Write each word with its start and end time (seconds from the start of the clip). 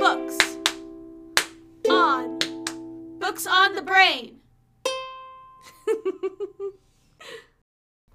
Books 0.00 0.38
on 1.90 2.38
Books 3.18 3.48
on 3.48 3.74
the 3.74 3.82
Brain. 3.82 4.38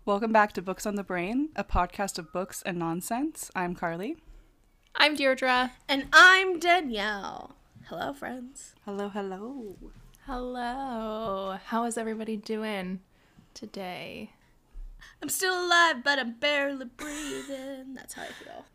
Welcome 0.06 0.32
back 0.32 0.54
to 0.54 0.62
Books 0.62 0.86
on 0.86 0.96
the 0.96 1.04
Brain, 1.04 1.50
a 1.58 1.64
podcast 1.66 2.18
of 2.18 2.32
books 2.32 2.64
and 2.66 2.80
nonsense. 2.80 3.52
I'm 3.54 3.76
Carly. 3.76 4.16
I'm 4.96 5.16
Deirdre. 5.16 5.74
And 5.90 6.08
I'm 6.14 6.58
Danielle. 6.58 7.57
Hello, 7.89 8.13
friends. 8.13 8.75
Hello, 8.86 9.09
hello. 9.09 9.75
Hello. 10.25 11.57
How 11.65 11.84
is 11.84 11.97
everybody 11.97 12.38
doing 12.38 13.02
today? 13.54 14.31
I'm 15.21 15.27
still 15.27 15.65
alive, 15.65 15.97
but 16.02 16.18
I'm 16.18 16.36
barely 16.39 16.86
breathing. 16.86 17.93
That's 17.93 18.13
how 18.13 18.23
I 18.23 18.27
feel. 18.27 18.65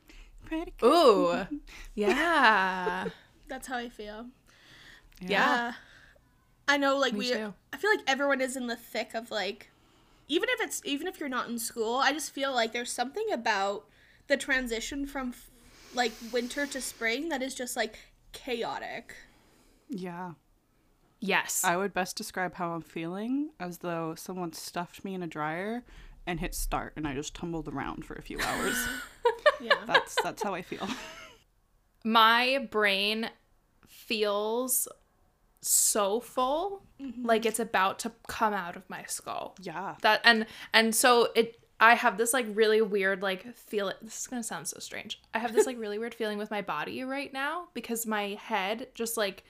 Good. 0.49 0.73
Ooh. 0.83 1.47
Yeah. 1.95 3.07
That's 3.49 3.67
how 3.67 3.77
I 3.77 3.89
feel. 3.89 4.27
Yeah. 5.21 5.73
Uh, 5.73 5.73
I 6.69 6.77
know, 6.77 6.97
like 6.97 7.13
Me 7.13 7.19
we. 7.21 7.33
too. 7.33 7.55
I 7.73 7.77
feel 7.77 7.91
like 7.91 8.05
everyone 8.07 8.41
is 8.41 8.57
in 8.57 8.67
the 8.67 8.77
thick 8.77 9.15
of 9.15 9.31
like, 9.31 9.71
even 10.29 10.49
if 10.51 10.61
it's 10.61 10.83
even 10.85 11.07
if 11.07 11.19
you're 11.19 11.29
not 11.29 11.49
in 11.49 11.59
school, 11.59 11.97
I 11.97 12.13
just 12.13 12.31
feel 12.33 12.53
like 12.55 12.73
there's 12.73 12.93
something 12.93 13.27
about 13.33 13.87
the 14.29 14.37
transition 14.37 15.07
from 15.07 15.31
f- 15.31 15.51
like 15.95 16.13
winter 16.33 16.67
to 16.67 16.81
spring 16.81 17.31
that 17.31 17.43
is 17.43 17.55
just 17.55 17.75
like 17.77 17.99
chaotic. 18.33 19.15
Yeah. 19.89 20.33
Yes. 21.21 21.65
I 21.65 21.77
would 21.77 21.93
best 21.93 22.17
describe 22.17 22.55
how 22.55 22.71
I'm 22.73 22.83
feeling 22.83 23.51
as 23.59 23.79
though 23.79 24.15
someone 24.15 24.53
stuffed 24.53 25.05
me 25.05 25.15
in 25.15 25.23
a 25.23 25.27
dryer 25.27 25.83
and 26.29 26.39
hit 26.39 26.55
start 26.55 26.93
and 26.97 27.09
I 27.09 27.15
just 27.15 27.35
tumbled 27.35 27.67
around 27.67 28.05
for 28.05 28.15
a 28.15 28.23
few 28.23 28.39
hours. 28.41 28.77
Yeah. 29.61 29.75
that's 29.89 30.17
that's 30.23 30.41
how 30.41 30.55
I 30.55 30.63
feel. 30.63 30.87
My 32.05 32.69
brain 32.71 33.29
feels 33.89 34.87
so 35.61 36.21
full, 36.21 36.85
mm-hmm. 37.03 37.27
like 37.27 37.45
it's 37.45 37.59
about 37.59 37.99
to 38.01 38.13
come 38.29 38.55
out 38.55 38.77
of 38.77 38.89
my 38.89 39.03
skull. 39.09 39.57
Yeah. 39.61 39.97
That 40.03 40.21
and 40.23 40.47
and 40.73 40.95
so 40.95 41.31
it 41.35 41.59
I 41.81 41.95
have 41.95 42.19
this 42.19 42.33
like 42.33 42.47
really 42.55 42.81
weird 42.81 43.21
like 43.21 43.53
feel 43.57 43.93
this 44.01 44.21
is 44.21 44.27
going 44.29 44.41
to 44.41 44.47
sound 44.47 44.69
so 44.69 44.79
strange. 44.79 45.21
I 45.35 45.41
have 45.41 45.53
this 45.53 45.67
like 45.67 45.79
really 45.79 45.99
weird 45.99 46.15
feeling 46.15 46.39
with 46.39 46.53
my 46.53 46.63
body 46.63 47.03
right 47.03 47.33
now 47.33 47.69
because 47.75 48.07
my 48.07 48.39
head 48.41 48.87
just 48.95 49.17
like 49.17 49.43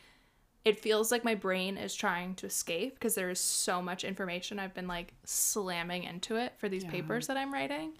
it 0.69 0.79
feels 0.81 1.11
like 1.11 1.25
my 1.25 1.35
brain 1.35 1.77
is 1.77 1.95
trying 1.95 2.35
to 2.37 2.47
escape 2.47 2.95
because 2.95 3.15
there 3.15 3.31
is 3.31 3.41
so 3.41 3.81
much 3.83 4.05
information 4.05 4.59
I've 4.59 4.75
been 4.75 4.87
like 4.89 5.13
slamming 5.25 6.05
into 6.05 6.37
it 6.37 6.53
for 6.59 6.69
these 6.69 6.85
Yeah. 6.85 6.91
papers 6.91 7.27
that 7.29 7.37
I'm 7.37 7.53
writing. 7.53 7.93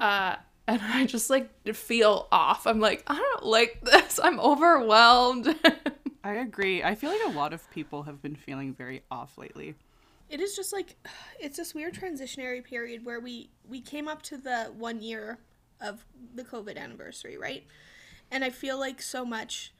Uh 0.00 0.36
and 0.68 0.80
I 0.82 1.06
just 1.06 1.30
like 1.30 1.48
feel 1.74 2.26
off. 2.32 2.66
I'm 2.66 2.80
like, 2.80 3.04
I 3.06 3.14
don't 3.16 3.44
like 3.46 3.80
this. 3.82 4.18
I'm 4.22 4.40
overwhelmed. 4.40 5.54
I 6.24 6.32
agree. 6.34 6.82
I 6.82 6.96
feel 6.96 7.10
like 7.10 7.24
a 7.26 7.38
lot 7.38 7.52
of 7.52 7.70
people 7.70 8.02
have 8.02 8.20
been 8.20 8.34
feeling 8.34 8.74
very 8.74 9.02
off 9.12 9.38
lately. 9.38 9.76
it 10.28 10.40
is 10.40 10.56
just 10.56 10.72
like 10.72 10.96
it's 11.40 11.56
this 11.56 11.72
weird 11.74 11.94
transitionary 11.94 12.62
period 12.64 13.04
where 13.04 13.20
we 13.20 13.48
we 13.68 13.80
came 13.80 14.08
up 14.08 14.22
to 14.22 14.36
the 14.36 14.72
one 14.76 15.00
year 15.00 15.38
of 15.80 16.04
the 16.34 16.42
covid 16.42 16.76
anniversary 16.76 17.36
right 17.36 17.64
and 18.32 18.42
i 18.42 18.50
feel 18.50 18.78
like 18.80 19.00
so 19.02 19.24
much 19.24 19.72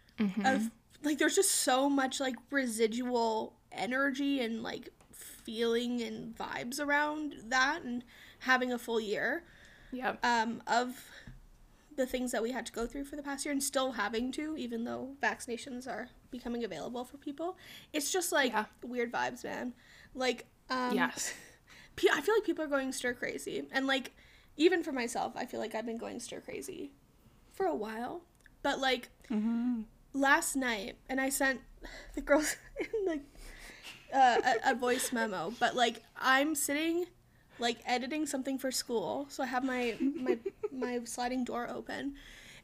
of 0.44 0.70
like 1.02 1.18
there's 1.18 1.36
just 1.36 1.50
so 1.50 1.88
much 1.88 2.20
like 2.20 2.36
residual 2.50 3.54
energy 3.72 4.40
and 4.40 4.62
like 4.62 4.90
feeling 5.12 6.02
and 6.02 6.36
vibes 6.36 6.80
around 6.80 7.36
that 7.48 7.82
and 7.82 8.04
having 8.40 8.72
a 8.72 8.78
full 8.78 9.00
year 9.00 9.44
yep. 9.92 10.18
um, 10.24 10.62
of 10.66 11.08
the 11.96 12.06
things 12.06 12.32
that 12.32 12.42
we 12.42 12.52
had 12.52 12.66
to 12.66 12.72
go 12.72 12.86
through 12.86 13.04
for 13.04 13.16
the 13.16 13.22
past 13.22 13.44
year 13.44 13.52
and 13.52 13.62
still 13.62 13.92
having 13.92 14.30
to, 14.32 14.56
even 14.56 14.84
though 14.84 15.10
vaccinations 15.22 15.86
are 15.88 16.08
becoming 16.30 16.62
available 16.64 17.04
for 17.04 17.16
people. 17.16 17.56
It's 17.92 18.12
just 18.12 18.32
like 18.32 18.52
Yeah. 18.52 18.66
weird 18.82 19.10
vibes, 19.12 19.44
man. 19.44 19.72
Like, 20.14 20.46
um, 20.68 20.94
yes. 20.94 21.32
I 22.12 22.20
feel 22.20 22.34
like 22.34 22.44
people 22.44 22.64
are 22.64 22.68
going 22.68 22.92
stir 22.92 23.14
crazy. 23.14 23.62
And 23.72 23.86
like, 23.86 24.12
even 24.58 24.82
for 24.82 24.92
myself, 24.92 25.32
I 25.36 25.46
feel 25.46 25.60
like 25.60 25.74
I've 25.74 25.86
been 25.86 25.96
going 25.96 26.20
stir 26.20 26.40
crazy 26.40 26.92
for 27.52 27.64
a 27.66 27.74
while. 27.74 28.22
But 28.62 28.78
like, 28.80 29.08
last 30.16 30.56
night, 30.56 30.96
and 31.08 31.20
I 31.20 31.28
sent 31.28 31.60
the 32.14 32.20
girls 32.20 32.56
like 33.06 33.22
uh, 34.14 34.40
a, 34.64 34.72
a 34.72 34.74
voice 34.74 35.12
memo, 35.12 35.52
but 35.58 35.76
like, 35.76 36.02
I'm 36.16 36.54
sitting 36.54 37.06
like 37.58 37.78
editing 37.86 38.26
something 38.26 38.58
for 38.58 38.70
school 38.70 39.26
so 39.28 39.42
i 39.42 39.46
have 39.46 39.64
my 39.64 39.96
my 40.00 40.38
my 40.72 41.00
sliding 41.04 41.44
door 41.44 41.68
open 41.70 42.14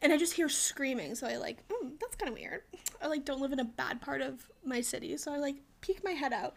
and 0.00 0.12
i 0.12 0.16
just 0.16 0.34
hear 0.34 0.48
screaming 0.48 1.14
so 1.14 1.26
i 1.26 1.36
like 1.36 1.66
mm, 1.68 1.92
that's 2.00 2.16
kind 2.16 2.30
of 2.30 2.38
weird. 2.38 2.62
I 3.00 3.08
like 3.08 3.24
don't 3.24 3.40
live 3.40 3.52
in 3.52 3.60
a 3.60 3.64
bad 3.64 4.00
part 4.00 4.20
of 4.20 4.46
my 4.64 4.80
city 4.80 5.16
so 5.16 5.32
i 5.32 5.38
like 5.38 5.56
peek 5.80 6.04
my 6.04 6.12
head 6.12 6.32
out 6.32 6.54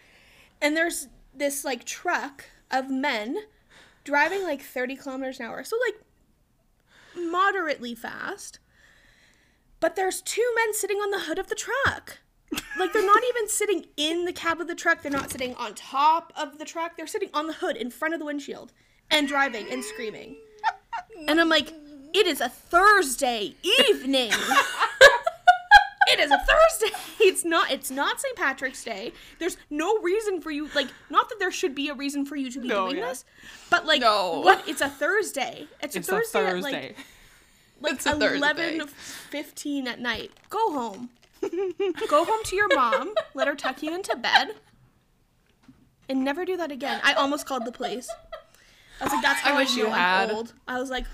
and 0.62 0.76
there's 0.76 1.08
this 1.34 1.66
like 1.66 1.86
truck 1.86 2.46
of 2.72 2.90
men 2.90 3.38
driving 4.04 4.44
like 4.44 4.62
30 4.62 4.96
kilometers 4.96 5.40
an 5.40 5.46
hour 5.48 5.64
so 5.64 5.78
like 5.86 7.26
moderately 7.32 7.96
fast 7.96 8.60
but 9.86 9.96
there's 9.96 10.20
two 10.20 10.42
men 10.56 10.74
sitting 10.74 10.98
on 10.98 11.12
the 11.12 11.20
hood 11.20 11.38
of 11.38 11.46
the 11.46 11.54
truck. 11.54 12.18
Like 12.80 12.92
they're 12.92 13.06
not 13.06 13.22
even 13.30 13.48
sitting 13.48 13.86
in 13.98 14.26
the 14.26 14.34
cab 14.34 14.60
of 14.60 14.66
the 14.66 14.74
truck. 14.74 15.04
They're 15.04 15.12
not 15.12 15.30
sitting 15.30 15.54
on 15.58 15.76
top 15.76 16.34
of 16.36 16.58
the 16.58 16.66
truck. 16.66 16.98
They're 16.98 17.06
sitting 17.06 17.30
on 17.36 17.46
the 17.46 17.54
hood 17.54 17.78
in 17.78 17.92
front 17.92 18.16
of 18.16 18.20
the 18.20 18.26
windshield 18.26 18.74
and 19.12 19.28
driving 19.28 19.68
and 19.72 19.84
screaming. 19.84 20.38
And 21.28 21.40
i'm 21.40 21.50
like 21.50 21.72
it 22.16 22.26
is 22.26 22.42
a 22.42 22.50
thursday 22.50 23.54
evening. 23.90 24.32
It 26.08 26.20
is 26.20 26.30
a 26.30 26.38
thursday. 26.38 26.96
It's 27.20 27.44
not 27.44 27.72
it's 27.72 27.90
not 27.90 28.22
st 28.22 28.36
patrick's 28.38 28.84
day. 28.84 29.12
There's 29.40 29.58
no 29.72 29.98
reason 30.02 30.40
for 30.40 30.52
you 30.52 30.70
like 30.76 30.88
not 31.10 31.30
that 31.30 31.40
there 31.40 31.52
should 31.52 31.74
be 31.74 31.90
a 31.90 31.96
reason 31.96 32.26
for 32.28 32.36
you 32.36 32.52
to 32.52 32.60
be 32.62 32.68
No, 32.68 32.86
doing 32.86 32.98
yeah. 33.02 33.08
this 33.10 33.26
but 33.72 33.86
like 33.88 34.02
No. 34.02 34.40
what? 34.42 34.68
It's 34.68 34.82
a 34.82 34.90
thursday. 34.90 35.68
It's, 35.82 35.96
It's 35.96 36.08
a 36.08 36.12
a 36.12 36.18
thursday, 36.20 36.40
Thursday. 36.40 36.68
at 36.90 36.96
like 36.98 36.98
like 37.82 37.94
It's 37.94 38.06
a 38.06 38.12
Thursday. 38.14 38.38
11 38.78 38.88
15 38.88 39.88
at 39.88 40.00
night 40.00 40.32
go 40.50 40.72
home 40.72 41.10
go 42.10 42.26
home 42.26 42.40
to 42.46 42.56
your 42.56 42.74
mom 42.74 43.14
let 43.34 43.48
her 43.48 43.56
tuck 43.56 43.84
you 43.84 43.94
into 43.94 44.16
bed 44.16 44.56
and 46.10 46.24
never 46.24 46.46
do 46.46 46.58
that 46.58 46.72
again 46.72 47.00
i 47.04 47.14
almost 47.14 47.46
called 47.46 47.66
the 47.66 47.72
police 47.72 48.10
i 49.02 49.04
was 49.04 49.14
like 49.14 49.22
that's 49.22 49.42
how 49.42 49.54
i, 49.54 49.58
wish 49.58 49.76
you 49.76 49.88
I'm 49.88 49.92
had. 49.94 50.32
old 50.32 50.54
i 50.68 50.80
was 50.80 50.90
like 50.90 51.06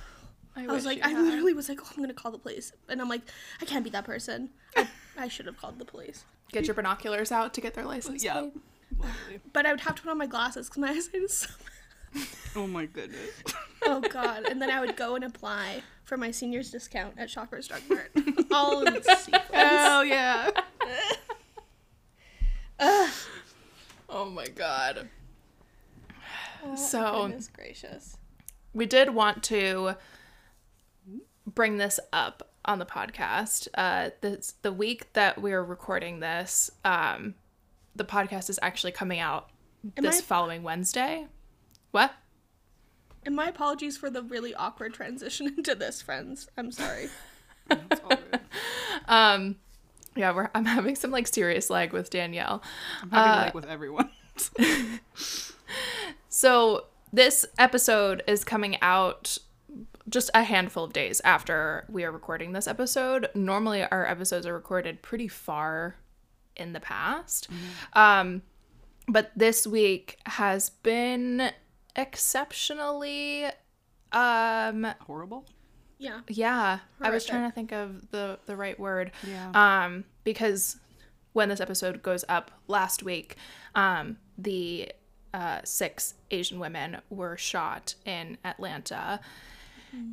I, 0.56 0.64
i 0.64 0.68
was 0.68 0.86
like 0.86 1.04
i 1.04 1.10
had. 1.10 1.20
literally 1.20 1.54
was 1.54 1.68
like 1.70 1.80
oh 1.82 1.88
i'm 1.96 2.02
gonna 2.04 2.14
call 2.14 2.32
the 2.32 2.38
police 2.38 2.72
and 2.88 3.02
i'm 3.02 3.10
like 3.10 3.22
i 3.62 3.66
can't 3.66 3.84
be 3.84 3.90
that 3.92 4.06
person 4.06 4.50
i, 4.78 4.88
I 5.18 5.28
should 5.28 5.48
have 5.48 5.58
called 5.58 5.80
the 5.80 5.86
police 5.86 6.24
get 6.52 6.66
your 6.68 6.76
binoculars 6.76 7.32
out 7.32 7.54
to 7.54 7.62
get 7.62 7.74
their 7.76 7.86
license. 7.86 8.24
Yeah. 8.24 8.48
plate. 9.00 9.42
But 9.54 9.66
i 9.66 9.72
would 9.72 9.80
have 9.82 9.96
to 9.96 10.02
put 10.04 10.12
on 10.12 10.18
my 10.18 10.28
glasses 10.28 10.68
because 10.70 10.80
my 10.82 10.90
eyesight 10.92 11.22
is 11.24 11.34
so 11.38 11.50
Oh 12.56 12.68
my 12.68 12.86
goodness. 12.86 13.32
oh 13.84 14.02
god 14.02 14.44
and 14.46 14.62
then 14.62 14.70
i 14.70 14.80
would 14.80 14.96
go 14.98 15.16
and 15.16 15.24
apply 15.24 15.82
for 16.04 16.18
my 16.18 16.30
seniors 16.32 16.70
discount 16.70 17.14
at 17.18 17.30
shoppers 17.30 17.68
drug 17.70 17.82
mart 17.90 18.12
all 18.52 18.86
in 18.86 19.02
sequence 19.02 19.46
oh 19.54 20.02
yeah. 20.02 20.50
Oh 24.10 24.26
my 24.30 24.46
god. 24.48 25.08
Oh, 26.64 26.76
So- 26.76 27.24
goodness 27.28 27.48
gracious 27.54 28.18
We 28.74 28.86
did 28.86 29.12
want 29.12 29.44
to 29.46 29.96
bring 31.48 31.78
this 31.78 32.00
up 32.12 32.50
on 32.66 32.80
the 32.80 32.86
podcast. 32.86 33.68
Uh 33.74 34.10
this 34.22 34.54
the 34.62 34.72
week 34.74 35.14
that 35.14 35.42
we're 35.42 35.64
recording 35.64 36.20
this, 36.20 36.70
um 36.86 37.36
the 37.96 38.06
podcast 38.06 38.50
is 38.50 38.60
actually 38.62 38.92
coming 38.92 39.20
out 39.20 39.50
Am 39.98 40.04
this 40.04 40.20
I- 40.20 40.24
following 40.24 40.64
Wednesday. 40.64 41.28
What? 41.92 42.14
And 43.26 43.36
my 43.36 43.48
apologies 43.48 43.98
for 43.98 44.10
the 44.10 44.24
really 44.24 44.56
awkward 44.56 44.94
transition 44.94 45.48
into 45.58 45.76
this, 45.76 46.02
friends. 46.02 46.48
I'm 46.58 46.72
sorry. 46.72 47.10
It's 47.70 48.02
all. 48.04 48.18
Um 49.08 49.56
yeah, 50.16 50.34
we're 50.34 50.50
I'm 50.54 50.66
having 50.66 50.96
some 50.96 51.12
like 51.12 51.26
serious 51.28 51.70
lag 51.70 51.94
with 51.94 52.10
Danielle. 52.10 52.62
I'm 53.02 53.12
having 53.12 53.32
Uh, 53.32 53.44
like 53.46 53.54
with 53.54 53.66
everyone. 53.66 54.10
So 56.30 56.86
this 57.14 57.46
episode 57.58 58.24
is 58.28 58.44
coming 58.44 58.78
out 58.82 59.38
just 60.10 60.30
a 60.34 60.44
handful 60.44 60.84
of 60.86 60.94
days 60.94 61.22
after 61.24 61.86
we 61.90 62.04
are 62.04 62.12
recording 62.12 62.52
this 62.54 62.68
episode. 62.68 63.30
Normally 63.36 63.84
our 63.84 64.06
episodes 64.06 64.46
are 64.46 64.54
recorded 64.54 65.02
pretty 65.02 65.28
far 65.28 65.96
in 66.56 66.74
the 66.74 66.80
past. 66.80 67.48
Um 67.94 68.42
but 69.08 69.32
this 69.36 69.66
week 69.68 70.18
has 70.26 70.70
been 70.70 71.52
exceptionally 71.96 73.46
um 74.12 74.88
Horrible. 75.02 75.46
Yeah. 75.98 76.22
yeah, 76.28 76.80
I 77.00 77.12
was 77.12 77.26
trying 77.26 77.48
to 77.48 77.54
think 77.54 77.72
of 77.72 78.10
the 78.10 78.40
the 78.48 78.56
right 78.56 78.80
word. 78.80 79.12
Yeah. 79.24 79.52
Um, 79.54 80.04
because 80.24 80.78
when 81.34 81.50
this 81.50 81.60
episode 81.62 82.02
goes 82.02 82.26
up 82.28 82.50
last 82.68 83.04
week, 83.04 83.36
um, 83.76 84.18
the 84.36 84.92
uh, 85.32 85.60
six 85.64 86.16
Asian 86.32 86.60
women 86.60 86.98
were 87.12 87.38
shot 87.38 87.94
in 88.04 88.40
Atlanta, 88.44 89.20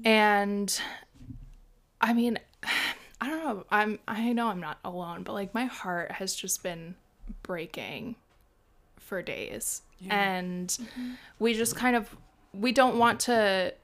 and 0.05 0.79
I 2.03 2.13
mean, 2.13 2.39
I 3.21 3.29
don't 3.29 3.45
know. 3.45 3.65
I'm 3.71 3.99
I 4.07 4.33
know 4.35 4.49
I'm 4.49 4.61
not 4.61 4.79
alone, 4.85 5.23
but 5.23 5.33
like 5.33 5.55
my 5.55 5.65
heart 5.65 6.13
has 6.13 6.35
just 6.35 6.63
been 6.63 6.97
breaking 7.43 8.17
for 9.09 9.23
days. 9.23 9.83
And 10.11 10.79
we 11.39 11.55
just 11.55 11.75
kind 11.75 11.97
of 11.97 12.15
we 12.53 12.73
don't 12.73 12.99
want 12.99 13.21
to 13.21 13.75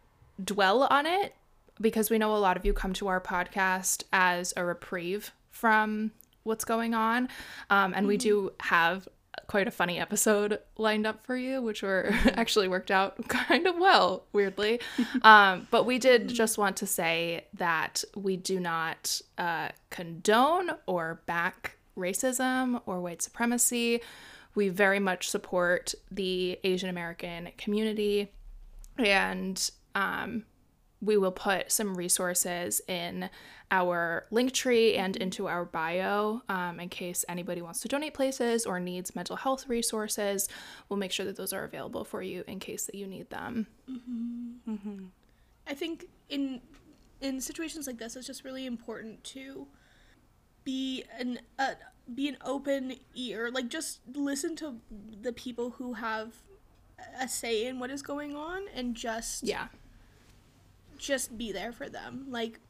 dwell 0.43 0.85
on 0.85 1.07
it 1.07 1.35
because 1.81 2.11
we 2.11 2.19
know 2.19 2.35
a 2.35 2.39
lot 2.39 2.57
of 2.57 2.65
you 2.65 2.73
come 2.73 2.93
to 2.95 3.09
our 3.09 3.21
podcast 3.21 4.05
as 4.13 4.55
a 4.57 4.65
reprieve 4.65 5.33
from 5.51 6.13
what's 6.45 6.65
going 6.65 6.95
on. 6.95 7.29
Um, 7.71 7.95
and 7.97 8.07
we 8.07 8.17
do 8.17 8.53
have 8.61 9.09
quite 9.47 9.67
a 9.67 9.71
funny 9.71 9.99
episode 9.99 10.59
lined 10.79 11.07
up 11.07 11.25
for 11.25 11.37
you, 11.37 11.61
which 11.61 11.83
were 11.83 12.11
actually 12.35 12.69
worked 12.69 12.91
out 12.91 13.29
kind 13.29 13.67
of 13.67 13.77
well, 13.79 14.25
weirdly. 14.33 14.81
um, 15.23 15.67
but 15.71 15.85
we 15.85 15.99
did 15.99 16.29
just 16.29 16.59
want 16.59 16.77
to 16.79 16.87
say 16.87 17.47
that 17.55 18.05
we 18.15 18.37
do 18.37 18.61
not 18.61 19.21
uh, 19.39 19.69
condone 19.91 20.71
or 20.87 21.21
back 21.27 21.77
racism 21.97 22.81
or 22.87 23.01
white 23.01 23.23
supremacy. 23.23 24.01
We 24.55 24.69
very 24.69 25.01
much 25.01 25.29
support 25.29 25.95
the 26.11 26.59
Asian 26.65 26.89
American 26.89 27.51
community 27.59 28.33
and 28.99 29.71
um, 29.95 30.45
we 31.01 31.17
will 31.17 31.33
put 31.33 31.71
some 31.71 31.97
resources 31.97 32.81
in 32.89 33.29
our 33.71 34.27
link 34.31 34.53
tree 34.53 34.95
and 34.95 35.17
into 35.17 35.49
our 35.49 35.65
bio 35.65 36.43
um, 36.49 36.79
in 36.79 36.89
case 36.89 37.25
anybody 37.29 37.61
wants 37.61 37.81
to 37.81 37.89
donate 37.89 38.15
places 38.15 38.67
or 38.67 38.79
needs 38.79 39.17
mental 39.17 39.37
health 39.37 39.69
resources 39.69 40.49
we'll 40.89 40.99
make 40.99 41.11
sure 41.11 41.27
that 41.27 41.37
those 41.37 41.53
are 41.53 41.65
available 41.65 42.05
for 42.05 42.23
you 42.23 42.45
in 42.47 42.61
case 42.61 42.87
that 42.87 42.95
you 42.95 43.07
need 43.07 43.29
them 43.31 43.67
Mm-hmm. 43.91 44.73
Mm-hmm. 44.73 45.05
I 45.67 45.75
think 45.75 46.07
in 46.29 46.61
in 47.21 47.41
situations 47.41 47.87
like 47.87 47.99
this, 47.99 48.17
it's 48.17 48.27
just 48.27 48.45
really 48.45 48.67
important 48.67 49.23
to 49.25 49.67
be 50.65 51.05
an 51.19 51.39
uh, 51.59 51.73
be 52.13 52.29
an 52.29 52.37
open 52.45 52.97
ear. 53.15 53.51
Like 53.51 53.69
just 53.69 54.01
listen 54.13 54.57
to 54.57 54.77
the 55.23 55.33
people 55.33 55.71
who 55.71 55.95
have 55.95 56.35
a 57.21 57.29
say 57.29 57.67
in 57.67 57.79
what 57.79 57.91
is 57.91 58.03
going 58.03 58.35
on, 58.35 58.63
and 58.75 58.95
just 58.95 59.45
yeah 59.45 59.69
just 60.99 61.37
be 61.37 61.53
there 61.53 61.73
for 61.73 61.89
them. 61.89 62.27
Like 62.29 62.61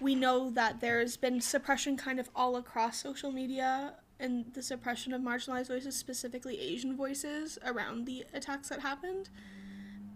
we 0.00 0.14
know 0.14 0.50
that 0.50 0.80
there's 0.80 1.16
been 1.16 1.40
suppression 1.40 1.96
kind 1.96 2.18
of 2.18 2.28
all 2.34 2.56
across 2.56 3.00
social 3.00 3.30
media 3.30 3.94
and 4.18 4.46
the 4.54 4.62
suppression 4.62 5.12
of 5.12 5.20
marginalized 5.20 5.68
voices, 5.68 5.96
specifically 5.96 6.58
Asian 6.60 6.96
voices, 6.96 7.58
around 7.64 8.06
the 8.06 8.24
attacks 8.32 8.68
that 8.68 8.80
happened. 8.80 9.28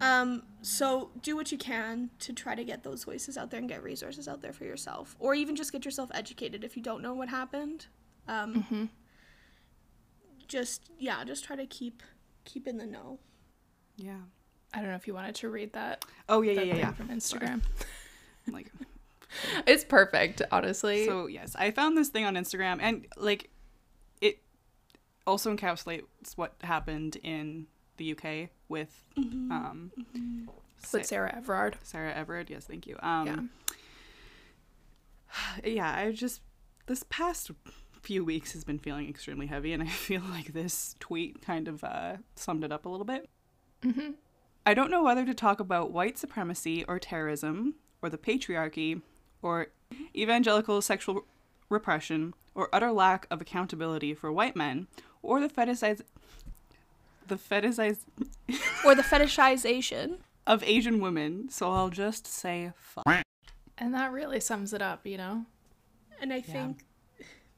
Um, 0.00 0.42
so 0.60 1.10
do 1.22 1.34
what 1.36 1.50
you 1.50 1.58
can 1.58 2.10
to 2.20 2.32
try 2.32 2.54
to 2.54 2.64
get 2.64 2.84
those 2.84 3.04
voices 3.04 3.38
out 3.38 3.50
there 3.50 3.58
and 3.58 3.68
get 3.68 3.82
resources 3.82 4.28
out 4.28 4.42
there 4.42 4.52
for 4.52 4.64
yourself, 4.64 5.16
or 5.18 5.34
even 5.34 5.56
just 5.56 5.72
get 5.72 5.84
yourself 5.84 6.10
educated 6.14 6.64
if 6.64 6.76
you 6.76 6.82
don't 6.82 7.02
know 7.02 7.14
what 7.14 7.28
happened. 7.28 7.86
Um, 8.28 8.90
Just 10.48 10.90
yeah, 10.98 11.24
just 11.24 11.44
try 11.44 11.56
to 11.56 11.66
keep 11.66 12.02
keep 12.44 12.66
in 12.68 12.76
the 12.78 12.86
know. 12.86 13.18
Yeah. 13.96 14.18
i 14.74 14.80
don't 14.80 14.90
know 14.90 14.94
if 14.96 15.06
you 15.06 15.14
wanted 15.14 15.34
to 15.36 15.48
read 15.48 15.72
that, 15.72 16.04
Oh 16.28 16.42
yeah, 16.42 16.52
yeah, 16.52 16.58
that 16.60 16.66
yeah, 16.66 16.72
thing 16.74 16.80
yeah. 16.82 16.92
from 16.92 17.08
instagram 17.08 17.62
Like 18.52 18.70
it's 19.66 19.84
perfect 19.84 20.42
honestly 20.52 21.06
so 21.06 21.26
yes, 21.26 21.56
I 21.58 21.70
found 21.70 21.96
this 21.96 22.08
thing 22.10 22.24
on 22.24 22.34
Instagram 22.34 22.78
and 22.80 23.06
like 23.16 23.50
it 24.20 24.38
also 25.26 25.54
encapsulates 25.54 26.04
what 26.36 26.54
happened 26.62 27.16
in 27.22 27.66
the 27.96 28.12
UK 28.12 28.50
with 28.68 29.02
um 29.16 29.90
Sa- 30.78 30.98
with 30.98 31.06
sarah 31.06 31.34
everard 31.34 31.78
Sarah 31.82 32.12
Everard. 32.14 32.50
Yes, 32.50 32.64
thank 32.66 32.86
you. 32.86 32.96
Um 33.02 33.50
yeah 35.64 35.64
yeah, 35.64 35.94
I 35.96 36.12
just 36.12 36.40
this 36.86 37.02
past 37.08 37.50
few 38.06 38.24
weeks 38.24 38.52
has 38.52 38.62
been 38.62 38.78
feeling 38.78 39.08
extremely 39.08 39.46
heavy, 39.46 39.72
and 39.72 39.82
I 39.82 39.86
feel 40.06 40.22
like 40.30 40.52
this 40.52 40.94
tweet 41.00 41.42
kind 41.42 41.66
of 41.66 41.82
uh, 41.82 42.18
summed 42.36 42.62
it 42.62 42.70
up 42.70 42.86
a 42.86 42.88
little 42.88 43.04
bit. 43.04 43.28
Mm-hmm. 43.82 44.12
I 44.64 44.74
don't 44.74 44.92
know 44.92 45.02
whether 45.02 45.24
to 45.26 45.34
talk 45.34 45.58
about 45.58 45.90
white 45.90 46.16
supremacy 46.16 46.84
or 46.86 47.00
terrorism 47.00 47.74
or 48.00 48.08
the 48.08 48.16
patriarchy 48.18 49.02
or 49.42 49.68
evangelical 50.14 50.80
sexual 50.82 51.24
repression 51.68 52.32
or 52.54 52.68
utter 52.72 52.92
lack 52.92 53.26
of 53.28 53.40
accountability 53.40 54.14
for 54.14 54.30
white 54.32 54.54
men 54.54 54.86
or 55.22 55.40
the 55.40 55.48
fetishize 55.48 56.00
the 57.26 57.34
fetishize 57.36 57.98
Or 58.84 58.94
the 58.94 59.02
fetishization. 59.02 60.18
of 60.46 60.62
Asian 60.62 61.00
women. 61.00 61.48
So 61.48 61.72
I'll 61.72 61.90
just 61.90 62.24
say 62.26 62.70
fuck. 62.76 63.04
and 63.76 63.92
that 63.94 64.12
really 64.12 64.38
sums 64.38 64.72
it 64.72 64.80
up 64.80 65.04
you 65.04 65.16
know 65.16 65.44
And 66.20 66.32
I 66.32 66.40
think 66.40 66.84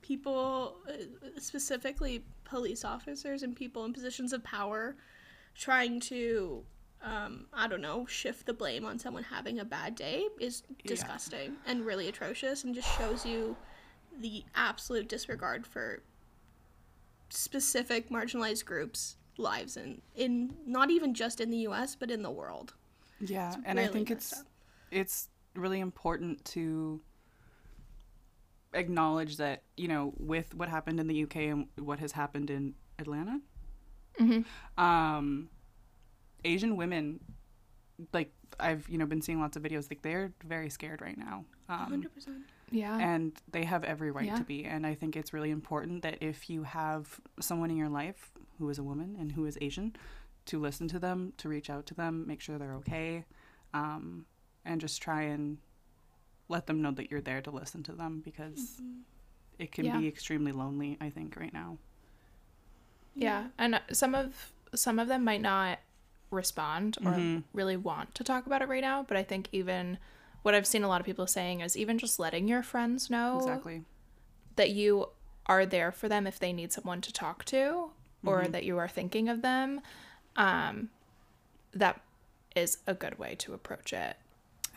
people, 0.09 0.77
uh, 0.89 0.93
specifically 1.39 2.25
police 2.45 2.83
officers 2.83 3.43
and 3.43 3.55
people 3.55 3.85
in 3.85 3.93
positions 3.93 4.33
of 4.33 4.43
power, 4.43 4.97
trying 5.55 6.01
to, 6.01 6.65
um, 7.03 7.47
I 7.53 7.69
don't 7.69 7.83
know, 7.83 8.07
shift 8.07 8.47
the 8.47 8.55
blame 8.55 8.87
on 8.87 8.99
someone 8.99 9.23
having 9.23 9.59
a 9.59 9.67
bad 9.67 9.95
day 9.95 10.25
is 10.41 10.63
disgusting 10.87 11.57
and 11.67 11.85
really 11.85 12.09
atrocious 12.09 12.65
and 12.65 12.75
just 12.75 12.89
shows 12.97 13.27
you 13.27 13.55
the 14.19 14.45
absolute 14.55 15.09
disregard 15.11 15.67
for 15.67 16.03
specific 17.29 18.09
marginalized 18.09 18.65
groups' 18.65 19.17
lives 19.37 19.77
in, 19.77 20.01
in 20.17 20.55
not 20.67 20.91
even 20.91 21.13
just 21.13 21.39
in 21.39 21.51
the 21.51 21.59
US, 21.69 21.95
but 21.95 22.11
in 22.11 22.23
the 22.23 22.31
world. 22.31 22.73
Yeah, 23.21 23.55
and 23.67 23.79
I 23.79 23.89
think 23.89 24.11
it's 24.11 24.33
up. 24.33 24.47
it's 24.91 25.29
really 25.55 25.81
important 25.81 26.43
to 26.47 27.01
acknowledge 28.75 29.37
that 29.39 29.63
you 29.77 29.89
know 29.89 30.13
with 30.19 30.55
what 30.55 30.69
happened 30.69 31.01
in 31.01 31.07
the 31.07 31.23
UK 31.25 31.37
and 31.37 31.67
what 31.79 31.99
has 32.01 32.13
happened 32.13 32.51
in 32.51 32.75
Atlanta, 32.99 33.41
um, 34.77 35.49
Asian 36.45 36.77
women, 36.77 37.21
like 38.13 38.33
I've 38.61 38.89
you 38.89 38.99
know 38.99 39.07
been 39.07 39.23
seeing 39.23 39.41
lots 39.41 39.57
of 39.57 39.63
videos, 39.63 39.91
like 39.91 40.03
they're 40.03 40.33
very 40.45 40.71
scared 40.71 41.01
right 41.01 41.19
now. 41.19 41.45
Um, 41.71 42.03
100%. 42.27 42.35
yeah 42.71 42.97
and 42.99 43.33
they 43.53 43.63
have 43.65 43.85
every 43.85 44.11
right 44.11 44.25
Yeah. 44.25 44.37
to 44.37 44.43
be 44.45 44.65
and 44.65 44.87
i 44.87 44.95
think 44.95 45.17
it's 45.17 45.35
really 45.35 45.51
important 45.51 46.01
that 46.03 46.17
if 46.23 46.49
you 46.49 46.63
have 46.63 47.21
someone 47.41 47.71
in 47.71 47.77
your 47.77 47.91
life 47.91 48.31
who 48.59 48.71
is 48.71 48.79
a 48.79 48.83
woman 48.83 49.17
and 49.21 49.33
who 49.33 49.45
is 49.45 49.59
asian 49.61 49.95
to 50.47 50.59
listen 50.59 50.89
to 50.89 50.99
them 50.99 51.35
to 51.37 51.47
reach 51.47 51.69
out 51.69 51.85
to 51.85 51.95
them 51.95 52.27
make 52.27 52.41
sure 52.41 52.57
they're 52.57 52.73
okay 52.77 53.27
um, 53.75 54.25
and 54.65 54.81
just 54.81 55.03
try 55.03 55.25
and 55.25 55.59
let 56.49 56.67
them 56.67 56.81
know 56.83 56.91
that 56.93 57.11
you're 57.11 57.21
there 57.21 57.43
to 57.43 57.51
listen 57.51 57.83
to 57.85 57.93
them 57.93 58.21
because 58.25 58.81
it 59.59 59.73
can 59.73 59.87
Yeah. 59.87 59.99
be 59.99 60.09
extremely 60.09 60.53
lonely 60.53 60.97
i 61.01 61.11
think 61.11 61.37
right 61.37 61.53
now 61.53 61.77
Yeah, 63.15 63.49
and 63.59 63.81
some 63.93 64.15
of 64.15 64.53
some 64.75 64.99
of 64.99 65.09
them 65.09 65.25
might 65.25 65.41
not 65.41 65.79
respond 66.31 66.99
or 67.05 67.13
Mhm. 67.13 67.43
really 67.55 67.77
want 67.77 68.15
to 68.15 68.23
talk 68.25 68.47
about 68.47 68.63
it 68.63 68.69
right 68.69 68.83
now, 68.83 69.03
but 69.03 69.17
I 69.17 69.23
think 69.23 69.49
even 69.51 69.99
what 70.43 70.55
I've 70.55 70.67
seen 70.67 70.83
a 70.85 70.89
lot 70.89 71.01
of 71.01 71.07
people 71.07 71.27
saying 71.27 71.61
is 71.61 71.77
even 71.77 71.99
just 71.99 72.19
letting 72.19 72.47
your 72.49 72.63
friends 72.63 73.09
know 73.11 73.39
exactly 73.39 73.85
that 74.57 74.71
you 74.71 75.09
are 75.47 75.65
there 75.65 75.91
for 75.91 76.09
them 76.09 76.27
if 76.27 76.39
they 76.39 76.53
need 76.53 76.73
someone 76.73 77.01
to 77.01 77.13
talk 77.13 77.45
to 77.47 77.91
or 78.27 78.43
Mm-hmm. 78.43 78.53
that 78.53 78.65
you 78.65 78.77
are 78.79 78.89
thinking 78.89 79.29
of 79.29 79.43
them. 79.43 79.81
Um 80.37 80.91
that 81.73 82.01
is 82.55 82.79
a 82.87 82.95
good 82.95 83.19
way 83.19 83.35
to 83.37 83.55
approach 83.55 83.93
it. 83.93 84.17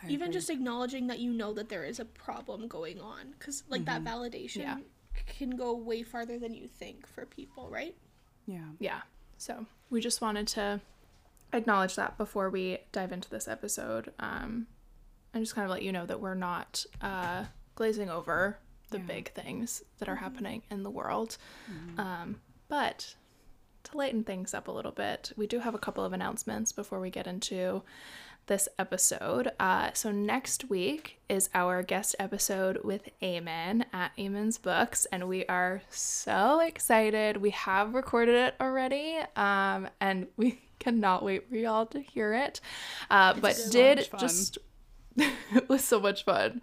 I 0.04 0.08
even 0.10 0.28
agree. 0.28 0.32
just 0.34 0.50
acknowledging 0.50 1.06
that 1.08 1.18
you 1.18 1.32
know 1.32 1.52
that 1.54 1.68
there 1.68 1.84
is 1.84 2.00
a 2.00 2.04
problem 2.04 2.68
going 2.68 3.00
on 3.00 3.32
because 3.38 3.62
like 3.68 3.84
that 3.86 4.02
validation 4.04 4.58
Yeah. 4.62 4.78
can 5.26 5.50
go 5.50 5.74
way 5.74 6.02
farther 6.02 6.38
than 6.38 6.54
you 6.54 6.66
think 6.66 7.06
for 7.06 7.26
people 7.26 7.68
right 7.70 7.94
yeah 8.46 8.68
Yeah. 8.78 9.02
So 9.38 9.66
we 9.90 10.00
just 10.00 10.20
wanted 10.20 10.46
to 10.48 10.80
acknowledge 11.52 11.96
that 11.96 12.16
before 12.16 12.48
we 12.50 12.78
dive 12.92 13.12
into 13.12 13.28
this 13.28 13.46
episode. 13.48 14.12
Um, 14.18 14.66
and 15.34 15.42
just 15.42 15.54
kind 15.54 15.64
of 15.64 15.70
let 15.70 15.82
you 15.82 15.92
know 15.92 16.06
that 16.06 16.20
we're 16.20 16.34
not 16.34 16.84
uh, 17.00 17.44
glazing 17.74 18.08
over 18.10 18.58
the 18.90 18.98
Yeah. 18.98 19.04
big 19.04 19.32
things 19.32 19.82
that 19.98 20.08
are 20.08 20.16
happening 20.16 20.62
in 20.70 20.82
the 20.82 20.90
world. 20.90 21.38
Um, 21.98 22.40
but 22.68 23.14
to 23.84 23.96
lighten 23.96 24.22
things 24.24 24.54
up 24.54 24.68
a 24.68 24.70
little 24.72 24.92
bit, 24.92 25.32
we 25.36 25.46
do 25.46 25.58
have 25.60 25.74
a 25.74 25.78
couple 25.78 26.04
of 26.04 26.12
announcements 26.12 26.70
before 26.72 27.00
we 27.00 27.10
get 27.10 27.26
into 27.26 27.82
this 28.46 28.68
episode. 28.78 29.52
Uh, 29.58 29.90
so 29.94 30.10
next 30.10 30.68
week 30.68 31.18
is 31.28 31.48
our 31.54 31.82
guest 31.82 32.14
episode 32.18 32.78
with 32.84 33.08
Eamon 33.22 33.84
at 33.92 34.16
Eamon's 34.16 34.58
Books, 34.58 35.06
and 35.12 35.28
we 35.28 35.46
are 35.46 35.82
so 35.90 36.60
excited. 36.60 37.36
We 37.36 37.50
have 37.50 37.94
recorded 37.94 38.34
it 38.34 38.54
already, 38.60 39.18
um, 39.36 39.88
and 40.00 40.26
we 40.36 40.60
cannot 40.78 41.22
wait 41.22 41.48
for 41.48 41.56
y'all 41.56 41.86
to 41.86 42.00
hear 42.00 42.34
it. 42.34 42.60
Uh, 43.10 43.34
but 43.34 43.58
did 43.70 44.08
just 44.18 44.58
it 45.16 45.68
was 45.68 45.84
so 45.84 46.00
much 46.00 46.24
fun. 46.24 46.60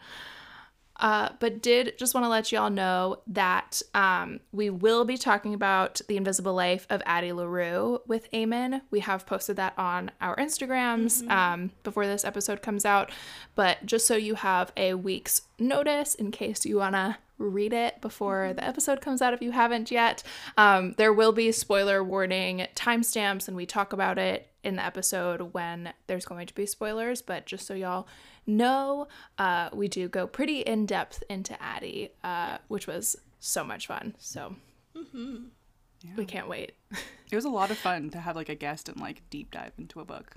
Uh, 1.00 1.30
but 1.40 1.62
did 1.62 1.98
just 1.98 2.14
want 2.14 2.26
to 2.26 2.30
let 2.30 2.52
y'all 2.52 2.70
know 2.70 3.20
that 3.28 3.82
um, 3.94 4.40
we 4.52 4.70
will 4.70 5.06
be 5.06 5.18
talking 5.18 5.54
about 5.54 6.02
the 6.08 6.18
invisible 6.18 6.54
life 6.54 6.86
of 6.90 7.02
Addie 7.06 7.32
LaRue 7.32 8.02
with 8.06 8.30
Eamon. 8.32 8.82
We 8.92 9.00
have 9.00 9.26
posted 9.26 9.56
that 9.56 9.74
on 9.78 10.12
our 10.20 10.36
Instagrams 10.36 11.28
um, 11.30 11.72
before 11.84 12.06
this 12.06 12.26
episode 12.26 12.62
comes 12.62 12.86
out. 12.86 13.12
But 13.56 13.86
just 13.86 14.06
so 14.06 14.16
you 14.16 14.36
have 14.36 14.74
a 14.76 14.94
week's 14.94 15.44
notice 15.58 16.16
in 16.16 16.32
case 16.32 16.66
you 16.66 16.78
want 16.78 16.96
to 16.96 17.18
read 17.40 17.72
it 17.72 18.02
before 18.02 18.54
the 18.54 18.64
episode 18.64 19.02
comes 19.02 19.22
out 19.22 19.34
if 19.34 19.42
you 19.42 19.52
haven't 19.52 19.90
yet. 19.90 20.22
Um, 20.58 20.94
there 20.98 21.14
will 21.14 21.32
be 21.32 21.52
spoiler 21.52 22.04
warning 22.04 22.68
timestamps, 22.76 23.48
and 23.48 23.56
we 23.56 23.66
talk 23.66 23.94
about 23.94 24.18
it 24.18 24.50
in 24.64 24.76
the 24.76 24.86
episode 24.86 25.54
when 25.54 25.94
there's 26.08 26.26
going 26.26 26.48
to 26.48 26.54
be 26.54 26.66
spoilers. 26.66 27.22
But 27.22 27.46
just 27.46 27.66
so 27.66 27.74
y'all 27.74 28.08
know, 28.50 29.08
uh, 29.38 29.70
we 29.74 29.88
do 29.88 30.10
go 30.10 30.28
pretty 30.28 30.60
in 30.62 30.86
depth 30.86 31.24
into 31.30 31.62
Addie, 31.62 32.12
uh, 32.24 32.58
which 32.68 32.88
was 32.88 33.16
so 33.40 33.64
much 33.64 33.88
fun. 33.88 34.16
So 34.20 34.56
we 36.16 36.26
can't 36.26 36.50
wait. 36.50 36.74
It 37.32 37.36
was 37.36 37.46
a 37.46 37.50
lot 37.50 37.72
of 37.72 37.78
fun 37.78 38.10
to 38.12 38.20
have 38.20 38.36
like 38.36 38.50
a 38.50 38.56
guest 38.56 38.90
and 38.90 39.00
like 39.00 39.22
deep 39.30 39.52
dive 39.52 39.74
into 39.78 40.00
a 40.00 40.06
book. 40.06 40.36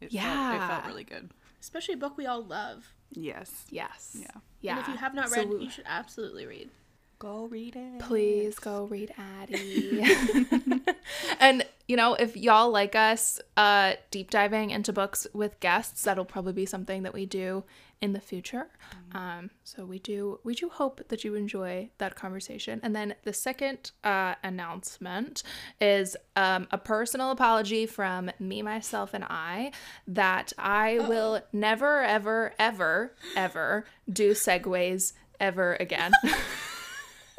It 0.00 0.12
felt, 0.12 0.54
it 0.54 0.66
felt 0.68 0.86
really 0.86 1.04
good. 1.04 1.30
Especially 1.60 1.94
a 1.94 1.98
book 1.98 2.16
we 2.16 2.26
all 2.26 2.42
love. 2.42 2.94
Yes. 3.10 3.64
Yes. 3.70 4.16
Yeah. 4.18 4.26
Yeah. 4.60 4.72
And 4.72 4.80
if 4.80 4.88
you 4.88 4.96
have 4.96 5.14
not 5.14 5.28
So 5.28 5.44
read, 5.44 5.62
you 5.62 5.70
should 5.70 5.86
absolutely 5.86 6.46
read. 6.46 6.70
Go 7.20 7.46
read 7.46 7.74
it. 7.74 7.98
please 7.98 8.60
go 8.60 8.84
read 8.84 9.12
Addie. 9.18 10.04
and 11.40 11.66
you 11.88 11.96
know, 11.96 12.14
if 12.14 12.36
y'all 12.36 12.70
like 12.70 12.94
us 12.94 13.40
uh 13.56 13.94
deep 14.12 14.30
diving 14.30 14.70
into 14.70 14.92
books 14.92 15.26
with 15.32 15.58
guests, 15.58 16.04
that'll 16.04 16.24
probably 16.24 16.52
be 16.52 16.66
something 16.66 17.02
that 17.02 17.12
we 17.12 17.26
do 17.26 17.64
in 18.00 18.12
the 18.12 18.20
future. 18.20 18.68
Um 19.12 19.50
so 19.64 19.84
we 19.84 19.98
do 19.98 20.38
we 20.44 20.54
do 20.54 20.68
hope 20.68 21.08
that 21.08 21.24
you 21.24 21.34
enjoy 21.34 21.90
that 21.98 22.14
conversation. 22.14 22.78
And 22.84 22.94
then 22.94 23.16
the 23.24 23.32
second 23.32 23.90
uh 24.04 24.36
announcement 24.44 25.42
is 25.80 26.16
um 26.36 26.68
a 26.70 26.78
personal 26.78 27.32
apology 27.32 27.86
from 27.86 28.30
me 28.38 28.62
myself 28.62 29.12
and 29.12 29.24
I 29.24 29.72
that 30.06 30.52
I 30.56 31.00
will 31.00 31.40
never 31.52 32.02
ever 32.04 32.54
ever 32.60 33.16
ever 33.34 33.86
do 34.08 34.34
segues 34.34 35.14
ever 35.40 35.76
again. 35.80 36.12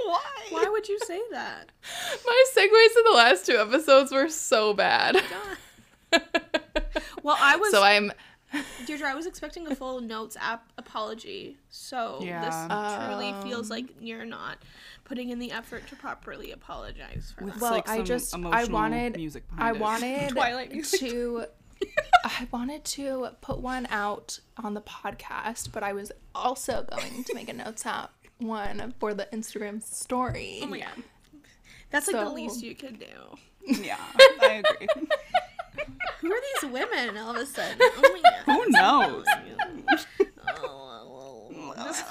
Why? 0.09 0.47
Why 0.49 0.69
would 0.69 0.87
you 0.87 0.99
say 0.99 1.21
that? 1.31 1.69
My 2.25 2.43
segues 2.55 2.97
in 2.97 3.03
the 3.11 3.15
last 3.15 3.45
two 3.45 3.57
episodes 3.57 4.11
were 4.11 4.29
so 4.29 4.73
bad. 4.73 5.21
Well, 7.23 7.37
I 7.39 7.57
was 7.57 7.71
So 7.71 7.83
I'm 7.83 8.11
Deirdre, 8.87 9.07
I 9.07 9.13
was 9.13 9.27
expecting 9.27 9.67
a 9.67 9.75
full 9.75 10.01
notes 10.01 10.35
app 10.39 10.71
apology. 10.77 11.57
So 11.69 12.19
Yeah. 12.23 12.45
this 12.45 13.05
truly 13.07 13.29
um, 13.29 13.41
feels 13.43 13.69
like 13.69 13.85
you're 13.99 14.25
not 14.25 14.57
putting 15.03 15.29
in 15.29 15.37
the 15.37 15.51
effort 15.51 15.85
to 15.89 15.95
properly 15.95 16.51
apologize 16.51 17.33
for 17.37 17.45
With 17.45 17.61
well, 17.61 17.71
like 17.71 17.87
I 17.87 18.01
just 18.01 18.33
I 18.33 18.39
emotional 18.39 18.71
wanted 18.73 19.15
music 19.17 19.43
I 19.57 19.71
it. 19.71 19.79
wanted 19.79 20.29
Twilight 20.33 20.71
music. 20.71 20.99
to 21.01 21.45
I 22.25 22.47
wanted 22.51 22.83
to 22.85 23.29
put 23.41 23.59
one 23.59 23.87
out 23.91 24.39
on 24.57 24.73
the 24.73 24.81
podcast, 24.81 25.71
but 25.71 25.83
I 25.83 25.93
was 25.93 26.11
also 26.35 26.83
going 26.89 27.23
to 27.25 27.33
make 27.35 27.47
a 27.49 27.53
notes 27.53 27.85
app 27.85 28.11
one 28.39 28.93
for 28.99 29.13
the 29.13 29.27
Instagram 29.33 29.81
story. 29.83 30.59
Oh 30.63 30.67
my 30.67 30.79
god. 30.79 30.89
That's 31.91 32.07
like 32.11 32.23
the 32.25 32.31
least 32.31 32.63
you 32.63 32.75
could 32.75 32.99
do. 32.99 33.05
Yeah, 33.83 33.97
I 34.41 34.63
agree. 34.65 34.87
Who 36.21 36.31
are 36.31 36.41
these 36.61 36.71
women 36.71 37.17
all 37.17 37.31
of 37.31 37.37
a 37.37 37.45
sudden? 37.45 37.77
Oh 37.81 38.19
my 38.23 38.29
god. 38.45 38.55
Who 38.55 38.69
knows? 38.69 39.25
Oh, 40.61 40.88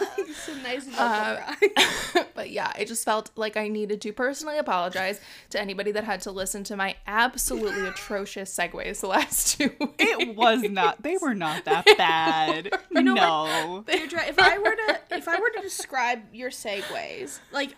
like 0.18 0.28
some 0.28 0.62
nice 0.62 0.86
Uh, 0.96 1.54
but 2.34 2.50
yeah, 2.50 2.72
I 2.74 2.84
just 2.84 3.04
felt 3.04 3.30
like 3.36 3.56
I 3.56 3.68
needed 3.68 4.00
to 4.02 4.12
personally 4.12 4.58
apologize 4.58 5.20
to 5.50 5.60
anybody 5.60 5.92
that 5.92 6.04
had 6.04 6.20
to 6.22 6.30
listen 6.30 6.64
to 6.64 6.76
my 6.76 6.96
absolutely 7.06 7.86
atrocious 7.88 8.54
segues 8.56 9.00
the 9.00 9.08
last 9.08 9.58
two 9.58 9.70
weeks. 9.80 9.94
It 9.98 10.36
was 10.36 10.62
not. 10.62 11.02
They 11.02 11.16
were 11.20 11.34
not 11.34 11.64
that 11.66 11.84
bad. 11.96 12.70
know 12.90 13.14
no. 13.14 13.84
Deirdre, 13.86 14.26
if 14.26 14.38
I 14.38 14.58
were 14.58 14.74
to 14.74 15.00
if 15.12 15.28
I 15.28 15.38
were 15.38 15.50
to 15.50 15.60
describe 15.60 16.34
your 16.34 16.50
segues, 16.50 17.40
like 17.52 17.74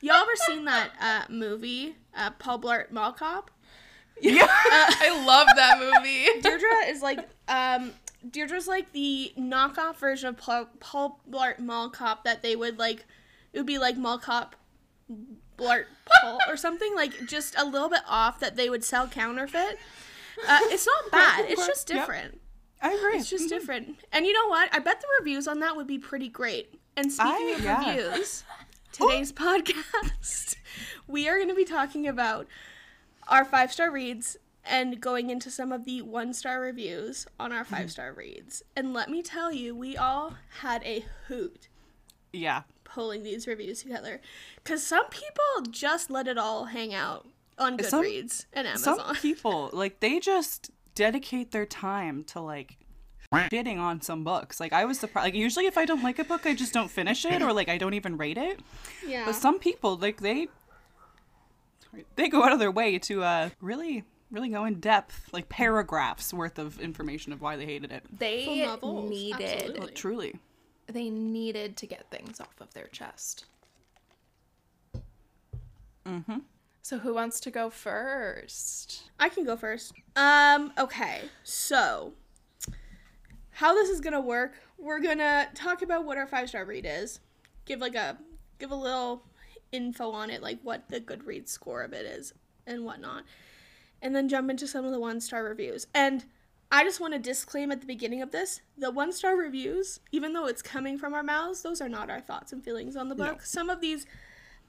y'all 0.00 0.16
ever 0.16 0.36
seen 0.36 0.64
that 0.64 0.90
uh, 1.00 1.32
movie, 1.32 1.96
uh, 2.16 2.30
Paul 2.38 2.60
Blart 2.60 2.90
Mall 2.90 3.12
Cop? 3.12 3.50
Yeah. 4.20 4.46
I 4.48 5.24
love 5.26 5.48
that 5.56 5.78
movie. 5.78 6.40
Deirdre 6.42 6.88
is 6.88 7.02
like 7.02 7.26
um 7.48 7.92
Deirdre's 8.28 8.66
like 8.68 8.92
the 8.92 9.32
knockoff 9.38 9.96
version 9.96 10.28
of 10.28 10.36
Paul, 10.36 10.66
Paul 10.80 11.20
Blart 11.30 11.58
Mall 11.58 11.88
Cop 11.90 12.24
that 12.24 12.42
they 12.42 12.54
would 12.56 12.78
like 12.78 13.06
it 13.52 13.58
would 13.58 13.66
be 13.66 13.78
like 13.78 13.96
Mall 13.96 14.18
Cop 14.18 14.56
Blart 15.58 15.84
Paul 16.06 16.38
or 16.48 16.56
something 16.56 16.94
like 16.94 17.26
just 17.26 17.54
a 17.58 17.64
little 17.64 17.88
bit 17.88 18.02
off 18.08 18.40
that 18.40 18.56
they 18.56 18.68
would 18.70 18.84
sell 18.84 19.06
counterfeit. 19.08 19.78
Uh, 20.48 20.58
it's 20.64 20.86
not 20.86 21.10
bad. 21.10 21.44
It's 21.50 21.66
just 21.66 21.88
Yep. 21.90 21.98
different. 21.98 22.40
I 22.82 22.92
agree. 22.92 23.18
It's 23.18 23.28
just 23.28 23.48
different. 23.50 23.96
And 24.12 24.24
you 24.24 24.32
know 24.32 24.48
what? 24.48 24.70
I 24.74 24.78
bet 24.78 25.00
the 25.00 25.06
reviews 25.18 25.46
on 25.46 25.60
that 25.60 25.76
would 25.76 25.86
be 25.86 25.98
pretty 25.98 26.28
great. 26.28 26.80
And 26.96 27.12
speaking 27.12 27.32
I- 27.48 27.54
of 27.58 27.64
yeah. 27.64 27.88
reviews, 27.90 28.44
today's 28.92 29.32
podcast, 29.32 30.56
we 31.06 31.28
are 31.28 31.36
going 31.36 31.48
to 31.48 31.54
be 31.54 31.64
talking 31.66 32.06
about 32.08 32.46
our 33.28 33.44
five 33.44 33.70
star 33.72 33.90
reads 33.90 34.36
and 34.64 35.00
going 35.00 35.30
into 35.30 35.50
some 35.50 35.72
of 35.72 35.84
the 35.84 36.02
one 36.02 36.32
star 36.34 36.60
reviews 36.60 37.26
on 37.38 37.52
our 37.52 37.64
five 37.64 37.90
star 37.90 38.12
reads. 38.12 38.62
And 38.76 38.92
let 38.92 39.08
me 39.10 39.22
tell 39.22 39.52
you, 39.52 39.74
we 39.74 39.96
all 39.96 40.34
had 40.60 40.82
a 40.84 41.04
hoot 41.28 41.68
Yeah. 42.32 42.62
pulling 42.84 43.22
these 43.22 43.46
reviews 43.46 43.82
together 43.82 44.20
because 44.56 44.86
some 44.86 45.06
people 45.08 45.70
just 45.70 46.10
let 46.10 46.26
it 46.28 46.36
all 46.38 46.66
hang 46.66 46.92
out 46.94 47.26
on 47.58 47.82
Some- 47.82 48.02
Goodreads 48.04 48.46
and 48.52 48.66
Amazon. 48.66 48.98
Some 48.98 49.16
people 49.22 49.70
like 49.72 50.00
they 50.00 50.20
just 50.20 50.70
dedicate 50.94 51.52
their 51.52 51.66
time 51.66 52.24
to 52.24 52.40
like 52.40 52.76
shitting 53.32 53.78
on 53.78 54.02
some 54.02 54.24
books. 54.24 54.58
Like 54.60 54.72
I 54.72 54.84
was 54.84 54.98
surprised. 54.98 55.26
Like 55.26 55.34
usually, 55.34 55.66
if 55.66 55.78
I 55.78 55.84
don't 55.86 56.02
like 56.02 56.18
a 56.18 56.24
book, 56.24 56.46
I 56.46 56.54
just 56.54 56.72
don't 56.74 56.90
finish 56.90 57.24
it, 57.24 57.40
or 57.42 57.52
like 57.52 57.68
I 57.68 57.78
don't 57.78 57.94
even 57.94 58.16
rate 58.16 58.36
it. 58.38 58.60
yeah. 59.06 59.24
But 59.24 59.36
some 59.36 59.58
people, 59.60 59.96
like 59.96 60.20
they, 60.20 60.48
they 62.16 62.28
go 62.28 62.42
out 62.44 62.52
of 62.52 62.58
their 62.58 62.70
way 62.70 62.98
to 62.98 63.22
uh 63.22 63.50
really, 63.60 64.04
really 64.30 64.48
go 64.48 64.64
in 64.64 64.80
depth, 64.80 65.28
like 65.32 65.48
paragraphs 65.48 66.32
worth 66.32 66.58
of 66.58 66.80
information 66.80 67.32
of 67.32 67.40
why 67.40 67.56
they 67.56 67.66
hated 67.66 67.92
it. 67.92 68.04
They 68.18 68.46
needed. 68.82 69.78
Well, 69.78 69.88
truly. 69.88 70.36
they 70.86 71.10
needed 71.10 71.76
to 71.78 71.86
get 71.86 72.10
things 72.10 72.40
off 72.40 72.60
of 72.60 72.72
their 72.74 72.86
chest. 72.88 73.46
Mm-hmm. 76.06 76.38
So 76.82 76.98
who 76.98 77.14
wants 77.14 77.40
to 77.40 77.50
go 77.50 77.70
first? 77.70 79.10
I 79.18 79.28
can 79.28 79.44
go 79.44 79.56
first. 79.56 79.92
Um, 80.16 80.72
okay. 80.78 81.22
So, 81.44 82.14
how 83.50 83.74
this 83.74 83.88
is 83.88 84.00
gonna 84.00 84.20
work, 84.20 84.54
we're 84.78 85.00
gonna 85.00 85.48
talk 85.54 85.82
about 85.82 86.04
what 86.04 86.18
our 86.18 86.26
five 86.26 86.48
star 86.48 86.64
read 86.64 86.86
is. 86.86 87.20
Give 87.64 87.80
like 87.80 87.94
a 87.94 88.18
give 88.58 88.70
a 88.70 88.76
little 88.76 89.24
info 89.72 90.10
on 90.10 90.30
it, 90.30 90.42
like 90.42 90.58
what 90.62 90.88
the 90.88 91.00
Goodreads 91.00 91.48
score 91.48 91.82
of 91.82 91.92
it 91.92 92.06
is 92.06 92.32
and 92.66 92.84
whatnot. 92.84 93.24
And 94.02 94.14
then 94.14 94.28
jump 94.28 94.50
into 94.50 94.66
some 94.66 94.84
of 94.84 94.92
the 94.92 95.00
one 95.00 95.20
star 95.20 95.44
reviews. 95.44 95.86
And 95.94 96.24
I 96.72 96.84
just 96.84 97.00
want 97.00 97.12
to 97.14 97.18
disclaim 97.18 97.72
at 97.72 97.80
the 97.80 97.86
beginning 97.86 98.22
of 98.22 98.30
this 98.30 98.60
the 98.78 98.90
one 98.90 99.12
star 99.12 99.36
reviews, 99.36 100.00
even 100.12 100.32
though 100.32 100.46
it's 100.46 100.62
coming 100.62 100.96
from 100.98 101.14
our 101.14 101.22
mouths, 101.22 101.62
those 101.62 101.80
are 101.80 101.88
not 101.88 102.10
our 102.10 102.20
thoughts 102.20 102.52
and 102.52 102.64
feelings 102.64 102.96
on 102.96 103.08
the 103.08 103.14
book. 103.14 103.42
Some 103.42 103.68
of 103.68 103.80
these 103.80 104.06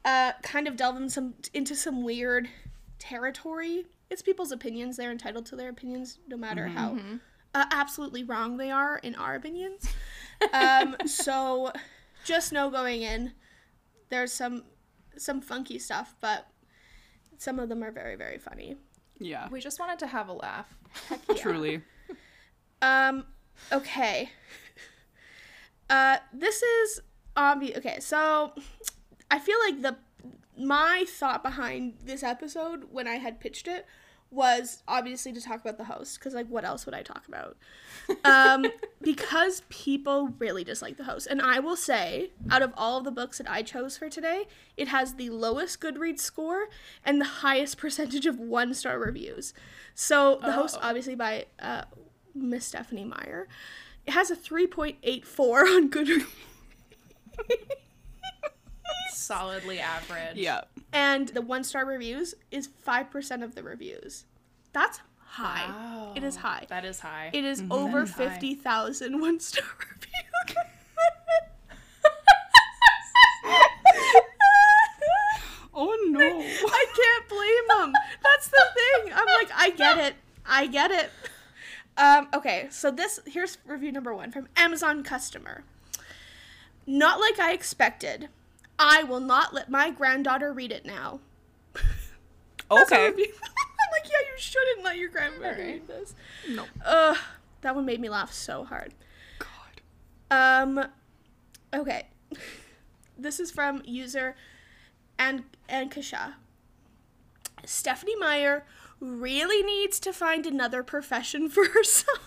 uh, 0.04 0.34
kind 0.42 0.68
of 0.68 0.76
delve 0.76 0.98
in 0.98 1.10
some, 1.10 1.36
into 1.54 1.76
some 1.76 2.04
weird 2.04 2.50
territory. 3.00 3.86
It's 4.10 4.22
people's 4.22 4.52
opinions. 4.52 4.98
They're 4.98 5.12
entitled 5.12 5.46
to 5.48 5.56
their 5.56 5.70
opinions, 5.70 6.20
no 6.28 6.38
matter 6.38 6.68
how 6.68 6.98
uh, 7.54 7.66
absolutely 7.72 8.24
wrong 8.24 8.58
they 8.58 8.72
are, 8.72 8.98
in 8.98 9.16
our 9.16 9.36
opinions. 9.36 9.88
um, 10.54 10.96
so 11.06 11.72
just 12.26 12.52
know 12.52 12.70
going 12.70 13.04
in, 13.04 13.34
there's 14.10 14.32
some 14.32 14.64
some 15.18 15.42
funky 15.42 15.78
stuff, 15.78 16.16
but 16.20 16.48
some 17.38 17.60
of 17.60 17.70
them 17.70 17.84
are 17.84 17.92
very 17.92 18.16
very 18.16 18.38
funny. 18.38 18.76
Yeah. 19.22 19.48
We 19.50 19.62
just 19.62 19.80
wanted 19.80 20.00
to 20.00 20.08
have 20.08 20.28
a 20.28 20.34
laugh. 20.34 20.76
Truly. 21.38 21.82
Um, 22.84 23.26
okay. 23.72 24.32
Uh, 25.88 26.18
this 26.34 26.64
is 26.64 27.02
obvious. 27.38 27.78
Okay, 27.78 28.00
so 28.00 28.54
I 29.30 29.38
feel 29.38 29.58
like 29.68 29.84
the 29.84 29.98
my 30.58 31.06
thought 31.08 31.44
behind 31.44 32.00
this 32.04 32.24
episode 32.24 32.86
when 32.92 33.08
I 33.08 33.18
had 33.18 33.40
pitched 33.40 33.68
it 33.68 33.86
was 34.32 34.82
obviously 34.88 35.34
to 35.34 35.42
talk 35.42 35.60
about 35.62 35.78
the 35.78 35.84
host 35.84 36.18
because 36.18 36.34
like 36.34 36.48
what 36.48 36.64
else 36.64 36.86
would 36.86 36.96
I 36.96 37.02
talk 37.04 37.28
about? 37.28 37.58
Um, 38.24 38.66
because 39.02 39.62
people 39.70 40.30
really 40.40 40.64
dislike 40.64 40.98
the 40.98 41.04
host, 41.04 41.28
and 41.30 41.42
I 41.42 41.60
will 41.60 41.76
say, 41.76 42.32
out 42.50 42.62
of 42.62 42.74
all 42.78 42.98
of 42.98 43.04
the 43.04 43.12
books 43.12 43.38
that 43.40 43.50
I 43.50 43.62
chose 43.62 43.98
for 43.98 44.10
today, 44.10 44.46
it 44.78 44.88
has 44.88 45.16
the 45.16 45.30
lowest 45.30 45.82
Goodreads 45.82 46.20
score 46.20 46.70
and 47.06 47.20
the 47.20 47.26
highest 47.26 47.78
percentage 47.78 48.26
of 48.26 48.40
one 48.40 48.74
star 48.74 48.98
reviews. 48.98 49.54
So 49.96 50.40
the 50.42 50.54
host, 50.54 50.78
Oh. 50.82 50.88
obviously 50.88 51.16
by 51.16 51.46
uh, 51.60 51.84
Miss 52.34 52.66
Stephanie 52.66 53.04
Meyer, 53.06 53.48
it 54.08 54.12
has 54.14 54.32
a 54.32 54.36
three 54.36 54.66
point 54.68 54.98
eight 55.04 55.26
four 55.28 55.62
on 55.68 55.90
Goodreads. 55.90 56.26
Solidly 59.14 59.80
average. 59.80 60.38
Yeah. 60.38 60.62
And 60.94 61.30
the 61.30 61.42
one 61.42 61.64
star 61.64 61.86
reviews 61.86 62.36
is 62.52 62.70
5% 62.86 63.44
of 63.44 63.56
the 63.56 63.64
reviews. 63.64 64.26
That's 64.74 65.00
high. 65.18 65.66
Wow. 65.68 66.14
It 66.16 66.24
is 66.24 66.38
high. 66.38 66.66
That 66.70 66.86
is 66.86 67.00
high. 67.00 67.30
It 67.34 67.46
is 67.46 67.64
over 67.72 68.04
is 68.04 68.12
high. 68.12 68.30
50,000 68.30 69.20
one 69.20 69.40
star 69.40 69.66
reviews. 69.80 70.58
Oh 75.74 75.98
no. 76.10 76.20
I 76.20 76.86
can't 76.96 77.30
blame 77.30 77.80
them. 77.80 77.94
That's 78.24 78.48
the 78.50 78.64
thing. 78.76 79.14
I'm 79.16 79.26
like, 79.26 79.50
I 79.56 79.70
get 79.72 79.98
it. 79.98 80.16
I 80.46 80.68
get 80.68 80.92
it. 80.92 81.10
Um, 81.98 82.28
okay, 82.34 82.68
so 82.70 82.92
this 82.92 83.20
here's 83.26 83.58
review 83.66 83.92
number 83.92 84.14
one 84.14 84.32
from 84.32 84.48
Amazon 84.56 85.04
customer. 85.04 85.64
Not 86.86 87.20
like 87.20 87.40
I 87.40 87.54
expected. 87.54 88.30
I 88.84 89.04
will 89.04 89.20
not 89.20 89.54
let 89.54 89.70
my 89.70 89.92
granddaughter 89.92 90.52
read 90.52 90.72
it 90.72 90.86
now. 90.86 91.20
Okay. 92.70 93.08
I'm 93.08 93.14
like, 93.14 94.06
yeah, 94.06 94.22
you 94.32 94.38
shouldn't 94.38 94.86
let 94.86 94.98
your 94.98 95.10
grandmother 95.10 95.48
Alright. 95.48 95.60
read 95.60 95.88
this. 95.90 96.16
No. 96.48 96.64
Ugh, 96.86 97.18
that 97.60 97.76
one 97.76 97.86
made 97.86 98.00
me 98.00 98.08
laugh 98.08 98.32
so 98.32 98.64
hard. 98.64 98.94
God. 99.40 99.82
Um, 100.32 100.86
okay. 101.74 102.08
This 103.18 103.42
is 103.42 103.52
from 103.52 103.82
user 103.86 104.36
and 105.20 105.44
and 105.70 105.92
Kasha. 105.92 106.38
Stephanie 107.66 108.16
Meyer 108.16 108.66
really 109.02 109.62
needs 109.62 110.00
to 110.00 110.14
find 110.14 110.48
another 110.48 110.82
profession 110.82 111.50
for 111.50 111.66
herself. 111.68 112.20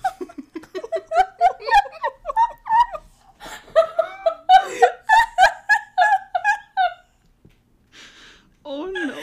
Oh 8.64 8.87
no. 8.87 9.14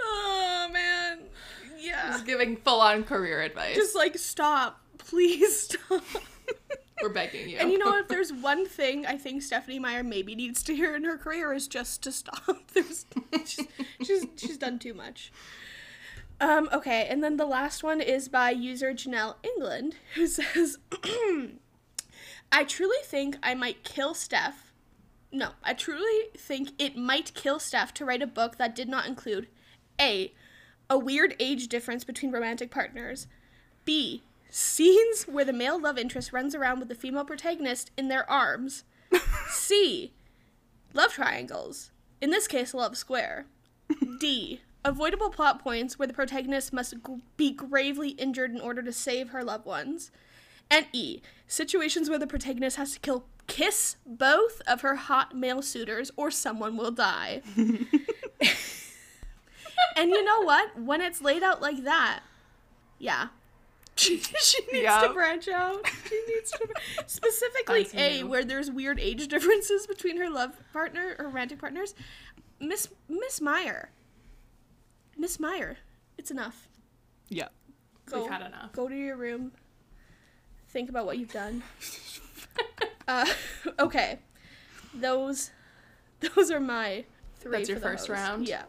oh 0.00 0.68
man. 0.72 1.18
Yeah. 1.78 2.12
Just 2.12 2.24
giving 2.26 2.56
full 2.56 2.77
on 2.88 3.04
career 3.04 3.42
advice. 3.42 3.76
Just 3.76 3.94
like 3.94 4.18
stop. 4.18 4.80
Please 4.98 5.60
stop. 5.60 6.02
We're 7.02 7.10
begging 7.10 7.48
you. 7.48 7.58
And 7.58 7.70
you 7.70 7.78
know, 7.78 7.96
if 7.98 8.08
there's 8.08 8.32
one 8.32 8.66
thing 8.66 9.06
I 9.06 9.16
think 9.16 9.42
Stephanie 9.42 9.78
Meyer 9.78 10.02
maybe 10.02 10.34
needs 10.34 10.62
to 10.64 10.74
hear 10.74 10.96
in 10.96 11.04
her 11.04 11.16
career 11.16 11.52
is 11.52 11.68
just 11.68 12.02
to 12.02 12.12
stop. 12.12 12.58
There's, 12.74 13.06
she's, 13.44 13.66
she's 14.02 14.26
she's 14.36 14.58
done 14.58 14.78
too 14.78 14.94
much. 14.94 15.32
Um, 16.40 16.68
okay, 16.72 17.06
and 17.08 17.22
then 17.22 17.36
the 17.36 17.46
last 17.46 17.82
one 17.82 18.00
is 18.00 18.28
by 18.28 18.50
user 18.50 18.92
Janelle 18.92 19.36
England, 19.42 19.96
who 20.14 20.26
says, 20.26 20.78
"I 22.52 22.64
truly 22.64 22.98
think 23.04 23.36
I 23.42 23.54
might 23.54 23.84
kill 23.84 24.14
Steph. 24.14 24.72
No, 25.30 25.50
I 25.62 25.74
truly 25.74 26.30
think 26.36 26.70
it 26.78 26.96
might 26.96 27.34
kill 27.34 27.58
Steph 27.58 27.92
to 27.94 28.04
write 28.04 28.22
a 28.22 28.26
book 28.26 28.56
that 28.56 28.74
did 28.74 28.88
not 28.88 29.06
include 29.06 29.48
a 30.00 30.32
a 30.90 30.98
weird 30.98 31.34
age 31.38 31.68
difference 31.68 32.04
between 32.04 32.32
romantic 32.32 32.70
partners, 32.70 33.26
b 33.84 34.22
scenes 34.50 35.24
where 35.24 35.44
the 35.44 35.52
male 35.52 35.78
love 35.78 35.98
interest 35.98 36.32
runs 36.32 36.54
around 36.54 36.78
with 36.78 36.88
the 36.88 36.94
female 36.94 37.24
protagonist 37.24 37.90
in 37.98 38.08
their 38.08 38.28
arms, 38.30 38.84
c 39.48 40.12
love 40.94 41.12
triangles. 41.12 41.90
In 42.20 42.30
this 42.30 42.48
case, 42.48 42.72
a 42.72 42.76
love 42.76 42.96
square. 42.96 43.46
D. 44.20 44.60
Avoidable 44.84 45.30
plot 45.30 45.62
points 45.62 45.98
where 45.98 46.08
the 46.08 46.14
protagonist 46.14 46.72
must 46.72 46.94
be 47.36 47.52
gravely 47.52 48.10
injured 48.10 48.50
in 48.50 48.60
order 48.60 48.82
to 48.82 48.92
save 48.92 49.30
her 49.30 49.44
loved 49.44 49.66
ones. 49.66 50.10
And 50.70 50.86
E. 50.92 51.20
Situations 51.46 52.08
where 52.08 52.18
the 52.18 52.26
protagonist 52.26 52.76
has 52.76 52.92
to 52.92 53.00
kill 53.00 53.24
kiss 53.46 53.96
both 54.06 54.60
of 54.66 54.82
her 54.82 54.94
hot 54.96 55.34
male 55.34 55.62
suitors 55.62 56.10
or 56.16 56.30
someone 56.30 56.76
will 56.76 56.90
die. 56.90 57.42
and 59.96 60.10
you 60.10 60.24
know 60.24 60.42
what? 60.42 60.78
When 60.78 61.00
it's 61.00 61.20
laid 61.20 61.42
out 61.42 61.60
like 61.60 61.84
that, 61.84 62.20
yeah. 62.98 63.28
She, 63.96 64.18
she 64.42 64.60
needs 64.72 65.02
to 65.02 65.10
branch 65.12 65.48
out. 65.48 65.86
She 66.08 66.22
needs 66.28 66.52
to 66.52 66.68
specifically 67.06 67.88
A, 67.94 68.22
where 68.22 68.44
there's 68.44 68.70
weird 68.70 69.00
age 69.00 69.26
differences 69.28 69.86
between 69.86 70.16
her 70.18 70.30
love 70.30 70.52
partner 70.72 71.16
or 71.18 71.26
romantic 71.26 71.58
partners. 71.58 71.94
Miss 72.60 72.88
Miss 73.08 73.40
Meyer. 73.40 73.90
Miss 75.16 75.40
Meyer, 75.40 75.78
it's 76.16 76.30
enough. 76.30 76.68
Yeah. 77.28 77.48
Go, 78.06 78.22
We've 78.22 78.30
had 78.30 78.42
enough. 78.42 78.72
Go 78.72 78.88
to 78.88 78.94
your 78.94 79.16
room. 79.16 79.52
Think 80.68 80.88
about 80.90 81.06
what 81.06 81.18
you've 81.18 81.32
done. 81.32 81.62
uh, 83.08 83.26
okay, 83.78 84.18
those 84.94 85.50
those 86.20 86.50
are 86.50 86.60
my 86.60 87.04
three. 87.40 87.52
That's 87.52 87.68
your 87.68 87.78
first 87.78 88.08
round? 88.08 88.48
Yeah. 88.48 88.64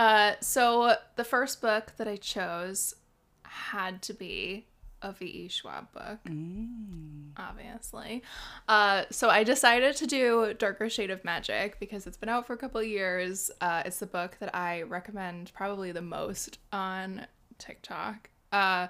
Uh, 0.00 0.32
so 0.40 0.94
the 1.16 1.24
first 1.24 1.60
book 1.60 1.92
that 1.98 2.08
I 2.08 2.16
chose 2.16 2.94
had 3.42 4.00
to 4.00 4.14
be 4.14 4.64
a 5.02 5.12
V.E. 5.12 5.48
Schwab 5.48 5.92
book, 5.92 6.20
obviously. 7.36 8.22
Uh, 8.66 9.04
so 9.10 9.28
I 9.28 9.44
decided 9.44 9.96
to 9.96 10.06
do 10.06 10.54
Darker 10.58 10.88
Shade 10.88 11.10
of 11.10 11.22
Magic 11.22 11.78
because 11.80 12.06
it's 12.06 12.16
been 12.16 12.30
out 12.30 12.46
for 12.46 12.54
a 12.54 12.56
couple 12.56 12.80
of 12.80 12.86
years. 12.86 13.50
Uh, 13.60 13.82
it's 13.84 13.98
the 13.98 14.06
book 14.06 14.38
that 14.40 14.54
I 14.56 14.82
recommend 14.82 15.52
probably 15.52 15.92
the 15.92 16.00
most 16.00 16.60
on 16.72 17.26
TikTok. 17.58 18.30
Uh, 18.52 18.86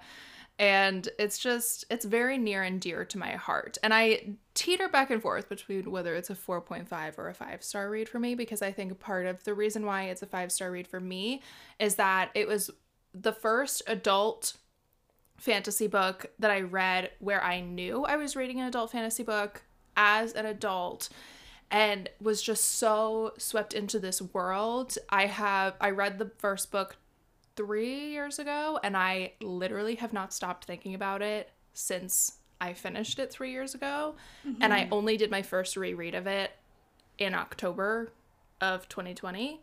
and 0.61 1.09
it's 1.19 1.39
just 1.39 1.87
it's 1.91 2.05
very 2.05 2.37
near 2.37 2.63
and 2.63 2.81
dear 2.83 3.05
to 3.07 3.19
my 3.19 3.33
heart. 3.33 3.79
And 3.83 3.93
i 3.93 4.37
teeter 4.55 4.89
back 4.89 5.11
and 5.11 5.23
forth 5.23 5.49
between 5.49 5.91
whether 5.91 6.15
it's 6.15 6.31
a 6.31 6.35
4.5 6.35 7.19
or 7.19 7.29
a 7.29 7.35
5 7.35 7.65
star 7.65 7.89
read 7.89 8.09
for 8.09 8.19
me 8.19 8.35
because 8.35 8.61
i 8.61 8.71
think 8.71 9.01
part 9.01 9.27
of 9.27 9.43
the 9.45 9.55
reason 9.55 9.87
why 9.87 10.05
it's 10.05 10.23
a 10.23 10.27
5 10.27 10.53
star 10.53 10.71
read 10.71 10.87
for 10.87 11.01
me 11.01 11.43
is 11.79 11.95
that 11.95 12.31
it 12.35 12.47
was 12.47 12.71
the 13.15 13.33
first 13.33 13.83
adult 13.87 14.57
fantasy 15.39 15.87
book 15.87 16.27
that 16.39 16.51
i 16.51 16.61
read 16.61 17.11
where 17.21 17.43
i 17.43 17.61
knew 17.61 18.05
i 18.05 18.17
was 18.17 18.37
reading 18.37 18.61
an 18.61 18.67
adult 18.67 18.93
fantasy 18.93 19.23
book 19.23 19.63
as 19.97 20.33
an 20.33 20.45
adult 20.45 21.09
and 21.71 22.09
was 22.21 22.43
just 22.43 22.65
so 22.65 23.33
swept 23.39 23.73
into 23.73 24.01
this 24.01 24.21
world. 24.21 24.99
I 25.09 25.27
have 25.27 25.75
i 25.81 25.91
read 25.91 26.19
the 26.19 26.31
first 26.39 26.71
book 26.71 26.97
three 27.61 28.11
years 28.11 28.39
ago, 28.39 28.81
and 28.83 28.97
I 28.97 29.33
literally 29.43 29.97
have 29.97 30.15
not 30.15 30.33
stopped 30.33 30.65
thinking 30.65 30.95
about 30.95 31.21
it 31.21 31.51
since 31.75 32.39
I 32.59 32.73
finished 32.73 33.19
it 33.19 33.31
three 33.31 33.53
years 33.53 33.75
ago. 33.75 34.15
And 34.61 34.73
I 34.73 34.85
mm-hmm. 34.85 34.95
only 34.95 35.17
did 35.19 35.31
my 35.31 35.43
first 35.43 35.77
reread 35.77 36.15
of 36.15 36.27
it 36.27 36.53
in 37.19 37.35
October 37.35 38.13
of 38.63 38.89
2020, 38.89 39.61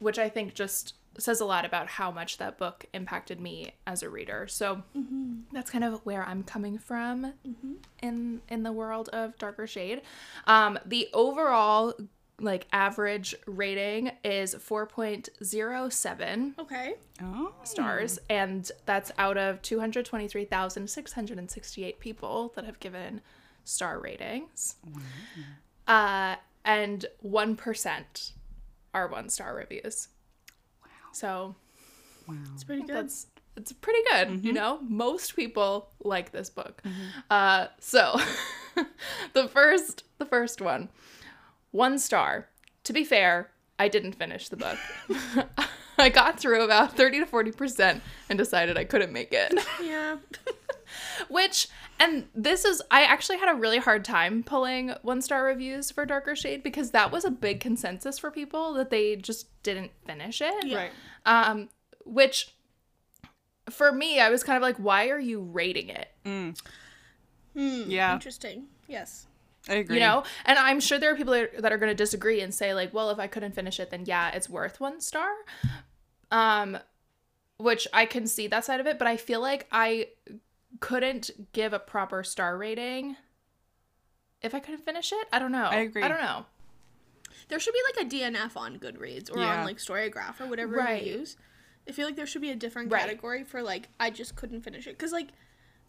which 0.00 0.18
I 0.18 0.28
think 0.28 0.52
just 0.52 0.94
says 1.16 1.40
a 1.40 1.46
lot 1.46 1.64
about 1.64 1.88
how 1.88 2.10
much 2.10 2.36
that 2.38 2.58
book 2.58 2.84
impacted 2.92 3.40
me 3.40 3.72
as 3.86 4.02
a 4.02 4.10
reader. 4.10 4.46
So 4.46 4.82
mm-hmm. 4.96 5.34
that's 5.52 5.70
kind 5.70 5.84
of 5.84 6.04
where 6.04 6.24
I'm 6.24 6.42
coming 6.42 6.76
from 6.76 7.32
mm-hmm. 7.46 7.74
in 8.02 8.42
in 8.48 8.64
the 8.64 8.72
world 8.72 9.08
of 9.10 9.38
Darker 9.38 9.66
Shade. 9.66 10.02
Um, 10.46 10.78
the 10.84 11.08
overall 11.14 11.94
like 12.40 12.66
average 12.72 13.32
rating 13.46 14.10
is 14.24 14.56
4.07 14.56 16.58
Okay. 16.58 16.94
Oh. 17.22 17.52
stars 17.62 18.18
and 18.28 18.68
that's 18.86 19.12
out 19.18 19.36
of 19.38 19.62
223,668 19.62 22.00
people 22.00 22.52
that 22.56 22.64
have 22.64 22.80
given 22.80 23.20
star 23.64 24.00
ratings. 24.00 24.74
Uh 25.86 26.34
and 26.64 27.06
1% 27.24 28.32
are 28.94 29.06
one 29.08 29.28
star 29.28 29.54
reviews. 29.54 30.08
Wow. 30.82 30.88
So, 31.12 31.54
Wow. 32.26 32.34
It's 32.54 32.64
pretty 32.64 32.82
good. 32.82 32.96
that's 32.96 33.26
it's 33.56 33.70
pretty 33.72 34.00
good, 34.10 34.44
you 34.44 34.52
know? 34.52 34.80
Most 34.82 35.36
people 35.36 35.90
like 36.02 36.32
this 36.32 36.50
book. 36.50 36.82
Uh 37.30 37.68
so 37.78 38.16
the 39.34 39.46
first 39.48 40.02
the 40.18 40.26
first 40.26 40.60
one. 40.60 40.88
One 41.74 41.98
star. 41.98 42.46
To 42.84 42.92
be 42.92 43.02
fair, 43.02 43.50
I 43.80 43.88
didn't 43.88 44.12
finish 44.12 44.48
the 44.48 44.56
book. 44.56 44.78
I 45.98 46.08
got 46.08 46.38
through 46.38 46.62
about 46.62 46.96
30 46.96 47.18
to 47.20 47.26
40% 47.26 48.00
and 48.28 48.38
decided 48.38 48.78
I 48.78 48.84
couldn't 48.84 49.12
make 49.12 49.32
it. 49.32 49.52
Yeah. 49.82 50.18
Which, 51.28 51.66
and 51.98 52.28
this 52.32 52.64
is, 52.64 52.80
I 52.92 53.02
actually 53.02 53.38
had 53.38 53.48
a 53.50 53.58
really 53.58 53.78
hard 53.78 54.04
time 54.04 54.44
pulling 54.44 54.94
one 55.02 55.20
star 55.20 55.42
reviews 55.44 55.90
for 55.90 56.06
Darker 56.06 56.36
Shade 56.36 56.62
because 56.62 56.92
that 56.92 57.10
was 57.10 57.24
a 57.24 57.30
big 57.32 57.58
consensus 57.58 58.20
for 58.20 58.30
people 58.30 58.74
that 58.74 58.90
they 58.90 59.16
just 59.16 59.48
didn't 59.64 59.90
finish 60.06 60.40
it. 60.40 60.64
Yeah. 60.64 60.76
Right. 60.76 60.90
Um, 61.26 61.70
which 62.04 62.54
for 63.68 63.90
me, 63.90 64.20
I 64.20 64.30
was 64.30 64.44
kind 64.44 64.56
of 64.56 64.62
like, 64.62 64.76
why 64.76 65.08
are 65.08 65.18
you 65.18 65.40
rating 65.40 65.88
it? 65.88 66.08
Mm. 66.24 66.56
Hmm, 67.54 67.82
Yeah. 67.90 68.12
Interesting. 68.14 68.66
Yes. 68.86 69.26
I 69.68 69.74
agree. 69.76 69.96
You 69.96 70.00
know? 70.02 70.24
And 70.44 70.58
I'm 70.58 70.80
sure 70.80 70.98
there 70.98 71.12
are 71.12 71.16
people 71.16 71.32
that 71.32 71.64
are, 71.64 71.74
are 71.74 71.78
going 71.78 71.90
to 71.90 71.94
disagree 71.94 72.40
and 72.40 72.52
say, 72.54 72.74
like, 72.74 72.92
well, 72.92 73.10
if 73.10 73.18
I 73.18 73.26
couldn't 73.26 73.54
finish 73.54 73.80
it, 73.80 73.90
then 73.90 74.04
yeah, 74.06 74.30
it's 74.30 74.48
worth 74.48 74.80
one 74.80 75.00
star. 75.00 75.30
Um, 76.30 76.78
which 77.56 77.86
I 77.92 78.04
can 78.06 78.26
see 78.26 78.46
that 78.48 78.64
side 78.64 78.80
of 78.80 78.86
it, 78.86 78.98
but 78.98 79.06
I 79.08 79.16
feel 79.16 79.40
like 79.40 79.66
I 79.70 80.08
couldn't 80.80 81.30
give 81.52 81.72
a 81.72 81.78
proper 81.78 82.24
star 82.24 82.58
rating 82.58 83.16
if 84.42 84.54
I 84.54 84.58
couldn't 84.60 84.84
finish 84.84 85.12
it. 85.12 85.26
I 85.32 85.38
don't 85.38 85.52
know. 85.52 85.68
I 85.70 85.76
agree. 85.76 86.02
I 86.02 86.08
don't 86.08 86.20
know. 86.20 86.44
There 87.48 87.58
should 87.60 87.74
be 87.74 87.80
like 87.96 88.06
a 88.06 88.08
DNF 88.10 88.56
on 88.56 88.78
Goodreads 88.78 89.34
or 89.34 89.38
Yeah. 89.40 89.60
on 89.60 89.64
like 89.64 89.76
Storygraph 89.78 90.40
or 90.40 90.46
whatever 90.46 90.76
Right. 90.76 91.04
you 91.04 91.18
use. 91.18 91.36
I 91.88 91.92
feel 91.92 92.06
like 92.06 92.16
there 92.16 92.26
should 92.26 92.42
be 92.42 92.50
a 92.50 92.56
different 92.56 92.90
Right. 92.90 93.00
category 93.00 93.44
for 93.44 93.62
like 93.62 93.88
I 94.00 94.10
just 94.10 94.36
couldn't 94.36 94.62
finish 94.62 94.86
it 94.86 94.98
because 94.98 95.12
like 95.12 95.28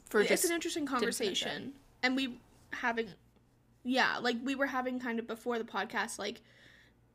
For 0.10 0.20
it's 0.22 0.30
just 0.30 0.46
an 0.46 0.52
interesting 0.52 0.86
conversation 0.86 1.74
and 2.04 2.16
we 2.16 2.40
having 2.74 3.10
yeah 3.86 4.18
like 4.18 4.36
we 4.44 4.56
were 4.56 4.66
having 4.66 5.00
kind 5.00 5.20
of 5.20 5.28
before 5.28 5.58
the 5.58 5.64
podcast 5.64 6.20
like 6.20 6.42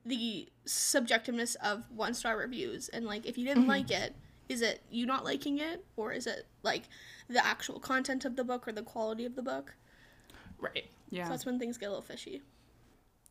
the 0.06 0.48
subjectiveness 0.66 1.56
of 1.56 1.84
one 1.94 2.14
star 2.14 2.36
reviews 2.38 2.88
and 2.88 3.04
like 3.04 3.26
if 3.26 3.36
you 3.36 3.44
didn't 3.44 3.64
Mm-hmm. 3.64 3.70
like 3.70 3.90
it 3.90 4.14
is 4.48 4.62
it 4.62 4.80
you 4.90 5.04
not 5.04 5.24
liking 5.24 5.58
it 5.58 5.84
or 5.96 6.12
is 6.12 6.26
it 6.26 6.46
like 6.62 6.84
the 7.28 7.44
actual 7.44 7.78
content 7.78 8.24
of 8.24 8.36
the 8.36 8.44
book 8.44 8.66
or 8.66 8.72
the 8.72 8.82
quality 8.82 9.24
of 9.26 9.34
the 9.36 9.42
book 9.42 9.74
right. 10.58 10.86
Yeah. 11.10 11.24
so 11.24 11.30
that's 11.30 11.44
when 11.44 11.58
things 11.58 11.76
get 11.76 11.86
a 11.86 11.90
little 11.90 12.02
fishy 12.02 12.40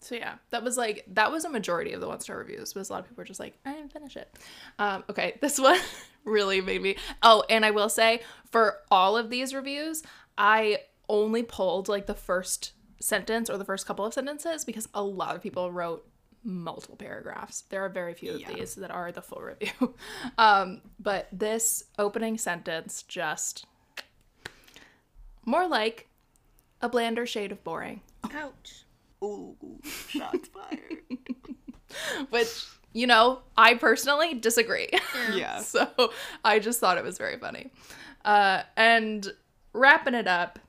So 0.01 0.15
yeah, 0.15 0.35
that 0.51 0.63
was 0.63 0.77
like 0.77 1.05
that 1.13 1.31
was 1.31 1.43
a 1.45 1.49
majority 1.49 1.91
of 1.93 2.01
the 2.01 2.07
one 2.07 2.19
star 2.21 2.37
reviews. 2.37 2.73
Was 2.75 2.89
a 2.89 2.93
lot 2.93 2.99
of 3.01 3.05
people 3.09 3.21
were 3.21 3.25
just 3.25 3.39
like, 3.39 3.57
I 3.65 3.73
didn't 3.73 3.91
finish 3.91 4.15
it. 4.15 4.33
Um, 4.77 5.03
okay, 5.09 5.37
this 5.41 5.59
one 5.59 5.79
really 6.23 6.61
made 6.61 6.81
me. 6.81 6.95
Oh, 7.21 7.43
and 7.49 7.65
I 7.65 7.71
will 7.71 7.89
say 7.89 8.21
for 8.49 8.77
all 8.89 9.17
of 9.17 9.29
these 9.29 9.53
reviews, 9.53 10.03
I 10.37 10.79
only 11.09 11.43
pulled 11.43 11.89
like 11.89 12.05
the 12.05 12.13
first 12.15 12.71
sentence 12.99 13.49
or 13.49 13.57
the 13.57 13.65
first 13.65 13.85
couple 13.85 14.05
of 14.05 14.13
sentences 14.13 14.65
because 14.65 14.87
a 14.93 15.03
lot 15.03 15.35
of 15.35 15.41
people 15.41 15.71
wrote 15.71 16.05
multiple 16.43 16.95
paragraphs. 16.95 17.61
There 17.69 17.83
are 17.83 17.89
very 17.89 18.13
few 18.13 18.33
of 18.35 18.41
Yeah. 18.41 18.53
these 18.53 18.75
that 18.75 18.91
are 18.91 19.11
the 19.11 19.21
full 19.21 19.41
review. 19.41 19.93
um, 20.37 20.81
but 20.99 21.27
this 21.31 21.83
opening 21.97 22.37
sentence 22.37 23.03
just 23.03 23.65
more 25.45 25.67
like 25.67 26.07
a 26.81 26.89
blander 26.89 27.25
shade 27.25 27.51
of 27.51 27.63
boring. 27.63 28.01
ouch 28.33 28.83
Ooh, 29.23 29.55
shots 30.07 30.47
fired. 30.47 30.99
which 32.29 32.65
you 32.93 33.05
know 33.05 33.39
i 33.57 33.73
personally 33.73 34.33
disagree 34.33 34.87
yeah. 35.33 35.59
so 35.61 35.87
i 36.45 36.57
just 36.59 36.79
thought 36.79 36.97
it 36.97 37.03
was 37.03 37.17
very 37.17 37.37
funny 37.37 37.69
uh, 38.25 38.61
and 38.77 39.33
wrapping 39.73 40.13
it 40.13 40.27
up 40.27 40.59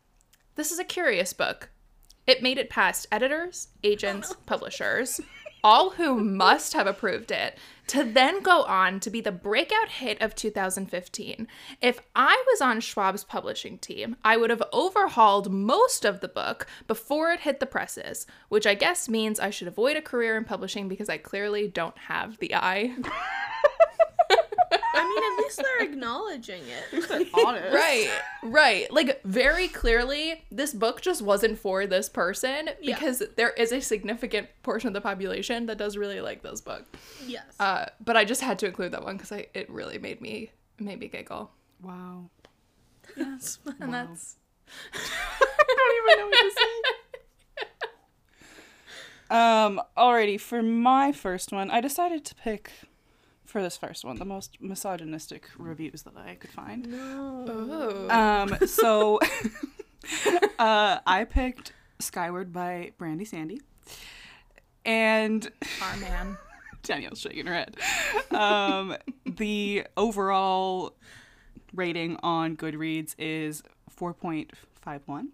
this 0.56 0.72
is 0.72 0.78
a 0.78 0.84
curious 0.84 1.32
book 1.32 1.69
it 2.30 2.42
made 2.42 2.58
it 2.58 2.70
past 2.70 3.06
editors 3.10 3.68
agents 3.82 4.32
oh, 4.32 4.36
publishers 4.46 5.20
all 5.62 5.90
who 5.90 6.18
must 6.18 6.72
have 6.72 6.86
approved 6.86 7.30
it 7.30 7.58
to 7.86 8.04
then 8.04 8.40
go 8.40 8.62
on 8.62 9.00
to 9.00 9.10
be 9.10 9.20
the 9.20 9.32
breakout 9.32 9.88
hit 9.88 10.20
of 10.22 10.34
2015 10.34 11.48
if 11.82 12.00
i 12.14 12.42
was 12.46 12.60
on 12.60 12.80
schwab's 12.80 13.24
publishing 13.24 13.76
team 13.78 14.16
i 14.24 14.36
would 14.36 14.48
have 14.48 14.62
overhauled 14.72 15.50
most 15.50 16.04
of 16.04 16.20
the 16.20 16.28
book 16.28 16.66
before 16.86 17.30
it 17.32 17.40
hit 17.40 17.58
the 17.58 17.66
presses 17.66 18.26
which 18.48 18.66
i 18.66 18.74
guess 18.74 19.08
means 19.08 19.40
i 19.40 19.50
should 19.50 19.68
avoid 19.68 19.96
a 19.96 20.02
career 20.02 20.36
in 20.36 20.44
publishing 20.44 20.88
because 20.88 21.08
i 21.08 21.18
clearly 21.18 21.66
don't 21.66 21.98
have 21.98 22.38
the 22.38 22.54
eye 22.54 22.94
i 24.94 25.04
mean 25.08 25.32
at 25.32 25.44
least 25.44 25.62
they're 25.62 25.82
acknowledging 25.88 26.62
it 26.92 27.30
Honest. 27.34 27.74
right 27.74 28.10
right 28.42 28.92
like 28.92 29.20
very 29.24 29.68
clearly 29.68 30.44
this 30.50 30.72
book 30.72 31.00
just 31.00 31.22
wasn't 31.22 31.58
for 31.58 31.86
this 31.86 32.08
person 32.08 32.70
Yeah. 32.80 32.94
because 32.96 33.22
there 33.36 33.50
is 33.50 33.72
a 33.72 33.80
significant 33.80 34.48
portion 34.62 34.88
of 34.88 34.94
the 34.94 35.00
population 35.00 35.66
that 35.66 35.78
does 35.78 35.96
really 35.96 36.20
like 36.20 36.42
this 36.42 36.60
book 36.60 36.84
yes 37.26 37.44
uh, 37.60 37.86
but 38.04 38.16
i 38.16 38.24
just 38.24 38.40
had 38.40 38.58
to 38.60 38.66
include 38.66 38.92
that 38.92 39.02
one 39.04 39.16
because 39.16 39.32
i 39.32 39.46
it 39.54 39.68
really 39.70 39.98
made 39.98 40.20
me 40.20 40.50
made 40.78 40.98
me 40.98 41.08
giggle 41.08 41.50
Wow. 41.82 42.28
yes 43.16 43.58
and 43.80 43.92
that's 43.94 44.36
I 44.94 45.74
don't 45.76 46.18
even 46.18 46.18
know 46.20 46.26
what 46.26 46.42
to 46.42 46.50
say. 46.50 47.66
Um, 49.30 49.80
alrighty, 49.96 50.40
for 50.40 50.60
my 50.60 51.12
first 51.12 51.52
one, 51.52 51.70
I 51.70 51.80
decided 51.80 52.24
to 52.24 52.34
pick 52.34 52.72
for 53.50 53.62
this 53.62 53.76
first 53.76 54.04
one 54.04 54.16
the 54.16 54.24
most 54.24 54.56
misogynistic 54.60 55.48
reviews 55.58 56.02
that 56.02 56.16
I 56.16 56.36
could 56.36 56.50
find. 56.50 56.86
no 56.86 57.44
Ooh. 57.48 58.10
Um, 58.10 58.56
so 58.66 59.18
uh, 60.58 60.98
I 61.06 61.24
picked 61.24 61.72
Skyward 61.98 62.52
by 62.52 62.92
Brandon 62.98 63.26
Sanderson. 63.26 63.64
And 64.84 65.50
our 65.82 65.96
man 65.98 66.38
Danielle's 66.82 67.20
shaking 67.20 67.46
her 67.46 67.54
head. 67.54 67.76
Um, 68.30 68.96
the 69.26 69.86
overall 69.96 70.94
rating 71.74 72.16
on 72.22 72.56
Goodreads 72.56 73.14
is 73.18 73.62
4.51. 73.98 75.28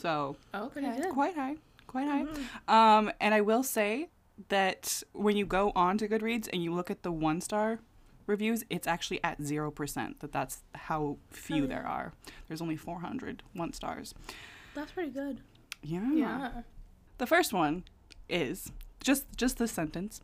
So 0.00 0.36
okay 0.52 1.00
quite 1.12 1.36
high, 1.36 1.56
quite 1.86 2.08
high. 2.08 2.26
Um, 2.66 3.12
and 3.20 3.32
I 3.32 3.40
will 3.40 3.62
say 3.62 4.08
that 4.48 5.02
when 5.12 5.36
you 5.36 5.46
go 5.46 5.72
on 5.74 5.98
to 5.98 6.08
Goodreads 6.08 6.48
and 6.52 6.62
you 6.62 6.72
look 6.72 6.90
at 6.90 7.02
the 7.02 7.10
one 7.12 7.40
star 7.40 7.78
reviews, 8.26 8.64
it's 8.68 8.86
actually 8.86 9.22
at 9.24 9.38
0%. 9.40 10.18
That 10.20 10.32
that's 10.32 10.62
how 10.74 11.18
few 11.30 11.64
Oh, 11.64 11.66
there 11.66 11.86
are. 11.86 12.12
There's 12.48 12.60
only 12.60 12.76
400 12.76 13.42
one 13.54 13.72
stars. 13.72 14.14
that's 14.74 14.92
pretty 14.92 15.10
good 15.10 15.40
Yeah. 15.82 16.12
yeah 16.12 16.50
The 17.18 17.26
first 17.26 17.52
one 17.52 17.84
is 18.28 18.70
just 19.02 19.24
just 19.36 19.56
this 19.58 19.72
sentence. 19.72 20.20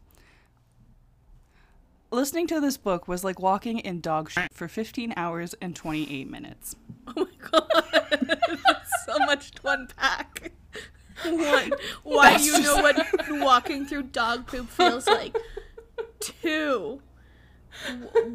Listening 2.10 2.46
to 2.48 2.60
this 2.60 2.76
book 2.76 3.08
was 3.08 3.24
like 3.24 3.40
walking 3.40 3.78
in 3.78 4.00
dog 4.02 4.28
shit 4.30 4.52
for 4.52 4.68
15 4.68 5.14
hours 5.16 5.54
and 5.62 5.74
28 5.74 6.28
minutes. 6.30 6.76
Oh 7.16 7.24
my 7.26 7.48
god, 7.50 7.68
That's 8.66 9.04
so 9.06 9.18
much 9.20 9.52
to 9.52 9.68
unpack. 9.68 10.52
One, 11.24 11.72
why 12.02 12.32
That's 12.32 12.46
you 12.46 12.60
know 12.60 12.76
what 12.76 12.96
walking 13.30 13.86
through 13.86 14.04
dog 14.04 14.46
poop 14.46 14.68
feels 14.68 15.06
like. 15.06 15.36
Two, 16.20 17.00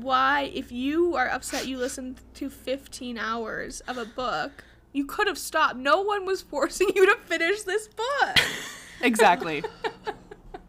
why 0.02 0.52
if 0.54 0.72
you 0.72 1.16
are 1.16 1.30
upset 1.30 1.68
you 1.68 1.78
listened 1.78 2.22
to 2.36 2.50
15 2.50 3.18
hours 3.18 3.82
of 3.82 3.98
a 3.98 4.06
book, 4.06 4.64
you 4.94 5.06
could 5.06 5.28
have 5.28 5.38
stopped. 5.38 5.78
No 5.78 6.02
one 6.02 6.26
was 6.26 6.42
forcing 6.42 6.90
you 6.96 7.06
to 7.06 7.18
finish 7.26 7.64
this 7.64 7.88
book. 7.88 8.38
Exactly. 9.00 9.64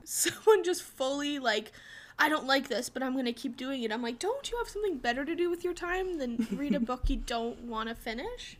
Someone 0.04 0.62
just 0.62 0.82
fully 0.82 1.38
like 1.38 1.72
I 2.18 2.28
don't 2.28 2.46
like 2.46 2.68
this, 2.68 2.90
but 2.90 3.02
I'm 3.02 3.16
gonna 3.16 3.32
keep 3.32 3.56
doing 3.56 3.82
it. 3.84 3.90
I'm 3.90 4.02
like, 4.02 4.18
don't 4.18 4.50
you 4.50 4.58
have 4.58 4.68
something 4.68 4.98
better 4.98 5.24
to 5.24 5.34
do 5.34 5.48
with 5.48 5.64
your 5.64 5.72
time 5.72 6.18
than 6.18 6.46
read 6.52 6.74
a 6.74 6.80
book 6.80 7.08
you 7.08 7.16
don't 7.16 7.60
want 7.62 7.88
to 7.88 7.94
finish? 7.94 8.58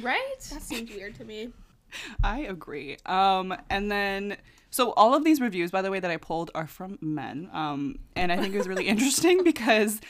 right 0.00 0.40
That 0.52 0.62
seems 0.62 0.90
weird 0.90 1.16
to 1.16 1.24
me. 1.24 1.52
I 2.24 2.40
agree. 2.40 2.96
Um, 3.06 3.54
and 3.68 3.90
then, 3.90 4.36
so 4.70 4.92
all 4.92 5.14
of 5.14 5.24
these 5.24 5.40
reviews, 5.40 5.70
by 5.70 5.82
the 5.82 5.90
way, 5.90 6.00
that 6.00 6.10
I 6.10 6.16
pulled 6.16 6.50
are 6.54 6.66
from 6.66 6.98
men. 7.00 7.48
Um, 7.52 7.98
and 8.16 8.30
I 8.32 8.36
think 8.36 8.54
it 8.54 8.58
was 8.58 8.68
really 8.68 8.86
interesting 8.88 9.42
because, 9.44 10.00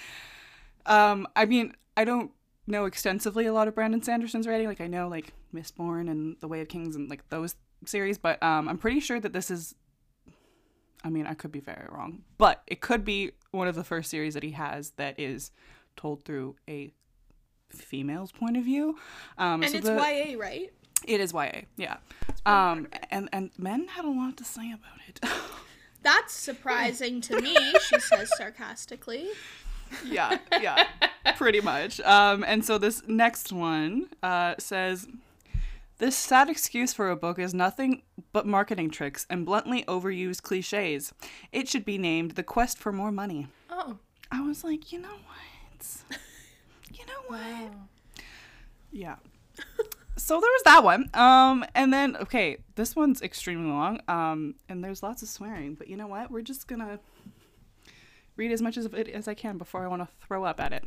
um, 0.86 1.26
I 1.36 1.44
mean, 1.46 1.74
I 1.96 2.04
don't 2.04 2.30
know 2.66 2.84
extensively 2.84 3.46
a 3.46 3.52
lot 3.52 3.68
of 3.68 3.74
Brandon 3.74 4.02
Sanderson's 4.02 4.46
writing. 4.46 4.66
Like, 4.68 4.80
I 4.80 4.86
know, 4.86 5.08
like, 5.08 5.32
Mistborn 5.54 6.10
and 6.10 6.36
The 6.40 6.48
Way 6.48 6.60
of 6.60 6.68
Kings 6.68 6.94
and, 6.96 7.08
like, 7.10 7.28
those 7.28 7.54
series, 7.86 8.18
but 8.18 8.42
um, 8.42 8.68
I'm 8.68 8.78
pretty 8.78 9.00
sure 9.00 9.18
that 9.20 9.32
this 9.32 9.50
is, 9.50 9.74
I 11.02 11.08
mean, 11.08 11.26
I 11.26 11.34
could 11.34 11.50
be 11.50 11.60
very 11.60 11.86
wrong, 11.90 12.22
but 12.38 12.62
it 12.66 12.80
could 12.80 13.04
be 13.04 13.32
one 13.52 13.68
of 13.68 13.74
the 13.74 13.84
first 13.84 14.10
series 14.10 14.34
that 14.34 14.42
he 14.42 14.50
has 14.52 14.90
that 14.92 15.18
is 15.18 15.50
told 15.96 16.24
through 16.24 16.56
a 16.68 16.92
female's 17.70 18.32
point 18.32 18.56
of 18.56 18.64
view. 18.64 18.98
Um, 19.38 19.62
And 19.62 19.72
so 19.72 19.78
it's 19.78 19.86
the- 19.88 19.94
YA, 19.96 20.36
right? 20.38 20.72
It 21.06 21.20
is 21.20 21.32
YA, 21.32 21.62
yeah. 21.76 21.96
Um, 22.46 22.88
and 23.10 23.28
and 23.32 23.50
men 23.58 23.88
had 23.88 24.04
a 24.04 24.10
lot 24.10 24.36
to 24.38 24.44
say 24.44 24.72
about 24.72 24.98
it. 25.08 25.20
That's 26.02 26.32
surprising 26.32 27.20
to 27.22 27.40
me, 27.40 27.56
she 27.88 28.00
says 28.00 28.30
sarcastically. 28.36 29.28
yeah, 30.04 30.38
yeah, 30.60 30.86
pretty 31.36 31.60
much. 31.60 32.00
Um, 32.00 32.42
and 32.44 32.64
so 32.64 32.78
this 32.78 33.02
next 33.06 33.52
one 33.52 34.08
uh, 34.22 34.54
says, 34.58 35.06
"This 35.98 36.16
sad 36.16 36.48
excuse 36.48 36.94
for 36.94 37.10
a 37.10 37.16
book 37.16 37.38
is 37.38 37.52
nothing 37.52 38.02
but 38.32 38.46
marketing 38.46 38.90
tricks 38.90 39.26
and 39.28 39.44
bluntly 39.44 39.84
overused 39.84 40.42
cliches. 40.42 41.12
It 41.52 41.68
should 41.68 41.84
be 41.84 41.98
named 41.98 42.32
The 42.32 42.42
Quest 42.44 42.78
for 42.78 42.92
More 42.92 43.12
Money." 43.12 43.48
oh 43.68 43.98
I 44.32 44.40
was 44.42 44.62
like, 44.64 44.92
you 44.92 45.00
know 45.00 45.08
what? 45.08 46.18
You 46.92 47.06
know 47.06 47.22
what? 47.28 47.72
Yeah. 48.92 49.16
So 50.20 50.40
there 50.40 50.50
was 50.50 50.62
that 50.64 50.84
one. 50.84 51.08
Um, 51.14 51.64
and 51.74 51.92
then 51.92 52.16
okay, 52.16 52.58
this 52.74 52.94
one's 52.94 53.22
extremely 53.22 53.70
long. 53.70 54.00
Um, 54.06 54.54
and 54.68 54.84
there's 54.84 55.02
lots 55.02 55.22
of 55.22 55.28
swearing, 55.28 55.74
but 55.74 55.88
you 55.88 55.96
know 55.96 56.06
what? 56.06 56.30
We're 56.30 56.42
just 56.42 56.68
gonna 56.68 57.00
read 58.36 58.52
as 58.52 58.62
much 58.62 58.76
of 58.76 58.94
it 58.94 59.08
as 59.08 59.26
I 59.26 59.34
can 59.34 59.58
before 59.58 59.82
I 59.82 59.88
want 59.88 60.02
to 60.02 60.08
throw 60.26 60.44
up 60.44 60.60
at 60.60 60.72
it. 60.72 60.84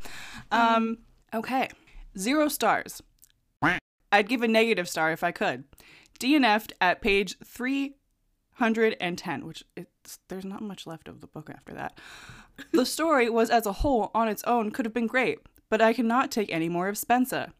Um, 0.51 0.99
okay, 1.33 1.69
zero 2.17 2.47
stars. 2.47 3.01
I'd 4.11 4.29
give 4.29 4.43
a 4.43 4.47
negative 4.47 4.87
star 4.87 5.11
if 5.11 5.23
I 5.23 5.31
could. 5.31 5.63
DNF'd 6.19 6.73
at 6.79 7.01
page 7.01 7.35
three 7.43 7.95
hundred 8.53 8.95
and 9.01 9.17
ten, 9.17 9.47
which 9.47 9.63
it's 9.75 10.19
there's 10.29 10.45
not 10.45 10.61
much 10.61 10.85
left 10.85 11.07
of 11.07 11.21
the 11.21 11.27
book 11.27 11.49
after 11.49 11.73
that. 11.73 11.97
The 12.71 12.85
story 12.85 13.31
was 13.31 13.49
as 13.49 13.65
a 13.65 13.73
whole 13.73 14.11
on 14.13 14.27
its 14.27 14.43
own 14.43 14.69
could 14.69 14.85
have 14.85 14.93
been 14.93 15.07
great, 15.07 15.39
but 15.69 15.81
I 15.81 15.91
cannot 15.91 16.29
take 16.29 16.53
any 16.53 16.69
more 16.69 16.87
of 16.87 16.95
Spensa. 16.95 17.51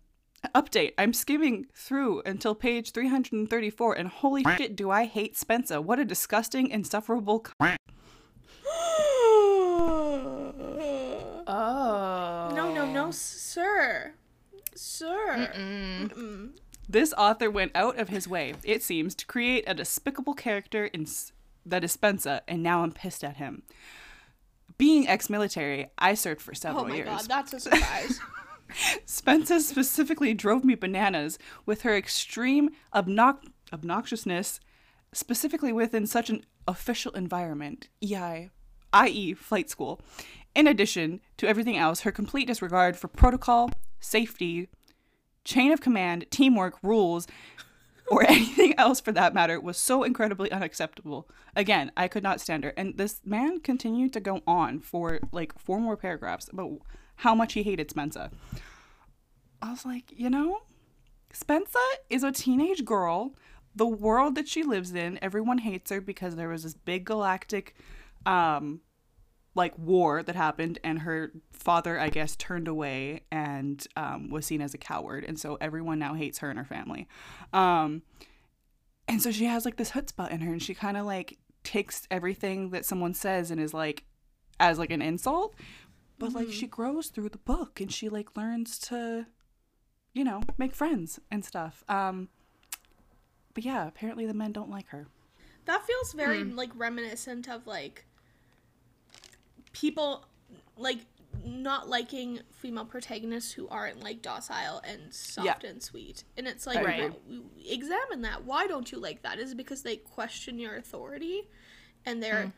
Update. 0.55 0.93
I'm 0.97 1.13
skimming 1.13 1.65
through 1.73 2.21
until 2.25 2.53
page 2.53 2.91
334 2.91 3.93
and 3.95 4.07
holy 4.07 4.43
shit 4.57 4.75
do 4.75 4.91
I 4.91 5.05
hate 5.05 5.35
Spensa. 5.35 5.83
What 5.83 5.99
a 5.99 6.05
disgusting, 6.05 6.69
insufferable 6.69 7.43
c- 7.47 7.53
Oh. 11.45 12.51
No, 12.55 12.73
no, 12.73 12.85
no, 12.85 13.11
sir. 13.11 14.13
Sir. 14.75 16.51
This 16.87 17.13
author 17.17 17.49
went 17.49 17.71
out 17.75 17.97
of 17.99 18.09
his 18.09 18.27
way, 18.27 18.53
it 18.63 18.83
seems, 18.83 19.15
to 19.15 19.25
create 19.25 19.63
a 19.67 19.73
despicable 19.73 20.33
character 20.33 20.85
in 20.87 21.03
S- 21.03 21.31
that 21.65 21.83
is 21.83 21.95
Spensa, 21.95 22.41
and 22.47 22.61
now 22.61 22.83
I'm 22.83 22.91
pissed 22.91 23.23
at 23.23 23.37
him. 23.37 23.63
Being 24.77 25.07
ex-military, 25.07 25.87
I 25.97 26.13
served 26.13 26.41
for 26.41 26.53
several 26.53 26.89
years. 26.93 27.07
Oh 27.09 27.17
several 27.17 27.17
my 27.17 27.19
years. 27.19 27.27
god, 27.27 27.49
that's 27.51 27.53
a 27.53 27.59
surprise. 27.71 28.19
Spensa 29.05 29.59
specifically 29.59 30.33
drove 30.33 30.63
me 30.63 30.75
bananas 30.75 31.37
with 31.65 31.81
her 31.81 31.95
extreme 31.95 32.69
obnox- 32.93 33.47
obnoxiousness, 33.71 34.59
specifically 35.13 35.71
within 35.71 36.07
such 36.07 36.29
an 36.29 36.45
official 36.67 37.11
environment, 37.13 37.89
EI, 38.03 38.49
i.e., 38.93 39.33
flight 39.33 39.69
school. 39.69 40.01
In 40.55 40.67
addition 40.67 41.19
to 41.37 41.47
everything 41.47 41.77
else, 41.77 42.01
her 42.01 42.11
complete 42.11 42.47
disregard 42.47 42.95
for 42.95 43.07
protocol, 43.07 43.71
safety, 43.99 44.69
chain 45.43 45.71
of 45.71 45.81
command, 45.81 46.25
teamwork, 46.29 46.77
rules, 46.83 47.27
or 48.07 48.23
anything 48.29 48.77
else 48.77 48.99
for 48.99 49.11
that 49.11 49.33
matter 49.33 49.59
was 49.59 49.77
so 49.77 50.03
incredibly 50.03 50.51
unacceptable. 50.51 51.27
Again, 51.55 51.91
I 51.97 52.07
could 52.07 52.23
not 52.23 52.41
stand 52.41 52.63
her. 52.63 52.73
And 52.77 52.97
this 52.97 53.21
man 53.25 53.59
continued 53.59 54.13
to 54.13 54.19
go 54.19 54.41
on 54.45 54.79
for 54.79 55.19
like 55.31 55.57
four 55.57 55.79
more 55.79 55.97
paragraphs 55.97 56.49
about 56.49 56.79
how 57.17 57.35
much 57.35 57.53
he 57.53 57.63
hated 57.63 57.89
Spensa. 57.89 58.31
I 59.61 59.71
was 59.71 59.85
like, 59.85 60.11
you 60.15 60.29
know, 60.29 60.59
Spensa 61.33 61.75
is 62.09 62.23
a 62.23 62.31
teenage 62.31 62.85
girl. 62.85 63.33
The 63.75 63.87
world 63.87 64.35
that 64.35 64.47
she 64.47 64.63
lives 64.63 64.93
in, 64.93 65.17
everyone 65.21 65.59
hates 65.59 65.89
her 65.89 66.01
because 66.01 66.35
there 66.35 66.49
was 66.49 66.63
this 66.63 66.73
big 66.73 67.05
galactic 67.05 67.75
um 68.25 68.79
like 69.55 69.77
war 69.77 70.23
that 70.23 70.35
happened 70.35 70.79
and 70.83 70.99
her 70.99 71.31
father 71.51 71.99
i 71.99 72.09
guess 72.09 72.35
turned 72.35 72.67
away 72.67 73.21
and 73.31 73.87
um, 73.95 74.29
was 74.29 74.45
seen 74.45 74.61
as 74.61 74.73
a 74.73 74.77
coward 74.77 75.23
and 75.23 75.39
so 75.39 75.57
everyone 75.61 75.99
now 75.99 76.13
hates 76.13 76.39
her 76.39 76.49
and 76.49 76.57
her 76.57 76.65
family 76.65 77.07
um, 77.51 78.01
and 79.07 79.21
so 79.21 79.31
she 79.31 79.45
has 79.45 79.65
like 79.65 79.77
this 79.77 79.91
chutzpah 79.91 80.29
in 80.31 80.41
her 80.41 80.51
and 80.51 80.63
she 80.63 80.73
kind 80.73 80.97
of 80.97 81.05
like 81.05 81.37
takes 81.63 82.07
everything 82.09 82.71
that 82.71 82.85
someone 82.85 83.13
says 83.13 83.51
and 83.51 83.59
is 83.59 83.73
like 83.73 84.03
as 84.59 84.79
like 84.79 84.91
an 84.91 85.01
insult 85.01 85.55
but 86.19 86.33
like 86.33 86.47
mm-hmm. 86.47 86.53
she 86.53 86.67
grows 86.67 87.07
through 87.07 87.29
the 87.29 87.37
book 87.39 87.81
and 87.81 87.91
she 87.91 88.09
like 88.09 88.35
learns 88.37 88.77
to 88.77 89.25
you 90.13 90.23
know 90.23 90.41
make 90.57 90.75
friends 90.75 91.19
and 91.31 91.43
stuff 91.43 91.83
um 91.89 92.29
but 93.53 93.63
yeah 93.63 93.87
apparently 93.87 94.25
the 94.25 94.33
men 94.33 94.51
don't 94.51 94.69
like 94.69 94.87
her 94.89 95.07
That 95.65 95.85
feels 95.85 96.13
very 96.13 96.43
hmm. 96.43 96.55
like 96.55 96.71
reminiscent 96.75 97.47
of 97.49 97.65
like 97.67 98.05
people 99.71 100.25
like 100.77 100.99
not 101.43 101.89
liking 101.89 102.39
female 102.51 102.85
protagonists 102.85 103.51
who 103.51 103.67
aren't 103.67 104.01
like 104.01 104.21
docile 104.21 104.81
and 104.87 105.13
soft 105.13 105.63
Yeah. 105.63 105.69
and 105.69 105.81
sweet. 105.81 106.23
And 106.37 106.47
it's 106.47 106.65
like 106.67 106.77
I 106.77 106.83
Right. 106.83 107.03
agree. 107.03 107.37
w- 107.37 107.49
examine 107.65 108.21
that. 108.21 108.43
Why 108.43 108.67
don't 108.67 108.91
you 108.91 108.99
like 108.99 109.23
that? 109.23 109.39
Is 109.39 109.51
it 109.51 109.55
because 109.55 109.81
they 109.81 109.97
question 109.97 110.59
your 110.59 110.75
authority 110.75 111.49
and 112.05 112.21
they're 112.21 112.45
hmm. 112.45 112.51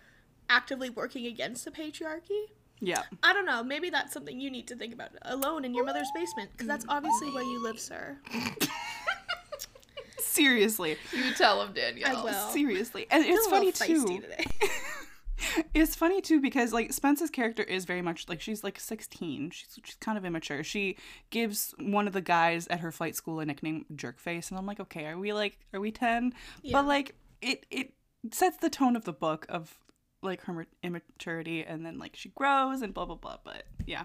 actively 0.50 0.90
working 0.90 1.26
against 1.26 1.66
the 1.66 1.72
patriarchy? 1.72 2.52
Yeah 2.80 3.04
I 3.24 3.34
don't 3.34 3.46
know. 3.46 3.64
Maybe 3.64 3.90
that's 3.90 4.14
something 4.14 4.40
you 4.40 4.52
need 4.52 4.68
to 4.68 4.76
think 4.76 4.94
about 4.94 5.10
alone 5.24 5.66
in 5.66 5.74
your 5.74 5.86
mother's 5.86 6.10
basement 6.16 6.52
because 6.52 6.68
that's 6.68 6.86
obviously 6.90 7.30
where 7.32 7.44
you 7.44 7.62
live, 7.64 7.80
sir. 7.80 8.18
seriously 10.20 10.98
You 11.14 11.34
tell 11.34 11.62
him, 11.62 11.74
Danielle. 11.74 12.18
I 12.18 12.24
will. 12.24 12.50
seriously 12.50 13.08
and 13.10 13.24
Feel 13.24 13.36
it's 13.36 13.48
a 13.48 13.50
funny 13.50 13.66
little 13.68 14.06
too 14.06 14.22
today. 14.22 14.46
it's 15.74 15.96
funny 15.96 16.22
too 16.22 16.42
because 16.42 16.74
like 16.74 16.92
Spence's 16.92 17.30
character 17.30 17.64
is 17.64 17.86
very 17.86 18.02
much 18.02 18.28
like 18.28 18.42
she's 18.42 18.64
like 18.64 18.80
16. 18.80 19.52
She's 19.52 19.80
she's 19.84 19.96
kind 19.96 20.18
of 20.18 20.26
immature. 20.26 20.64
She 20.64 20.98
gives 21.30 21.74
one 21.80 22.08
of 22.08 22.14
the 22.14 22.22
guys 22.22 22.68
at 22.68 22.80
her 22.82 22.92
flight 22.92 23.16
school 23.16 23.40
a 23.40 23.46
nickname 23.46 23.86
Jerkface, 23.94 24.50
and 24.50 24.58
I'm 24.58 24.66
like, 24.66 24.80
okay, 24.80 25.06
are 25.06 25.18
we 25.18 25.34
like 25.34 25.58
are 25.74 25.80
we 25.80 25.92
10? 25.92 26.34
Yeah. 26.62 26.80
But 26.80 26.88
like 26.88 27.16
it 27.42 27.66
it 27.70 27.94
sets 28.32 28.58
the 28.58 28.70
tone 28.70 28.96
of 28.96 29.06
the 29.06 29.14
book 29.14 29.46
of 29.50 29.78
like 30.22 30.42
her 30.44 30.66
immaturity, 30.84 31.64
and 31.64 31.86
then 31.86 31.98
like 32.00 32.16
she 32.16 32.30
grows 32.30 32.82
and 32.82 32.94
blah 32.94 33.06
blah 33.06 33.16
blah. 33.16 33.38
But 33.44 33.64
yeah, 33.86 34.04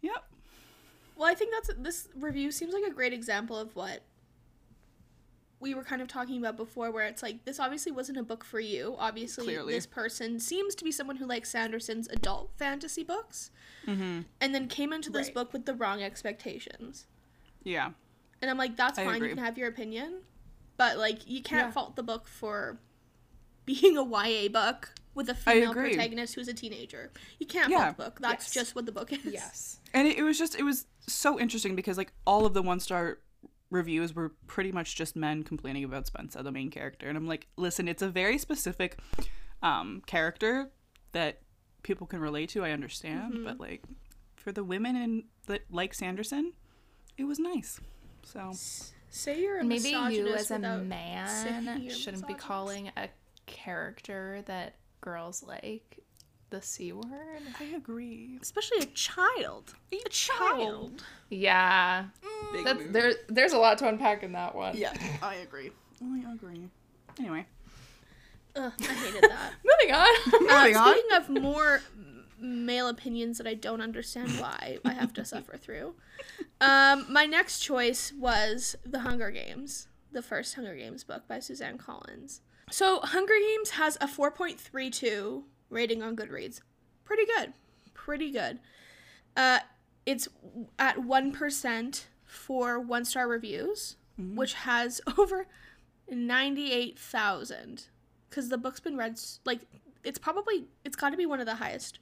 yep, 0.00 0.24
Well, 1.16 1.28
I 1.30 1.34
think 1.34 1.52
that's 1.52 1.70
this 1.78 2.08
review 2.14 2.50
seems 2.50 2.72
like 2.74 2.84
a 2.84 2.90
great 2.94 3.12
example 3.12 3.56
of 3.58 3.74
what 3.76 4.00
we 5.60 5.72
were 5.74 5.84
kind 5.84 6.02
of 6.02 6.08
talking 6.08 6.38
about 6.38 6.56
before, 6.56 6.90
where 6.90 7.06
it's 7.06 7.22
like 7.22 7.44
this 7.46 7.58
obviously 7.58 7.90
wasn't 7.90 8.18
a 8.18 8.22
book 8.22 8.44
for 8.44 8.60
you. 8.60 8.96
Obviously, 8.98 9.44
Clearly. 9.46 9.72
this 9.72 9.86
person 9.86 10.38
seems 10.38 10.74
to 10.74 10.84
be 10.84 10.92
someone 10.92 11.16
who 11.16 11.26
likes 11.26 11.50
Sanderson's 11.50 12.06
adult 12.08 12.50
fantasy 12.58 13.02
books, 13.02 13.50
mm-hmm. 13.86 14.20
and 14.40 14.54
then 14.54 14.68
came 14.68 14.92
into 14.92 15.10
this 15.10 15.28
Right. 15.28 15.34
book 15.34 15.52
with 15.52 15.64
the 15.64 15.74
wrong 15.74 16.02
expectations. 16.02 17.06
yeah, 17.62 17.92
And 18.42 18.50
I'm 18.50 18.58
like, 18.58 18.76
that's 18.76 18.98
I 18.98 19.04
fine. 19.06 19.16
agree. 19.16 19.28
You 19.30 19.34
can 19.36 19.44
have 19.44 19.56
your 19.56 19.68
opinion, 19.68 20.20
but 20.76 20.98
like, 20.98 21.26
you 21.26 21.42
can't 21.42 21.68
Yeah. 21.68 21.72
fault 21.72 21.96
the 21.96 22.02
book 22.02 22.28
for 22.28 22.78
being 23.64 23.96
a 23.96 24.04
YA 24.04 24.48
book 24.48 24.90
with 25.14 25.28
a 25.28 25.34
female 25.34 25.72
protagonist 25.72 26.34
who's 26.34 26.48
a 26.48 26.54
teenager. 26.54 27.10
You 27.38 27.46
can't 27.46 27.70
Yeah. 27.70 27.92
fault 27.92 27.96
the 27.96 28.02
book. 28.04 28.18
That's 28.20 28.46
Yes. 28.46 28.54
just 28.54 28.74
what 28.74 28.86
the 28.86 28.92
book 28.92 29.12
is. 29.12 29.24
Yes. 29.24 29.80
and 29.92 30.08
it, 30.08 30.18
it 30.18 30.22
was 30.22 30.38
just 30.38 30.54
it 30.58 30.62
was 30.62 30.86
so 31.06 31.38
interesting 31.38 31.76
because 31.76 31.96
like 31.98 32.12
all 32.26 32.46
of 32.46 32.54
the 32.54 32.62
one 32.62 32.80
star 32.80 33.18
reviews 33.70 34.14
were 34.14 34.30
pretty 34.46 34.70
much 34.72 34.94
just 34.96 35.16
men 35.16 35.42
complaining 35.42 35.84
about 35.84 36.06
Spensa, 36.06 36.42
the 36.42 36.52
main 36.52 36.70
character, 36.70 37.08
and 37.08 37.16
I'm 37.16 37.26
like, 37.26 37.46
listen, 37.56 37.88
it's 37.88 38.02
a 38.02 38.08
very 38.08 38.38
specific 38.38 38.98
um, 39.62 40.02
character 40.06 40.70
that 41.12 41.40
people 41.82 42.06
can 42.06 42.20
relate 42.20 42.50
to. 42.50 42.64
I 42.64 42.70
understand, 42.70 43.44
but 43.44 43.58
like 43.58 43.82
for 44.36 44.52
the 44.52 44.62
women 44.64 44.94
in 44.96 45.24
that 45.46 45.62
like 45.70 45.94
Sanderson, 45.94 46.52
it 47.16 47.24
was 47.24 47.38
nice. 47.38 47.80
So 48.24 48.52
Say 49.10 49.42
you're 49.42 49.58
a 49.58 49.64
Maybe 49.64 49.90
you 49.90 50.28
as 50.34 50.50
a 50.50 50.58
man 50.58 51.88
shouldn't 51.88 52.26
be 52.26 52.34
calling 52.34 52.90
a 52.96 53.08
character 53.46 54.42
that 54.46 54.74
girls 55.04 55.42
like 55.46 55.98
the 56.50 56.62
C 56.62 56.92
word. 56.92 57.42
I 57.60 57.64
agree. 57.76 58.38
especially 58.40 58.78
a 58.78 58.86
child. 58.86 59.74
A 59.92 60.08
child. 60.08 61.04
Yeah. 61.28 62.06
Big 62.52 62.64
That's, 62.64 62.82
there, 62.90 63.12
there's 63.28 63.52
a 63.52 63.58
lot 63.58 63.76
to 63.78 63.88
unpack 63.88 64.22
in 64.22 64.32
that 64.32 64.54
one. 64.54 64.76
Yeah, 64.76 64.94
I 65.22 65.36
agree. 65.36 65.70
I 66.02 66.32
agree. 66.32 66.68
Anyway, 67.18 67.46
Ugh, 68.56 68.72
I 68.80 68.84
hated 68.92 69.22
that. 69.30 69.52
Moving 69.80 69.94
on. 69.94 70.14
Uh, 70.50 70.58
Moving 70.62 70.76
on. 70.76 70.92
speaking 70.94 71.16
of 71.16 71.28
more 71.42 71.82
male 72.38 72.88
opinions 72.88 73.38
that 73.38 73.46
I 73.46 73.54
don't 73.54 73.80
understand 73.80 74.30
why 74.40 74.78
I 74.84 74.92
have 74.92 75.12
to 75.14 75.24
suffer 75.24 75.56
through, 75.56 75.94
um, 76.60 77.06
my 77.10 77.26
next 77.26 77.60
choice 77.60 78.12
was 78.18 78.76
The 78.86 79.00
Hunger 79.00 79.30
Games, 79.30 79.88
the 80.12 80.22
first 80.22 80.54
Hunger 80.54 80.74
Games 80.76 81.04
book 81.04 81.26
by 81.28 81.40
Suzanne 81.40 81.78
Collins. 81.78 82.40
So, 82.70 83.00
Hunger 83.00 83.34
Games 83.38 83.70
has 83.70 83.96
a 84.00 84.06
4.32 84.06 85.42
rating 85.70 86.02
on 86.02 86.16
Goodreads. 86.16 86.60
Pretty 87.04 87.24
good. 87.26 87.52
Pretty 87.92 88.30
good. 88.30 88.58
Uh, 89.36 89.60
it's 90.06 90.28
at 90.78 90.98
1% 90.98 92.04
for 92.24 92.80
one 92.80 93.04
star 93.04 93.28
reviews, 93.28 93.96
which 94.18 94.54
has 94.54 95.00
over 95.18 95.46
98,000 96.10 97.86
because 98.28 98.48
the 98.48 98.58
book's 98.58 98.80
been 98.80 98.96
read 98.96 99.18
like 99.44 99.60
it's 100.02 100.18
probably 100.18 100.66
it's 100.84 100.96
got 100.96 101.10
to 101.10 101.16
be 101.16 101.24
one 101.24 101.40
of 101.40 101.46
the 101.46 101.54
highest 101.54 101.98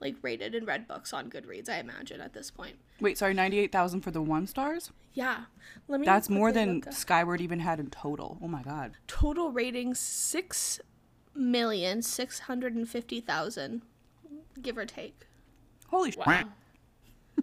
like 0.00 0.16
rated 0.22 0.54
and 0.54 0.66
read 0.66 0.86
books 0.88 1.12
on 1.12 1.30
Goodreads 1.30 1.68
I 1.68 1.78
imagine 1.78 2.20
at 2.20 2.32
this 2.32 2.50
point. 2.50 2.76
wait, 3.00 3.18
sorry, 3.18 3.34
ninety 3.34 3.58
eight 3.58 3.72
thousand 3.72 4.00
for 4.02 4.10
the 4.10 4.22
one 4.22 4.46
stars. 4.46 4.90
Yeah. 5.14 5.44
Let 5.86 6.00
me 6.00 6.06
That's 6.06 6.28
more 6.28 6.50
than. 6.50 6.82
Skyward 6.90 7.40
even 7.40 7.60
had 7.60 7.78
in 7.78 7.88
total. 7.90 8.38
Oh 8.42 8.48
my 8.48 8.62
god. 8.62 8.96
total 9.06 9.52
ratings 9.52 10.00
6 10.00 10.80
million 11.36 12.02
650,000 12.02 13.82
give 14.60 14.76
or 14.78 14.84
take. 14.86 15.26
Holy 15.88 16.10
sh- 16.10 16.16
wow. 16.16 16.44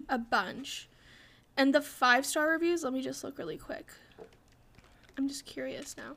A 0.08 0.18
bunch. 0.18 0.88
And 1.56 1.74
the 1.74 1.80
5 1.80 2.26
star 2.26 2.48
reviews, 2.50 2.82
let 2.84 2.92
me 2.92 3.00
just 3.02 3.24
look 3.24 3.38
really 3.38 3.56
quick. 3.58 3.90
I'm 5.16 5.28
just 5.28 5.44
curious 5.46 5.96
now. 5.96 6.16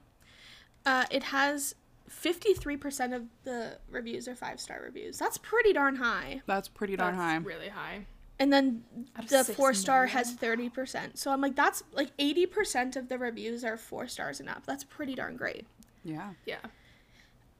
Uh, 0.85 1.05
it 1.11 1.23
has 1.23 1.75
53% 2.09 3.15
of 3.15 3.23
the 3.43 3.77
reviews 3.89 4.27
are 4.27 4.35
5 4.35 4.59
star 4.59 4.81
reviews. 4.83 5.17
That's 5.17 5.37
pretty 5.37 5.73
darn 5.73 5.95
high. 5.95 6.41
That's 6.45 6.67
pretty 6.67 6.95
darn 6.95 7.15
high. 7.15 7.37
Really 7.37 7.69
high. 7.69 8.05
And 8.37 8.51
then 8.51 8.83
the 9.29 9.43
four 9.45 9.73
star 9.73 10.05
million? 10.05 10.17
has 10.17 10.35
30%. 10.35 11.17
So 11.17 11.31
I'm 11.31 11.39
like, 11.39 11.55
that's 11.55 11.83
like 11.93 12.15
80% 12.17 12.97
of 12.97 13.07
the 13.07 13.17
reviews 13.17 13.63
are 13.63 13.77
four 13.77 14.07
stars 14.07 14.39
and 14.39 14.49
up. 14.49 14.65
That's 14.65 14.83
pretty 14.83 15.15
darn 15.15 15.37
great. 15.37 15.65
Yeah. 16.03 16.31
Yeah. 16.45 16.57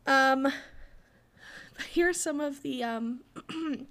Um, 0.05 0.51
here's 1.91 2.19
some 2.19 2.39
of 2.41 2.61
the 2.61 2.83
um, 2.83 3.21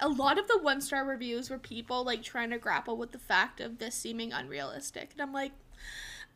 a 0.00 0.08
lot 0.08 0.38
of 0.38 0.46
the 0.46 0.58
one 0.58 0.80
star 0.80 1.04
reviews 1.04 1.48
were 1.50 1.58
people 1.58 2.04
like 2.04 2.22
trying 2.22 2.50
to 2.50 2.58
grapple 2.58 2.96
with 2.96 3.12
the 3.12 3.18
fact 3.18 3.60
of 3.60 3.78
this 3.78 3.94
seeming 3.94 4.32
unrealistic. 4.32 5.10
And 5.12 5.22
I'm 5.22 5.32
like, 5.32 5.52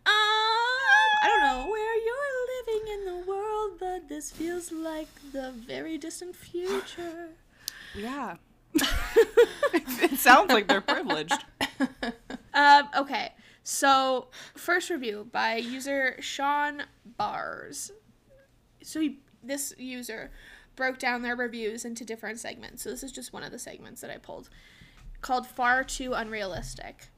um, 0.07 1.11
I 1.23 1.27
don't 1.27 1.41
know 1.41 1.71
where 1.71 1.97
you're 2.05 2.77
living 2.77 2.93
in 2.95 3.05
the 3.07 3.31
world, 3.31 3.73
but 3.79 4.09
this 4.09 4.31
feels 4.31 4.73
like 4.73 5.09
the 5.33 5.53
very 5.53 5.99
distant 5.99 6.37
future. 6.37 7.29
Yeah. 7.93 8.37
it 8.75 10.17
sounds 10.17 10.53
like 10.53 10.69
they're 10.69 10.81
privileged. 10.81 11.45
Um, 12.53 12.89
okay, 12.97 13.33
so 13.63 14.29
first 14.57 14.91
review 14.91 15.29
by 15.31 15.57
user 15.57 16.17
Sean 16.21 16.83
Bars. 17.17 17.93
So 18.83 19.01
he, 19.01 19.21
this 19.43 19.73
user 19.79 20.31
broke 20.77 20.99
down 20.99 21.23
their 21.23 21.37
reviews 21.37 21.85
into 21.85 22.05
different 22.05 22.41
segments. 22.41 22.83
So 22.83 22.91
this 22.91 23.03
is 23.03 23.13
just 23.13 23.33
one 23.33 23.45
of 23.45 23.53
the 23.53 23.59
segments 23.59 24.01
that 24.01 24.11
I 24.11 24.19
pulled 24.19 24.49
called 25.21 25.47
Far 25.47 25.85
Too 25.85 26.13
Unrealistic. 26.13 27.09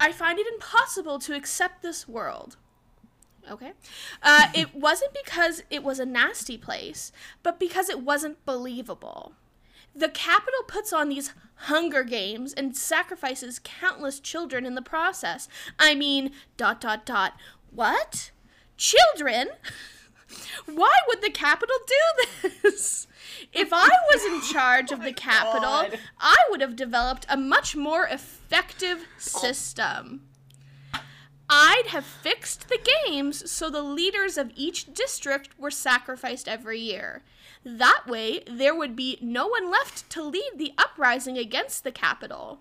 I 0.00 0.12
find 0.12 0.38
it 0.38 0.46
impossible 0.52 1.18
to 1.20 1.34
accept 1.34 1.82
this 1.82 2.08
world. 2.08 2.56
Okay. 3.50 3.72
Uh, 4.22 4.46
it 4.54 4.74
wasn't 4.74 5.12
because 5.12 5.62
it 5.70 5.82
was 5.82 5.98
a 6.00 6.06
nasty 6.06 6.56
place, 6.56 7.12
but 7.42 7.60
because 7.60 7.88
it 7.90 8.00
wasn't 8.00 8.44
believable. 8.46 9.34
The 9.94 10.08
Capitol 10.08 10.62
puts 10.66 10.92
on 10.92 11.08
these 11.08 11.34
hunger 11.54 12.02
games 12.02 12.52
and 12.54 12.76
sacrifices 12.76 13.60
countless 13.62 14.20
children 14.20 14.64
in 14.64 14.74
the 14.74 14.82
process. 14.82 15.48
I 15.78 15.94
mean, 15.94 16.30
dot, 16.56 16.80
dot, 16.80 17.04
dot. 17.04 17.34
What? 17.70 18.30
Children? 18.76 19.48
Why 20.66 20.94
would 21.08 21.20
the 21.22 21.30
Capitol 21.30 21.76
do 21.86 22.50
this? 22.62 23.06
If 23.52 23.70
I 23.72 23.88
was 24.12 24.24
in 24.24 24.52
charge 24.52 24.92
of 24.92 25.02
the 25.02 25.12
Capitol, 25.12 25.98
I 26.18 26.36
would 26.50 26.60
have 26.60 26.76
developed 26.76 27.26
a 27.28 27.36
much 27.36 27.74
more 27.74 28.04
effective 28.04 28.39
system. 29.16 30.22
I'd 31.48 31.86
have 31.88 32.04
fixed 32.04 32.68
the 32.68 32.78
games 33.06 33.50
so 33.50 33.70
the 33.70 33.82
leaders 33.82 34.38
of 34.38 34.52
each 34.54 34.92
district 34.94 35.58
were 35.58 35.70
sacrificed 35.70 36.46
every 36.46 36.78
year. 36.78 37.22
That 37.64 38.04
way, 38.06 38.44
there 38.46 38.74
would 38.74 38.94
be 38.94 39.18
no 39.20 39.48
one 39.48 39.70
left 39.70 40.08
to 40.10 40.22
lead 40.22 40.52
the 40.56 40.72
uprising 40.78 41.36
against 41.36 41.82
the 41.82 41.90
Capitol. 41.90 42.60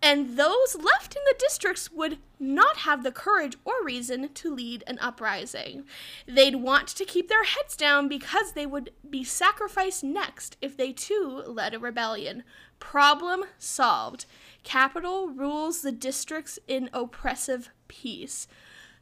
And 0.00 0.36
those 0.36 0.76
left 0.76 1.16
in 1.16 1.22
the 1.26 1.34
districts 1.38 1.90
would 1.90 2.18
not 2.38 2.78
have 2.78 3.02
the 3.02 3.10
courage 3.10 3.56
or 3.64 3.84
reason 3.84 4.32
to 4.32 4.54
lead 4.54 4.84
an 4.86 4.98
uprising. 5.00 5.84
They'd 6.26 6.56
want 6.56 6.88
to 6.88 7.04
keep 7.04 7.28
their 7.28 7.42
heads 7.42 7.76
down 7.76 8.08
because 8.08 8.52
they 8.52 8.66
would 8.66 8.90
be 9.08 9.24
sacrificed 9.24 10.04
next 10.04 10.56
if 10.62 10.76
they 10.76 10.92
too 10.92 11.42
led 11.46 11.74
a 11.74 11.80
rebellion. 11.80 12.44
Problem 12.78 13.44
solved. 13.58 14.26
Capitol 14.62 15.28
rules 15.28 15.82
the 15.82 15.92
districts 15.92 16.58
in 16.68 16.90
oppressive 16.92 17.70
peace. 17.88 18.46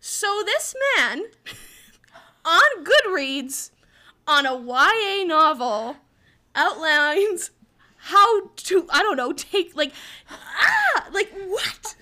So 0.00 0.42
this 0.44 0.74
man 0.96 1.24
on 2.44 2.84
Goodreads 2.84 3.70
on 4.26 4.46
a 4.46 4.54
YA 4.56 5.24
novel 5.24 5.96
outlines 6.54 7.50
how 7.96 8.48
to 8.56 8.86
I 8.92 9.02
don't 9.02 9.16
know 9.16 9.32
take 9.32 9.74
like 9.76 9.92
ah 10.30 11.08
like 11.12 11.32
what 11.46 11.96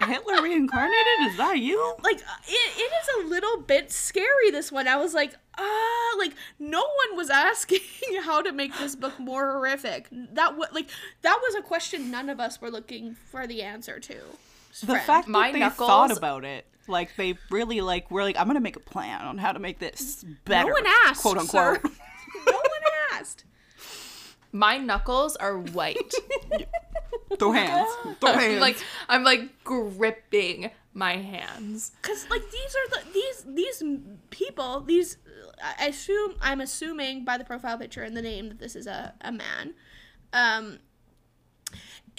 Hitler 0.08 0.42
reincarnated? 0.42 1.20
Is 1.28 1.36
that 1.36 1.58
you? 1.58 1.94
like 2.02 2.16
uh, 2.16 2.40
it, 2.48 2.72
it 2.78 2.92
is 3.22 3.24
a 3.24 3.28
little 3.28 3.58
bit 3.58 3.92
scary 3.92 4.50
this 4.50 4.72
one 4.72 4.88
i 4.88 4.96
was 4.96 5.14
like 5.14 5.34
ah 5.60 6.14
like 6.18 6.32
no 6.58 6.80
one 6.80 7.16
was 7.16 7.28
asking 7.48 7.80
how 8.24 8.40
to 8.42 8.52
make 8.52 8.76
this 8.78 8.96
book 8.96 9.18
more 9.18 9.52
horrific 9.52 10.08
that 10.32 10.56
was 10.56 10.68
like 10.72 10.88
that 11.22 11.38
was 11.42 11.54
a 11.54 11.62
question 11.62 12.10
none 12.10 12.28
of 12.30 12.40
us 12.40 12.60
were 12.60 12.70
looking 12.70 13.14
for 13.30 13.46
the 13.46 13.62
answer 13.62 14.00
to 14.00 14.16
The 14.86 14.96
fact 14.98 15.28
My 15.28 15.48
that 15.48 15.52
they 15.52 15.58
knuckles- 15.60 15.88
thought 15.88 16.16
about 16.16 16.44
it, 16.44 16.64
like 16.88 17.14
they 17.16 17.36
really 17.50 17.80
like 17.80 18.10
were 18.10 18.22
like, 18.22 18.36
I'm 18.38 18.46
gonna 18.46 18.60
make 18.60 18.76
a 18.76 18.80
plan 18.94 19.20
on 19.26 19.36
how 19.38 19.52
to 19.52 19.58
make 19.58 19.78
this 19.78 20.24
better. 20.44 20.68
no 20.68 20.72
one 20.74 20.84
asked 21.06 21.22
quote 21.22 21.38
unquote. 21.38 21.82
sir. 21.82 21.90
no 22.46 22.52
one 22.52 22.84
asked 23.12 23.44
My 24.52 24.78
knuckles 24.78 25.36
are 25.36 25.58
white. 25.58 26.12
Throw 27.38 27.52
hands. 27.52 27.88
Throw 28.20 28.32
hands. 28.32 28.54
I'm 28.54 28.60
like 28.60 28.76
I'm 29.08 29.24
like 29.24 29.62
gripping 29.64 30.70
my 30.94 31.16
hands. 31.16 31.92
because 32.02 32.28
like 32.30 32.42
these 32.50 32.74
are 32.76 32.88
the 32.90 33.00
these 33.12 33.44
these 33.46 33.82
people 34.30 34.80
these 34.80 35.16
i 35.78 35.86
assume 35.86 36.34
i'm 36.40 36.60
assuming 36.60 37.24
by 37.24 37.36
the 37.38 37.44
profile 37.44 37.78
picture 37.78 38.02
and 38.02 38.16
the 38.16 38.22
name 38.22 38.48
that 38.48 38.58
this 38.58 38.76
is 38.76 38.86
a, 38.86 39.14
a 39.20 39.32
man. 39.32 39.74
Um 40.32 40.78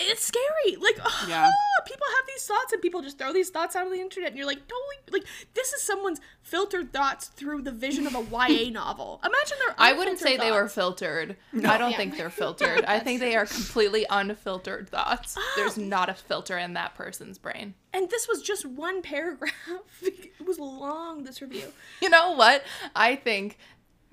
it's 0.04 0.24
scary 0.26 0.76
like 0.78 0.98
Yeah. 1.28 1.50
Ah, 1.50 1.84
people 1.86 2.06
have 2.16 2.26
these 2.28 2.46
thoughts 2.46 2.74
and 2.74 2.82
people 2.82 3.02
just 3.02 3.18
throw 3.18 3.32
these 3.34 3.50
thoughts 3.50 3.76
out 3.76 3.86
on 3.86 3.92
the 3.92 4.00
internet 4.00 4.30
and 4.30 4.38
you're 4.38 4.48
like 4.48 4.60
totally 4.68 4.96
like 5.12 5.24
this 5.54 5.74
is 5.74 5.82
someone's 5.82 6.20
filtered 6.44 6.92
thoughts 6.94 7.28
through 7.28 7.62
the 7.62 7.72
vision 7.72 8.06
of 8.08 8.16
a 8.16 8.20
ya 8.50 8.70
novel 8.72 9.20
imagine 9.24 9.58
their 9.66 9.76
I 9.78 9.94
wouldn't 9.94 10.20
say 10.20 10.34
unfiltered 10.34 10.48
they 10.48 10.52
were 10.52 10.62
thoughts. 10.68 10.74
filtered. 10.76 11.38
I 11.68 11.78
don't 11.78 11.92
Yeah. 11.92 11.98
think 11.98 12.18
they're 12.18 12.30
filtered. 12.30 12.86
I 12.86 13.00
think 13.00 13.20
they 13.20 13.36
are 13.36 13.46
completely 13.60 14.06
unfiltered 14.10 14.90
thoughts. 14.90 15.38
There's 15.56 15.78
ah. 15.78 15.82
not 15.82 16.10
a 16.10 16.14
filter 16.14 16.58
in 16.58 16.74
that 16.74 16.96
person's 16.96 17.38
brain. 17.38 17.74
and 17.94 18.10
this 18.10 18.28
was 18.28 18.42
just 18.42 18.66
one 18.66 19.02
paragraph 19.02 19.54
it 20.02 20.46
was 20.46 20.60
long 20.60 21.24
this 21.24 21.42
review 21.42 21.72
You 22.02 22.10
know 22.10 22.32
what? 22.32 22.64
I 22.96 23.16
think 23.16 23.58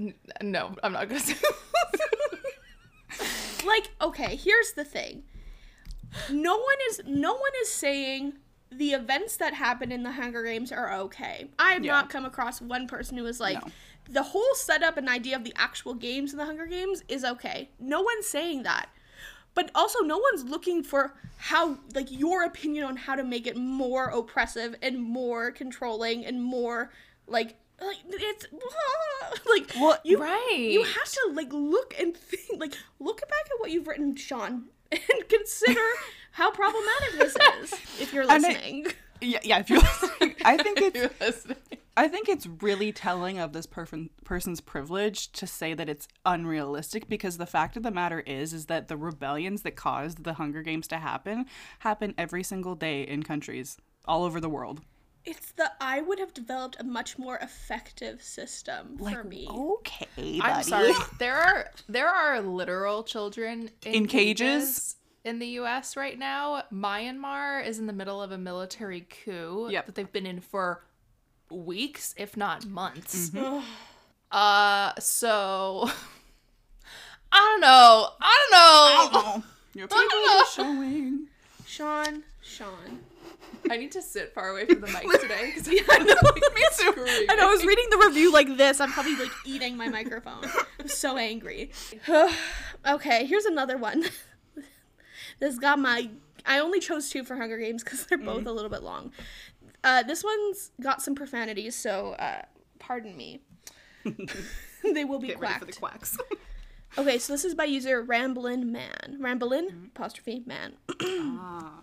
n- 0.01 0.15
no, 0.43 0.75
I'm 0.83 0.93
not 0.93 1.09
gonna 1.09 1.21
say. 1.21 1.35
like 3.67 3.91
okay 4.01 4.37
here's 4.37 4.73
the 4.73 4.85
thing 4.85 5.25
no 6.31 6.57
one 6.57 6.77
is 6.91 7.01
no 7.07 7.33
one 7.35 7.53
is 7.63 7.69
saying 7.71 8.35
the 8.71 8.93
events 8.93 9.37
that 9.39 9.55
happen 9.55 9.91
in 9.91 10.03
the 10.03 10.13
hunger 10.13 10.43
games 10.45 10.71
are 10.73 10.93
okay 10.93 11.49
i 11.59 11.73
have 11.73 11.85
Yeah. 11.85 11.93
not 11.93 12.11
come 12.11 12.25
across 12.25 12.61
one 12.61 12.87
person 12.87 13.17
who 13.17 13.27
is 13.27 13.41
like 13.41 13.63
No. 13.65 13.71
the 14.11 14.23
whole 14.23 14.55
setup 14.55 14.97
and 14.97 15.09
idea 15.09 15.37
of 15.37 15.45
the 15.45 15.55
actual 15.57 15.95
games 15.95 16.33
in 16.33 16.39
the 16.39 16.45
hunger 16.47 16.67
games 16.67 17.03
is 17.09 17.25
okay 17.25 17.71
no 17.79 18.01
one's 18.03 18.27
saying 18.27 18.63
that 18.65 18.89
but 19.55 19.71
also 19.75 20.01
no 20.01 20.19
one's 20.19 20.45
looking 20.45 20.83
for 20.83 21.15
how 21.39 21.79
like 21.95 22.11
your 22.11 22.45
opinion 22.45 22.85
on 22.85 22.97
how 22.97 23.15
to 23.15 23.25
make 23.25 23.47
it 23.47 23.57
more 23.57 24.07
oppressive 24.07 24.75
and 24.83 24.99
more 25.01 25.51
controlling 25.51 26.25
and 26.25 26.43
more 26.43 26.91
like 27.27 27.57
like 27.81 27.97
it's 28.09 28.47
like 29.51 29.73
Well, 29.81 29.99
you 30.05 30.19
right. 30.21 30.57
you 30.71 30.83
have 30.83 31.11
to 31.13 31.31
like 31.35 31.53
look 31.53 31.95
and 31.99 32.17
think 32.17 32.61
like 32.61 32.75
look 32.99 33.21
back 33.21 33.47
at 33.47 33.61
what 33.61 33.71
you've 33.71 33.87
written 33.87 34.17
sean 34.17 34.65
and 34.93 35.29
consider 35.29 35.81
how 36.33 36.51
problematic 36.51 37.19
this 37.19 37.37
is 37.63 37.73
if 38.01 38.13
you're 38.13 38.23
And 38.31 38.45
I- 38.47 38.49
listening 38.49 38.87
yeah, 39.21 39.41
yeah. 39.43 39.59
If 39.59 39.69
you're 39.69 39.81
listening, 39.81 40.37
I 40.45 40.57
think 40.59 40.81
it's 40.81 40.97
You're 40.97 41.11
listening. 41.21 41.57
I 41.97 42.07
think 42.07 42.29
it's 42.29 42.47
really 42.63 42.93
telling 42.93 43.39
of 43.41 43.53
this 43.53 43.67
person 43.67 44.11
person's 44.25 44.61
privilege 44.61 45.33
to 45.33 45.45
say 45.45 45.75
that 45.75 45.89
it's 45.89 46.07
unrealistic 46.25 47.09
because 47.09 47.37
the 47.37 47.45
fact 47.47 47.77
of 47.77 47.83
the 47.83 47.91
matter 47.91 48.21
is 48.21 48.53
is 48.53 48.67
that 48.67 48.87
the 48.87 48.97
rebellions 48.97 49.63
that 49.63 49.75
caused 49.75 50.23
the 50.23 50.35
Hunger 50.35 50.63
Games 50.63 50.87
to 50.89 50.99
happen 50.99 51.47
happen 51.81 52.15
every 52.17 52.45
single 52.45 52.77
day 52.77 53.03
in 53.03 53.25
countries 53.25 53.77
all 54.05 54.23
over 54.23 54.41
the 54.41 54.49
world. 54.49 54.83
It's 55.31 55.53
the 55.53 55.71
i 55.81 56.01
would 56.01 56.19
have 56.19 56.33
developed 56.33 56.77
a 56.81 56.85
much 56.85 57.19
more 57.19 57.37
effective 57.39 58.23
system 58.23 58.97
for 58.99 59.23
me 59.25 59.47
okay, 59.51 60.07
buddy. 60.17 60.41
I'm 60.43 60.63
sorry. 60.63 60.93
There 61.19 61.37
are 61.37 61.71
there 61.89 62.09
are 62.09 62.41
literal 62.41 63.03
children 63.05 63.71
in, 63.85 63.93
In 63.95 64.07
cages? 64.07 64.97
in 65.25 65.39
the 65.41 65.47
U.S. 65.61 65.97
right 65.97 66.19
now. 66.19 66.63
Myanmar 66.73 67.67
is 67.67 67.79
in 67.79 67.87
the 67.87 67.93
middle 67.93 68.23
of 68.23 68.31
a 68.33 68.39
military 68.39 69.03
coup 69.03 69.69
Yep. 69.71 69.87
that 69.87 69.95
they've 69.97 70.13
been 70.13 70.25
in 70.27 70.41
for 70.41 70.85
weeks, 71.51 72.15
if 72.17 72.37
not 72.37 72.65
months. 72.67 73.31
Mm-hmm. 73.31 73.61
Uh, 74.33 74.93
so 74.99 75.91
I 77.33 77.37
don't 77.39 77.61
know. 77.61 78.09
I 78.21 78.47
don't 78.51 78.53
know. 79.13 79.21
Oh, 79.21 79.45
your 79.75 79.89
people 79.97 80.19
are 80.31 80.47
showing. 80.47 81.27
sean 81.67 82.23
sean 82.43 83.01
I 83.71 83.77
need 83.77 83.93
to 83.93 84.03
sit 84.03 84.33
far 84.35 84.51
away 84.51 84.67
from 84.67 84.81
the 84.81 84.87
mic 84.87 85.21
today 85.21 85.53
because 85.55 85.69
I 85.91 85.99
know. 85.99 86.15
Me 86.55 86.65
too. 86.77 87.27
and 87.31 87.41
i 87.41 87.47
was 87.51 87.65
reading 87.65 87.87
the 87.91 87.99
review 87.99 88.33
like 88.33 88.57
this. 88.57 88.81
I'm 88.81 88.91
probably 88.93 89.17
like 89.17 89.31
eating 89.45 89.77
my 89.77 89.89
microphone. 89.89 90.45
I'm 90.81 90.89
so 90.89 91.17
angry. 91.17 91.71
Okay 92.87 93.25
here's 93.27 93.45
another 93.45 93.77
one. 93.77 94.05
This 95.41 95.59
got 95.59 95.79
my 95.79 96.11
i 96.47 96.59
only 96.59 96.81
chose 96.81 97.11
two 97.11 97.23
for 97.25 97.37
hunger 97.37 97.59
games 97.59 97.85
because 97.85 98.07
they're 98.07 98.19
both 98.19 98.47
a 98.47 98.53
little 98.53 98.71
bit 98.71 98.83
long. 98.83 99.13
Uh, 99.85 100.03
this 100.03 100.25
one's 100.25 100.71
got 100.81 101.01
some 101.03 101.15
profanities 101.15 101.75
so 101.77 102.13
uh, 102.13 102.43
pardon 102.79 103.17
me. 103.17 103.41
They 104.05 105.05
will 105.05 105.19
be 105.19 105.29
Get 105.29 105.39
ready 105.41 105.55
quacked 105.55 105.59
for 105.61 105.67
the 105.67 105.73
quacks. 105.73 106.19
okay 106.97 107.19
so 107.19 107.33
this 107.33 107.45
is 107.45 107.55
by 107.55 107.65
user 107.65 108.03
ramblin 108.03 108.71
man. 108.73 109.19
Ramblin 109.21 109.91
apostrophe 109.95 110.43
man. 110.47 110.75
Ah. 111.41 111.83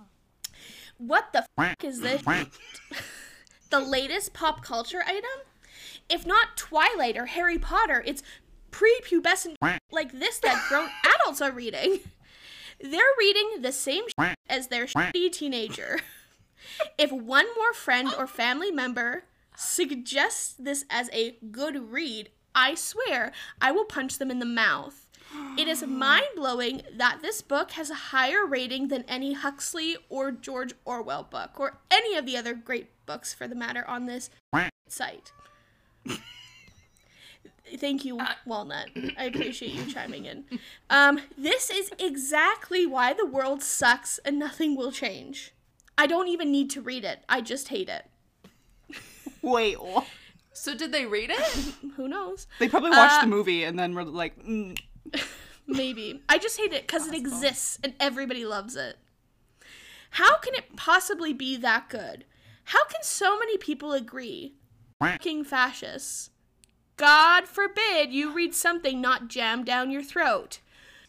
What 0.98 1.34
the 1.34 1.46
f- 1.58 1.76
is 1.84 2.00
this? 2.02 2.22
the 3.70 3.80
latest 3.80 4.34
pop 4.34 4.64
culture 4.64 5.04
item? 5.06 5.24
If 6.10 6.26
not 6.26 6.56
Twilight 6.56 7.18
or 7.18 7.26
Harry 7.26 7.58
Potter, 7.58 8.04
it's 8.06 8.24
prepubescent 8.72 9.56
like 9.92 10.12
this 10.12 10.40
that 10.40 10.66
grown 10.70 10.90
adults 11.22 11.42
are 11.42 11.52
reading. 11.52 12.00
They're 12.82 13.02
reading 13.18 13.62
the 13.62 13.72
same 13.72 14.04
as 14.50 14.68
their 14.68 14.86
shitty 14.86 15.32
teenager. 15.32 16.00
If 16.98 17.12
one 17.12 17.46
more 17.56 17.74
friend 17.74 18.10
or 18.18 18.26
family 18.26 18.72
member 18.72 19.26
suggests 19.56 20.56
this 20.58 20.84
as 20.90 21.10
a 21.14 21.38
good 21.52 21.92
read, 21.92 22.30
I 22.56 22.74
swear 22.74 23.32
I 23.62 23.72
will 23.72 23.86
punch 23.86 24.18
them 24.18 24.32
in 24.32 24.40
the 24.40 24.46
mouth. 24.46 25.05
It 25.58 25.68
is 25.68 25.86
mind 25.86 26.26
blowing 26.36 26.82
that 26.94 27.20
this 27.22 27.42
book 27.42 27.72
has 27.72 27.90
a 27.90 27.96
higher 27.96 28.46
rating 28.46 28.90
than 28.90 29.04
any 29.08 29.34
Huxley 29.34 29.98
or 30.10 30.32
George 30.32 30.74
Orwell 30.86 31.24
book, 31.24 31.60
or 31.60 31.80
any 31.90 32.16
of 32.16 32.26
the 32.26 32.36
other 32.38 32.54
great 32.54 32.90
books 33.06 33.34
for 33.34 33.48
the 33.48 33.56
matter 33.56 33.88
on 33.88 34.06
this 34.06 34.30
site. 34.88 35.32
Thank 37.78 38.06
you, 38.06 38.20
Walnut. 38.46 38.90
I 39.18 39.26
appreciate 39.26 39.74
you 39.74 39.86
chiming 39.92 40.26
in. 40.26 40.46
Um, 40.90 41.20
this 41.38 41.70
is 41.70 41.92
exactly 41.98 42.86
why 42.86 43.14
the 43.14 43.26
world 43.26 43.64
sucks 43.64 44.20
and 44.20 44.38
nothing 44.38 44.76
will 44.76 44.92
change. 44.92 45.54
I 45.98 46.06
don't 46.08 46.28
even 46.28 46.52
need 46.52 46.70
to 46.72 46.82
read 46.82 47.04
it. 47.06 47.24
I 47.28 47.42
just 47.42 47.70
hate 47.70 47.90
it. 47.90 48.06
Wait, 49.42 49.82
what? 49.82 50.06
So 50.54 50.76
did 50.76 50.92
they 50.92 51.06
read 51.06 51.32
it? 51.32 51.74
Who 51.96 52.08
knows? 52.08 52.48
They 52.60 52.70
probably 52.70 52.92
watched 52.92 53.18
Uh, 53.20 53.22
the 53.22 53.28
movie 53.28 53.64
and 53.64 53.78
then 53.80 53.94
were 53.96 54.04
like, 54.06 54.42
mm, 54.44 54.78
Maybe. 55.68 56.22
I 56.30 56.38
just 56.38 56.58
hate 56.60 56.74
it 56.74 56.84
because 56.84 57.08
it 57.08 57.16
exists 57.16 57.80
and 57.84 57.94
everybody 58.00 58.46
loves 58.46 58.76
it. 58.76 58.98
How 60.12 60.38
can 60.38 60.54
it 60.54 60.76
possibly 60.76 61.34
be 61.34 61.58
that 61.58 61.90
good? 61.90 62.26
How 62.66 62.86
can 62.86 63.04
so 63.04 63.38
many 63.38 63.58
people 63.58 63.94
agree? 63.94 64.56
Fucking 65.00 65.44
fascists. 65.44 66.30
God 66.98 67.48
forbid 67.48 68.14
you 68.14 68.32
read 68.32 68.56
something 68.56 69.02
not 69.02 69.28
jammed 69.28 69.66
down 69.66 69.92
your 69.92 70.04
throat. 70.04 70.60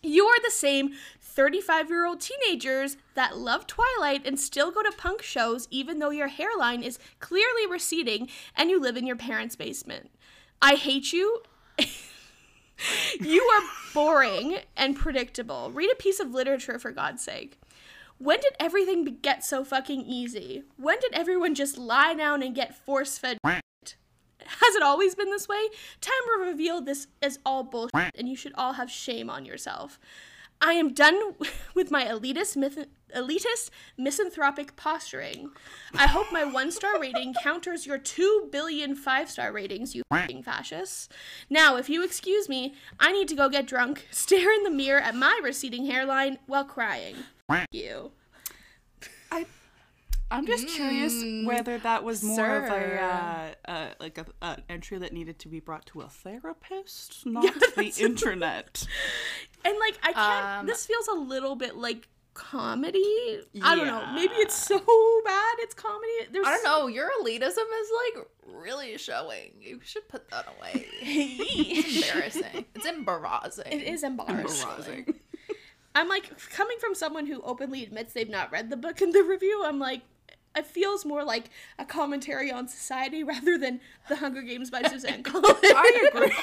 You 0.03 0.27
are 0.27 0.43
the 0.43 0.51
same 0.51 0.93
35 1.21 1.89
year 1.91 2.05
old 2.05 2.21
teenagers 2.21 2.97
that 3.15 3.37
love 3.37 3.67
Twilight 3.67 4.27
and 4.27 4.41
still 4.41 4.71
go 4.71 4.83
to 4.83 4.93
punk 4.97 5.23
shows 5.23 5.69
even 5.71 5.99
though 5.99 6.11
your 6.11 6.29
hairline 6.29 6.83
is 6.83 6.99
clearly 7.21 7.67
receding 7.71 8.29
and 8.57 8.71
you 8.71 8.81
live 8.81 8.97
in 8.97 9.07
your 9.07 9.17
parents' 9.17 9.55
basement. 9.57 10.11
I 10.61 10.75
hate 10.75 11.13
you. 11.13 11.43
you 13.21 13.43
are 13.43 13.63
boring 13.95 14.59
and 14.77 14.97
predictable. 14.97 15.71
Read 15.73 15.91
a 15.91 15.97
piece 15.97 16.21
of 16.21 16.33
literature 16.33 16.79
for 16.79 16.91
God's 16.91 17.23
sake. 17.23 17.59
When 18.19 18.41
did 18.41 18.55
everything 18.59 19.19
get 19.23 19.45
so 19.45 19.65
fucking 19.65 20.03
easy? 20.03 20.65
When 20.77 20.99
did 21.01 21.13
everyone 21.15 21.55
just 21.55 21.77
lie 21.77 22.15
down 22.15 22.43
and 22.43 22.55
get 22.55 22.75
force 22.75 23.19
fed? 23.19 23.39
Has 23.45 24.75
it 24.75 24.83
always 24.83 25.15
been 25.15 25.31
this 25.31 25.49
way? 25.49 25.69
Time 26.01 26.15
will 26.27 26.47
reveal 26.47 26.81
this 26.81 27.09
is 27.21 27.39
all 27.45 27.63
bullshit, 27.63 28.15
and 28.17 28.29
you 28.29 28.37
should 28.37 28.53
all 28.55 28.75
have 28.75 28.91
shame 28.91 29.29
on 29.29 29.45
yourself. 29.45 29.99
I 30.61 30.73
am 30.73 30.93
done 30.93 31.35
with 31.75 31.91
my 31.91 32.05
elitist, 32.05 32.57
myth- 32.57 32.89
elitist, 33.15 33.71
misanthropic 33.97 34.77
posturing. 34.77 35.51
I 35.95 36.07
hope 36.07 36.33
my 36.33 36.45
one 36.45 36.71
star 36.71 36.99
rating 37.01 37.35
counters 37.43 37.87
your 37.87 37.99
two 37.99 38.49
billion 38.51 38.95
five 38.95 39.31
star 39.31 39.53
ratings, 39.53 39.95
you 39.95 40.03
fing 40.27 40.43
fascists. 40.43 41.09
Now, 41.51 41.77
if 41.77 41.89
you 41.89 42.03
excuse 42.05 42.49
me, 42.49 42.75
I 42.99 43.13
need 43.13 43.29
to 43.29 43.37
go 43.37 43.49
get 43.49 43.67
drunk, 43.67 44.07
stare 44.11 44.53
in 44.53 44.63
the 44.65 44.71
mirror 44.71 45.01
at 45.01 45.15
my 45.15 45.39
receding 45.43 45.87
hairline 45.87 46.39
while 46.47 46.65
crying. 46.65 47.17
F- 47.49 47.67
you. 47.71 48.13
I'm 50.31 50.47
just 50.47 50.69
curious 50.69 51.23
whether 51.47 51.79
that 51.79 52.03
was 52.03 52.23
more 52.23 52.57
of 52.57 52.65
a 52.65 53.01
uh, 53.01 53.71
uh, 53.71 53.89
like 54.01 54.19
a, 54.19 54.27
an 54.43 54.63
entry 54.69 54.99
that 54.99 55.13
needed 55.13 55.39
to 55.41 55.49
be 55.49 55.61
brought 55.61 55.87
to 55.87 56.01
a 56.01 56.09
therapist, 56.09 57.25
not 57.27 57.55
the 57.77 57.93
internet. 58.01 58.87
And 59.65 59.79
like 59.79 59.99
I 60.03 60.13
can't. 60.13 60.61
Um, 60.61 60.67
this 60.67 60.87
feels 60.87 61.07
a 61.09 61.15
little 61.15 61.55
bit 61.55 61.77
like 61.77 62.09
comedy. 62.37 63.41
I 63.63 63.75
don't 63.75 63.87
know. 63.87 64.05
Maybe 64.15 64.35
it's 64.35 64.55
so 64.55 64.79
bad 65.25 65.55
it's 65.59 65.75
comedy. 65.75 66.13
There's 66.31 66.47
I 66.47 66.51
don't 66.51 66.65
know. 66.65 66.87
Your 66.87 67.11
elitism 67.21 67.49
is 67.49 67.91
like 68.17 68.27
really 68.47 68.99
showing. 68.99 69.53
You 69.61 69.81
should 69.83 70.09
put 70.09 70.31
that 70.31 70.47
away. 70.59 70.87
It's 71.03 72.07
embarrassing. 72.07 72.65
It's 72.75 72.87
embarrassing. 72.87 73.73
It 73.73 73.83
is 73.83 74.03
embarrassing. 74.03 74.69
Embarrassing. 74.69 75.15
I'm 75.95 76.09
like 76.09 76.31
coming 76.51 76.77
from 76.79 76.95
someone 76.95 77.27
who 77.27 77.41
openly 77.43 77.83
admits 77.83 78.13
they've 78.13 78.29
not 78.29 78.53
read 78.53 78.71
the 78.71 78.77
book 78.77 79.01
in 79.01 79.11
the 79.11 79.23
review. 79.23 79.63
I'm 79.65 79.79
like. 79.79 80.03
It 80.57 80.67
feels 80.67 81.05
more 81.05 81.23
like 81.23 81.51
a 81.79 81.85
commentary 81.85 82.51
on 82.51 82.67
society 82.69 83.23
rather 83.23 83.59
than 83.59 83.81
The 84.09 84.17
Hunger 84.17 84.43
Games 84.43 84.71
by 84.71 84.83
Suzanne 84.83 85.23
Collins. 85.25 85.59
I 85.63 86.11
agree. 86.13 86.33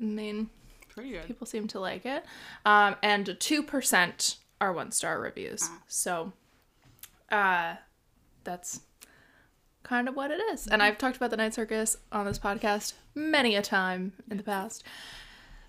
i 0.00 0.02
mean 0.02 0.50
Pretty 0.96 1.10
good. 1.10 1.26
people 1.26 1.46
seem 1.46 1.68
to 1.68 1.78
like 1.78 2.06
it. 2.06 2.24
Um, 2.64 2.96
and 3.02 3.26
2% 3.26 4.36
are 4.60 4.72
one 4.72 4.90
star 4.90 5.20
reviews. 5.20 5.68
So 5.86 6.32
uh, 7.30 7.74
that's 8.44 8.80
kind 9.82 10.08
of 10.08 10.16
what 10.16 10.30
it 10.32 10.40
is. 10.52 10.66
And 10.66 10.82
i've 10.82 10.98
talked 10.98 11.16
about 11.16 11.30
the 11.30 11.36
night 11.36 11.54
circus 11.54 11.96
on 12.10 12.26
this 12.26 12.40
podcast 12.40 12.94
many 13.14 13.54
a 13.54 13.62
time 13.62 14.14
in 14.30 14.36
the 14.36 14.42
past. 14.42 14.82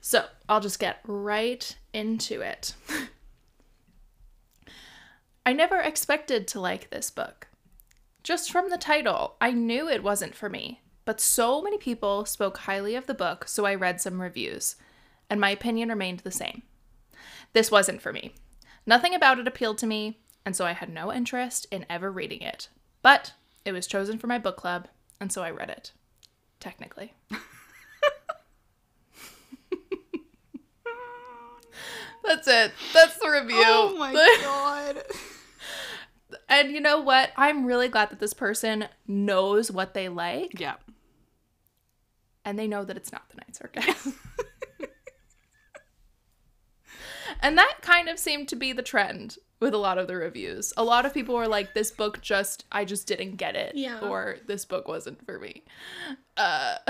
So 0.01 0.25
i'll 0.49 0.61
just 0.61 0.79
get 0.79 1.01
right 1.05 1.75
into 1.93 2.41
it. 2.41 2.73
I 5.45 5.53
never 5.53 5.79
expected 5.79 6.47
to 6.47 6.59
like 6.59 6.89
this 6.89 7.11
book. 7.11 7.47
Just 8.23 8.51
from 8.51 8.69
the 8.69 8.77
title 8.77 9.35
i 9.39 9.51
knew 9.51 9.87
it 9.87 10.03
wasn't 10.03 10.35
for 10.35 10.49
me 10.49 10.81
but 11.05 11.21
so 11.21 11.61
many 11.61 11.77
people 11.77 12.25
spoke 12.25 12.57
highly 12.59 12.95
of 12.95 13.05
the 13.05 13.13
book 13.13 13.47
so 13.47 13.65
i 13.65 13.73
read 13.75 14.01
some 14.01 14.19
reviews 14.21 14.75
and 15.29 15.39
my 15.41 15.49
opinion 15.49 15.89
remained 15.89 16.19
the 16.19 16.31
same. 16.31 16.63
This 17.53 17.71
wasn't 17.71 18.01
for 18.01 18.13
me. 18.13 18.33
Nothing 18.85 19.13
about 19.13 19.39
it 19.39 19.47
appealed 19.47 19.77
to 19.79 19.87
me, 19.87 20.19
and 20.45 20.55
so 20.55 20.65
I 20.65 20.71
had 20.73 20.89
no 20.89 21.11
interest 21.11 21.67
in 21.71 21.85
ever 21.89 22.11
reading 22.11 22.41
it. 22.41 22.69
But 23.01 23.33
it 23.65 23.73
was 23.73 23.87
chosen 23.87 24.17
for 24.17 24.27
my 24.27 24.39
book 24.39 24.57
club, 24.57 24.87
and 25.19 25.31
so 25.31 25.43
I 25.43 25.51
read 25.51 25.69
it. 25.69 25.91
Technically. 26.59 27.13
That's 32.27 32.47
it. 32.47 32.73
That's 32.93 33.17
the 33.17 33.29
review. 33.29 33.63
Oh 33.63 33.95
my 33.97 34.13
god. 34.13 35.03
and 36.49 36.71
you 36.71 36.81
know 36.81 36.99
what? 36.99 37.31
I'm 37.37 37.65
really 37.65 37.87
glad 37.87 38.09
that 38.09 38.19
this 38.19 38.33
person 38.33 38.89
knows 39.07 39.71
what 39.71 39.93
they 39.93 40.09
like. 40.09 40.59
Yeah. 40.59 40.75
And 42.43 42.59
they 42.59 42.67
know 42.67 42.83
that 42.83 42.97
it's 42.97 43.11
not 43.11 43.29
the 43.29 43.37
Night 43.37 43.55
Circus. 43.55 44.13
and 47.41 47.57
that 47.57 47.77
kind 47.81 48.09
of 48.09 48.19
seemed 48.19 48.47
to 48.49 48.55
be 48.55 48.73
the 48.73 48.81
trend 48.81 49.37
with 49.59 49.73
a 49.73 49.77
lot 49.77 49.97
of 49.97 50.07
the 50.07 50.15
reviews. 50.15 50.73
A 50.77 50.83
lot 50.83 51.05
of 51.05 51.13
people 51.13 51.35
were 51.35 51.47
like, 51.47 51.73
this 51.73 51.91
book 51.91 52.21
just, 52.21 52.65
I 52.71 52.85
just 52.85 53.07
didn't 53.07 53.37
get 53.37 53.55
it. 53.55 53.73
Yeah. 53.75 53.99
Or 53.99 54.37
this 54.45 54.65
book 54.65 54.87
wasn't 54.87 55.25
for 55.25 55.39
me. 55.39 55.63
Uh, 56.35 56.77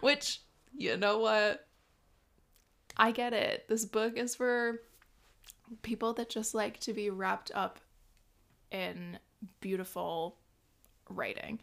which, 0.00 0.40
you 0.76 0.96
know 0.96 1.18
what? 1.18 1.66
I 2.96 3.12
get 3.12 3.32
it. 3.32 3.66
This 3.68 3.84
book 3.84 4.16
is 4.16 4.34
for 4.34 4.80
people 5.82 6.12
that 6.14 6.28
just 6.28 6.54
like 6.54 6.78
to 6.80 6.92
be 6.92 7.10
wrapped 7.10 7.50
up 7.54 7.80
in 8.70 9.18
beautiful 9.60 10.36
writing. 11.08 11.60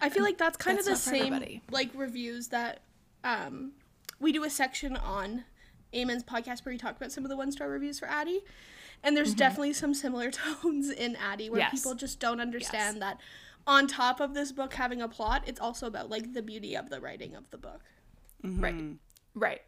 I 0.00 0.08
feel 0.08 0.22
like 0.22 0.38
that's 0.38 0.56
kind 0.56 0.76
That's 0.76 0.88
of 0.88 0.94
the 0.94 1.00
same 1.00 1.32
everybody. 1.32 1.62
like 1.70 1.90
reviews 1.94 2.48
that 2.48 2.80
um 3.22 3.72
we 4.20 4.32
do 4.32 4.44
a 4.44 4.50
section 4.50 4.96
on 4.96 5.44
Eamon's 5.94 6.24
podcast 6.24 6.64
where 6.64 6.72
he 6.72 6.78
talked 6.78 6.96
about 6.98 7.12
some 7.12 7.24
of 7.24 7.30
the 7.30 7.36
one 7.36 7.52
star 7.52 7.68
reviews 7.68 7.98
for 7.98 8.06
Addie. 8.06 8.40
And 9.02 9.16
there's 9.16 9.34
definitely 9.34 9.74
some 9.74 9.92
similar 9.94 10.30
tones 10.62 10.90
in 10.90 11.16
Addie 11.16 11.50
where 11.50 11.60
Mm-hmm. 11.60 11.74
Yes. 11.74 11.82
people 11.82 11.94
just 11.94 12.20
don't 12.20 12.40
understand 12.40 13.02
that 13.02 13.20
on 13.66 13.86
top 13.86 14.20
of 14.20 14.34
this 14.34 14.50
book 14.52 14.74
having 14.74 15.00
a 15.02 15.08
plot, 15.08 15.42
it's 15.46 15.60
also 15.60 15.86
about 15.86 16.10
like 16.10 16.32
the 16.32 16.42
beauty 16.42 16.74
of 16.76 16.90
the 16.90 17.00
writing 17.00 17.34
of 17.34 17.50
the 17.50 17.58
book. 17.58 17.80
Right. 18.42 18.74
Right. 19.34 19.62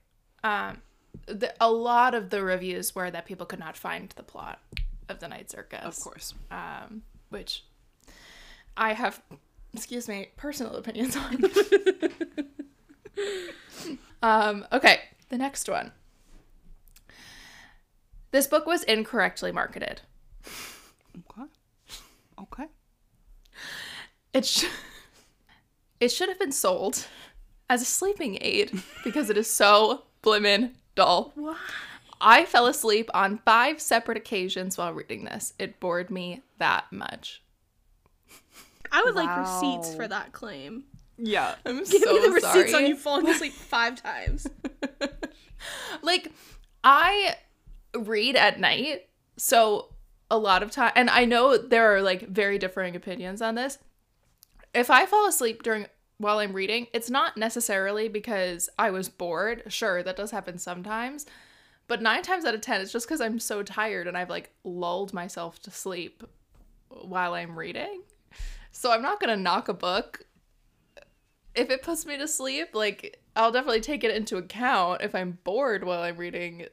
Um, 0.44 0.82
the, 1.26 1.54
a 1.60 1.70
lot 1.70 2.14
of 2.14 2.28
the 2.30 2.42
reviews 2.42 2.94
were 2.94 3.10
that 3.10 3.24
people 3.26 3.46
could 3.46 3.58
not 3.58 3.76
find 3.76 4.10
the 4.16 4.22
plot 4.22 4.60
of 5.08 5.18
the 5.20 5.28
Night 5.28 5.50
Circus. 5.50 5.82
Of 5.84 5.98
course. 6.00 6.34
Um, 6.50 7.02
which 7.30 7.64
I 8.76 8.92
have, 8.92 9.22
excuse 9.72 10.08
me, 10.08 10.28
personal 10.36 10.76
opinions 10.76 11.16
on. 11.16 11.42
um, 14.22 14.66
okay, 14.72 15.00
the 15.28 15.38
next 15.38 15.68
one. 15.68 15.92
This 18.36 18.46
book 18.46 18.66
was 18.66 18.82
incorrectly 18.82 19.50
marketed. 19.50 20.02
Okay. 21.30 21.48
Okay. 22.38 22.66
It 24.34 24.44
sh- 24.44 24.66
it 26.00 26.08
should 26.08 26.28
have 26.28 26.38
been 26.38 26.52
sold 26.52 27.06
as 27.70 27.80
a 27.80 27.86
sleeping 27.86 28.36
aid 28.42 28.82
because 29.04 29.30
it 29.30 29.38
is 29.38 29.50
so 29.50 30.02
blimmin' 30.22 30.72
dull. 30.94 31.32
What? 31.34 31.56
I 32.20 32.44
fell 32.44 32.66
asleep 32.66 33.08
on 33.14 33.38
five 33.38 33.80
separate 33.80 34.18
occasions 34.18 34.76
while 34.76 34.92
reading 34.92 35.24
this. 35.24 35.54
It 35.58 35.80
bored 35.80 36.10
me 36.10 36.42
that 36.58 36.92
much. 36.92 37.42
I 38.92 39.02
would 39.02 39.14
like 39.14 39.34
receipts 39.34 39.94
for 39.94 40.06
that 40.06 40.32
claim. 40.32 40.84
Yeah. 41.16 41.54
I'm 41.64 41.78
Give 41.84 42.02
so 42.02 42.12
me 42.12 42.20
the 42.20 42.32
receipts 42.32 42.72
sorry. 42.72 42.84
on 42.84 42.86
you 42.90 42.96
falling 42.98 43.28
asleep 43.28 43.52
five 43.54 43.94
times. 44.02 44.46
like 46.02 46.30
I 46.84 47.36
read 47.98 48.36
at 48.36 48.60
night, 48.60 49.08
so 49.36 49.94
a 50.30 50.38
lot 50.38 50.62
of 50.62 50.72
time 50.72 50.92
and 50.96 51.08
I 51.08 51.24
know 51.24 51.56
there 51.56 51.94
are 51.94 52.02
like 52.02 52.28
very 52.28 52.58
differing 52.58 52.96
opinions 52.96 53.40
on 53.40 53.54
this. 53.54 53.78
If 54.74 54.90
I 54.90 55.06
fall 55.06 55.28
asleep 55.28 55.62
during 55.62 55.86
while 56.18 56.38
I'm 56.38 56.52
reading, 56.52 56.86
it's 56.92 57.10
not 57.10 57.36
necessarily 57.36 58.08
because 58.08 58.68
I 58.78 58.90
was 58.90 59.08
bored. 59.08 59.64
Sure, 59.68 60.02
that 60.02 60.16
does 60.16 60.30
happen 60.30 60.58
sometimes. 60.58 61.26
But 61.88 62.02
9 62.02 62.22
times 62.22 62.44
out 62.44 62.54
of 62.54 62.60
10 62.60 62.80
it's 62.80 62.92
just 62.92 63.08
cuz 63.08 63.20
I'm 63.20 63.38
so 63.38 63.62
tired 63.62 64.08
and 64.08 64.16
I've 64.16 64.30
like 64.30 64.52
lulled 64.64 65.12
myself 65.12 65.60
to 65.62 65.70
sleep 65.70 66.24
while 66.88 67.34
I'm 67.34 67.58
reading. 67.58 68.02
So 68.72 68.90
I'm 68.90 69.02
not 69.02 69.20
going 69.20 69.34
to 69.34 69.42
knock 69.42 69.68
a 69.68 69.74
book 69.74 70.26
if 71.56 71.70
it 71.70 71.82
puts 71.82 72.06
me 72.06 72.18
to 72.18 72.28
sleep, 72.28 72.74
like 72.74 73.18
I'll 73.34 73.50
definitely 73.50 73.80
take 73.80 74.04
it 74.04 74.14
into 74.14 74.36
account 74.36 75.00
if 75.02 75.14
I'm 75.14 75.38
bored 75.42 75.84
while 75.84 76.02
I'm 76.02 76.18
reading 76.18 76.66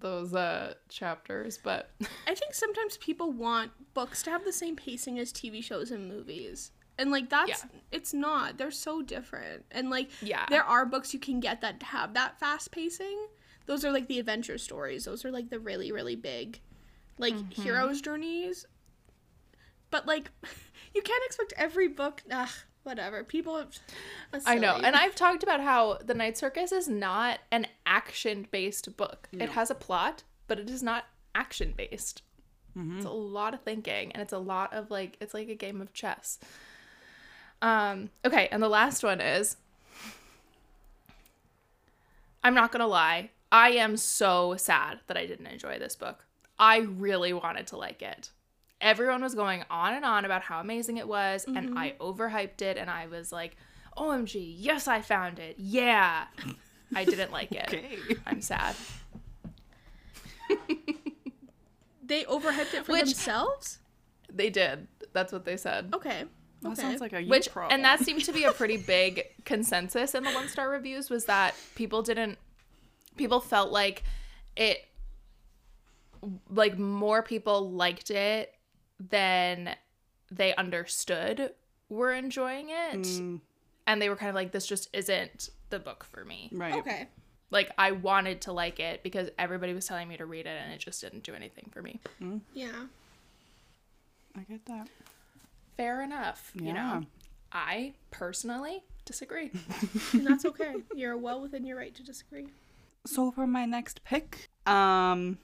those 0.00 0.34
uh 0.34 0.74
chapters, 0.88 1.58
but 1.58 1.90
I 2.26 2.34
think 2.34 2.54
sometimes 2.54 2.96
people 2.98 3.32
want 3.32 3.72
books 3.94 4.22
to 4.24 4.30
have 4.30 4.44
the 4.44 4.52
same 4.52 4.76
pacing 4.76 5.18
as 5.18 5.32
TV 5.32 5.62
shows 5.62 5.90
and 5.90 6.08
movies. 6.08 6.70
And 6.98 7.10
like 7.10 7.28
that's 7.30 7.48
Yeah. 7.50 7.80
it's 7.92 8.12
not. 8.12 8.58
They're 8.58 8.70
so 8.70 9.02
different. 9.02 9.64
And 9.70 9.90
like 9.90 10.10
Yeah. 10.20 10.46
there 10.50 10.64
are 10.64 10.84
books 10.86 11.14
you 11.14 11.20
can 11.20 11.40
get 11.40 11.60
that 11.60 11.82
have 11.82 12.14
that 12.14 12.38
fast 12.40 12.70
pacing. 12.72 13.26
Those 13.66 13.84
are 13.84 13.92
like 13.92 14.08
the 14.08 14.18
adventure 14.18 14.58
stories. 14.58 15.04
Those 15.04 15.24
are 15.24 15.30
like 15.30 15.50
the 15.50 15.60
really 15.60 15.92
really 15.92 16.16
big 16.16 16.60
like 17.18 17.34
Mm-hmm. 17.34 17.62
heroes 17.62 18.00
journeys. 18.00 18.66
But 19.90 20.06
like 20.06 20.30
you 20.94 21.02
can't 21.02 21.24
expect 21.26 21.52
every 21.56 21.88
book 21.88 22.22
ugh, 22.30 22.48
whatever. 22.88 23.22
People 23.22 23.62
I 24.44 24.56
know. 24.56 24.74
And 24.82 24.96
I've 25.02 25.14
talked 25.14 25.42
about 25.42 25.60
how 25.60 25.98
The 26.04 26.14
Night 26.14 26.36
Circus 26.36 26.72
is 26.72 26.88
not 26.88 27.38
an 27.52 27.66
action-based 27.86 28.96
book. 28.96 29.28
It 29.32 29.50
has 29.50 29.70
a 29.70 29.74
plot, 29.74 30.24
but 30.48 30.58
it 30.58 30.68
is 30.68 30.82
not 30.82 31.04
action-based. 31.34 32.22
It's 32.96 33.04
a 33.06 33.10
lot 33.10 33.54
of 33.54 33.60
thinking 33.62 34.12
and 34.12 34.22
it's 34.22 34.32
a 34.32 34.38
lot 34.38 34.72
of 34.72 34.90
like 34.90 35.16
it's 35.20 35.34
like 35.34 35.48
a 35.48 35.54
game 35.54 35.80
of 35.80 35.92
chess. 35.92 36.38
Um 37.60 38.10
okay, 38.24 38.48
and 38.52 38.62
the 38.62 38.68
last 38.68 39.02
one 39.02 39.20
is 39.20 39.56
I'm 42.42 42.54
not 42.54 42.70
going 42.72 42.80
to 42.80 42.86
lie. 42.86 43.30
I 43.50 43.70
am 43.70 43.96
so 43.96 44.54
sad 44.56 45.00
that 45.06 45.16
I 45.16 45.26
didn't 45.26 45.46
enjoy 45.46 45.78
this 45.78 45.96
book. 45.96 46.24
I 46.58 46.78
really 46.78 47.32
wanted 47.32 47.66
to 47.68 47.76
like 47.76 48.02
it. 48.02 48.30
Everyone 48.80 49.22
was 49.22 49.34
going 49.34 49.64
on 49.70 49.94
and 49.94 50.04
on 50.04 50.24
about 50.24 50.42
how 50.42 50.60
amazing 50.60 50.98
it 50.98 51.08
was, 51.08 51.44
and 51.46 51.70
mm-hmm. 51.70 51.78
I 51.78 51.94
overhyped 52.00 52.62
it, 52.62 52.76
and 52.76 52.88
I 52.88 53.06
was 53.08 53.32
like, 53.32 53.56
OMG, 53.96 54.54
yes, 54.56 54.86
I 54.86 55.00
found 55.00 55.38
it. 55.38 55.56
Yeah. 55.58 56.26
I 56.94 57.04
didn't 57.04 57.32
like 57.32 57.52
it. 57.52 57.68
Okay. 57.68 57.98
I'm 58.26 58.40
sad. 58.40 58.76
they 62.02 62.24
overhyped 62.24 62.74
it 62.74 62.86
for 62.86 62.92
Which- 62.92 63.04
themselves? 63.04 63.78
They 64.32 64.50
did. 64.50 64.86
That's 65.12 65.32
what 65.32 65.44
they 65.44 65.56
said. 65.56 65.90
Okay. 65.94 66.24
That 66.62 66.72
Okay. 66.72 66.82
sounds 66.82 67.00
like 67.00 67.12
a 67.12 67.24
Which 67.24 67.50
problem. 67.50 67.74
and 67.74 67.84
that 67.84 68.00
seemed 68.00 68.24
to 68.24 68.32
be 68.32 68.44
a 68.44 68.52
pretty 68.52 68.76
big 68.86 69.24
consensus 69.44 70.14
in 70.14 70.24
the 70.24 70.30
one 70.32 70.48
star 70.48 70.68
reviews 70.68 71.08
was 71.08 71.24
that 71.26 71.54
people 71.74 72.02
didn't 72.02 72.38
people 73.16 73.40
felt 73.40 73.70
like 73.70 74.02
it 74.56 74.78
like 76.50 76.76
more 76.78 77.22
people 77.22 77.70
liked 77.70 78.10
it 78.10 78.52
than 79.00 79.74
they 80.30 80.54
understood 80.56 81.52
we 81.88 81.96
were 81.96 82.12
enjoying 82.12 82.68
it 82.70 83.00
Mm, 83.02 83.40
and 83.86 84.02
they 84.02 84.08
were 84.08 84.16
kind 84.16 84.28
of 84.28 84.34
like 84.34 84.52
this 84.52 84.66
just 84.66 84.88
isn't 84.92 85.48
the 85.70 85.78
book 85.78 86.04
for 86.04 86.24
me 86.24 86.50
right. 86.52 86.74
Okay. 86.74 87.08
like 87.50 87.70
i 87.78 87.92
wanted 87.92 88.40
to 88.42 88.52
like 88.52 88.78
it 88.80 89.02
because 89.02 89.30
everybody 89.38 89.72
was 89.74 89.86
telling 89.86 90.08
me 90.08 90.16
to 90.16 90.26
read 90.26 90.46
it 90.46 90.60
and 90.62 90.72
it 90.72 90.78
just 90.80 91.00
didn't 91.00 91.22
do 91.22 91.34
anything 91.34 91.68
for 91.72 91.80
me 91.82 92.00
Yeah. 92.54 92.68
I 94.36 94.40
get 94.42 94.64
that. 94.66 94.88
fair 95.76 96.02
enough 96.02 96.50
you 96.54 96.72
know 96.72 97.02
i 97.52 97.94
personally 98.10 98.82
disagree 99.04 99.50
And 100.12 100.26
that's 100.26 100.44
okay. 100.44 100.74
You're 100.94 101.16
well 101.16 101.40
within 101.40 101.64
your 101.64 101.78
right 101.78 101.94
to 101.94 102.02
disagree. 102.02 102.48
So 103.06 103.30
for 103.30 103.46
my 103.46 103.64
next 103.64 104.04
pick, 104.04 104.48
um, 104.66 105.38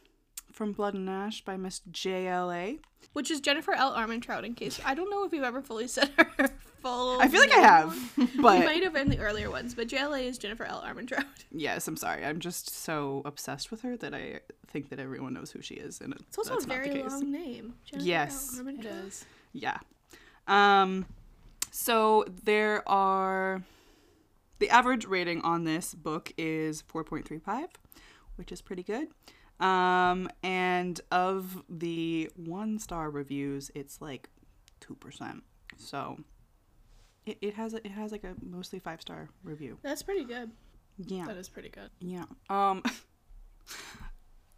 from 0.54 0.72
Blood 0.72 0.94
and 0.94 1.10
Ash 1.10 1.44
by 1.44 1.56
Miss 1.56 1.80
JLA. 1.90 2.78
Which 3.12 3.30
is 3.30 3.40
Jennifer 3.40 3.72
L. 3.72 3.92
Armentrout, 3.94 4.44
in 4.44 4.54
case 4.54 4.80
I 4.84 4.94
don't 4.94 5.10
know 5.10 5.24
if 5.24 5.32
you've 5.32 5.44
ever 5.44 5.60
fully 5.62 5.86
said 5.88 6.10
her 6.16 6.48
full. 6.82 7.20
I 7.20 7.28
feel 7.28 7.40
like 7.40 7.52
I 7.52 7.56
name. 7.56 7.64
have, 7.64 8.12
You 8.16 8.28
but 8.42 8.64
might 8.64 8.82
have 8.82 8.96
in 8.96 9.08
the 9.10 9.18
earlier 9.18 9.50
ones, 9.50 9.74
but 9.74 9.88
JLA 9.88 10.24
is 10.24 10.38
Jennifer 10.38 10.64
L. 10.64 10.82
Armentrout. 10.86 11.24
yes, 11.52 11.86
I'm 11.86 11.96
sorry. 11.96 12.24
I'm 12.24 12.40
just 12.40 12.70
so 12.70 13.22
obsessed 13.24 13.70
with 13.70 13.82
her 13.82 13.96
that 13.98 14.14
I 14.14 14.40
think 14.68 14.88
that 14.90 14.98
everyone 14.98 15.34
knows 15.34 15.50
who 15.50 15.60
she 15.62 15.74
is, 15.74 16.00
and 16.00 16.14
It's 16.14 16.38
also 16.38 16.56
a 16.56 16.60
very 16.60 17.02
long 17.02 17.30
name. 17.30 17.74
Jennifer 17.84 18.06
Yes. 18.08 18.58
L. 18.58 18.68
it 18.68 19.24
Yeah. 19.52 19.78
Um 20.48 21.06
so 21.70 22.24
there 22.44 22.88
are 22.88 23.62
the 24.60 24.70
average 24.70 25.04
rating 25.06 25.42
on 25.42 25.64
this 25.64 25.94
book 25.94 26.32
is 26.38 26.82
4.35, 26.82 27.66
which 28.36 28.52
is 28.52 28.62
pretty 28.62 28.82
good. 28.84 29.08
Um, 29.60 30.28
and 30.42 31.00
of 31.10 31.62
the 31.68 32.30
one 32.36 32.78
star 32.78 33.10
reviews, 33.10 33.70
it's 33.74 34.00
like 34.00 34.28
two 34.80 34.94
percent. 34.96 35.44
So 35.76 36.18
it, 37.26 37.38
it 37.40 37.54
has 37.54 37.74
it 37.74 37.86
has 37.86 38.12
like 38.12 38.24
a 38.24 38.34
mostly 38.42 38.78
five 38.78 39.00
star 39.00 39.28
review. 39.42 39.78
That's 39.82 40.02
pretty 40.02 40.24
good. 40.24 40.50
Yeah, 40.98 41.26
that 41.26 41.36
is 41.36 41.48
pretty 41.48 41.70
good. 41.70 41.90
Yeah. 42.00 42.24
Um. 42.50 42.82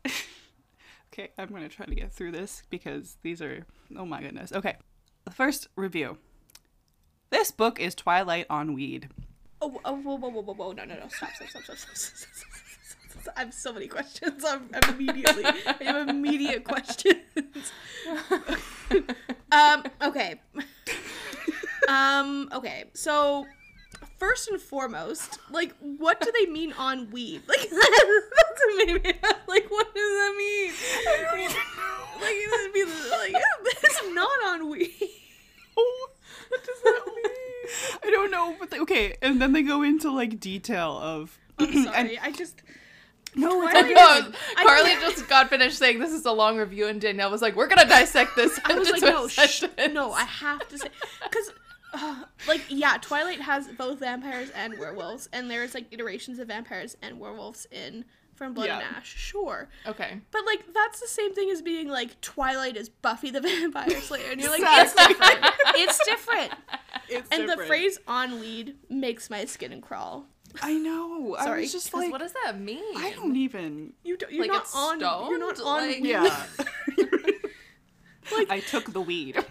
okay, 1.13 1.31
I'm 1.39 1.49
gonna 1.49 1.69
try 1.69 1.87
to 1.87 1.95
get 1.95 2.13
through 2.13 2.33
this 2.33 2.63
because 2.71 3.17
these 3.23 3.41
are 3.43 3.67
oh 3.97 4.07
my 4.07 4.23
goodness. 4.23 4.53
Okay, 4.53 4.77
the 5.25 5.31
first 5.31 5.69
review. 5.77 6.19
This 7.31 7.51
book 7.51 7.81
is 7.81 7.95
Twilight 7.95 8.47
on 8.49 8.73
Weed. 8.73 9.09
Oh, 9.61 9.81
oh, 9.85 9.97
whoa, 9.97 10.17
whoa, 10.17 10.29
whoa, 10.29 10.43
whoa, 10.43 10.55
whoa! 10.55 10.73
No, 10.73 10.85
no, 10.85 10.95
no! 10.95 11.09
Stop, 11.09 11.31
stop, 11.35 11.49
stop, 11.49 11.63
stop, 11.63 11.77
stop. 11.77 11.97
stop, 11.97 12.35
stop. 12.35 12.63
I 13.37 13.41
have 13.41 13.55
so 13.55 13.73
many 13.73 13.87
questions. 13.89 14.45
I'm, 14.45 14.69
I'm 14.75 14.95
immediately. 14.95 15.45
I 15.45 15.77
have 15.81 16.09
immediate 16.09 16.65
questions. 16.65 17.73
um. 19.53 19.85
Okay. 20.03 20.41
Um. 21.89 22.49
Okay. 22.53 22.85
So, 22.95 23.47
first 24.19 24.49
and 24.49 24.61
foremost, 24.61 25.39
like, 25.51 25.75
what 25.81 26.21
do 26.21 26.31
they 26.39 26.51
mean 26.51 26.73
on 26.73 27.11
weed? 27.11 27.43
Like, 27.49 27.71
that's 27.71 28.63
made. 28.87 29.17
Like, 29.49 29.71
what 29.71 29.95
does 29.95 30.13
that 30.13 30.35
mean? 30.37 30.73
I 30.73 31.25
don't 31.31 31.41
even 31.41 31.57
know. 31.57 32.07
Like, 32.21 32.35
it 32.35 32.75
be 32.75 32.85
like 32.85 33.45
it's 33.83 34.15
not 34.15 34.45
on 34.47 34.71
weed. 34.71 34.93
what 35.75 36.65
does 36.65 36.83
that 36.85 37.03
mean? 37.07 37.33
I 38.05 38.11
don't 38.11 38.31
know, 38.31 38.57
but 38.59 38.71
they, 38.71 38.81
okay, 38.81 39.17
and 39.21 39.41
then 39.41 39.53
they 39.53 39.63
go 39.63 39.83
into 39.83 40.11
like 40.11 40.41
detail 40.41 40.99
of. 40.99 41.39
I'm 41.59 41.73
sorry. 41.85 42.19
I 42.19 42.31
just. 42.31 42.63
No, 43.35 43.63
it's 43.63 43.73
Twilight- 43.73 43.85
okay. 43.85 43.95
No, 43.95 44.33
I- 44.57 44.65
Carly 44.65 44.91
just 45.01 45.29
got 45.29 45.51
finished 45.51 45.79
saying 45.79 45.99
this 45.99 46.13
is 46.13 46.25
a 46.25 46.33
long 46.33 46.57
review, 46.57 46.87
and 46.87 47.01
Danielle 47.01 47.31
was 47.31 47.43
like, 47.43 47.55
"We're 47.57 47.67
gonna 47.67 47.87
dissect 47.89 48.37
this." 48.37 48.59
I 48.65 48.75
was 48.79 48.91
like, 48.93 49.03
no, 49.03 49.29
sh- 49.29 49.65
no, 49.91 50.13
I 50.13 50.25
have 50.25 50.67
to 50.69 50.79
say, 50.79 50.89
because, 51.23 51.53
uh, 51.93 52.25
like, 52.49 52.63
yeah, 52.69 52.97
Twilight 53.01 53.41
has 53.43 53.69
both 53.69 53.99
vampires 54.01 54.51
and 54.51 54.79
werewolves, 54.79 55.29
and 55.33 55.51
there's 55.51 55.75
like 55.75 55.87
iterations 55.93 56.39
of 56.39 56.49
vampires 56.49 56.97
and 57.03 57.21
werewolves 57.21 57.67
in 57.71 58.05
From 58.37 58.55
Blood 58.55 58.71
and 58.71 58.83
Ash, 58.83 59.15
sure, 59.15 59.69
Okay. 59.87 60.21
but 60.31 60.45
like 60.47 60.73
that's 60.73 61.01
the 61.01 61.07
same 61.09 61.35
thing 61.35 61.51
as 61.51 61.61
being 61.63 61.89
like 61.89 62.19
Twilight 62.23 62.77
is 62.79 62.89
Buffy 62.89 63.31
the 63.31 63.41
Vampire 63.43 64.01
Slayer, 64.01 64.31
and 64.31 64.41
you're 64.41 64.51
like, 64.51 64.63
it's 64.65 64.95
different, 64.95 65.45
it's 65.75 66.05
different, 66.07 66.53
It's 67.09 67.29
and 67.31 67.49
the 67.49 67.57
phrase 67.67 67.99
"on 68.09 68.41
weed" 68.41 68.77
makes 68.89 69.29
my 69.31 69.45
skin 69.45 69.81
crawl. 69.81 70.27
I 70.63 70.75
know. 70.75 71.37
I 71.39 71.45
Sorry, 71.45 71.61
was 71.63 71.73
just 71.73 71.93
'Cause 71.93 72.03
like, 72.03 72.13
what 72.13 72.21
does 72.21 72.33
that 72.45 72.59
mean? 72.61 72.83
I 72.97 73.13
don't 73.13 73.37
even. 73.37 73.93
You 74.05 74.17
don't, 74.17 74.33
you're 74.33 74.43
Like 74.43 74.51
not 74.53 74.63
it's 74.63 74.75
on, 74.75 75.01
you're 75.01 75.39
not 75.39 75.61
on 75.61 75.89
Like- 75.89 76.03
Yeah. 76.05 76.47
Like- 78.37 78.51
I 78.51 78.61
took 78.61 78.93
the 78.93 79.01
weed. 79.01 79.37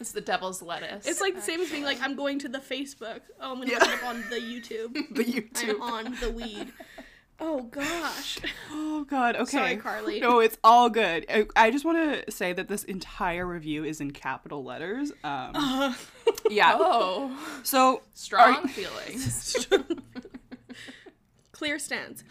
It's 0.00 0.10
the 0.10 0.20
devil's 0.20 0.60
lettuce. 0.62 1.06
It's 1.06 1.20
like 1.20 1.36
the 1.36 1.40
same 1.40 1.60
as 1.60 1.70
being 1.70 1.84
like, 1.84 2.02
I'm 2.02 2.16
going 2.16 2.40
to 2.40 2.48
the 2.48 2.58
Facebook. 2.58 3.20
Oh, 3.40 3.52
I'm 3.52 3.58
gonna 3.60 3.70
Yeah. 3.70 3.78
look 3.78 3.88
it 3.88 3.94
up 4.02 4.04
on 4.04 4.24
the 4.30 4.36
YouTube. 4.36 4.94
the 5.14 5.24
YouTube. 5.24 5.74
I'm 5.80 5.80
on 6.06 6.16
the 6.20 6.30
weed. 6.32 6.72
Oh 7.44 7.62
gosh. 7.64 8.38
Oh 8.74 9.04
God. 9.04 9.34
Okay. 9.36 9.50
Sorry, 9.50 9.76
Carly. 9.76 10.20
No, 10.20 10.38
it's 10.38 10.56
all 10.62 10.88
good. 10.88 11.26
I, 11.28 11.46
I 11.56 11.70
just 11.70 11.84
want 11.84 12.24
to 12.24 12.30
say 12.30 12.52
that 12.52 12.68
this 12.68 12.84
entire 12.84 13.44
review 13.44 13.84
is 13.84 14.00
in 14.00 14.12
capital 14.12 14.62
letters. 14.62 15.10
Um, 15.24 15.50
Uh, 15.54 15.94
yeah. 16.48 16.74
oh, 16.78 17.36
So 17.64 18.02
strong 18.14 18.68
feelings. 18.68 19.66
clear 21.52 21.78
stance. 21.78 22.22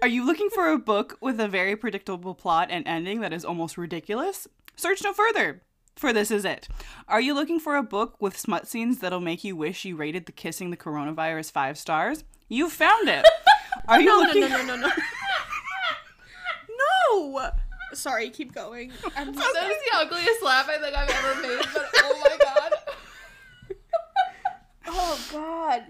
Are 0.00 0.08
you 0.08 0.24
looking 0.24 0.48
for 0.48 0.70
a 0.70 0.78
book 0.78 1.18
with 1.20 1.38
a 1.38 1.48
very 1.48 1.76
predictable 1.76 2.34
plot 2.34 2.68
and 2.70 2.86
ending 2.88 3.20
that 3.20 3.32
is 3.32 3.44
almost 3.44 3.76
ridiculous? 3.76 4.48
Search 4.76 5.02
no 5.04 5.12
further, 5.12 5.62
for 5.96 6.12
this 6.12 6.30
is 6.30 6.44
it. 6.44 6.68
Are 7.08 7.20
you 7.20 7.34
looking 7.34 7.60
for 7.60 7.76
a 7.76 7.82
book 7.82 8.16
with 8.20 8.38
smut 8.38 8.66
scenes 8.66 8.98
that'll 8.98 9.20
make 9.20 9.44
you 9.44 9.54
wish 9.56 9.84
you 9.84 9.96
rated 9.96 10.26
the 10.26 10.32
kissing 10.32 10.70
the 10.70 10.76
coronavirus 10.76 11.52
five 11.52 11.78
stars? 11.78 12.24
You 12.48 12.68
found 12.70 13.08
it. 13.08 13.24
Are 13.88 14.00
you 14.00 14.06
No, 14.06 14.20
no, 14.20 14.26
looking? 14.26 14.40
no, 14.42 14.48
no, 14.48 14.64
no, 14.76 14.76
no. 14.76 14.88
no. 17.34 17.50
Sorry, 17.94 18.30
keep 18.30 18.54
going. 18.54 18.90
I'm 19.16 19.32
that 19.34 19.70
is 19.70 19.76
the 19.90 19.96
ugliest 19.98 20.42
laugh 20.42 20.68
I 20.68 20.78
think 20.78 20.96
I've 20.96 21.10
ever 21.10 21.42
made. 21.42 21.66
But 21.74 21.88
oh 21.98 22.20
my 22.24 22.36
god. 22.38 22.72
Oh 24.94 25.18
God. 25.32 25.84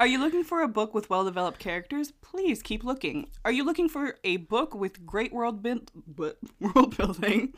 Are 0.00 0.06
you 0.06 0.18
looking 0.18 0.44
for 0.44 0.60
a 0.62 0.68
book 0.68 0.92
with 0.94 1.08
well-developed 1.08 1.58
characters? 1.58 2.12
Please 2.20 2.62
keep 2.62 2.84
looking. 2.84 3.30
Are 3.44 3.52
you 3.52 3.64
looking 3.64 3.88
for 3.88 4.16
a 4.22 4.36
book 4.38 4.74
with 4.74 5.06
great 5.06 5.32
world 5.32 5.62
bin- 5.62 5.86
world 6.16 6.96
building? 6.96 7.54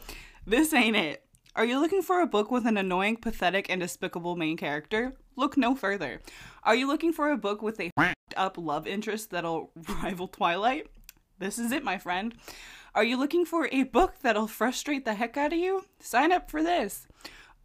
This 0.47 0.73
ain't 0.73 0.97
it. 0.97 1.25
Are 1.57 1.64
you 1.64 1.80
looking 1.80 2.01
for 2.01 2.20
a 2.20 2.28
book 2.28 2.53
with 2.53 2.64
an 2.64 2.76
annoying, 2.76 3.16
pathetic, 3.16 3.68
and 3.68 3.80
despicable 3.80 4.36
main 4.36 4.57
character? 4.57 5.14
Look 5.34 5.57
no 5.57 5.74
further. 5.74 6.20
Are 6.62 6.76
you 6.76 6.86
looking 6.86 7.12
for 7.12 7.30
a 7.30 7.36
book 7.36 7.61
with 7.61 7.80
a 7.80 7.90
up 8.36 8.57
love 8.57 8.86
interest 8.86 9.30
that'll 9.30 9.72
rival 10.03 10.28
Twilight? 10.28 10.86
This 11.40 11.59
is 11.59 11.72
it, 11.72 11.82
my 11.82 11.98
friend. 11.98 12.34
Are 12.94 13.03
you 13.03 13.16
looking 13.16 13.44
for 13.44 13.68
a 13.72 13.82
book 13.82 14.14
that'll 14.22 14.46
frustrate 14.46 15.05
the 15.05 15.14
heck 15.14 15.36
out 15.36 15.53
of 15.53 15.59
you? 15.59 15.84
Sign 15.98 16.30
up 16.30 16.51
for 16.51 16.62
this. 16.62 17.09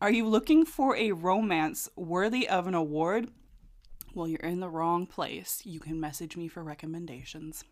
Are 0.01 0.11
you 0.11 0.27
looking 0.27 0.65
for 0.65 0.95
a 0.95 1.11
romance 1.11 1.87
worthy 1.95 2.49
of 2.49 2.65
an 2.65 2.73
award? 2.73 3.29
Well, 4.15 4.27
you're 4.27 4.39
in 4.39 4.61
the 4.61 4.69
wrong 4.69 5.05
place. 5.05 5.61
You 5.63 5.79
can 5.79 5.99
message 5.99 6.35
me 6.35 6.47
for 6.47 6.63
recommendations. 6.63 7.63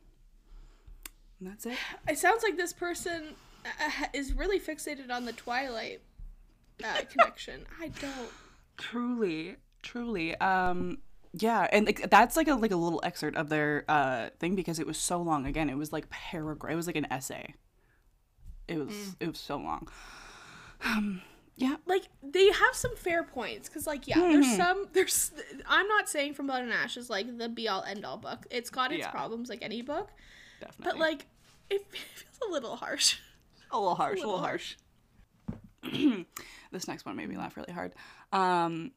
And 1.39 1.49
that's 1.49 1.65
it. 1.65 1.77
It 2.07 2.19
sounds 2.19 2.43
like 2.43 2.55
this 2.55 2.73
person 2.73 3.35
uh, 3.65 4.05
is 4.13 4.33
really 4.33 4.59
fixated 4.59 5.09
on 5.11 5.25
the 5.25 5.33
Twilight 5.33 6.01
uh, 6.83 7.01
connection. 7.09 7.65
I 7.81 7.87
don't. 7.89 8.29
Truly, 8.77 9.57
truly. 9.81 10.35
Um 10.37 10.99
yeah, 11.35 11.67
and 11.71 11.85
like 11.85 12.09
that's 12.09 12.37
like 12.37 12.47
a 12.47 12.53
like 12.55 12.71
a 12.71 12.75
little 12.75 13.01
excerpt 13.03 13.37
of 13.37 13.49
their 13.49 13.85
uh 13.89 14.29
thing 14.39 14.55
because 14.55 14.79
it 14.79 14.85
was 14.87 14.97
so 14.97 15.21
long. 15.21 15.45
Again, 15.45 15.69
it 15.69 15.77
was 15.77 15.91
like 15.91 16.09
paragraph. 16.09 16.73
It 16.73 16.75
was 16.75 16.87
like 16.87 16.95
an 16.95 17.07
essay. 17.11 17.53
It 18.67 18.77
was 18.77 19.15
it 19.19 19.27
was 19.27 19.39
so 19.39 19.57
long. 19.57 19.87
Um 20.85 21.21
yeah. 21.55 21.75
like 21.85 22.03
they 22.23 22.47
have 22.47 22.73
some 22.73 22.95
fair 22.95 23.23
points 23.23 23.69
because 23.69 23.85
like 23.85 24.07
yeah 24.07 24.15
Mm-hmm. 24.17 24.31
there's 24.41 24.55
some 24.57 24.87
there's 24.93 25.31
i'm 25.67 25.87
not 25.87 26.09
saying 26.09 26.33
from 26.33 26.47
blood 26.47 26.63
and 26.63 26.73
ash 26.73 26.97
is 26.97 27.11
like 27.11 27.37
the 27.37 27.47
be 27.47 27.67
all 27.67 27.83
end 27.83 28.03
all 28.05 28.17
book 28.17 28.47
it's 28.49 28.71
got 28.71 28.91
its 28.91 29.01
Yeah. 29.01 29.11
problems 29.11 29.49
like 29.49 29.59
any 29.61 29.83
book 29.83 30.09
Definitely. 30.59 30.83
but 30.83 30.97
like 30.99 31.25
it 31.69 31.85
feels 31.91 32.39
a 32.49 32.51
little 32.51 32.75
harsh 32.75 33.17
a 33.73 33.79
little 33.79 33.95
harsh, 33.95 34.21
a 34.21 34.25
little 34.25 34.39
harsh. 34.39 34.75
this 36.71 36.87
next 36.87 37.05
one 37.05 37.15
made 37.15 37.27
me 37.27 37.37
laugh 37.37 37.57
really 37.57 37.73
hard. 37.73 37.93
Um, 38.31 38.91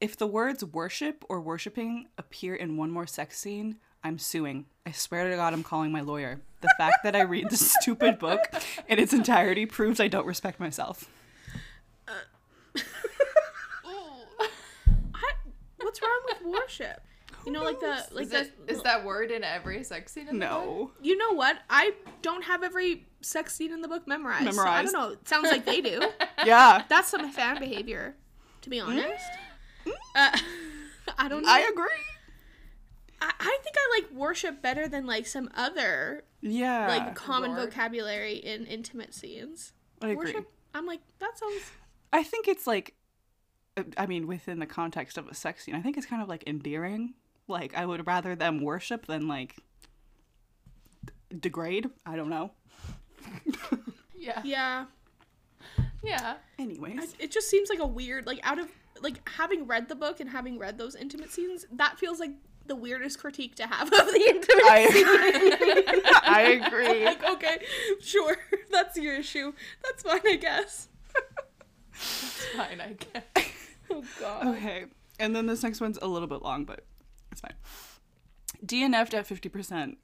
if 0.00 0.16
the 0.16 0.26
words 0.26 0.64
worship 0.64 1.24
or 1.28 1.40
worshiping 1.40 2.08
appear 2.16 2.54
in 2.54 2.76
one 2.76 2.90
more 2.90 3.06
sex 3.06 3.38
scene, 3.38 3.76
I'm 4.02 4.18
suing. 4.18 4.66
I 4.86 4.92
swear 4.92 5.28
to 5.28 5.36
God, 5.36 5.52
I'm 5.52 5.62
calling 5.62 5.92
my 5.92 6.00
lawyer. 6.00 6.40
The 6.62 6.72
fact 6.78 6.98
that 7.04 7.16
I 7.16 7.22
read 7.22 7.50
this 7.50 7.72
stupid 7.80 8.18
book 8.18 8.40
in 8.88 8.98
its 8.98 9.12
entirety 9.12 9.66
proves 9.66 10.00
I 10.00 10.08
don't 10.08 10.26
respect 10.26 10.60
myself. 10.60 11.10
I, 14.38 15.32
what's 15.80 16.00
wrong 16.02 16.20
with 16.28 16.42
worship 16.44 17.02
you 17.46 17.52
know 17.52 17.62
like 17.62 17.80
the 17.80 18.06
like 18.12 18.24
Is, 18.24 18.30
the 18.30 18.40
it, 18.40 18.52
is 18.68 18.82
that 18.82 19.04
word 19.04 19.30
in 19.30 19.42
every 19.44 19.82
sex 19.84 20.12
scene 20.12 20.28
in 20.28 20.38
the 20.38 20.46
book? 20.46 20.58
No. 20.60 20.90
you 21.02 21.16
know 21.16 21.32
what 21.32 21.58
i 21.70 21.92
don't 22.22 22.44
have 22.44 22.62
every 22.62 23.06
sex 23.22 23.54
scene 23.54 23.72
in 23.72 23.80
the 23.80 23.88
book 23.88 24.06
memorized, 24.06 24.52
so 24.54 24.62
i 24.62 24.82
don't 24.82 24.92
know 24.92 25.10
it 25.10 25.28
sounds 25.28 25.50
like 25.50 25.64
they 25.64 25.80
do 25.80 26.00
Yeah, 26.44 26.84
that's 26.88 27.08
some 27.08 27.30
fan 27.32 27.58
behavior 27.58 28.14
to 28.62 28.70
be 28.70 28.80
honest 28.80 29.24
uh, 30.16 30.36
i 31.18 31.28
don't 31.28 31.42
know 31.42 31.50
I 31.50 31.60
agree. 31.70 31.88
I, 33.22 33.32
I 33.38 33.58
think 33.62 33.76
I 33.76 34.00
like 34.00 34.12
worship 34.12 34.62
better 34.62 34.88
than 34.88 35.06
like 35.06 35.26
some 35.26 35.50
other 35.54 36.24
Yeah, 36.40 36.86
like 36.88 37.14
common 37.14 37.54
Lord. 37.54 37.70
vocabulary 37.70 38.36
in 38.36 38.64
intimate 38.66 39.12
scenes. 39.14 39.72
I 40.00 40.08
agree. 40.08 40.32
Worship, 40.32 40.50
I'm 40.74 40.86
like 40.86 41.00
that 41.18 41.38
sounds. 41.38 41.70
I 42.12 42.22
think 42.22 42.48
it's 42.48 42.66
like, 42.66 42.94
uh, 43.76 43.82
I 43.98 44.06
mean, 44.06 44.26
within 44.26 44.58
the 44.58 44.66
context 44.66 45.18
of 45.18 45.28
a 45.28 45.34
sex 45.34 45.64
scene, 45.64 45.74
I 45.74 45.82
think 45.82 45.96
it's 45.98 46.06
kind 46.06 46.22
of 46.22 46.28
like 46.28 46.44
endearing. 46.46 47.12
Like, 47.50 47.74
I 47.76 47.84
would 47.84 48.06
rather 48.06 48.34
them 48.34 48.60
worship 48.62 49.06
than 49.06 49.28
like 49.28 49.56
d- 51.04 51.12
degrade. 51.38 51.90
I 52.06 52.16
don't 52.16 52.30
know. 52.30 52.52
Yeah. 54.22 54.42
Yeah, 54.44 54.84
Yeah. 56.02 56.34
Anyways, 56.58 57.14
I- 57.14 57.24
it 57.24 57.30
just 57.30 57.48
seems 57.48 57.70
like 57.70 57.78
a 57.78 57.86
weird 57.86 58.26
like 58.26 58.38
out 58.42 58.58
of 58.58 58.68
like 59.00 59.26
having 59.26 59.66
read 59.66 59.88
the 59.88 59.94
book 59.94 60.20
and 60.20 60.28
having 60.28 60.58
read 60.58 60.76
those 60.76 60.94
intimate 60.94 61.30
scenes. 61.32 61.64
That 61.72 61.98
feels 61.98 62.20
like 62.20 62.32
the 62.66 62.76
weirdest 62.76 63.18
critique 63.18 63.54
to 63.56 63.66
have 63.66 63.88
of 63.92 64.06
the 64.06 64.22
intimate 64.28 64.64
I, 64.64 66.20
I 66.22 66.42
agree. 66.66 67.04
like 67.06 67.24
okay, 67.30 67.64
sure, 68.02 68.36
that's 68.70 68.98
your 68.98 69.14
issue. 69.14 69.54
That's 69.84 70.02
fine, 70.02 70.20
I 70.26 70.36
guess. 70.36 70.88
It's 71.94 72.46
fine, 72.54 72.80
I 72.80 72.92
guess. 72.92 73.46
Oh 73.90 74.04
god. 74.20 74.48
Okay, 74.48 74.84
and 75.18 75.34
then 75.34 75.46
this 75.46 75.62
next 75.62 75.80
one's 75.80 75.98
a 76.02 76.06
little 76.06 76.28
bit 76.28 76.42
long, 76.42 76.64
but 76.66 76.84
it's 77.30 77.40
fine. 77.40 77.54
DNF'd 78.64 79.14
at 79.14 79.28
50%. 79.28 79.96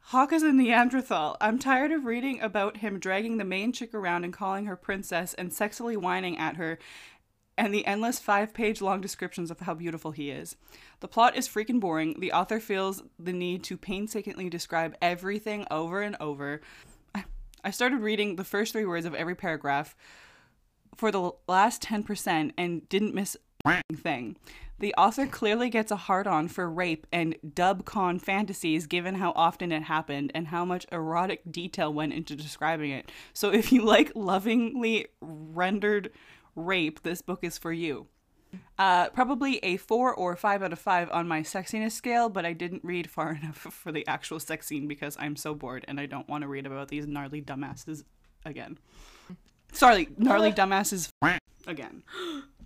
Hawk 0.00 0.32
is 0.32 0.42
a 0.42 0.52
Neanderthal. 0.52 1.36
I'm 1.40 1.58
tired 1.58 1.92
of 1.92 2.04
reading 2.04 2.40
about 2.40 2.78
him 2.78 2.98
dragging 2.98 3.36
the 3.36 3.44
main 3.44 3.72
chick 3.72 3.94
around 3.94 4.24
and 4.24 4.32
calling 4.32 4.66
her 4.66 4.76
princess 4.76 5.34
and 5.34 5.50
sexily 5.50 5.96
whining 5.96 6.36
at 6.36 6.56
her, 6.56 6.78
and 7.56 7.72
the 7.72 7.86
endless 7.86 8.18
five 8.18 8.52
page 8.52 8.80
long 8.80 9.00
descriptions 9.00 9.50
of 9.50 9.60
how 9.60 9.74
beautiful 9.74 10.10
he 10.10 10.30
is. 10.30 10.56
The 11.00 11.08
plot 11.08 11.36
is 11.36 11.48
freaking 11.48 11.78
boring. 11.78 12.18
The 12.18 12.32
author 12.32 12.58
feels 12.58 13.02
the 13.18 13.32
need 13.32 13.62
to 13.64 13.76
painstakingly 13.76 14.50
describe 14.50 14.96
everything 15.00 15.66
over 15.70 16.02
and 16.02 16.16
over. 16.18 16.60
I 17.62 17.70
started 17.70 18.00
reading 18.00 18.36
the 18.36 18.44
first 18.44 18.72
three 18.72 18.86
words 18.86 19.04
of 19.04 19.14
every 19.14 19.34
paragraph 19.34 19.94
for 20.96 21.12
the 21.12 21.32
last 21.46 21.82
10% 21.82 22.52
and 22.56 22.88
didn't 22.88 23.14
miss 23.14 23.36
thing. 23.94 24.36
The 24.78 24.94
author 24.94 25.26
clearly 25.26 25.68
gets 25.68 25.92
a 25.92 25.96
hard 25.96 26.26
on 26.26 26.48
for 26.48 26.68
rape 26.70 27.06
and 27.12 27.36
dubcon 27.46 28.20
fantasies 28.20 28.86
given 28.86 29.16
how 29.16 29.32
often 29.36 29.72
it 29.72 29.82
happened 29.82 30.32
and 30.34 30.48
how 30.48 30.64
much 30.64 30.86
erotic 30.90 31.42
detail 31.50 31.92
went 31.92 32.14
into 32.14 32.34
describing 32.34 32.90
it. 32.90 33.10
So 33.34 33.52
if 33.52 33.72
you 33.72 33.84
like 33.84 34.12
lovingly 34.14 35.08
rendered 35.20 36.10
rape, 36.56 37.02
this 37.02 37.20
book 37.20 37.40
is 37.42 37.58
for 37.58 37.72
you. 37.72 38.06
Uh, 38.78 39.10
probably 39.10 39.58
a 39.58 39.76
four 39.76 40.14
or 40.14 40.34
five 40.34 40.62
out 40.62 40.72
of 40.72 40.78
five 40.78 41.10
on 41.12 41.28
my 41.28 41.42
sexiness 41.42 41.92
scale, 41.92 42.30
but 42.30 42.46
I 42.46 42.54
didn't 42.54 42.82
read 42.82 43.10
far 43.10 43.32
enough 43.42 43.58
for 43.58 43.92
the 43.92 44.06
actual 44.06 44.40
sex 44.40 44.66
scene 44.66 44.88
because 44.88 45.14
I'm 45.20 45.36
so 45.36 45.54
bored 45.54 45.84
and 45.88 46.00
I 46.00 46.06
don't 46.06 46.28
want 46.28 46.42
to 46.42 46.48
read 46.48 46.66
about 46.66 46.88
these 46.88 47.06
gnarly 47.06 47.42
dumbasses 47.42 48.04
again. 48.46 48.78
Sorry, 49.72 50.08
gnarly 50.16 50.52
dumbasses 50.54 51.10
again. 51.66 52.02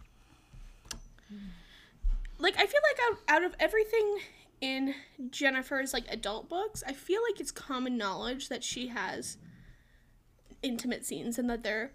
like 2.44 2.54
I 2.56 2.66
feel 2.66 2.80
like 2.90 2.98
out, 3.10 3.36
out 3.36 3.42
of 3.44 3.54
everything 3.58 4.18
in 4.60 4.94
Jennifer's 5.30 5.92
like 5.92 6.04
adult 6.08 6.48
books, 6.48 6.82
I 6.86 6.92
feel 6.92 7.20
like 7.28 7.40
it's 7.40 7.50
common 7.50 7.96
knowledge 7.96 8.48
that 8.48 8.62
she 8.62 8.88
has 8.88 9.36
intimate 10.62 11.04
scenes 11.04 11.38
and 11.38 11.48
that 11.50 11.62
there 11.62 11.92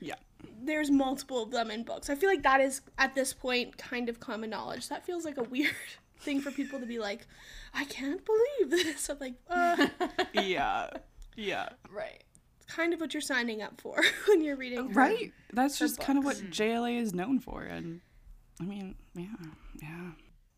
Yeah. 0.00 0.16
there's 0.62 0.90
multiple 0.90 1.42
of 1.42 1.50
them 1.50 1.70
in 1.70 1.84
books. 1.84 2.10
I 2.10 2.14
feel 2.14 2.28
like 2.28 2.42
that 2.42 2.60
is 2.60 2.80
at 2.98 3.14
this 3.14 3.32
point 3.32 3.78
kind 3.78 4.08
of 4.08 4.20
common 4.20 4.50
knowledge. 4.50 4.88
That 4.88 5.04
feels 5.06 5.24
like 5.24 5.36
a 5.38 5.42
weird 5.44 5.74
thing 6.20 6.40
for 6.40 6.50
people 6.50 6.80
to 6.80 6.86
be 6.86 6.98
like, 6.98 7.26
I 7.72 7.84
can't 7.84 8.20
believe 8.24 8.70
this. 8.84 9.08
I'm 9.08 9.18
like, 9.20 9.34
uh, 9.48 9.86
Yeah. 10.34 10.88
Yeah. 11.36 11.68
Right. 11.90 12.22
it's 12.60 12.74
kind 12.74 12.92
of 12.92 13.00
what 13.00 13.14
you're 13.14 13.20
signing 13.22 13.62
up 13.62 13.80
for 13.80 14.02
when 14.28 14.42
you're 14.42 14.56
reading. 14.56 14.88
her- 14.88 14.92
Right? 15.00 15.32
That's 15.52 15.78
her 15.78 15.86
just 15.86 16.00
kind 16.00 16.18
of 16.18 16.24
what. 16.24 16.36
JLA 16.50 16.98
is 17.00 17.14
known 17.14 17.38
for 17.38 17.62
and 17.62 18.00
I 18.60 18.64
mean, 18.64 18.94
yeah. 19.14 19.26
Yeah. 19.80 20.10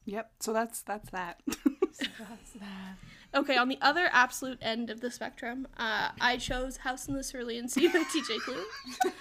Yep. 0.04 0.30
So 0.40 0.52
that's 0.52 0.82
that's 2.18 2.50
that. 2.54 2.96
Okay, 3.34 3.56
on 3.56 3.68
the 3.68 3.78
other 3.80 4.08
absolute 4.12 4.58
end 4.60 4.90
of 4.90 5.00
the 5.00 5.10
spectrum, 5.10 5.66
uh, 5.78 6.10
I 6.20 6.36
chose 6.36 6.78
House 6.78 7.08
in 7.08 7.14
the 7.14 7.22
Cerulean 7.22 7.68
Sea 7.68 7.88
by 7.88 8.00
TJ 8.00 8.38
Klune, 8.40 9.12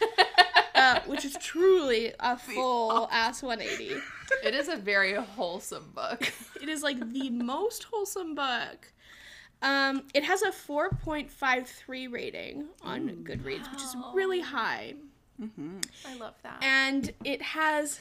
uh, 0.76 1.00
which 1.06 1.24
is 1.24 1.38
truly 1.40 2.14
a 2.20 2.38
full 2.38 3.08
ass 3.12 3.42
180. 3.42 4.02
It 4.44 4.54
is 4.54 4.68
a 4.68 4.76
very 4.76 5.14
wholesome 5.14 5.92
book. 5.94 6.34
It 6.62 6.68
is 6.68 6.82
like 6.82 7.12
the 7.14 7.30
most 7.30 7.84
wholesome 7.84 8.36
book. 8.36 8.92
Um, 9.62 10.04
it 10.16 10.24
has 10.24 10.42
a 10.42 10.50
4.53 10.50 12.12
rating 12.12 12.66
on 12.82 13.10
Goodreads, 13.24 13.72
which 13.72 13.84
is 13.84 13.96
really 14.14 14.42
high. 14.42 14.96
I 16.06 16.16
love 16.18 16.34
that. 16.44 16.58
And 16.62 17.14
it 17.24 17.42
has 17.42 18.00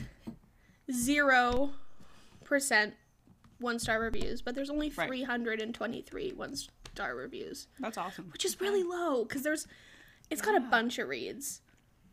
0% 0.91 2.93
one 3.59 3.79
star 3.79 4.01
reviews, 4.01 4.43
but 4.43 4.55
there's 4.55 4.71
only 4.71 4.91
Right. 4.91 5.09
323 5.09 6.33
one 6.33 6.57
star 6.57 7.15
reviews. 7.15 7.69
that's 7.79 7.99
awesome. 7.99 8.31
which 8.33 8.45
is 8.45 8.61
really 8.61 8.83
low 8.83 9.25
because 9.25 9.43
there's 9.43 9.67
it's 10.31 10.43
got 10.43 10.57
a 10.57 10.61
bunch 10.61 10.99
of 10.99 11.09
reads 11.09 11.61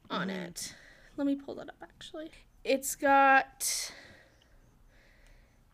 on 0.09 0.29
it 0.29 0.73
let 1.17 1.27
me 1.27 1.35
pull 1.35 1.55
that 1.55 1.69
up 1.69 1.75
actually 1.81 2.31
it's 2.63 2.95
got 2.95 3.91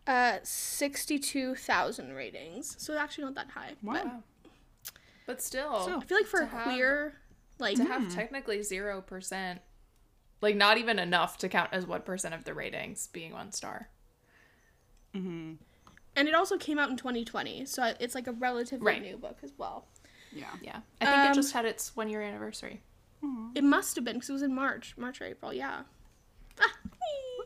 uh 0.07 0.37
62,000 0.43 2.13
ratings 2.13 2.75
so 2.79 2.97
actually 2.97 3.25
not 3.25 3.35
that 3.35 3.49
high 3.49 3.71
but 3.81 4.05
Wow. 4.05 4.23
But 5.25 5.41
still, 5.41 5.85
So- 5.85 6.01
I 6.01 6.03
feel 6.03 6.17
like 6.17 6.27
for 6.27 6.39
To 6.39 6.45
a 6.45 6.49
have- 6.49 6.63
queer 6.63 7.15
like 7.59 7.77
to 7.77 7.85
have 7.85 8.13
technically 8.13 8.61
zero 8.61 9.01
percent, 9.01 9.61
like 10.43 10.55
not 10.55 10.77
even 10.77 10.99
enough 10.99 11.37
to 11.39 11.49
count 11.49 11.69
as 11.71 11.87
one 11.87 12.01
percent 12.01 12.35
of 12.35 12.43
the 12.43 12.53
ratings 12.53 13.07
being 13.07 13.31
one 13.31 13.51
star. 13.51 13.89
Mm-hmm. 15.15 15.53
and 16.15 16.27
it 16.27 16.33
also 16.33 16.57
came 16.57 16.79
out 16.79 16.89
in 16.89 16.97
2020 16.97 17.65
so 17.65 17.93
it's 17.99 18.15
like 18.15 18.25
a 18.27 18.31
relatively 18.31 18.85
Right. 18.85 19.01
new 19.01 19.15
book 19.17 19.37
as 19.43 19.53
well 19.57 19.85
Yeah. 20.31 20.45
Yeah, 20.61 20.79
I 20.99 21.05
think 21.05 21.17
Um, 21.25 21.31
it 21.31 21.35
just 21.35 21.53
had 21.53 21.65
its 21.65 21.95
one 21.95 22.09
year 22.09 22.21
anniversary. 22.21 22.81
it 23.55 23.63
must 23.63 23.95
have 23.95 24.03
been 24.03 24.15
because 24.15 24.29
it 24.29 24.33
was 24.33 24.41
in 24.41 24.53
March 24.55 24.95
March 24.97 25.21
or 25.21 25.25
April 25.25 25.53
yeah 25.53 25.83
ah, 26.59 26.77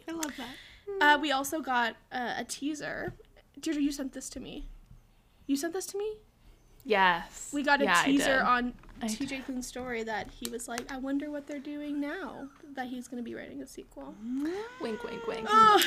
I 0.08 0.12
love 0.14 0.34
that. 0.38 0.56
uh, 1.02 1.20
we 1.22 1.32
also 1.32 1.60
got 1.60 1.98
uh, 2.12 2.36
a 2.38 2.46
teaser 2.46 3.14
Deirdre 3.60 3.82
you 3.84 3.92
sent 3.92 4.14
this 4.14 4.30
to 4.30 4.40
me 4.40 4.70
you 5.46 5.56
sent 5.58 5.74
this 5.74 5.86
to 5.88 5.98
me 5.98 6.10
Yes, 6.86 7.50
We 7.54 7.64
got 7.64 7.82
a 7.82 7.84
Yeah, 7.84 8.02
teaser 8.06 8.42
on 8.42 8.74
I 8.87 8.87
TJ 9.02 9.46
Klune's 9.46 9.68
story 9.68 10.04
that 10.04 10.30
he 10.32 10.50
was 10.50 10.68
like, 10.68 10.92
I 10.92 10.98
wonder 10.98 11.30
what 11.30 11.48
they're 11.48 11.60
doing 11.60 12.00
now 12.00 12.48
that 12.74 12.88
he's 12.88 13.08
going 13.08 13.24
to 13.24 13.28
be 13.28 13.36
writing 13.36 13.62
a 13.62 13.68
sequel. 13.68 14.16
Mm. 14.26 14.52
Wink, 14.82 15.04
wink, 15.04 15.28
wink. 15.28 15.48
Ugh. 15.52 15.82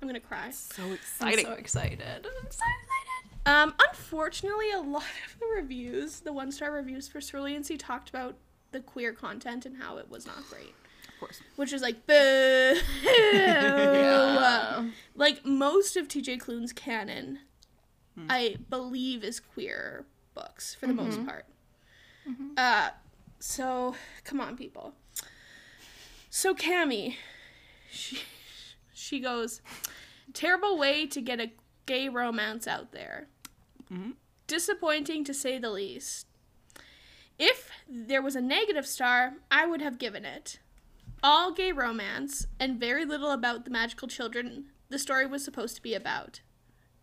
I'm 0.00 0.08
going 0.08 0.14
to 0.14 0.26
cry. 0.26 0.50
So 0.50 0.82
I'm 0.82 0.92
exciting. 0.92 1.44
so 1.44 1.52
excited. 1.52 2.00
I'm 2.00 2.22
so 2.24 2.38
excited. 2.46 3.10
Um, 3.46 3.74
unfortunately, 3.88 4.70
a 4.72 4.80
lot 4.80 5.02
of 5.02 5.38
the 5.38 5.46
reviews, 5.54 6.20
the 6.20 6.32
one 6.32 6.52
star 6.52 6.72
reviews 6.72 7.08
for 7.08 7.20
Cerulean 7.20 7.64
Sea, 7.64 7.76
talked 7.76 8.08
about 8.08 8.36
the 8.72 8.80
queer 8.80 9.12
content 9.12 9.66
and 9.66 9.76
how 9.76 9.98
it 9.98 10.10
was 10.10 10.26
not 10.26 10.48
great. 10.48 10.74
of 11.08 11.20
course. 11.20 11.40
Which 11.56 11.72
is 11.72 11.82
like, 11.82 12.06
boo. 12.06 12.76
Yeah. 13.32 14.88
Like, 15.14 15.44
most 15.44 15.96
of 15.96 16.08
TJ 16.08 16.40
Klune's 16.40 16.72
canon, 16.72 17.40
hmm. 18.16 18.26
I 18.30 18.56
believe, 18.68 19.22
is 19.24 19.40
queer 19.40 20.06
books 20.34 20.74
for 20.74 20.86
the 20.86 20.94
most 20.94 21.18
mm-hmm. 21.18 21.26
part. 21.26 21.46
Uh, 22.56 22.90
so, 23.38 23.94
come 24.24 24.40
on, 24.40 24.56
people. 24.56 24.94
So, 26.28 26.54
Cammy, 26.54 27.16
she, 27.90 28.20
she 28.92 29.20
goes, 29.20 29.62
terrible 30.32 30.78
way 30.78 31.06
to 31.06 31.20
get 31.20 31.40
a 31.40 31.52
gay 31.86 32.08
romance 32.08 32.66
out 32.66 32.92
there. 32.92 33.28
Mm-hmm. 33.92 34.12
Disappointing 34.46 35.24
to 35.24 35.34
say 35.34 35.58
the 35.58 35.70
least. 35.70 36.26
If 37.38 37.70
there 37.88 38.22
was 38.22 38.36
a 38.36 38.40
negative 38.40 38.86
star, 38.86 39.34
I 39.50 39.66
would 39.66 39.80
have 39.80 39.98
given 39.98 40.24
it. 40.24 40.58
All 41.22 41.52
gay 41.52 41.72
romance 41.72 42.46
and 42.58 42.78
very 42.78 43.04
little 43.04 43.30
about 43.30 43.64
the 43.64 43.70
magical 43.70 44.08
children 44.08 44.66
the 44.90 44.98
story 44.98 45.24
was 45.24 45.44
supposed 45.44 45.76
to 45.76 45.82
be 45.82 45.94
about. 45.94 46.40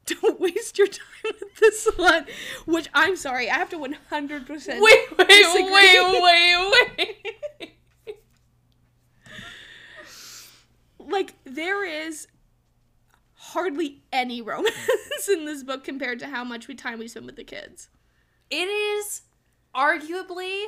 Don't 0.08 0.40
waste 0.40 0.78
your 0.78 0.88
time 0.88 1.06
with 1.24 1.56
this 1.60 1.88
one. 1.96 2.26
Which 2.66 2.88
I'm 2.94 3.16
sorry, 3.16 3.50
I 3.50 3.56
have 3.56 3.70
to 3.70 3.78
100% 3.78 3.88
Wait, 4.82 5.18
wait, 5.18 5.28
Disagree. 5.28 5.72
wait, 5.72 6.22
wait, 6.22 7.16
wait. 7.60 7.74
like 11.00 11.36
there 11.46 11.86
is 11.86 12.28
hardly 13.34 14.02
any 14.12 14.42
romance 14.42 14.76
in 15.32 15.46
this 15.46 15.64
book 15.64 15.84
compared 15.84 16.20
to 16.20 16.28
how 16.28 16.44
much 16.44 16.68
we 16.68 16.76
time 16.76 17.00
we 17.00 17.08
spend 17.08 17.26
with 17.26 17.36
the 17.36 17.44
kids. 17.44 17.90
It 18.50 18.68
is 18.68 19.22
arguably 19.76 20.64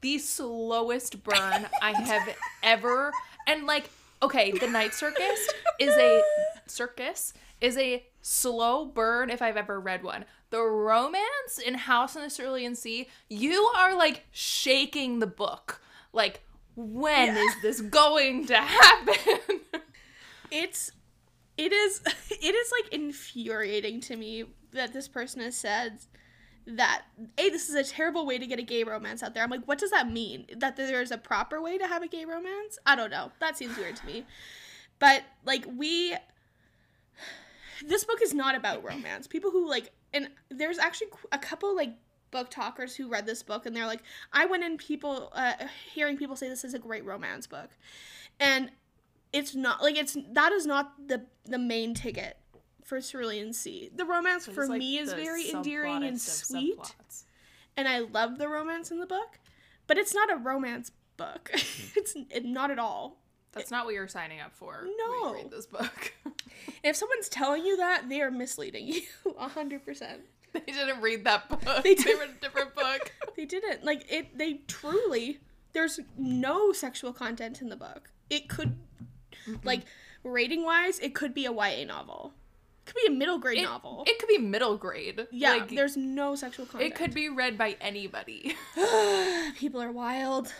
the 0.00 0.18
slowest 0.18 1.22
burn 1.22 1.66
I 1.82 1.92
have 1.92 2.28
ever. 2.62 3.12
And 3.46 3.66
like, 3.66 3.90
okay, 4.22 4.52
the 4.52 4.68
Night 4.68 4.94
Circus 4.94 5.48
is 5.78 5.94
a 5.96 6.22
circus 6.66 7.32
is 7.60 7.76
a 7.76 8.04
slow 8.28 8.84
burn 8.84 9.30
if 9.30 9.40
I've 9.40 9.56
ever 9.56 9.80
read 9.80 10.02
one. 10.02 10.24
The 10.50 10.62
romance 10.62 11.58
in 11.64 11.74
House 11.74 12.14
in 12.14 12.22
the 12.22 12.30
Cerulean 12.30 12.74
Sea, 12.74 13.08
you 13.28 13.70
are 13.76 13.96
like 13.96 14.24
shaking 14.30 15.18
the 15.18 15.26
book. 15.26 15.80
Like, 16.12 16.42
when 16.76 17.36
is 17.36 17.54
this 17.62 17.80
going 17.80 18.46
to 18.46 18.56
happen? 18.56 19.60
It's 20.50 20.92
it 21.56 21.72
is 21.72 22.00
it 22.30 22.54
is 22.54 22.72
like 22.72 22.92
infuriating 22.92 24.00
to 24.02 24.16
me 24.16 24.44
that 24.72 24.92
this 24.92 25.08
person 25.08 25.42
has 25.42 25.56
said 25.56 25.98
that 26.66 27.02
hey 27.36 27.48
this 27.50 27.68
is 27.68 27.74
a 27.74 27.84
terrible 27.84 28.26
way 28.26 28.38
to 28.38 28.46
get 28.46 28.58
a 28.58 28.62
gay 28.62 28.84
romance 28.84 29.22
out 29.22 29.34
there. 29.34 29.42
I'm 29.42 29.50
like 29.50 29.66
what 29.66 29.78
does 29.78 29.90
that 29.90 30.10
mean? 30.10 30.46
That 30.56 30.76
there's 30.76 31.10
a 31.10 31.18
proper 31.18 31.60
way 31.60 31.78
to 31.78 31.86
have 31.86 32.02
a 32.02 32.08
gay 32.08 32.24
romance? 32.24 32.78
I 32.86 32.96
don't 32.96 33.10
know. 33.10 33.30
That 33.40 33.56
seems 33.56 33.76
weird 33.76 33.96
to 33.96 34.06
me. 34.06 34.24
But 34.98 35.22
like 35.44 35.66
we 35.76 36.14
this 37.86 38.04
book 38.04 38.20
is 38.22 38.34
not 38.34 38.54
about 38.54 38.84
romance. 38.84 39.26
People 39.26 39.50
who 39.50 39.68
like 39.68 39.90
and 40.12 40.28
there's 40.50 40.78
actually 40.78 41.08
a 41.32 41.38
couple 41.38 41.74
like 41.74 41.94
book 42.30 42.50
talkers 42.50 42.94
who 42.94 43.08
read 43.08 43.26
this 43.26 43.42
book 43.42 43.66
and 43.66 43.74
they're 43.74 43.86
like 43.86 44.02
I 44.32 44.46
went 44.46 44.64
in 44.64 44.76
people 44.76 45.30
uh, 45.34 45.54
hearing 45.92 46.16
people 46.16 46.36
say 46.36 46.48
this 46.48 46.64
is 46.64 46.74
a 46.74 46.78
great 46.78 47.04
romance 47.04 47.46
book. 47.46 47.70
And 48.40 48.70
it's 49.32 49.54
not 49.54 49.82
like 49.82 49.96
it's 49.96 50.16
that 50.32 50.52
is 50.52 50.66
not 50.66 51.08
the 51.08 51.26
the 51.44 51.58
main 51.58 51.94
ticket 51.94 52.36
for 52.84 53.00
Cerulean 53.00 53.52
Sea. 53.52 53.90
The 53.94 54.04
romance 54.04 54.46
for 54.46 54.66
like 54.66 54.78
me 54.78 54.98
is 54.98 55.12
very 55.12 55.50
endearing 55.50 56.02
and 56.04 56.20
sweet, 56.20 56.78
subplots. 56.78 57.24
and 57.76 57.86
I 57.86 58.00
love 58.00 58.38
the 58.38 58.48
romance 58.48 58.90
in 58.90 58.98
the 58.98 59.06
book, 59.06 59.38
but 59.86 59.98
it's 59.98 60.14
not 60.14 60.32
a 60.32 60.36
romance 60.36 60.90
book. 61.16 61.50
it's 61.54 62.14
it, 62.30 62.44
not 62.44 62.70
at 62.70 62.78
all. 62.78 63.18
That's 63.58 63.70
not 63.70 63.84
what 63.84 63.94
you're 63.94 64.08
signing 64.08 64.40
up 64.40 64.54
for. 64.54 64.80
when 64.82 64.96
No. 64.96 65.28
you 65.30 65.34
read 65.42 65.50
this 65.50 65.66
book. 65.66 66.14
If 66.82 66.96
someone's 66.96 67.28
telling 67.28 67.64
you 67.64 67.76
that, 67.78 68.08
they 68.08 68.20
are 68.20 68.30
misleading 68.30 68.86
you 68.88 69.02
a 69.38 69.48
hundred 69.48 69.84
percent. 69.84 70.20
they 70.52 70.60
didn't 70.60 71.00
read 71.00 71.24
that 71.24 71.48
book. 71.48 71.60
They 71.82 71.94
They, 71.94 72.14
read 72.14 72.30
a 72.36 72.40
different 72.40 72.74
book. 72.74 73.12
They 73.36 73.44
didn't 73.44 73.84
like 73.84 74.04
it. 74.10 74.36
They 74.36 74.54
truly 74.66 75.38
there's 75.72 76.00
no 76.16 76.72
sexual 76.72 77.12
content 77.12 77.60
in 77.62 77.68
the 77.68 77.76
book. 77.76 78.10
It 78.30 78.48
could 78.48 78.76
Like 79.64 79.82
rating 80.24 80.64
wise, 80.64 80.98
it 80.98 81.14
could 81.14 81.32
be 81.34 81.46
a 81.46 81.52
YA 81.52 81.84
novel. 81.84 82.32
It 82.86 82.92
could 82.94 83.00
be 83.06 83.12
a 83.14 83.16
middle 83.16 83.38
grade 83.38 83.58
It, 83.58 83.62
novel. 83.62 84.04
it 84.06 84.18
could 84.18 84.28
be 84.28 84.38
middle 84.38 84.76
grade. 84.76 85.26
yeah, 85.30 85.52
Like, 85.52 85.68
there's 85.70 85.96
no 85.96 86.34
sexual 86.34 86.66
content. 86.66 86.92
it 86.92 86.96
could 86.96 87.12
be 87.14 87.28
read 87.28 87.56
by 87.58 87.76
anybody. 87.80 88.56
People 89.56 89.80
are 89.82 89.92
wild. 89.92 90.52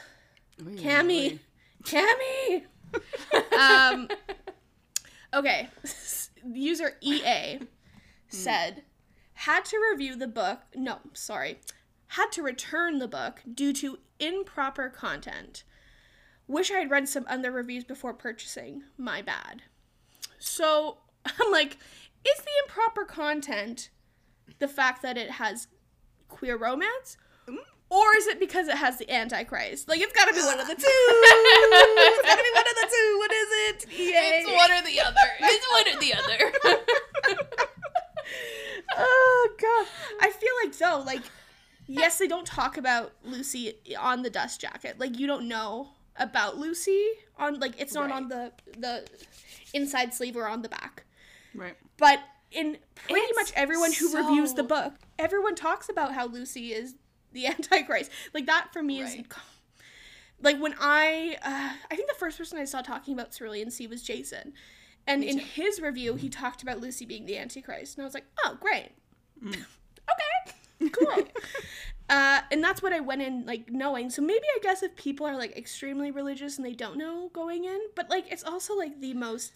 Oy, 0.60 0.72
Cammy. 0.76 1.32
oy. 1.34 1.38
Cammy. 1.84 2.62
Um, 3.58 4.08
okay. 5.34 5.68
User 6.44 6.96
EA 7.00 7.60
said, 8.28 8.82
had 9.34 9.64
to 9.66 9.78
review 9.90 10.16
the 10.16 10.28
book. 10.28 10.60
No, 10.74 10.98
sorry. 11.12 11.60
Had 12.08 12.32
to 12.32 12.42
return 12.42 12.98
the 12.98 13.08
book 13.08 13.42
due 13.54 13.72
to 13.74 13.98
improper 14.18 14.88
content. 14.88 15.64
Wish 16.46 16.70
I 16.70 16.78
had 16.78 16.90
read 16.90 17.08
some 17.08 17.26
other 17.28 17.52
reviews 17.52 17.84
before 17.84 18.14
purchasing. 18.14 18.82
My 18.96 19.22
bad. 19.22 19.62
So 20.38 20.98
I'm 21.24 21.52
like, 21.52 21.76
is 22.24 22.38
the 22.38 22.50
improper 22.64 23.04
content 23.04 23.90
the 24.58 24.68
fact 24.68 25.02
that 25.02 25.16
it 25.16 25.32
has 25.32 25.68
queer 26.28 26.56
romance? 26.56 27.16
Or 27.90 28.16
is 28.16 28.26
it 28.26 28.38
because 28.38 28.68
it 28.68 28.76
has 28.76 28.98
the 28.98 29.10
Antichrist? 29.10 29.88
Like, 29.88 30.00
it's 30.00 30.12
gotta 30.12 30.34
be 30.34 30.42
one 30.42 30.60
of 30.60 30.66
the 30.66 30.74
two. 30.76 30.82
it's 30.84 32.28
gotta 32.28 32.42
be 32.42 32.50
one 32.54 32.68
of 32.68 32.74
the 32.74 32.88
two. 32.90 33.18
What 33.18 33.32
is 33.32 33.48
it? 33.50 33.86
EA. 33.98 34.12
It's 34.14 34.50
one 34.52 34.70
or 34.72 34.82
the 34.82 35.00
other. 35.00 35.16
It's 35.40 35.66
one 35.72 35.88
or 35.88 36.00
the 36.00 36.14
other. 36.14 37.38
oh, 38.96 39.48
God. 39.60 39.86
I 40.20 40.30
feel 40.30 40.52
like, 40.64 40.76
though, 40.76 41.02
like, 41.06 41.22
yes, 41.86 42.18
they 42.18 42.26
don't 42.26 42.46
talk 42.46 42.76
about 42.76 43.12
Lucy 43.24 43.74
on 43.98 44.22
the 44.22 44.30
dust 44.30 44.60
jacket. 44.60 44.96
Like, 44.98 45.18
you 45.18 45.26
don't 45.26 45.48
know 45.48 45.88
about 46.16 46.58
Lucy 46.58 47.08
on, 47.38 47.58
like, 47.58 47.80
it's 47.80 47.94
not 47.94 48.12
on 48.12 48.28
the, 48.28 48.52
the 48.76 49.06
inside 49.72 50.12
sleeve 50.12 50.36
or 50.36 50.46
on 50.46 50.60
the 50.60 50.68
back. 50.68 51.04
Right. 51.54 51.76
But 51.96 52.20
in 52.50 52.76
pretty 52.94 53.20
It's 53.20 53.36
much 53.36 53.52
everyone 53.56 53.92
who 53.92 54.14
reviews 54.16 54.54
the 54.54 54.62
book, 54.62 54.94
everyone 55.18 55.54
talks 55.54 55.88
about 55.88 56.14
how 56.14 56.26
Lucy 56.26 56.72
is 56.72 56.94
the 57.32 57.46
Antichrist. 57.48 58.10
Like 58.34 58.46
that 58.46 58.72
for 58.72 58.82
me 58.82 59.00
is 59.00 59.16
like 60.42 60.60
when 60.60 60.74
I 60.80 61.36
uh, 61.42 61.76
I 61.90 61.96
think 61.96 62.08
the 62.08 62.16
first 62.18 62.38
person 62.38 62.58
I 62.58 62.64
saw 62.64 62.82
talking 62.82 63.14
about 63.14 63.32
Cerulean 63.32 63.70
Sea 63.70 63.86
was 63.86 64.02
Jason. 64.02 64.52
And 65.08 65.24
in 65.24 65.38
his 65.38 65.80
review, 65.80 66.16
he 66.16 66.28
talked 66.28 66.62
about 66.62 66.80
Lucy 66.80 67.06
being 67.06 67.24
the 67.24 67.38
Antichrist. 67.38 67.96
And 67.96 68.02
I 68.02 68.06
was 68.06 68.12
like, 68.12 68.26
oh, 68.44 68.58
great. 68.60 68.90
okay, 69.48 70.90
cool. 70.90 71.24
uh, 72.10 72.42
and 72.52 72.62
that's 72.62 72.82
what 72.82 72.92
I 72.92 73.00
went 73.00 73.22
in, 73.22 73.46
like, 73.46 73.70
knowing. 73.72 74.10
So 74.10 74.20
maybe 74.20 74.44
I 74.54 74.58
guess 74.62 74.82
if 74.82 74.94
people 74.96 75.26
are, 75.26 75.34
like, 75.34 75.56
extremely 75.56 76.10
religious 76.10 76.58
and 76.58 76.66
they 76.66 76.74
don't 76.74 76.98
know 76.98 77.30
going 77.32 77.64
in, 77.64 77.80
but, 77.94 78.10
like, 78.10 78.30
it's 78.30 78.44
also, 78.44 78.76
like, 78.76 79.00
the 79.00 79.14
most, 79.14 79.52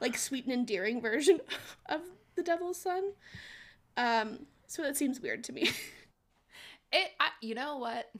like, 0.00 0.18
sweet 0.18 0.44
and 0.44 0.52
endearing 0.52 1.00
version 1.00 1.40
of 1.88 2.00
the 2.34 2.42
Devil's 2.42 2.80
Son. 2.80 3.12
Um, 3.96 4.46
so 4.66 4.82
that 4.82 4.96
seems 4.96 5.20
weird 5.20 5.44
to 5.44 5.52
me. 5.52 5.70
It, 6.92 7.10
I, 7.20 7.28
you 7.40 7.54
know 7.54 7.78
what? 7.78 8.10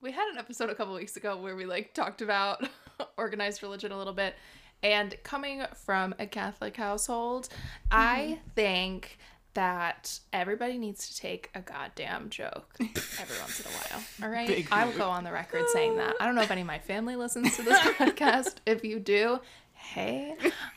We 0.00 0.10
had 0.12 0.28
an 0.32 0.38
episode 0.38 0.70
a 0.70 0.74
couple 0.74 0.94
weeks 0.94 1.16
ago 1.16 1.36
where 1.36 1.54
we 1.54 1.64
like 1.64 1.94
talked 1.94 2.22
about 2.22 2.66
organized 3.16 3.62
religion 3.62 3.92
a 3.92 3.98
little 3.98 4.12
bit, 4.12 4.34
and 4.82 5.14
coming 5.22 5.62
from 5.84 6.14
a 6.18 6.26
Catholic 6.26 6.76
household, 6.76 7.48
I 7.90 8.40
think 8.54 9.18
that 9.54 10.18
everybody 10.32 10.78
needs 10.78 11.08
to 11.10 11.20
take 11.20 11.50
a 11.54 11.60
goddamn 11.60 12.30
joke 12.30 12.74
every 12.80 13.38
once 13.38 13.60
in 13.60 13.66
a 13.66 13.70
while. 13.70 14.02
All 14.22 14.28
right, 14.28 14.48
Big 14.48 14.68
I 14.72 14.86
will 14.86 14.96
go 14.96 15.08
on 15.08 15.24
the 15.24 15.32
record 15.32 15.68
saying 15.72 15.96
that. 15.98 16.14
I 16.20 16.26
don't 16.26 16.34
know 16.34 16.42
if 16.42 16.50
any 16.50 16.62
of 16.62 16.66
my 16.66 16.78
family 16.78 17.16
listens 17.16 17.56
to 17.56 17.62
this 17.62 17.78
podcast. 17.98 18.56
If 18.66 18.84
you 18.84 18.98
do, 18.98 19.40
hey, 19.74 20.34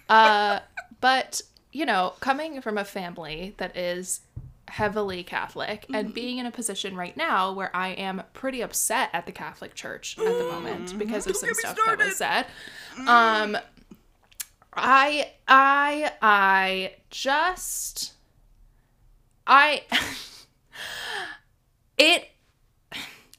uh, 0.09 0.59
but 1.01 1.41
you 1.71 1.85
know, 1.85 2.13
coming 2.19 2.61
from 2.61 2.77
a 2.77 2.85
family 2.85 3.53
that 3.57 3.75
is 3.75 4.21
heavily 4.67 5.23
Catholic 5.23 5.85
and 5.93 6.13
being 6.13 6.39
in 6.39 6.45
a 6.45 6.51
position 6.51 6.95
right 6.95 7.15
now 7.15 7.53
where 7.53 7.73
I 7.75 7.89
am 7.89 8.23
pretty 8.33 8.61
upset 8.61 9.09
at 9.13 9.25
the 9.25 9.31
Catholic 9.31 9.75
Church 9.75 10.17
at 10.17 10.25
the 10.25 10.49
moment 10.51 10.97
because 10.97 11.27
of 11.27 11.37
some 11.37 11.53
stuff 11.53 11.77
that 11.85 11.97
was 11.99 12.17
said. 12.17 12.47
Um 13.07 13.57
I 14.73 15.31
I 15.47 16.11
I 16.21 16.93
just 17.09 18.13
I 19.47 19.83
it 21.97 22.29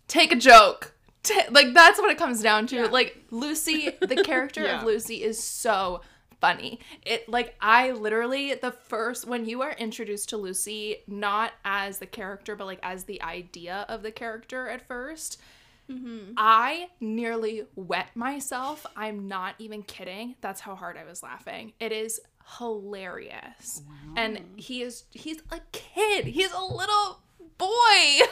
take 0.08 0.32
a 0.32 0.36
joke. 0.36 0.94
Ta- 1.22 1.46
like 1.50 1.74
that's 1.74 1.98
what 1.98 2.10
it 2.10 2.18
comes 2.18 2.42
down 2.42 2.66
to. 2.68 2.88
Like 2.88 3.24
Lucy, 3.30 3.90
the 4.00 4.22
character 4.24 4.62
Yeah. 4.62 4.80
of 4.80 4.86
Lucy 4.86 5.22
is 5.22 5.42
so 5.42 6.00
funny. 6.46 6.80
It 7.02 7.28
like 7.28 7.54
I 7.60 7.92
literally 7.92 8.54
the 8.54 8.72
first 8.72 9.26
when 9.26 9.46
you 9.46 9.62
are 9.62 9.72
introduced 9.72 10.28
to 10.30 10.36
Lucy 10.36 10.98
not 11.06 11.52
as 11.64 11.98
the 11.98 12.06
character 12.06 12.54
but 12.54 12.66
like 12.66 12.80
as 12.82 13.04
the 13.04 13.20
idea 13.22 13.84
of 13.88 14.02
the 14.02 14.12
character 14.12 14.68
at 14.68 14.86
1st 14.88 15.38
I 16.36 16.88
nearly 17.00 17.64
wet 17.76 18.08
myself. 18.14 18.86
I'm 18.96 19.28
not 19.28 19.54
even 19.58 19.82
kidding. 19.82 20.34
That's 20.40 20.60
how 20.60 20.74
hard 20.74 20.96
I 20.96 21.04
was 21.04 21.22
laughing. 21.22 21.74
It 21.78 21.92
is 21.92 22.20
hilarious. 22.58 23.82
And 24.16 24.40
he 24.56 24.82
is 24.82 25.04
he's 25.10 25.42
a 25.50 25.60
kid. 25.72 26.26
He's 26.26 26.52
a 26.52 26.60
little 26.60 27.20
boy. 27.58 27.68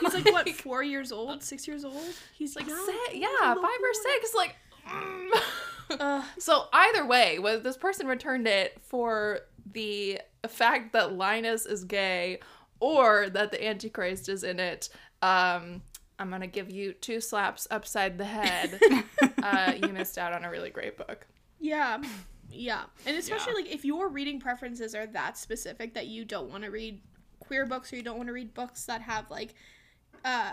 He's 0.00 0.14
like, 0.14 0.32
what, 0.32 0.48
four 0.64 0.82
years 0.82 1.12
old? 1.12 1.42
Six 1.42 1.66
years 1.68 1.84
old? 1.84 2.14
He's 2.34 2.56
like 2.56 2.66
six, 2.66 2.98
yeah, 3.14 3.28
five 3.40 3.56
little 3.56 3.62
or 3.62 3.94
six. 3.94 4.34
Like, 4.34 4.56
mm. 4.88 5.30
So 6.38 6.66
either 6.72 7.06
way, 7.06 7.38
whether 7.38 7.60
this 7.60 7.76
person 7.76 8.06
returned 8.06 8.46
it 8.46 8.78
for 8.82 9.40
the 9.72 10.20
fact 10.48 10.92
that 10.92 11.12
Linus 11.14 11.66
is 11.66 11.84
gay 11.84 12.40
or 12.80 13.28
that 13.30 13.50
the 13.50 13.64
Antichrist 13.66 14.28
is 14.28 14.44
in 14.44 14.58
it, 14.60 14.88
um, 15.22 15.82
I'm 16.18 16.30
gonna 16.30 16.46
give 16.46 16.70
you 16.70 16.92
two 16.92 17.20
slaps 17.20 17.66
upside 17.70 18.18
the 18.18 18.24
head. 18.24 18.78
uh, 19.42 19.72
you 19.80 19.88
missed 19.88 20.18
out 20.18 20.32
on 20.32 20.44
a 20.44 20.50
really 20.50 20.70
great 20.70 20.96
book. 20.96 21.26
Yeah. 21.60 22.02
Yeah. 22.50 22.84
And 23.06 23.16
especially 23.16 23.52
Yeah. 23.54 23.64
like 23.64 23.74
if 23.74 23.84
your 23.84 24.08
reading 24.08 24.38
preferences 24.38 24.94
are 24.94 25.06
that 25.08 25.36
specific 25.38 25.94
that 25.94 26.06
you 26.06 26.24
don't 26.24 26.50
want 26.50 26.64
to 26.64 26.70
read 26.70 27.00
queer 27.40 27.66
books 27.66 27.92
or 27.92 27.96
you 27.96 28.02
don't 28.02 28.16
want 28.16 28.28
to 28.28 28.32
read 28.32 28.54
books 28.54 28.84
that 28.84 29.02
have 29.02 29.30
like 29.30 29.54
uh 30.24 30.52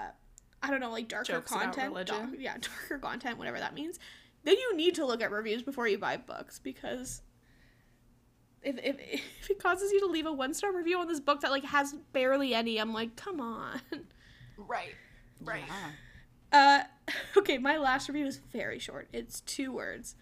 I 0.63 0.69
don't 0.69 0.79
know, 0.79 0.91
like 0.91 1.07
darker 1.07 1.33
Jokes 1.33 1.51
content. 1.51 1.93
yeah, 2.37 2.55
darker 2.61 2.99
content, 2.99 3.37
whatever 3.39 3.57
that 3.59 3.73
means. 3.73 3.99
Then 4.43 4.55
you 4.57 4.75
need 4.75 4.95
to 4.95 5.05
look 5.05 5.21
at 5.21 5.31
reviews 5.31 5.61
before 5.63 5.87
you 5.87 5.97
buy 5.97 6.17
books 6.17 6.59
because 6.59 7.21
if, 8.63 8.77
if, 8.77 8.97
if 9.41 9.49
it 9.49 9.61
causes 9.61 9.91
you 9.91 9.99
to 10.01 10.07
leave 10.07 10.25
a 10.25 10.33
one 10.33 10.53
star 10.53 10.71
review 10.75 10.99
on 10.99 11.07
this 11.07 11.19
book 11.19 11.41
that 11.41 11.51
like 11.51 11.65
has 11.65 11.93
barely 12.13 12.53
any, 12.53 12.77
I'm 12.77 12.93
like, 12.93 13.15
come 13.15 13.39
on. 13.39 13.81
Right. 14.57 14.95
Right. 15.43 15.63
Yeah. 15.67 15.91
Uh, 16.51 16.83
okay, 17.37 17.57
my 17.57 17.77
last 17.77 18.07
review 18.07 18.25
is 18.25 18.37
very 18.37 18.79
short. 18.79 19.07
It's 19.13 19.41
two 19.41 19.71
words, 19.71 20.15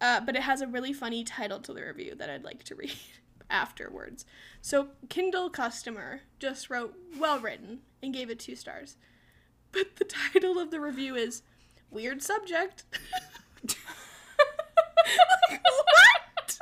uh, 0.00 0.20
but 0.20 0.36
it 0.36 0.42
has 0.42 0.60
a 0.60 0.66
really 0.66 0.92
funny 0.92 1.24
title 1.24 1.60
to 1.60 1.72
the 1.72 1.82
review 1.82 2.14
that 2.16 2.30
I'd 2.30 2.44
like 2.44 2.64
to 2.64 2.74
read 2.76 2.96
afterwards. 3.50 4.24
So, 4.60 4.88
Kindle 5.08 5.50
customer 5.50 6.20
just 6.38 6.70
wrote 6.70 6.94
well 7.18 7.38
written 7.38 7.80
and 8.02 8.12
gave 8.12 8.30
it 8.30 8.38
two 8.38 8.56
stars, 8.56 8.96
but 9.72 9.96
the 9.96 10.04
title 10.04 10.58
of 10.58 10.70
the 10.70 10.80
review 10.80 11.14
is 11.14 11.42
weird 11.90 12.22
subject. 12.22 12.84
Like, 15.50 15.60
what? 15.64 16.58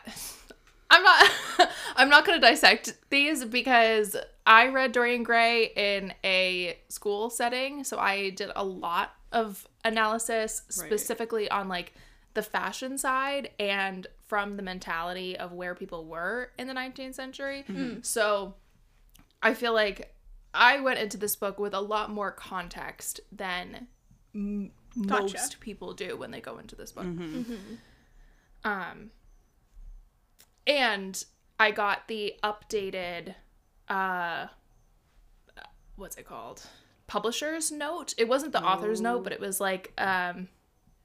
I'm 0.89 1.03
not. 1.03 1.31
I'm 1.95 2.09
not 2.09 2.25
going 2.25 2.39
to 2.39 2.45
dissect 2.45 2.95
these 3.09 3.45
because 3.45 4.15
I 4.45 4.67
read 4.67 4.91
Dorian 4.91 5.23
Gray 5.23 5.71
in 5.75 6.13
a 6.23 6.77
school 6.89 7.29
setting, 7.29 7.83
so 7.83 7.97
I 7.99 8.31
did 8.31 8.49
a 8.55 8.63
lot 8.63 9.13
of 9.31 9.67
analysis 9.85 10.61
Right. 10.77 10.87
specifically 10.87 11.49
on 11.49 11.67
like 11.69 11.93
the 12.33 12.41
fashion 12.43 12.97
side 12.97 13.51
and 13.59 14.07
from 14.25 14.57
the 14.57 14.63
mentality 14.63 15.37
of 15.37 15.51
where 15.51 15.75
people 15.75 16.05
were 16.05 16.49
in 16.57 16.67
the 16.67 16.73
19th 16.73 17.13
century. 17.15 17.63
So 18.01 18.55
I 19.41 19.53
feel 19.53 19.73
like 19.73 20.13
I 20.53 20.79
went 20.79 20.99
into 20.99 21.17
this 21.17 21.35
book 21.35 21.59
with 21.59 21.73
a 21.75 21.79
lot 21.81 22.09
more 22.09 22.31
context 22.31 23.19
than 23.31 23.87
m- 24.33 24.71
Gotcha. 25.07 25.37
most 25.37 25.59
people 25.59 25.93
do 25.93 26.17
when 26.17 26.31
they 26.31 26.41
go 26.41 26.57
into 26.57 26.75
this 26.75 26.91
book. 26.91 27.05
Um, 28.63 29.11
and 30.67 31.23
I 31.59 31.71
got 31.71 32.07
the 32.07 32.35
updated, 32.43 33.35
uh, 33.89 34.47
what's 35.95 36.17
it 36.17 36.25
called? 36.27 36.63
Publisher's 37.07 37.71
note. 37.71 38.13
It 38.17 38.27
wasn't 38.27 38.53
the 38.53 38.63
author's 38.63 39.01
note, 39.01 39.23
but 39.23 39.33
it 39.33 39.39
was 39.39 39.59
like 39.61 39.91
um, 39.97 40.47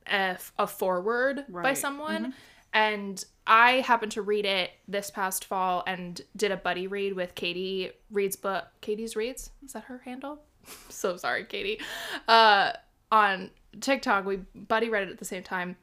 a, 0.06 0.12
f- 0.36 0.52
a 0.58 0.66
foreword 0.66 1.44
by 1.48 1.60
Right. 1.60 1.78
someone. 1.78 2.34
And 2.72 3.22
I 3.46 3.80
happened 3.80 4.12
to 4.12 4.22
read 4.22 4.44
it 4.46 4.70
this 4.86 5.10
past 5.10 5.44
fall 5.44 5.82
and 5.86 6.20
did 6.36 6.50
a 6.52 6.56
buddy 6.56 6.86
read 6.86 7.14
with 7.14 7.34
Katie 7.34 7.90
Reads 8.10 8.36
book. 8.36 8.66
Katie's 8.80 9.16
Reads 9.16 9.50
is 9.64 9.72
that 9.72 9.84
her 9.84 9.98
handle? 10.04 10.40
so 10.88 11.16
sorry, 11.16 11.44
Katie. 11.44 11.80
Uh, 12.26 12.72
on 13.10 13.50
TikTok, 13.80 14.24
we 14.26 14.36
buddy 14.54 14.88
read 14.90 15.04
it 15.08 15.10
at 15.10 15.18
the 15.18 15.24
same 15.24 15.42
time, 15.42 15.76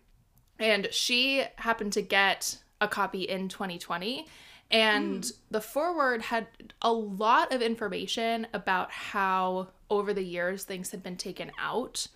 and 0.60 0.88
she 0.92 1.44
happened 1.58 1.94
to 1.94 2.02
get 2.04 2.58
a 2.82 2.88
copy 2.88 3.24
in 3.24 3.50
2020. 3.50 4.28
And 4.72 5.32
the 5.52 5.62
foreword 5.62 6.24
had 6.24 6.48
a 6.82 6.92
lot 6.92 7.54
of 7.54 7.62
information 7.62 8.48
about 8.54 8.92
how 8.92 9.70
over 9.90 10.14
the 10.14 10.24
years 10.24 10.64
things 10.64 10.92
had 10.92 11.04
been 11.04 11.18
taken 11.18 11.52
out 11.60 12.08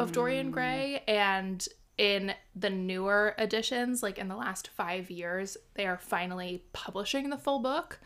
of 0.00 0.12
Dorian 0.12 0.50
Gray. 0.50 1.02
And 1.08 1.66
in 1.98 2.32
the 2.56 2.70
newer 2.70 3.34
editions 3.38 4.02
like 4.02 4.16
in 4.18 4.26
the 4.26 4.34
last 4.34 4.68
5 4.68 5.10
years 5.10 5.58
they 5.74 5.86
are 5.86 5.98
finally 5.98 6.64
publishing 6.72 7.28
the 7.30 7.36
full 7.36 7.58
book. 7.60 8.00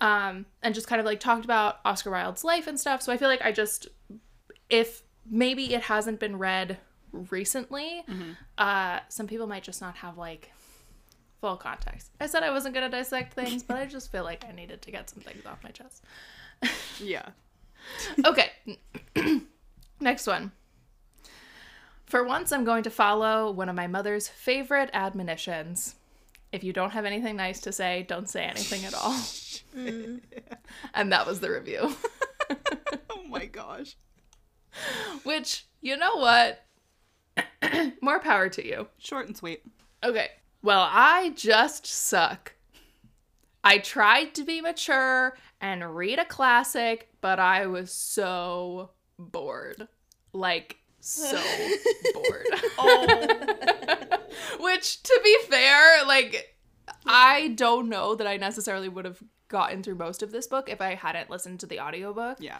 Um 0.00 0.46
and 0.62 0.74
just 0.74 0.86
kind 0.86 1.00
of 1.00 1.06
like 1.06 1.20
talked 1.20 1.44
about 1.44 1.80
Oscar 1.84 2.10
Wilde's 2.12 2.44
life 2.44 2.66
and 2.66 2.78
stuff. 2.78 3.02
So 3.02 3.12
I 3.12 3.16
feel 3.16 3.28
like 3.28 3.42
I 3.44 3.50
just 3.52 3.88
if 4.70 5.02
maybe 5.28 5.74
it 5.74 5.82
hasn't 5.82 6.20
been 6.20 6.38
read 6.38 6.78
recently 7.12 8.04
uh 8.58 9.00
some 9.08 9.26
people 9.26 9.46
might 9.46 9.62
just 9.64 9.80
not 9.80 9.96
have 9.96 10.16
like 10.16 10.52
full 11.40 11.56
context 11.56 12.10
I 12.20 12.26
said 12.26 12.42
I 12.42 12.50
wasn't 12.50 12.74
going 12.74 12.90
to 12.90 12.96
dissect 12.96 13.34
things 13.34 13.62
but 13.62 13.76
I 13.76 13.86
just 13.86 14.10
feel 14.10 14.24
like 14.24 14.44
I 14.48 14.52
needed 14.52 14.82
to 14.82 14.90
get 14.90 15.10
some 15.10 15.22
things 15.22 15.44
off 15.46 15.62
my 15.62 15.70
chest 15.70 16.04
Yeah. 17.00 17.28
okay. 18.24 18.50
Next 20.00 20.26
one. 20.26 20.52
For 22.06 22.22
once, 22.24 22.52
I'm 22.52 22.64
going 22.64 22.84
to 22.84 22.90
follow 22.90 23.50
one 23.50 23.68
of 23.68 23.74
my 23.74 23.86
mother's 23.86 24.28
favorite 24.28 24.90
admonitions. 24.92 25.96
If 26.52 26.62
you 26.62 26.72
don't 26.72 26.90
have 26.90 27.04
anything 27.04 27.36
nice 27.36 27.60
to 27.62 27.72
say, 27.72 28.04
don't 28.08 28.28
say 28.28 28.44
anything 28.44 28.84
at 28.84 28.94
all. 28.94 29.18
and 30.94 31.12
that 31.12 31.26
was 31.26 31.40
the 31.40 31.50
review. 31.50 31.94
Oh 33.10 33.24
my 33.28 33.46
gosh. 33.46 33.96
Which, 35.24 35.66
you 35.80 35.96
know 35.96 36.16
what? 36.16 36.64
More 38.00 38.20
power 38.20 38.48
to 38.50 38.66
you. 38.66 38.88
Short 38.98 39.26
and 39.26 39.36
sweet. 39.36 39.62
Okay. 40.04 40.28
Well, 40.62 40.88
I 40.90 41.32
just 41.36 41.86
suck. 41.86 42.54
I 43.62 43.78
tried 43.78 44.34
to 44.34 44.44
be 44.44 44.60
mature 44.60 45.36
and 45.60 45.96
read 45.96 46.18
a 46.18 46.24
classic, 46.24 47.08
but 47.20 47.38
I 47.38 47.66
was 47.66 47.90
so 47.90 48.90
bored. 49.18 49.88
Like, 50.32 50.78
so 51.00 51.36
bored. 52.14 52.46
Oh, 52.78 54.18
Which, 54.60 55.02
to 55.02 55.20
be 55.24 55.36
fair, 55.48 56.04
like, 56.06 56.56
I 57.06 57.48
don't 57.56 57.88
know 57.88 58.14
that 58.14 58.26
I 58.26 58.36
necessarily 58.36 58.88
would 58.88 59.04
have 59.04 59.22
gotten 59.48 59.82
through 59.82 59.94
most 59.96 60.22
of 60.22 60.32
this 60.32 60.46
book 60.46 60.68
if 60.68 60.80
I 60.80 60.94
hadn't 60.94 61.30
listened 61.30 61.60
to 61.60 61.66
the 61.66 61.80
audiobook. 61.80 62.38
Yeah. 62.40 62.58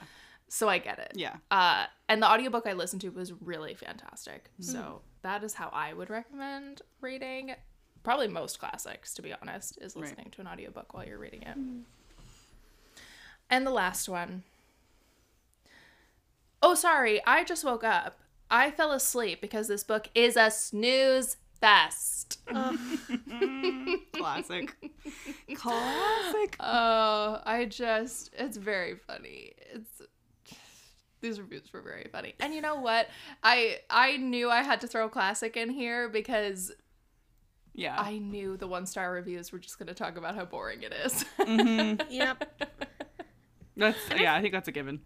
So 0.48 0.68
I 0.68 0.78
get 0.78 0.98
it. 0.98 1.12
Yeah. 1.14 1.36
Uh, 1.50 1.86
and 2.08 2.22
the 2.22 2.30
audiobook 2.30 2.66
I 2.66 2.72
listened 2.72 3.02
to 3.02 3.10
was 3.10 3.32
really 3.32 3.74
fantastic. 3.74 4.50
So 4.60 5.02
that 5.22 5.42
is 5.42 5.54
how 5.54 5.70
I 5.72 5.92
would 5.92 6.08
recommend 6.08 6.82
reading. 7.00 7.54
Probably 8.06 8.28
most 8.28 8.60
classics, 8.60 9.14
to 9.14 9.22
be 9.22 9.34
honest, 9.42 9.78
is 9.80 9.96
Right. 9.96 10.02
listening 10.04 10.30
to 10.30 10.40
an 10.40 10.46
audiobook 10.46 10.94
while 10.94 11.04
you're 11.04 11.18
reading 11.18 11.42
it. 11.42 11.56
And 13.50 13.66
the 13.66 13.72
last 13.72 14.08
one. 14.08 14.44
Oh, 16.62 16.76
sorry, 16.76 17.20
I 17.26 17.42
just 17.42 17.64
woke 17.64 17.82
up. 17.82 18.20
I 18.48 18.70
fell 18.70 18.92
asleep 18.92 19.40
because 19.40 19.66
this 19.66 19.82
book 19.82 20.08
is 20.14 20.36
a 20.36 20.52
snooze 20.52 21.36
fest. 21.60 22.38
Classic. 24.12 24.76
Classic. 25.56 26.56
Oh, 26.60 27.40
I 27.44 27.64
just 27.68 28.30
it's 28.38 28.56
very 28.56 28.94
funny. 28.94 29.54
It's 29.72 30.02
these 31.20 31.40
reviews 31.40 31.72
were 31.72 31.82
very 31.82 32.06
funny. 32.12 32.36
And 32.38 32.54
you 32.54 32.60
know 32.60 32.76
what? 32.76 33.08
I 33.42 33.80
I 33.90 34.16
knew 34.18 34.48
I 34.48 34.62
had 34.62 34.80
to 34.82 34.86
throw 34.86 35.08
classic 35.08 35.56
in 35.56 35.70
here 35.70 36.08
because 36.08 36.70
Yeah. 37.76 37.94
I 37.98 38.18
knew 38.18 38.56
the 38.56 38.66
one 38.66 38.86
star 38.86 39.12
reviews 39.12 39.52
were 39.52 39.58
just 39.58 39.78
going 39.78 39.88
to 39.88 39.94
talk 39.94 40.16
about 40.16 40.34
how 40.34 40.46
boring 40.46 40.82
it 40.82 40.94
is. 41.04 41.24
Mm-hmm. 41.38 42.00
yep. 42.10 42.60
That's 43.76 43.98
yeah, 44.18 44.34
I 44.34 44.40
think 44.40 44.54
that's 44.54 44.68
a 44.68 44.72
given. 44.72 45.00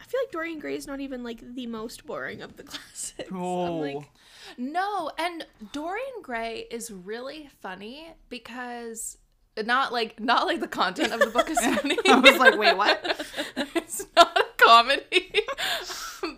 I 0.00 0.04
feel 0.04 0.20
like 0.20 0.32
Dorian 0.32 0.58
Gray 0.58 0.74
is 0.74 0.88
not 0.88 1.00
even 1.00 1.22
like 1.22 1.40
the 1.54 1.68
most 1.68 2.04
boring 2.04 2.42
of 2.42 2.56
the 2.56 2.62
classics. 2.64 3.30
Oh. 3.32 3.84
I'm 3.84 3.94
like, 3.94 4.10
no, 4.58 5.12
and 5.16 5.46
Dorian 5.72 6.22
Gray 6.22 6.66
is 6.70 6.90
really 6.90 7.48
funny 7.60 8.12
because 8.28 9.18
not 9.64 9.92
like 9.92 10.18
not 10.18 10.46
like 10.46 10.58
the 10.58 10.66
content 10.66 11.12
of 11.12 11.20
the 11.20 11.26
book 11.28 11.48
is 11.48 11.60
funny. 11.60 11.96
I 12.08 12.18
was 12.18 12.36
like, 12.36 12.58
wait, 12.58 12.76
what? 12.76 13.24
it's 13.76 14.04
not 14.16 14.36
a 14.36 14.44
comedy. 14.56 15.44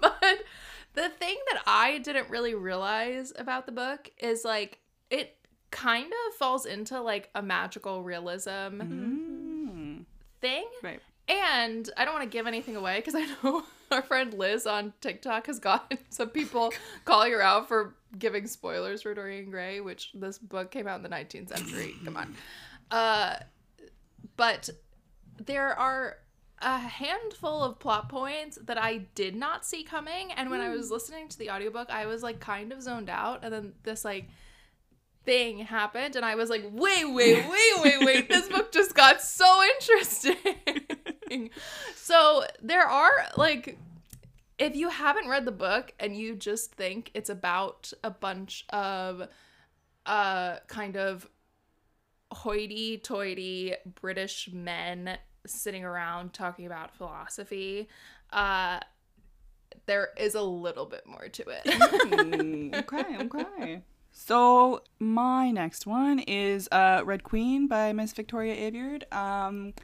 but 0.00 0.44
the 0.92 1.08
thing 1.08 1.36
that 1.50 1.62
I 1.66 1.98
didn't 1.98 2.28
really 2.28 2.54
realize 2.54 3.32
about 3.34 3.64
the 3.64 3.72
book 3.72 4.10
is 4.18 4.44
like 4.44 4.80
it 5.08 5.38
kind 5.74 6.06
of 6.28 6.34
falls 6.36 6.64
into 6.66 7.00
like 7.02 7.28
a 7.34 7.42
magical 7.42 8.02
realism 8.02 8.50
Mm. 8.80 10.04
thing. 10.40 10.64
Right. 10.82 11.00
And 11.28 11.90
I 11.96 12.04
don't 12.04 12.14
want 12.14 12.30
to 12.30 12.36
give 12.38 12.46
anything 12.46 12.76
away 12.76 12.96
because 13.00 13.14
I 13.14 13.26
know 13.42 13.64
our 13.90 14.02
friend 14.02 14.32
Liz 14.34 14.66
on 14.66 14.92
TikTok 15.00 15.46
has 15.48 15.58
gotten 15.58 15.98
some 16.10 16.30
people 16.30 16.72
calling 17.04 17.32
her 17.32 17.42
out 17.42 17.66
for 17.68 17.94
giving 18.18 18.46
spoilers 18.46 19.02
for 19.02 19.14
Dorian 19.14 19.50
Gray, 19.50 19.80
which 19.80 20.10
this 20.14 20.38
book 20.38 20.70
came 20.70 20.86
out 20.86 20.96
in 20.96 21.02
the 21.02 21.08
19th 21.08 21.48
century. 21.48 21.94
Come 22.04 22.16
on. 22.16 22.34
Uh, 22.90 23.36
but 24.36 24.70
there 25.38 25.74
are 25.78 26.18
a 26.62 26.78
handful 26.78 27.62
of 27.62 27.78
plot 27.78 28.08
points 28.08 28.58
that 28.62 28.78
I 28.78 28.98
did 29.14 29.34
not 29.34 29.64
see 29.66 29.82
coming. 29.82 30.30
And 30.32 30.50
when 30.50 30.60
I 30.60 30.70
was 30.70 30.90
listening 30.90 31.28
to 31.28 31.38
the 31.38 31.50
audiobook, 31.50 31.90
I 31.90 32.06
was 32.06 32.22
like 32.22 32.38
kind 32.40 32.72
of 32.72 32.80
zoned 32.82 33.10
out. 33.10 33.40
And 33.42 33.52
then 33.52 33.72
this 33.82 34.04
like 34.04 34.28
thing 35.24 35.58
happened 35.58 36.16
and 36.16 36.24
I 36.24 36.34
was 36.34 36.50
like, 36.50 36.64
wait, 36.70 37.04
wait, 37.04 37.44
wait, 37.48 37.82
wait, 37.82 38.04
wait. 38.04 38.28
this 38.30 38.48
book 38.48 38.72
just 38.72 38.94
got 38.94 39.20
so 39.22 39.62
interesting. 39.74 41.50
so 41.96 42.44
there 42.62 42.86
are 42.86 43.12
like 43.36 43.78
if 44.58 44.76
you 44.76 44.88
haven't 44.88 45.28
read 45.28 45.44
the 45.44 45.52
book 45.52 45.92
and 45.98 46.16
you 46.16 46.34
just 46.36 46.72
think 46.72 47.10
it's 47.14 47.30
about 47.30 47.92
a 48.02 48.10
bunch 48.10 48.64
of 48.70 49.28
uh 50.06 50.56
kind 50.68 50.96
of 50.96 51.28
hoity 52.32 52.98
toity 52.98 53.74
British 54.00 54.50
men 54.52 55.18
sitting 55.46 55.84
around 55.84 56.32
talking 56.32 56.66
about 56.66 56.94
philosophy, 56.94 57.88
uh 58.32 58.80
there 59.86 60.10
is 60.16 60.34
a 60.34 60.42
little 60.42 60.86
bit 60.86 61.06
more 61.06 61.28
to 61.28 61.44
it. 61.48 61.64
Mm, 62.14 62.74
okay, 62.74 63.16
okay. 63.20 63.82
So 64.16 64.82
my 65.00 65.50
next 65.50 65.86
one 65.86 66.20
is 66.20 66.68
uh, 66.70 67.02
Red 67.04 67.24
Queen 67.24 67.66
by 67.66 67.92
Miss 67.92 68.12
Victoria 68.12 68.54
Aveyard. 68.70 69.12
Um, 69.12 69.74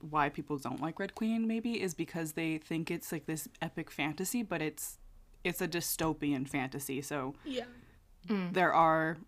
why 0.00 0.28
people 0.30 0.56
don't 0.58 0.80
like 0.80 0.98
Red 0.98 1.14
Queen 1.14 1.46
maybe 1.46 1.80
is 1.82 1.92
because 1.94 2.32
they 2.32 2.58
think 2.58 2.90
it's 2.90 3.12
like 3.12 3.26
this 3.26 3.46
epic 3.60 3.90
fantasy, 3.90 4.42
but 4.42 4.62
it's 4.62 4.98
it's 5.44 5.60
a 5.60 5.68
dystopian 5.68 6.48
fantasy. 6.48 7.02
So 7.02 7.34
yeah. 7.44 7.64
there 8.28 8.72
are 8.72 9.18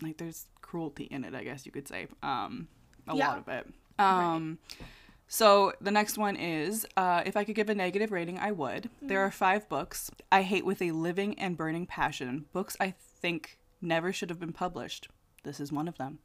like 0.00 0.16
there's 0.16 0.46
cruelty 0.62 1.04
in 1.04 1.24
it, 1.24 1.34
I 1.34 1.44
guess 1.44 1.66
you 1.66 1.72
could 1.72 1.88
say. 1.88 2.06
Um 2.22 2.68
a 3.06 3.14
Yeah. 3.16 3.28
lot 3.28 3.38
of 3.38 3.48
it. 3.48 3.66
Um 3.98 4.58
so 5.30 5.72
the 5.80 5.90
next 5.90 6.16
one 6.16 6.36
is 6.36 6.86
uh, 6.96 7.22
if 7.26 7.36
I 7.36 7.44
could 7.44 7.54
give 7.54 7.68
a 7.68 7.74
negative 7.74 8.10
rating, 8.12 8.38
I 8.38 8.50
would. 8.52 8.88
There 9.02 9.20
are 9.20 9.30
five 9.30 9.68
books 9.68 10.10
I 10.32 10.40
hate 10.42 10.64
with 10.64 10.80
a 10.80 10.92
living 10.92 11.38
and 11.38 11.54
burning 11.56 11.84
passion. 11.86 12.46
Books 12.54 12.76
I 12.80 12.94
think 13.20 13.58
never 13.82 14.10
should 14.10 14.30
have 14.30 14.40
been 14.40 14.54
published. 14.54 15.08
This 15.44 15.60
is 15.60 15.70
one 15.70 15.86
of 15.86 15.98
them. 15.98 16.20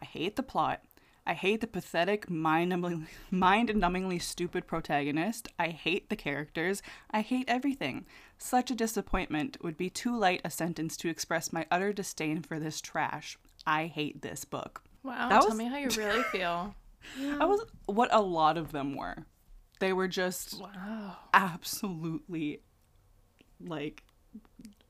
I 0.00 0.04
hate 0.04 0.34
the 0.34 0.42
plot. 0.42 0.82
I 1.24 1.34
hate 1.34 1.60
the 1.60 1.66
pathetic, 1.66 2.28
mind-numbingly, 2.30 3.06
mind-numbingly 3.30 4.20
stupid 4.20 4.66
protagonist. 4.66 5.46
I 5.58 5.68
hate 5.68 6.08
the 6.08 6.16
characters. 6.16 6.82
I 7.10 7.20
hate 7.20 7.44
everything. 7.48 8.06
Such 8.38 8.70
a 8.70 8.74
disappointment 8.74 9.58
would 9.62 9.76
be 9.76 9.90
too 9.90 10.16
light 10.18 10.40
a 10.44 10.50
sentence 10.50 10.96
to 10.98 11.08
express 11.08 11.52
my 11.52 11.66
utter 11.70 11.92
disdain 11.92 12.42
for 12.42 12.58
this 12.58 12.80
trash. 12.80 13.38
I 13.66 13.86
hate 13.86 14.22
this 14.22 14.44
book. 14.44 14.82
Wow. 15.04 15.28
That 15.28 15.40
Tell 15.42 15.50
was- 15.50 15.58
me 15.58 15.66
how 15.66 15.76
you 15.76 15.88
really 15.96 16.22
feel. 16.24 16.74
That 17.20 17.48
was 17.48 17.64
what 17.86 18.08
a 18.12 18.20
lot 18.20 18.56
of 18.56 18.72
them 18.72 18.96
were. 18.96 19.26
They 19.80 19.92
were 19.92 20.08
just 20.08 20.60
Wow. 20.60 21.16
absolutely 21.32 22.62
like 23.60 24.02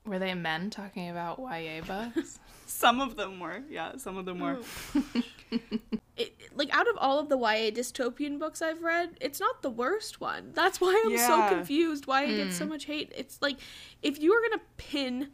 Were 0.07 0.19
they 0.19 0.35
men 0.35 0.71
talking 0.71 1.11
about 1.11 1.39
YA 1.39 1.83
books? 1.83 2.39
some 2.67 3.01
of 3.01 3.17
them 3.17 3.41
were. 3.41 3.63
Yeah, 3.69 3.97
some 3.99 4.17
of 4.17 4.25
them 4.25 4.41
were. 4.41 4.61
Oh. 4.95 5.03
It, 6.19 6.35
like 6.53 6.69
out 6.75 6.89
of 6.89 6.97
all 6.99 7.21
of 7.21 7.29
the 7.29 7.39
YA 7.39 7.71
dystopian 7.71 8.41
books 8.41 8.61
I've 8.61 8.83
read, 8.83 9.11
it's 9.21 9.39
not 9.39 9.63
the 9.63 9.71
worst 9.71 10.21
one. 10.21 10.51
That's 10.53 10.81
why 10.81 11.01
I'm 11.07 11.17
so 11.17 11.49
confused 11.49 12.09
why 12.09 12.25
it 12.25 12.39
gets 12.39 12.57
so 12.59 12.65
hmm. 12.65 12.71
much 12.71 12.87
hate. 12.87 13.13
It's 13.17 13.41
like 13.41 13.57
if 14.03 14.21
you 14.21 14.33
were 14.33 14.41
gonna 14.49 14.63
pin 14.79 15.29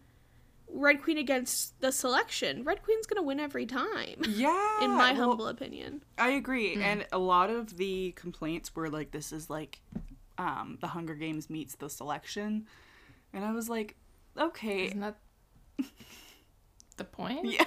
Red 0.77 1.03
Queen 1.03 1.19
against 1.19 1.81
the 1.81 1.93
selection, 1.93 2.65
Red 2.65 2.83
Queen's 2.83 3.07
gonna 3.07 3.23
win 3.23 3.39
every 3.41 3.65
time. 3.65 4.17
Yeah. 4.29 4.83
In 4.85 4.91
my 4.91 5.13
well, 5.13 5.29
humble 5.29 5.47
opinion. 5.49 6.03
I 6.19 6.31
agree. 6.31 6.75
And 6.83 7.07
a 7.13 7.19
lot 7.19 7.49
of 7.49 7.77
the 7.77 8.11
complaints 8.13 8.75
were 8.75 8.91
like 8.91 9.13
this 9.13 9.33
is 9.33 9.49
like 9.49 9.81
um 10.37 10.79
the 10.81 10.89
Hunger 10.89 11.15
Games 11.15 11.49
meets 11.49 11.77
the 11.77 11.89
selection. 11.89 12.67
And 13.33 13.45
I 13.45 13.53
was 13.53 13.69
like, 13.69 13.95
okay. 14.37 14.87
Isn't 14.87 15.01
that 15.01 15.17
the 16.97 17.05
point? 17.05 17.47
Yeah. 17.47 17.65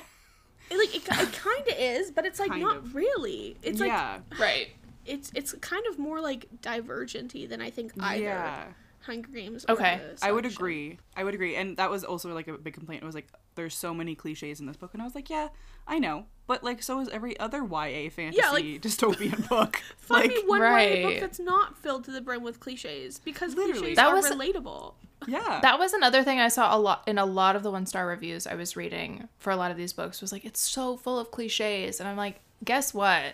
It, 0.70 0.78
like 0.78 0.94
it, 0.96 1.28
it 1.28 1.34
kind 1.34 1.68
of 1.68 1.76
is, 1.80 2.12
but 2.12 2.26
it's 2.26 2.40
like 2.40 2.50
Kind 2.50 2.62
not 2.62 2.78
of. 2.78 2.94
really. 2.96 3.56
It's 3.64 3.80
like. 3.80 4.22
Right. 4.38 4.68
it's 5.06 5.32
it's 5.34 5.54
kind 5.62 5.86
of 5.90 5.98
more 5.98 6.20
like 6.20 6.48
divergenty 6.62 7.48
than 7.48 7.62
I 7.62 7.70
think 7.70 7.94
either 8.00 8.22
Yeah. 8.24 8.64
Hunger 9.08 9.30
Games. 9.32 9.66
Okay. 9.68 10.00
I 10.22 10.32
would 10.32 10.46
agree. 10.46 11.00
I 11.16 11.24
would 11.24 11.34
agree. 11.34 11.56
And 11.56 11.76
that 11.78 11.90
was 11.90 12.04
also 12.04 12.34
like 12.34 12.48
a 12.48 12.58
big 12.58 12.74
complaint. 12.76 13.02
It 13.02 13.06
was 13.06 13.16
like 13.16 13.28
there's 13.56 13.76
so 13.76 13.94
many 13.94 14.14
cliches 14.14 14.60
in 14.60 14.68
this 14.68 14.78
book 14.78 14.92
and 14.94 15.02
I 15.02 15.06
was 15.06 15.16
like, 15.16 15.30
yeah, 15.30 15.48
I 15.88 15.98
know. 16.00 16.26
But 16.46 16.64
like 16.64 16.84
so 16.84 17.00
is 17.00 17.10
every 17.10 17.40
other 17.40 17.60
YA 17.64 18.10
fantasy 18.12 18.42
like- 18.52 18.64
dystopian 18.82 19.48
book. 19.50 19.82
Find 19.98 20.28
like 20.28 20.36
me 20.36 20.44
one 20.46 20.60
YA 20.62 20.68
Right. 20.70 21.04
book 21.04 21.20
that's 21.20 21.40
not 21.40 21.78
filled 21.78 22.04
to 22.06 22.12
the 22.12 22.22
brim 22.22 22.44
with 22.44 22.60
cliches 22.60 23.20
because 23.20 23.56
Literally. 23.56 23.80
cliches 23.80 23.96
That 23.96 24.08
are 24.10 24.16
was- 24.16 24.30
relatable. 24.30 24.94
yeah. 25.28 25.60
That 25.64 25.80
was 25.80 25.94
another 25.94 26.24
thing 26.24 26.40
I 26.40 26.50
saw 26.50 26.76
a 26.76 26.80
lot 26.80 27.04
in 27.08 27.18
a 27.18 27.26
lot 27.26 27.56
of 27.56 27.64
the 27.64 27.72
one 27.72 27.86
star 27.88 28.06
reviews 28.06 28.46
I 28.46 28.54
was 28.56 28.76
reading 28.76 29.28
for 29.40 29.50
a 29.52 29.56
lot 29.56 29.72
of 29.72 29.78
these 29.78 29.94
books 29.94 30.22
was 30.22 30.32
like 30.32 30.46
it's 30.46 30.60
so 30.60 30.96
full 30.98 31.18
of 31.18 31.32
cliches 31.32 32.00
and 32.00 32.08
I'm 32.08 32.18
like, 32.18 32.42
guess 32.64 32.94
what? 32.94 33.34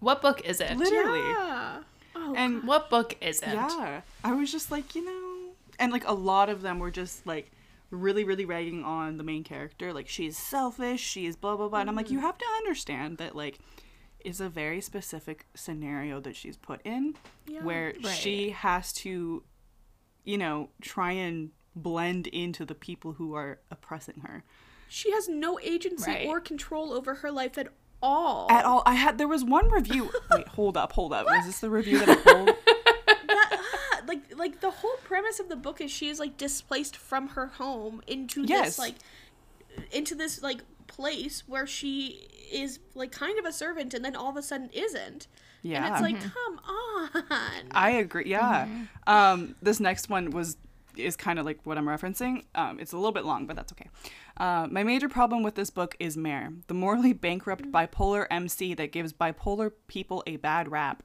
What 0.00 0.22
book 0.22 0.40
is 0.44 0.60
it? 0.60 0.76
Literally. 0.76 1.18
Yeah. 1.18 1.82
Oh, 2.30 2.34
And 2.36 2.64
What 2.64 2.90
book 2.90 3.16
isn't? 3.20 3.48
Yeah. 3.52 4.00
I 4.24 4.32
was 4.32 4.50
just 4.52 4.70
like, 4.70 4.94
you 4.94 5.04
know, 5.04 5.52
and 5.78 5.92
like 5.92 6.06
a 6.06 6.12
lot 6.14 6.48
of 6.48 6.62
them 6.62 6.78
were 6.78 6.90
just 6.90 7.26
like 7.26 7.50
really, 7.90 8.24
really 8.24 8.44
ragging 8.44 8.84
on 8.84 9.16
the 9.16 9.24
main 9.24 9.44
character. 9.44 9.92
Like 9.92 10.08
she's 10.08 10.36
selfish, 10.36 11.00
she's 11.00 11.36
blah 11.36 11.56
blah 11.56 11.68
blah. 11.68 11.80
And 11.80 11.88
I'm 11.88 11.96
like, 11.96 12.10
you 12.10 12.18
mm-hmm. 12.18 12.26
have 12.26 12.38
to 12.38 12.44
understand 12.58 13.18
that 13.18 13.34
like 13.36 13.58
it's 14.20 14.40
a 14.40 14.48
very 14.48 14.80
specific 14.80 15.46
scenario 15.54 16.20
that 16.20 16.34
she's 16.36 16.56
put 16.56 16.80
in 16.84 17.14
Yeah. 17.46 17.62
where 17.62 17.94
Right. 18.02 18.06
she 18.14 18.50
has 18.50 18.92
to, 18.94 19.44
you 20.24 20.38
know, 20.38 20.70
try 20.82 21.12
and 21.12 21.50
blend 21.76 22.26
into 22.26 22.64
the 22.66 22.74
people 22.74 23.12
who 23.12 23.34
are 23.34 23.60
oppressing 23.70 24.20
her. 24.26 24.44
she 24.90 25.12
has 25.12 25.28
no 25.28 25.60
agency 25.60 26.10
Right. 26.10 26.26
or 26.26 26.40
control 26.40 26.92
over 26.94 27.16
her 27.16 27.30
life 27.30 27.58
at 27.58 27.68
all. 28.02 28.50
At 28.50 28.64
all. 28.64 28.82
I 28.86 28.94
had 28.94 29.18
there 29.18 29.28
was 29.28 29.44
one 29.44 29.70
review 29.70 30.10
wait, 30.30 30.48
hold 30.48 30.76
up, 30.76 30.92
hold 30.92 31.12
up. 31.12 31.26
Was 31.26 31.46
this 31.46 31.60
the 31.60 31.70
review 31.70 31.98
that 32.00 32.08
I 32.08 32.14
pulled? 32.16 32.50
That- 33.28 33.60
ah, 33.60 34.00
like 34.06 34.36
like 34.38 34.60
the 34.60 34.70
whole 34.70 34.96
premise 35.04 35.38
of 35.40 35.48
the 35.48 35.56
book 35.56 35.80
is 35.80 35.90
she 35.90 36.08
is 36.08 36.18
like 36.18 36.36
displaced 36.38 36.96
from 36.96 37.28
her 37.30 37.46
home 37.48 38.00
into 38.06 38.42
Yes. 38.44 38.64
this 38.66 38.78
like 38.78 38.94
into 39.92 40.14
this 40.14 40.42
like 40.42 40.60
place 40.86 41.44
where 41.46 41.66
she 41.66 42.26
is 42.50 42.78
like 42.94 43.12
kind 43.12 43.38
of 43.38 43.44
a 43.44 43.52
servant 43.52 43.92
and 43.94 44.02
then 44.04 44.16
all 44.16 44.30
of 44.30 44.36
a 44.36 44.42
sudden 44.42 44.70
isn't. 44.72 45.26
Yeah. 45.62 45.84
And 45.84 45.92
it's 45.94 46.02
like, 46.02 46.20
come 46.32 46.60
on. 46.66 47.24
I 47.72 47.90
agree. 47.90 48.24
Yeah. 48.26 48.66
Um, 49.06 49.54
this 49.60 49.80
next 49.80 50.08
one 50.08 50.30
was 50.30 50.56
is 50.98 51.16
kind 51.16 51.38
of 51.38 51.44
like 51.44 51.64
what 51.64 51.78
I'm 51.78 51.86
referencing. 51.86 52.44
Um, 52.54 52.78
it's 52.80 52.92
a 52.92 52.96
little 52.96 53.12
bit 53.12 53.24
long, 53.24 53.46
but 53.46 53.56
that's 53.56 53.72
okay. 53.72 53.88
Uh, 54.36 54.66
my 54.70 54.82
major 54.82 55.08
problem 55.08 55.42
with 55.42 55.54
this 55.54 55.70
book 55.70 55.96
is 55.98 56.16
Mare, 56.16 56.52
the 56.66 56.74
morally 56.74 57.12
bankrupt 57.14 57.70
bipolar 57.70 58.26
MC 58.30 58.74
that 58.74 58.92
gives 58.92 59.12
bipolar 59.12 59.72
people 59.86 60.22
a 60.26 60.36
bad 60.36 60.70
rap. 60.70 61.02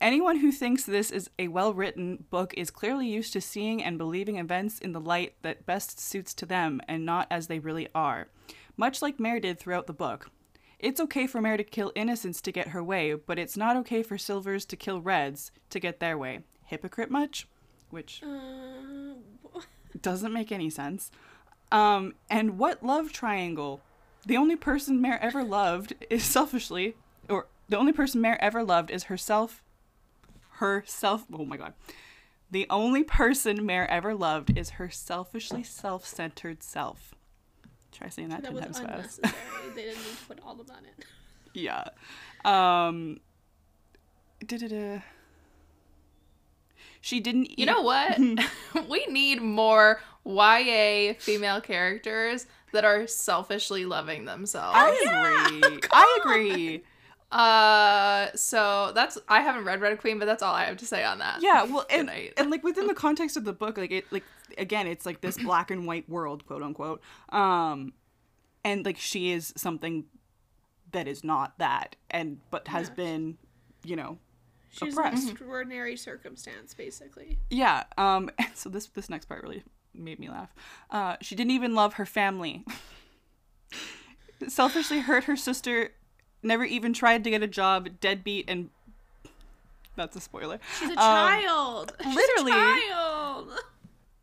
Anyone 0.00 0.38
who 0.38 0.52
thinks 0.52 0.84
this 0.84 1.10
is 1.10 1.28
a 1.40 1.48
well 1.48 1.74
written 1.74 2.24
book 2.30 2.54
is 2.56 2.70
clearly 2.70 3.08
used 3.08 3.32
to 3.32 3.40
seeing 3.40 3.82
and 3.82 3.98
believing 3.98 4.38
events 4.38 4.78
in 4.78 4.92
the 4.92 5.00
light 5.00 5.34
that 5.42 5.66
best 5.66 5.98
suits 5.98 6.32
to 6.34 6.46
them 6.46 6.80
and 6.86 7.04
not 7.04 7.26
as 7.30 7.48
they 7.48 7.58
really 7.58 7.88
are, 7.94 8.28
much 8.76 9.02
like 9.02 9.18
Mare 9.18 9.40
did 9.40 9.58
throughout 9.58 9.88
the 9.88 9.92
book. 9.92 10.30
It's 10.78 11.00
okay 11.00 11.26
for 11.26 11.40
Mare 11.40 11.56
to 11.56 11.64
kill 11.64 11.90
innocents 11.96 12.40
to 12.42 12.52
get 12.52 12.68
her 12.68 12.84
way, 12.84 13.14
but 13.14 13.40
it's 13.40 13.56
not 13.56 13.76
okay 13.78 14.04
for 14.04 14.16
Silvers 14.16 14.64
to 14.66 14.76
kill 14.76 15.00
Reds 15.00 15.50
to 15.70 15.80
get 15.80 15.98
their 15.98 16.16
way. 16.16 16.40
Hypocrite 16.66 17.10
much? 17.10 17.48
Which 17.90 18.22
Uh, 18.22 19.14
doesn't 20.02 20.32
make 20.32 20.52
any 20.52 20.70
sense. 20.70 21.10
Um, 21.72 22.14
and 22.30 22.58
what 22.58 22.82
love 22.82 23.12
triangle? 23.12 23.80
The 24.26 24.36
only 24.36 24.56
person 24.56 25.00
Mare 25.00 25.22
ever 25.22 25.42
loved 25.44 25.94
is 26.10 26.22
selfishly, 26.36 26.96
or 27.28 27.46
the 27.68 27.76
only 27.78 27.92
person 27.92 28.20
Mare 28.20 28.42
ever 28.42 28.62
loved 28.62 28.90
is 28.90 29.04
herself. 29.04 29.62
Herself. 30.52 31.24
Oh 31.32 31.44
my 31.44 31.56
god. 31.56 31.74
The 32.50 32.66
only 32.70 33.04
person 33.04 33.64
Mare 33.66 33.88
ever 33.90 34.14
loved 34.14 34.56
is 34.56 34.70
her 34.70 34.88
selfishly 34.90 35.62
self-centered 35.62 36.62
self. 36.62 37.14
Try 37.92 38.08
saying 38.08 38.28
that 38.30 38.42
that 38.42 38.54
ten 38.56 38.72
times 38.72 39.18
fast. 39.18 39.22
they 39.74 39.82
didn't 39.82 39.98
need 39.98 40.16
to 40.18 40.24
put 40.26 40.40
all 40.44 40.60
of 40.60 40.66
that 40.66 40.78
in. 40.80 41.04
Yeah. 41.54 41.84
Um. 42.44 43.20
Da-da-da. 44.46 45.00
She 47.08 47.20
didn't 47.20 47.46
eat. 47.52 47.60
You 47.60 47.64
know 47.64 47.80
what? 47.80 48.18
we 48.88 49.06
need 49.06 49.40
more 49.40 49.98
YA 50.26 51.14
female 51.18 51.58
characters 51.62 52.46
that 52.72 52.84
are 52.84 53.06
selfishly 53.06 53.86
loving 53.86 54.26
themselves. 54.26 54.76
I 54.76 54.90
agree. 55.58 55.80
I 55.90 56.18
agree. 56.20 56.82
Uh, 57.32 58.28
so 58.34 58.92
that's 58.94 59.16
I 59.26 59.40
haven't 59.40 59.64
read 59.64 59.80
Red 59.80 59.98
Queen, 60.02 60.18
but 60.18 60.26
that's 60.26 60.42
all 60.42 60.54
I 60.54 60.66
have 60.66 60.76
to 60.78 60.86
say 60.86 61.02
on 61.02 61.18
that. 61.20 61.40
Yeah, 61.40 61.62
well, 61.64 61.86
and, 61.88 62.10
and 62.36 62.50
like 62.50 62.62
within 62.62 62.86
the 62.86 62.94
context 63.06 63.38
of 63.38 63.44
the 63.44 63.54
book, 63.54 63.78
like 63.78 63.90
it, 63.90 64.12
like 64.12 64.24
again, 64.58 64.86
it's 64.86 65.06
like 65.06 65.22
this 65.22 65.38
black 65.38 65.70
and 65.70 65.86
white 65.86 66.06
world, 66.10 66.46
quote 66.46 66.62
unquote. 66.62 67.00
Um, 67.30 67.94
and 68.64 68.84
like 68.84 68.98
she 68.98 69.32
is 69.32 69.54
something 69.56 70.04
that 70.92 71.08
is 71.08 71.24
not 71.24 71.58
that, 71.58 71.96
and 72.10 72.38
but 72.50 72.68
has 72.68 72.88
Yeah. 72.88 72.94
been, 72.96 73.38
you 73.82 73.96
know, 73.96 74.18
She's 74.70 74.92
oppressed. 74.94 75.24
an 75.24 75.30
extraordinary 75.30 75.96
circumstance, 75.96 76.74
basically. 76.74 77.38
Yeah. 77.50 77.84
Um. 77.96 78.30
And 78.38 78.48
so 78.54 78.68
this 78.68 78.86
this 78.88 79.08
next 79.10 79.26
part 79.26 79.42
really 79.42 79.62
made 79.94 80.18
me 80.18 80.28
laugh. 80.28 80.54
Uh, 80.90 81.16
she 81.20 81.34
didn't 81.34 81.52
even 81.52 81.74
love 81.74 81.94
her 81.94 82.06
family. 82.06 82.64
Selfishly 84.48 85.00
hurt 85.00 85.24
her 85.24 85.36
sister. 85.36 85.90
Never 86.42 86.64
even 86.64 86.92
tried 86.92 87.24
to 87.24 87.30
get 87.30 87.42
a 87.42 87.46
job. 87.48 87.88
Deadbeat 88.00 88.48
and. 88.48 88.70
That's 89.96 90.14
a 90.14 90.20
spoiler. 90.20 90.60
She's 90.78 90.90
a 90.90 90.92
Um, 90.92 90.96
child. 90.98 91.92
She's 92.00 92.12
a 92.12 92.14
literally. 92.14 92.52
child. 92.52 93.50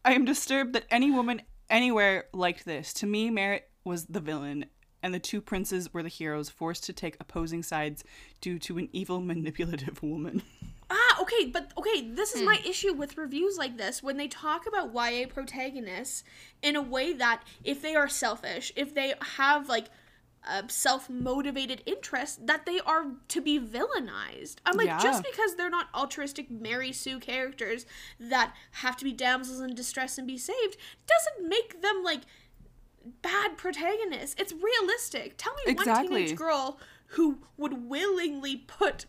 I 0.05 0.13
am 0.13 0.23
disturbed 0.23 0.73
that 0.73 0.85
any 0.89 1.11
woman 1.11 1.41
anywhere 1.69 2.25
liked 2.31 2.63
this. 2.63 2.93
To 2.93 3.05
me, 3.05 3.29
Merritt 3.29 3.69
was 3.83 4.05
the 4.05 4.21
villain, 4.21 4.67
and 5.05 5.13
the 5.13 5.19
two 5.19 5.39
princes 5.39 5.93
were 5.93 6.01
the 6.01 6.09
heroes 6.09 6.49
forced 6.49 6.83
to 6.85 6.91
take 6.91 7.15
opposing 7.19 7.61
sides 7.61 8.03
due 8.41 8.57
to 8.57 8.79
an 8.79 8.89
evil, 8.91 9.21
manipulative 9.33 10.01
woman. 10.01 10.41
Ah, 10.89 11.21
okay, 11.21 11.45
but 11.45 11.71
okay, 11.77 12.09
this 12.09 12.33
is 12.33 12.41
my 12.41 12.59
issue 12.65 12.91
with 12.91 13.15
reviews 13.15 13.55
like 13.55 13.77
this 13.77 14.01
when 14.01 14.17
they 14.17 14.27
talk 14.27 14.65
about 14.67 14.93
YA 14.95 15.27
protagonists 15.27 16.23
in 16.63 16.75
a 16.75 16.81
way 16.81 17.13
that 17.13 17.43
if 17.63 17.83
they 17.83 17.95
are 17.95 18.09
selfish, 18.09 18.71
if 18.75 18.95
they 18.95 19.13
have 19.35 19.69
like 19.69 19.85
a 20.47 20.63
self-motivated 20.67 21.83
interest, 21.85 22.47
that 22.47 22.65
they 22.65 22.79
are 22.79 23.05
to 23.27 23.41
be 23.41 23.59
villainized. 23.59 24.55
I'm 24.65 24.75
like, 24.77 24.87
Yeah. 24.87 24.99
just 24.99 25.23
because 25.23 25.55
they're 25.55 25.69
not 25.69 25.87
altruistic 25.93 26.49
Mary 26.49 26.91
Sue 26.91 27.19
characters 27.19 27.85
that 28.19 28.53
have 28.71 28.97
to 28.97 29.03
be 29.03 29.11
damsels 29.11 29.59
in 29.61 29.75
distress 29.75 30.17
and 30.17 30.27
be 30.27 30.37
saved, 30.37 30.77
doesn't 31.07 31.47
make 31.47 31.81
them 31.83 32.03
like 32.03 32.21
bad 33.21 33.57
protagonists. 33.57 34.35
It's 34.39 34.53
realistic. 34.53 35.35
Tell 35.37 35.53
me 35.65 35.73
one 35.73 36.07
teenage 36.07 36.35
girl 36.35 36.79
who 37.09 37.39
would 37.57 37.87
willingly 37.89 38.57
put 38.57 39.05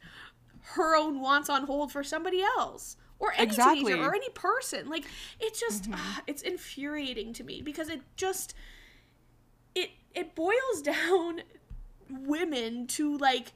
her 0.74 0.96
own 0.96 1.20
wants 1.20 1.48
on 1.48 1.64
hold 1.64 1.92
for 1.92 2.02
somebody 2.02 2.42
else 2.42 2.96
or 3.18 3.32
any 3.34 3.44
Exactly. 3.44 3.84
teenager 3.84 4.02
or 4.08 4.14
any 4.14 4.28
person. 4.30 4.88
Like 4.88 5.04
it's 5.40 5.60
just 5.60 5.88
ah, 5.92 6.22
it's 6.26 6.42
infuriating 6.42 7.32
to 7.34 7.44
me 7.44 7.62
because 7.62 7.88
it 7.88 8.00
just 8.16 8.54
it 9.74 9.90
it 10.14 10.34
boils 10.34 10.82
down 10.82 11.42
women 12.08 12.86
to 12.88 13.16
like 13.18 13.52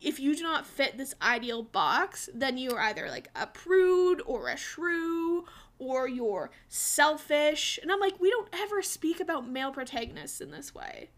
if 0.00 0.20
you 0.20 0.36
do 0.36 0.42
not 0.42 0.64
fit 0.64 0.96
this 0.96 1.14
ideal 1.20 1.62
box, 1.62 2.28
then 2.32 2.56
you're 2.56 2.80
either 2.80 3.08
like 3.08 3.28
a 3.34 3.46
prude 3.48 4.22
or 4.26 4.48
a 4.48 4.56
shrew 4.56 5.44
or 5.78 6.08
you're 6.08 6.50
selfish. 6.68 7.78
And 7.82 7.90
I'm 7.92 8.00
like, 8.00 8.18
we 8.20 8.30
don't 8.30 8.48
ever 8.52 8.82
speak 8.82 9.20
about 9.20 9.48
male 9.48 9.70
protagonists 9.72 10.40
in 10.40 10.50
this 10.50 10.74
way. 10.74 11.10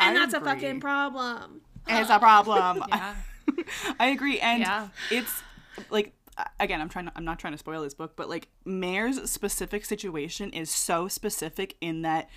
And 0.00 0.16
I 0.16 0.20
that's 0.20 0.34
agree. 0.34 0.50
a 0.50 0.54
fucking 0.54 0.80
problem. 0.80 1.60
it's 1.88 2.10
a 2.10 2.18
problem. 2.18 2.84
Yeah. 2.88 3.14
I 4.00 4.06
agree, 4.06 4.38
and 4.40 4.60
Yeah. 4.60 4.88
it's 5.10 5.42
like 5.90 6.12
again, 6.60 6.80
I'm 6.80 6.88
trying. 6.88 7.06
To, 7.06 7.12
I'm 7.16 7.24
not 7.24 7.38
trying 7.40 7.52
to 7.54 7.58
spoil 7.58 7.82
this 7.82 7.92
book, 7.94 8.14
but 8.16 8.28
like 8.28 8.48
Mare's 8.64 9.28
specific 9.30 9.84
situation 9.84 10.50
is 10.50 10.70
so 10.70 11.08
specific 11.08 11.76
in 11.80 12.02
that 12.02 12.28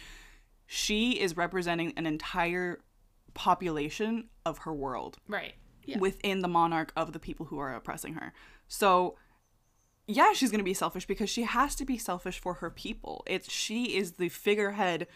she 0.65 1.11
is 1.11 1.37
representing 1.37 1.93
an 1.95 2.05
entire 2.07 2.79
population 3.35 4.29
of 4.45 4.59
her 4.59 4.73
world 4.73 5.17
Right. 5.27 5.53
Yeah. 5.83 5.99
within 5.99 6.41
the 6.41 6.47
monarch 6.47 6.91
of 6.95 7.13
the 7.13 7.19
people 7.19 7.45
who 7.47 7.59
are 7.59 7.73
oppressing 7.75 8.13
her. 8.15 8.33
So 8.67 9.15
yeah, 10.07 10.33
she's 10.33 10.51
going 10.51 10.59
to 10.59 10.65
be 10.65 10.73
selfish 10.73 11.05
because 11.05 11.29
she 11.29 11.43
has 11.43 11.75
to 11.75 11.85
be 11.85 11.97
selfish 11.97 12.39
for 12.39 12.55
her 12.55 12.69
people. 12.69 13.23
It's 13.25 13.51
she 13.51 13.97
is 13.97 14.13
the 14.13 14.29
figurehead, 14.29 15.07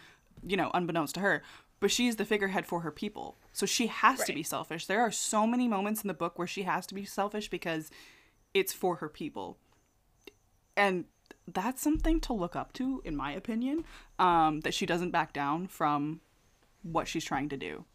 you 0.46 0.58
know, 0.58 0.72
unbeknownst 0.74 1.16
to 1.16 1.22
her, 1.22 1.44
but 1.80 1.92
she 1.92 2.08
is 2.08 2.16
the 2.16 2.26
figurehead 2.26 2.66
for 2.66 2.82
her 2.82 2.92
people. 2.92 3.38
So 3.54 3.66
she 3.66 3.88
has 3.88 4.24
to 4.24 4.34
be 4.34 4.44
selfish. 4.44 4.88
There 4.88 5.02
are 5.02 5.12
so 5.12 5.46
many 5.46 5.68
moments 5.68 6.02
in 6.04 6.08
the 6.08 6.14
book 6.14 6.38
where 6.38 6.48
she 6.48 6.64
has 6.64 6.88
to 6.88 6.96
be 6.96 7.06
selfish 7.06 7.50
because 7.50 7.92
it's 8.54 8.74
for 8.74 8.96
her 8.96 9.10
people. 9.10 9.58
And 10.76 11.06
that's 11.48 11.82
something 11.82 12.20
to 12.22 12.34
look 12.34 12.56
up 12.56 12.74
to 12.74 13.02
in 13.06 13.16
my 13.16 13.32
opinion, 13.32 13.86
um 14.18 14.62
that 14.62 14.74
she 14.74 14.86
doesn't 14.86 15.12
back 15.12 15.34
down 15.34 15.68
from 15.68 16.22
what 16.82 17.08
she's 17.08 17.26
trying 17.26 17.50
to 17.50 17.58
do. 17.58 17.86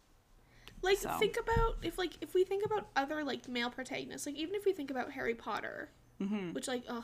Like 0.81 0.99
So. 0.99 1.09
think 1.17 1.37
about 1.37 1.77
if 1.81 1.97
like 1.97 2.13
if 2.21 2.33
we 2.33 2.45
think 2.45 2.65
about 2.65 2.87
other 2.95 3.23
like 3.23 3.49
male 3.49 3.69
protagonists, 3.69 4.25
like 4.25 4.35
even 4.35 4.55
if 4.55 4.65
we 4.65 4.71
think 4.71 4.91
about 4.91 5.11
Harry 5.11 5.35
Potter, 5.35 5.89
Mm-hmm. 6.21 6.53
which 6.53 6.67
like 6.67 6.83
oh, 6.89 7.03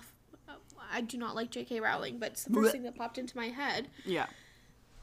I 0.91 1.01
do 1.01 1.17
not 1.17 1.35
like 1.35 1.51
J.K. 1.51 1.79
Rowling, 1.79 2.17
but 2.19 2.31
it's 2.31 2.43
the 2.45 2.53
first 2.53 2.71
thing 2.71 2.83
that 2.83 2.95
popped 2.95 3.17
into 3.17 3.35
my 3.37 3.47
head. 3.47 3.87
Yeah. 4.05 4.25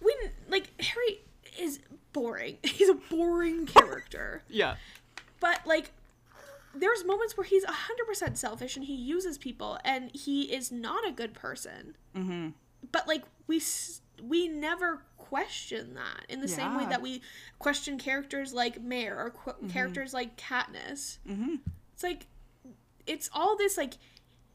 When 0.01 0.15
like 0.49 0.71
Harry 0.83 1.21
is 1.59 1.81
boring, 2.13 2.59
he's 2.63 2.89
a 2.89 2.95
boring 2.95 3.67
character. 3.67 4.43
Yeah. 4.49 4.77
but 5.41 5.61
like 5.67 5.93
there's 6.75 7.05
moments 7.05 7.37
where 7.37 7.45
he's 7.47 7.65
100% 7.65 8.37
selfish 8.37 8.77
and 8.77 8.85
he 8.85 8.95
uses 8.95 9.39
people 9.39 9.79
and 9.85 10.11
he 10.15 10.43
is 10.55 10.71
not 10.71 11.07
a 11.09 11.11
good 11.11 11.33
person 11.35 11.97
Mhm. 12.15 12.53
but 12.93 13.09
like 13.09 13.25
we 13.47 13.61
we 14.23 14.49
never 14.49 15.03
question 15.17 15.95
that 15.95 16.25
in 16.29 16.41
the 16.41 16.49
same 16.49 16.77
way 16.77 16.87
that 16.87 17.01
we 17.03 17.23
question 17.59 17.99
characters 17.99 18.53
like 18.53 18.81
Mare 18.83 19.17
or 19.19 19.31
qu- 19.31 19.69
characters 19.69 20.13
like 20.15 20.37
Katniss 20.37 21.19
Mhm. 21.29 21.61
it's 21.95 22.03
like 22.03 22.27
it's 23.09 23.29
all 23.33 23.57
this 23.57 23.77
like 23.77 23.95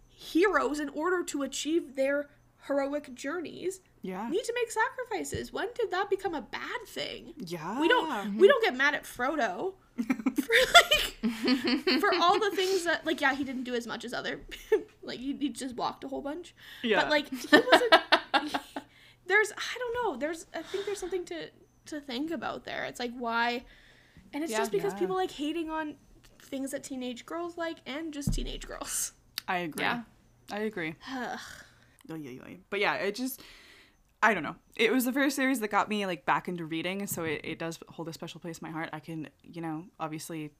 heroes 0.07 0.79
in 0.79 0.89
order 0.89 1.23
to 1.23 1.41
achieve 1.43 1.95
their 1.95 2.29
heroic 2.67 3.13
journeys 3.13 3.81
Yeah. 4.01 4.29
need 4.29 4.43
to 4.45 4.53
make 4.55 4.71
sacrifices 4.71 5.51
when 5.51 5.67
did 5.75 5.91
that 5.91 6.09
become 6.09 6.33
a 6.33 6.41
bad 6.41 6.81
thing 6.87 7.33
Yeah. 7.37 7.79
we 7.81 7.87
don't 7.89 8.37
we 8.37 8.47
don't 8.47 8.63
get 8.63 8.75
mad 8.75 8.93
at 8.95 9.03
Frodo 9.03 9.73
for 9.95 10.55
like 10.75 11.99
for 11.99 12.11
all 12.21 12.39
the 12.39 12.51
things 12.55 12.85
that 12.85 13.05
like 13.05 13.19
yeah 13.19 13.35
he 13.35 13.43
didn't 13.43 13.63
do 13.65 13.75
as 13.75 13.85
much 13.85 14.05
as 14.05 14.13
other 14.13 14.39
like 15.03 15.19
he, 15.19 15.35
he 15.37 15.49
just 15.49 15.75
walked 15.75 16.03
a 16.05 16.07
whole 16.07 16.21
bunch 16.21 16.55
Yeah. 16.83 17.01
but 17.01 17.09
like 17.09 17.29
he 17.29 17.47
wasn't 17.51 17.93
there's 19.27 19.51
I 19.51 19.77
don't 19.79 19.93
know 20.03 20.15
there's 20.17 20.45
I 20.55 20.61
think 20.61 20.85
there's 20.85 20.99
something 20.99 21.25
to 21.25 21.49
to 21.87 21.99
think 21.99 22.31
about 22.31 22.63
there 22.63 22.85
it's 22.85 22.99
like 22.99 23.11
why 23.17 23.65
and 24.31 24.41
it's 24.43 24.51
Yeah. 24.53 24.59
just 24.59 24.71
because 24.71 24.93
Yeah. 24.93 24.99
people 24.99 25.15
like 25.15 25.31
hating 25.31 25.69
on 25.69 25.95
things 26.45 26.71
that 26.71 26.83
teenage 26.83 27.25
girls 27.25 27.57
like 27.57 27.77
and 27.85 28.13
just 28.13 28.33
teenage 28.33 28.67
girls 28.67 29.13
I 29.47 29.57
agree. 29.57 29.83
Yeah. 29.83 30.03
I 30.51 30.59
agree. 30.59 30.95
But 32.69 32.79
yeah, 32.79 32.95
it 32.95 33.15
just 33.15 33.41
I 34.21 34.33
don't 34.33 34.43
know. 34.43 34.55
It 34.77 34.91
was 34.93 35.03
the 35.05 35.11
first 35.11 35.35
series 35.35 35.59
that 35.59 35.67
got 35.69 35.89
me 35.89 36.05
like 36.05 36.25
back 36.25 36.47
into 36.47 36.63
reading, 36.65 37.07
so 37.07 37.23
it, 37.25 37.41
it 37.43 37.59
does 37.59 37.77
hold 37.89 38.07
a 38.07 38.13
special 38.13 38.39
place 38.39 38.59
in 38.59 38.65
my 38.67 38.71
heart. 38.71 38.89
I 38.93 38.99
can, 38.99 39.27
you 39.43 39.61
know, 39.61 39.85
obviously 39.99 40.51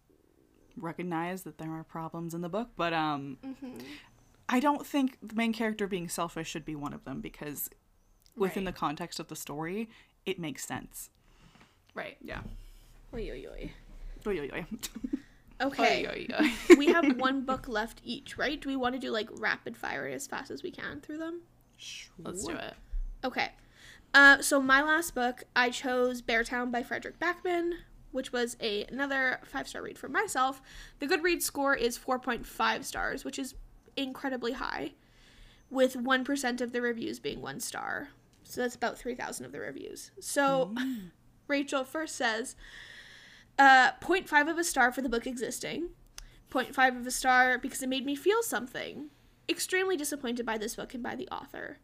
recognize 0.76 1.44
that 1.44 1.58
there 1.60 1.72
are 1.72 1.84
problems 1.84 2.34
in 2.34 2.42
the 2.42 2.50
book, 2.50 2.70
but 2.76 2.94
um 2.94 3.38
I 4.50 4.60
don't 4.60 4.86
think 4.86 5.18
the 5.22 5.36
main 5.36 5.54
character 5.54 5.88
being 5.88 6.10
selfish 6.10 6.50
should 6.50 6.66
be 6.66 6.76
one 6.76 6.94
of 6.94 7.06
them 7.06 7.22
because 7.22 7.70
within 8.36 8.66
Right. 8.66 8.74
the 8.74 8.80
context 8.80 9.20
of 9.20 9.28
the 9.30 9.36
story, 9.36 9.90
it 10.26 10.40
makes 10.40 10.66
sense. 10.66 11.10
Right. 11.94 12.18
Yeah. 12.22 12.42
Oy, 13.14 13.30
oy, 13.32 13.46
oy. 13.50 13.72
Oy, 14.28 14.40
oy, 14.40 14.50
oy. 14.54 14.66
okay 15.62 16.06
Oy, 16.08 16.28
oy, 16.40 16.46
oy. 16.46 16.76
we 16.78 16.88
have 16.88 17.18
one 17.18 17.42
book 17.46 17.68
left 17.68 18.02
each 18.04 18.38
right 18.38 18.60
do 18.60 18.70
we 18.70 18.76
want 18.76 18.94
to 18.96 19.00
do 19.00 19.12
like 19.12 19.30
rapid 19.40 19.78
fire 19.78 20.08
as 20.08 20.28
fast 20.28 20.52
as 20.52 20.64
we 20.64 20.72
can 20.72 21.00
through 21.02 21.18
them 21.18 21.42
Sure. 21.84 22.14
Let's 22.20 22.46
do 22.46 22.54
it. 22.54 22.74
Okay. 23.24 23.50
Uh, 24.14 24.42
so 24.42 24.62
my 24.62 24.82
last 24.82 25.16
book, 25.16 25.44
I 25.56 25.70
chose 25.70 26.22
Beartown 26.22 26.72
by 26.72 26.84
Fredrik 26.84 27.20
Backman, 27.20 27.74
which 28.12 28.32
was 28.32 28.56
a 28.62 28.86
another 28.86 29.40
five 29.46 29.68
star 29.68 29.82
read 29.82 29.98
for 29.98 30.08
myself. 30.08 30.62
The 31.00 31.08
Goodreads 31.08 31.42
score 31.42 31.76
is 31.76 31.98
four 31.98 32.20
point 32.20 32.46
five 32.46 32.86
stars, 32.86 33.26
which 33.26 33.40
is 33.40 33.56
incredibly 33.98 34.54
high, 34.54 34.94
with 35.70 35.96
one 35.96 36.24
percent 36.24 36.62
of 36.62 36.72
the 36.72 36.82
reviews 36.82 37.20
being 37.20 37.42
one 37.42 37.60
star. 37.60 38.10
So 38.44 38.62
that's 38.62 38.76
about 38.76 38.98
three 38.98 39.16
thousand 39.16 39.46
of 39.46 39.52
the 39.52 39.60
reviews. 39.60 40.12
So 40.20 40.76
Rachel 41.48 41.84
first 41.84 42.16
says, 42.16 42.56
uh, 43.60 43.92
0.5 44.02 44.50
of 44.50 44.58
a 44.58 44.64
star 44.64 44.92
for 44.92 45.02
the 45.02 45.10
book 45.10 45.28
existing, 45.28 45.90
0.5 46.52 47.00
of 47.00 47.08
a 47.08 47.12
star 47.12 47.58
because 47.58 47.82
it 47.82 47.90
made 47.90 48.06
me 48.06 48.16
feel 48.16 48.42
something. 48.44 49.10
Extremely 49.50 49.98
disappointed 49.98 50.46
by 50.46 50.58
this 50.58 50.76
book 50.76 50.94
and 50.94 51.04
by 51.04 51.16
the 51.16 51.28
author. 51.28 51.80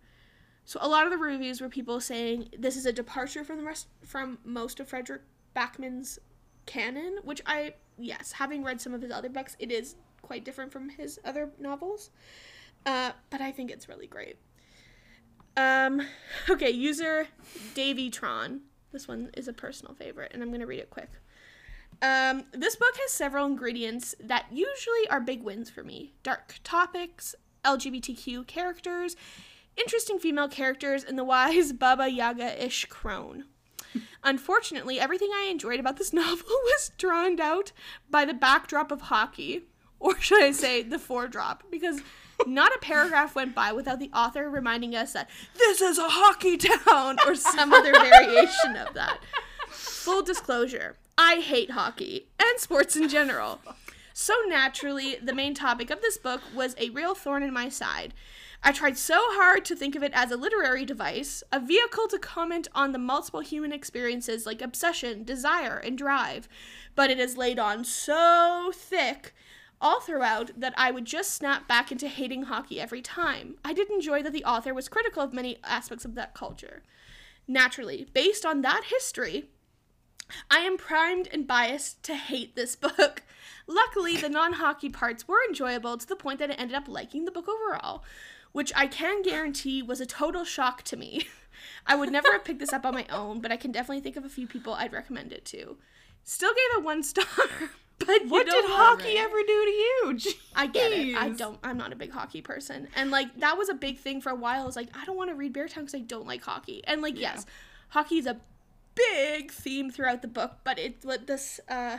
So 0.65 0.79
a 0.81 0.87
lot 0.87 1.05
of 1.05 1.11
the 1.11 1.17
reviews 1.17 1.61
were 1.61 1.69
people 1.69 1.99
saying 1.99 2.49
this 2.57 2.77
is 2.77 2.85
a 2.85 2.93
departure 2.93 3.43
from 3.43 3.57
the 3.57 3.63
rest 3.63 3.87
from 4.05 4.37
most 4.43 4.79
of 4.79 4.87
Fredrik 4.87 5.21
Backman's 5.55 6.19
canon, 6.65 7.17
which 7.23 7.41
I 7.45 7.73
yes, 7.97 8.33
having 8.33 8.63
read 8.63 8.79
some 8.79 8.93
of 8.93 9.01
his 9.01 9.11
other 9.11 9.29
books, 9.29 9.55
it 9.59 9.71
is 9.71 9.95
quite 10.21 10.45
different 10.45 10.71
from 10.71 10.89
his 10.89 11.19
other 11.25 11.51
novels. 11.59 12.11
Uh, 12.85 13.11
but 13.29 13.41
I 13.41 13.51
think 13.51 13.71
it's 13.71 13.89
really 13.89 14.07
great. 14.07 14.37
Um, 15.57 16.01
okay, 16.49 16.69
user 16.69 17.27
Davytron. 17.75 18.59
This 18.91 19.07
one 19.07 19.29
is 19.35 19.47
a 19.47 19.53
personal 19.53 19.93
favorite, 19.93 20.31
and 20.33 20.41
I'm 20.41 20.49
going 20.49 20.61
to 20.61 20.67
read 20.67 20.79
it 20.79 20.89
quick. 20.89 21.09
Um, 22.02 22.45
this 22.53 22.76
book 22.76 22.95
has 23.02 23.11
several 23.11 23.45
ingredients 23.45 24.16
that 24.22 24.45
usually 24.52 25.07
are 25.10 25.20
big 25.20 25.44
wins 25.44 25.70
for 25.70 25.84
me 25.84 26.14
dark 26.24 26.56
topics, 26.64 27.36
LGBTQ 27.66 28.48
characters, 28.48 29.16
interesting 29.76 30.20
female 30.20 30.48
characters, 30.48 31.03
and 31.03 31.18
the 31.18 31.24
wise 31.24 31.74
Baba 31.74 32.10
Yaga 32.10 32.64
ish 32.64 32.86
crone. 32.86 33.45
Unfortunately, 34.24 34.99
everything 34.99 35.30
I 35.34 35.48
enjoyed 35.49 35.80
about 35.80 35.98
this 35.98 36.14
novel 36.14 36.45
was 36.48 36.91
drowned 36.98 37.40
out 37.40 37.72
by 38.10 38.26
the 38.26 38.34
backdrop 38.34 38.91
of 38.91 39.02
hockey, 39.02 39.64
or 39.99 40.18
should 40.20 40.44
I 40.44 40.52
say, 40.52 40.84
the 40.84 40.98
foredrop, 40.98 41.61
because 41.70 42.02
not 42.45 42.74
a 42.74 42.80
paragraph 42.80 43.36
went 43.36 43.53
by 43.53 43.74
without 43.74 43.99
the 43.99 44.11
author 44.14 44.49
reminding 44.49 44.95
us 44.95 45.14
that 45.14 45.30
this 45.57 45.82
is 45.82 45.98
a 45.98 46.07
hockey 46.07 46.56
town, 46.57 47.18
or 47.26 47.36
some 47.36 47.74
other 47.74 47.91
variation 47.91 48.78
of 48.78 48.94
that. 48.94 49.20
Full 49.68 50.24
disclosure 50.24 50.98
I 51.21 51.41
hate 51.41 51.71
hockey 51.71 52.29
and 52.39 52.57
sports 52.61 52.95
in 52.95 53.09
general. 53.09 53.59
So 54.13 54.33
naturally, 54.47 55.17
the 55.21 55.35
main 55.35 55.53
topic 55.53 55.89
of 55.89 55.99
this 55.99 56.17
book 56.17 56.39
was 56.55 56.77
a 56.77 56.91
real 56.91 57.13
thorn 57.13 57.43
in 57.43 57.51
my 57.51 57.67
side. 57.67 58.13
I 58.63 58.71
tried 58.71 58.97
so 58.97 59.17
hard 59.33 59.65
to 59.65 59.75
think 59.75 59.97
of 59.97 60.01
it 60.01 60.13
as 60.15 60.31
a 60.31 60.37
literary 60.37 60.85
device, 60.85 61.43
a 61.51 61.59
vehicle 61.59 62.07
to 62.07 62.19
comment 62.19 62.69
on 62.73 62.93
the 62.93 62.97
multiple 62.97 63.41
human 63.41 63.73
experiences 63.73 64.45
like 64.45 64.61
obsession, 64.61 65.25
desire, 65.25 65.75
and 65.77 65.97
drive, 65.97 66.47
but 66.95 67.11
it 67.11 67.19
is 67.19 67.35
laid 67.35 67.59
on 67.59 67.83
so 67.83 68.71
thick 68.73 69.35
all 69.81 69.99
throughout 69.99 70.51
that 70.55 70.73
I 70.77 70.89
would 70.89 71.03
just 71.03 71.31
snap 71.31 71.67
back 71.67 71.91
into 71.91 72.07
hating 72.07 72.43
hockey 72.43 72.79
every 72.79 73.01
time. 73.01 73.55
I 73.65 73.73
did 73.73 73.89
enjoy 73.89 74.23
that 74.23 74.31
the 74.31 74.45
author 74.45 74.73
was 74.73 74.87
critical 74.87 75.21
of 75.21 75.33
many 75.33 75.57
aspects 75.65 76.05
of 76.05 76.15
that 76.15 76.33
culture. 76.33 76.81
Naturally, 77.45 78.07
based 78.13 78.45
on 78.45 78.61
that 78.61 78.85
history, 78.85 79.49
I 80.49 80.60
am 80.60 80.77
primed 80.77 81.27
and 81.31 81.47
biased 81.47 82.03
to 82.03 82.15
hate 82.15 82.56
this 82.56 82.76
book. 82.76 83.23
Luckily, 83.68 84.18
the 84.18 84.30
non 84.30 84.53
hockey 84.53 84.89
parts 84.89 85.27
were 85.27 85.43
enjoyable 85.47 85.97
to 85.97 86.07
the 86.07 86.15
point 86.15 86.39
that 86.39 86.49
I 86.49 86.56
ended 86.56 86.76
up 86.76 86.88
liking 86.88 87.26
the 87.26 87.31
book 87.31 87.47
overall, 87.47 88.03
which 88.51 88.72
I 88.76 88.88
can 88.88 89.22
guarantee 89.22 89.81
was 89.81 90.01
a 90.01 90.06
total 90.06 90.43
shock 90.43 90.84
to 90.84 90.97
me. 90.97 91.27
I 91.85 91.95
would 91.95 92.11
never 92.11 92.31
have 92.31 92.43
picked 92.45 92.60
this 92.60 92.73
up 92.73 92.85
on 92.85 92.93
my 92.93 93.06
own, 93.10 93.41
but 93.41 93.51
I 93.51 93.57
can 93.57 93.72
definitely 93.72 94.01
think 94.01 94.15
of 94.15 94.26
a 94.26 94.30
few 94.30 94.47
people 94.47 94.73
I'd 94.73 94.93
recommend 94.93 95.31
it 95.34 95.45
to. 95.45 95.77
Still 96.23 96.51
gave 96.51 96.77
it 96.80 96.84
one 96.84 97.03
star, 97.03 97.26
but 97.99 98.26
What 98.27 98.45
did 98.45 98.65
hockey 98.65 99.18
ever 99.18 99.38
do 99.41 99.45
to 99.65 99.72
you? 99.72 100.19
I 100.56 100.68
get 100.68 100.91
it. 100.91 101.15
I 101.15 101.30
don't. 101.30 101.60
I'm 101.64 101.77
not 101.77 101.91
a 101.91 101.95
big 101.95 102.11
hockey 102.11 102.41
person, 102.41 102.88
and 102.95 103.11
like 103.11 103.39
that 103.39 103.57
was 103.57 103.69
a 103.69 103.73
big 103.73 103.99
thing 103.99 104.22
for 104.22 104.30
a 104.30 104.35
while. 104.35 104.64
I 104.64 104.65
was 104.65 104.76
like, 104.76 104.89
I 104.95 105.06
don't 105.06 105.18
want 105.18 105.30
to 105.30 105.35
read 105.35 105.53
Beartown 105.53 105.81
because 105.81 105.95
I 105.95 105.99
don't 105.99 106.27
like 106.27 106.43
hockey. 106.43 106.81
And 106.85 107.01
like, 107.01 107.19
yes, 107.19 107.45
hockey 107.89 108.18
is 108.18 108.26
a 108.26 108.39
big 109.13 109.51
theme 109.51 109.89
throughout 109.91 110.21
the 110.21 110.27
book, 110.27 110.59
but 110.63 110.77
it's 110.80 111.05
what 111.05 111.27
this 111.27 111.59
uh, 111.69 111.97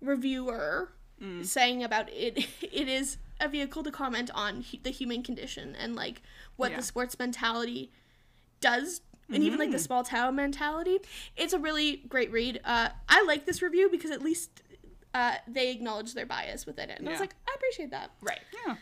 reviewer 0.00 0.92
Mm. 1.20 1.46
saying 1.46 1.84
about 1.84 2.08
it. 2.12 2.46
It 2.72 2.88
is 2.88 3.16
a 3.38 3.46
vehicle 3.48 3.84
to 3.84 3.92
comment 3.92 4.28
on 4.34 4.62
hu- 4.62 4.78
the 4.82 4.90
human 4.90 5.22
condition 5.22 5.76
and 5.76 5.94
like 5.94 6.20
what 6.56 6.72
Yeah. 6.72 6.78
the 6.78 6.82
sports 6.82 7.16
mentality 7.18 7.92
does. 8.60 9.02
And 9.32 9.42
even 9.44 9.58
like 9.58 9.70
the 9.70 9.78
small 9.78 10.02
town 10.02 10.34
mentality, 10.34 10.98
it's 11.36 11.52
a 11.52 11.58
really 11.58 11.98
great 12.08 12.30
read. 12.32 12.60
Uh, 12.64 12.88
I 13.08 13.22
like 13.22 13.46
this 13.46 13.62
review 13.62 13.88
because 13.88 14.10
at 14.10 14.20
least 14.20 14.62
uh, 15.14 15.36
they 15.46 15.70
acknowledge 15.70 16.12
their 16.14 16.26
bias 16.26 16.66
within 16.66 16.90
it, 16.90 16.98
and 16.98 17.08
I 17.08 17.12
was 17.12 17.20
like, 17.20 17.34
I 17.48 17.52
appreciate 17.54 17.90
that. 17.92 18.10
Right. 18.20 18.40
Yeah. 18.66 18.74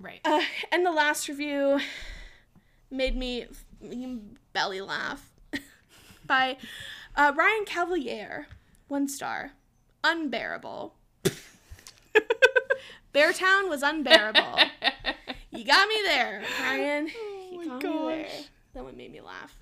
Right. 0.00 0.20
Uh, 0.24 0.42
and 0.72 0.84
the 0.84 0.90
last 0.92 1.28
review 1.28 1.78
made 2.90 3.16
me 3.16 3.46
belly 4.54 4.80
laugh 4.80 5.34
by 6.26 6.56
uh, 7.14 7.32
Ryan 7.36 7.64
Cavalier, 7.64 8.46
one 8.88 9.08
star, 9.08 9.52
unbearable. 10.04 10.94
Beartown 13.14 13.68
was 13.68 13.82
unbearable. 13.82 14.58
you 15.50 15.64
got 15.64 15.88
me 15.88 15.96
there, 16.04 16.42
Ryan. 16.60 17.08
you 17.52 17.58
my 17.58 17.64
got 17.66 17.82
me 17.82 17.90
there. 18.08 18.22
gosh. 18.24 18.42
That 18.74 18.84
one 18.84 18.96
made 18.96 19.12
me 19.12 19.20
laugh. 19.20 19.56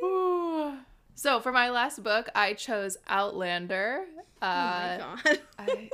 So 1.18 1.40
for 1.40 1.50
my 1.50 1.70
last 1.70 2.02
book, 2.02 2.28
I 2.34 2.52
chose 2.52 2.98
Outlander. 3.08 4.04
Oh 4.42 4.46
Uh, 4.46 4.98
my 5.00 5.22
god. 5.24 5.40
I, 5.58 5.90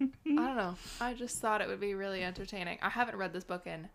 I 0.00 0.06
don't 0.26 0.56
know. 0.56 0.74
I 1.00 1.14
just 1.14 1.38
thought 1.38 1.60
it 1.60 1.68
would 1.68 1.78
be 1.78 1.94
really 1.94 2.24
entertaining. 2.24 2.78
I 2.82 2.88
haven't 2.88 3.16
read 3.16 3.32
this 3.32 3.44
book 3.44 3.68
in 3.68 3.88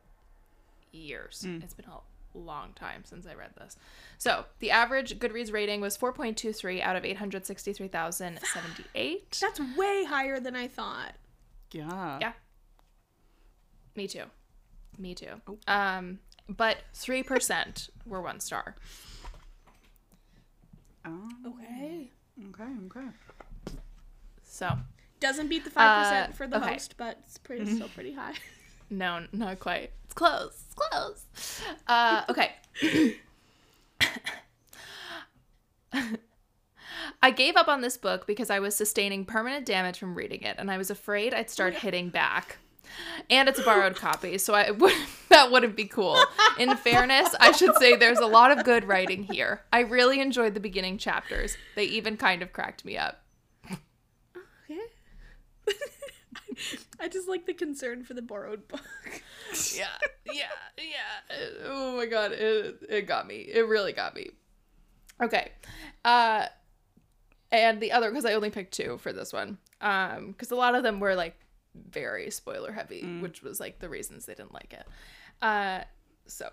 years. 0.94 1.46
It's 1.46 1.74
been 1.74 1.86
a 1.86 2.00
long 2.34 2.74
time 2.74 3.04
since 3.06 3.26
I 3.26 3.34
read 3.34 3.52
this. 3.58 3.76
So 4.18 4.46
the 4.60 4.72
average 4.72 5.20
Goodreads 5.20 5.52
rating 5.52 5.82
was 5.82 5.98
4.23 5.98 6.82
out 6.82 6.96
of 6.96 7.04
863,078. 7.06 9.38
That's 9.42 9.60
way 9.78 10.04
higher 10.06 10.40
than 10.40 10.56
I 10.56 10.68
thought. 10.68 11.14
Yeah. 11.72 12.18
Yeah. 12.22 12.34
Me 13.96 14.08
too. 14.08 14.24
Me 14.98 15.14
too. 15.16 15.42
Um, 15.68 16.20
but 16.48 16.78
3% 16.96 17.90
were 18.06 18.22
one 18.22 18.40
star. 18.40 18.76
Oh, 21.06 21.30
Okay. 21.48 22.10
okay, 22.50 22.64
okay. 22.88 23.08
So 24.44 24.78
Doesn't 25.20 25.48
beat 25.48 25.64
the 25.64 25.70
5% 25.70 26.30
Uh, 26.30 26.32
for 26.34 26.48
the 26.48 26.58
okay. 26.58 26.74
host, 26.74 26.96
but 26.98 27.20
it's 27.26 27.38
pretty, 27.38 27.66
still 27.76 27.90
pretty 27.90 28.14
high. 28.14 28.34
No, 28.92 29.28
not 29.32 29.60
quite. 29.60 29.92
It's 30.06 30.16
close. 30.16 30.64
Close. 30.80 31.26
Uh, 31.88 32.24
okay. 32.30 32.54
I 37.22 37.32
gave 37.32 37.58
up 37.58 37.68
on 37.68 37.82
this 37.82 37.98
book 37.98 38.26
because 38.26 38.50
I 38.50 38.60
was 38.60 38.76
sustaining 38.76 39.26
permanent 39.26 39.66
damage 39.66 40.00
from 40.00 40.16
reading 40.16 40.42
it, 40.44 40.56
and 40.58 40.72
I 40.72 40.78
was 40.78 40.90
afraid 40.90 41.34
I'd 41.34 41.50
start 41.50 41.74
hitting 41.74 42.10
back. 42.10 42.60
And 43.30 43.48
it's 43.48 43.60
a 43.60 43.64
borrowed 43.64 43.96
copy, 43.96 44.38
so 44.38 44.54
I 44.54 44.72
would 44.72 44.94
that 45.30 45.52
wouldn't 45.52 45.76
be 45.76 45.86
cool. 45.86 46.18
In 46.58 46.76
fairness, 46.78 47.36
I 47.40 47.52
should 47.52 47.76
say 47.76 47.96
there's 47.96 48.20
a 48.20 48.26
lot 48.26 48.58
of 48.58 48.64
good 48.66 48.86
writing 48.86 49.24
here. 49.24 49.62
I 49.72 49.82
really 49.82 50.22
enjoyed 50.22 50.54
the 50.54 50.60
beginning 50.60 50.98
chapters. 50.98 51.56
They 51.76 51.86
even 51.86 52.18
kind 52.18 52.42
of 52.42 52.54
cracked 52.54 52.86
me 52.86 52.98
up. 52.98 53.22
Okay. 53.66 54.80
I 57.00 57.08
just 57.08 57.28
like 57.28 57.46
the 57.46 57.54
concern 57.54 58.04
for 58.04 58.14
the 58.14 58.22
borrowed 58.22 58.68
book. 58.68 58.82
yeah, 59.76 59.88
yeah, 60.26 60.48
yeah. 60.78 61.38
Oh 61.66 61.96
my 61.98 62.06
god, 62.06 62.32
it 62.32 62.80
it 62.90 63.08
got 63.08 63.28
me. 63.28 63.38
It 63.38 63.68
really 63.68 63.94
got 63.94 64.16
me. 64.16 64.32
Okay. 65.22 65.52
Uh 66.06 66.48
and 67.52 67.82
the 67.82 67.92
other 67.92 68.12
cuz 68.12 68.26
I 68.26 68.34
only 68.34 68.50
picked 68.50 68.74
two 68.74 68.98
for 69.00 69.12
this 69.14 69.34
one. 69.34 69.58
Um 69.82 70.34
cuz 70.34 70.52
a 70.52 70.56
lot 70.56 70.76
of 70.76 70.84
them 70.84 71.00
were 71.00 71.16
like 71.16 71.36
very 71.76 72.30
spoiler 72.32 72.72
heavy, 72.72 73.04
which 73.20 73.42
was 73.42 73.60
like 73.60 73.80
the 73.80 73.90
reasons 73.90 74.26
they 74.26 74.36
didn't 74.36 74.54
like 74.54 74.74
it. 74.74 74.88
Uh 75.42 75.84
so 76.26 76.50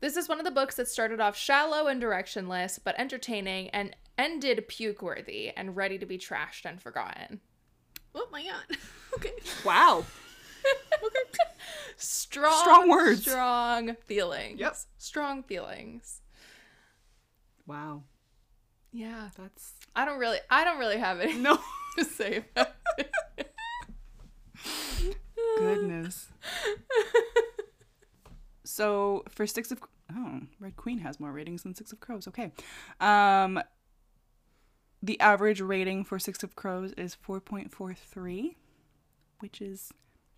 this 0.00 0.16
is 0.16 0.28
one 0.28 0.38
of 0.38 0.44
the 0.44 0.50
books 0.50 0.76
that 0.76 0.88
started 0.88 1.20
off 1.20 1.36
shallow 1.36 1.86
and 1.86 2.02
directionless, 2.02 2.78
but 2.82 2.98
entertaining 2.98 3.70
and 3.70 3.96
ended 4.18 4.68
puke 4.68 5.00
worthy 5.02 5.50
and 5.56 5.76
ready 5.76 5.98
to 5.98 6.06
be 6.06 6.18
trashed 6.18 6.64
and 6.66 6.80
forgotten. 6.82 7.40
Oh 8.16 8.26
my 8.32 8.42
god. 8.42 8.76
okay. 9.16 9.32
Wow. 9.64 10.04
Okay. 11.04 11.44
Strong 11.96 12.58
Strong 12.60 12.90
words. 12.90 13.20
strong 13.22 13.94
feelings 14.06 14.58
Yep. 14.58 14.76
strong 14.98 15.42
feelings 15.44 16.20
Wow. 17.68 18.02
yeah 18.92 19.28
That's 19.38 19.74
i 19.94 20.04
don't 20.04 20.18
really 20.18 20.38
i 20.50 20.64
don't 20.64 20.78
really 20.80 20.98
have 20.98 21.20
anything 21.20 21.42
no 21.42 21.58
to 21.98 22.04
say 22.04 22.38
about 22.56 22.74
it. 22.98 23.12
goodness. 25.58 26.28
so 28.64 29.22
for 29.28 29.46
Six 29.46 29.70
of 29.70 29.80
oh, 30.16 30.40
Red 30.58 30.76
Queen 30.76 30.98
has 30.98 31.20
more 31.20 31.30
ratings 31.32 31.62
than 31.62 31.74
Six 31.74 31.92
of 31.92 32.00
Crows. 32.00 32.26
Okay. 32.28 32.50
Um 33.00 33.60
the 35.06 35.18
average 35.20 35.60
rating 35.60 36.04
for 36.04 36.18
Six 36.18 36.42
of 36.42 36.56
Crows 36.56 36.92
is 36.92 37.16
4.43, 37.26 38.56
which 39.38 39.60
is 39.60 39.92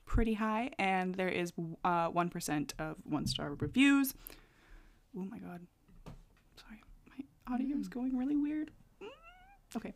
pretty 0.05 0.35
high, 0.35 0.70
and 0.78 1.15
there 1.15 1.28
is 1.28 1.53
uh, 1.85 2.11
1% 2.11 2.73
of 2.78 2.97
one 3.05 3.27
star 3.27 3.55
reviews. 3.55 4.15
Oh 5.16 5.24
my 5.24 5.39
god. 5.39 5.66
Sorry, 6.57 6.82
my 7.09 7.55
audio 7.55 7.78
is 7.78 7.89
going 7.89 8.16
really 8.16 8.36
weird. 8.36 8.70
Mm. 9.03 9.07
Okay. 9.77 9.95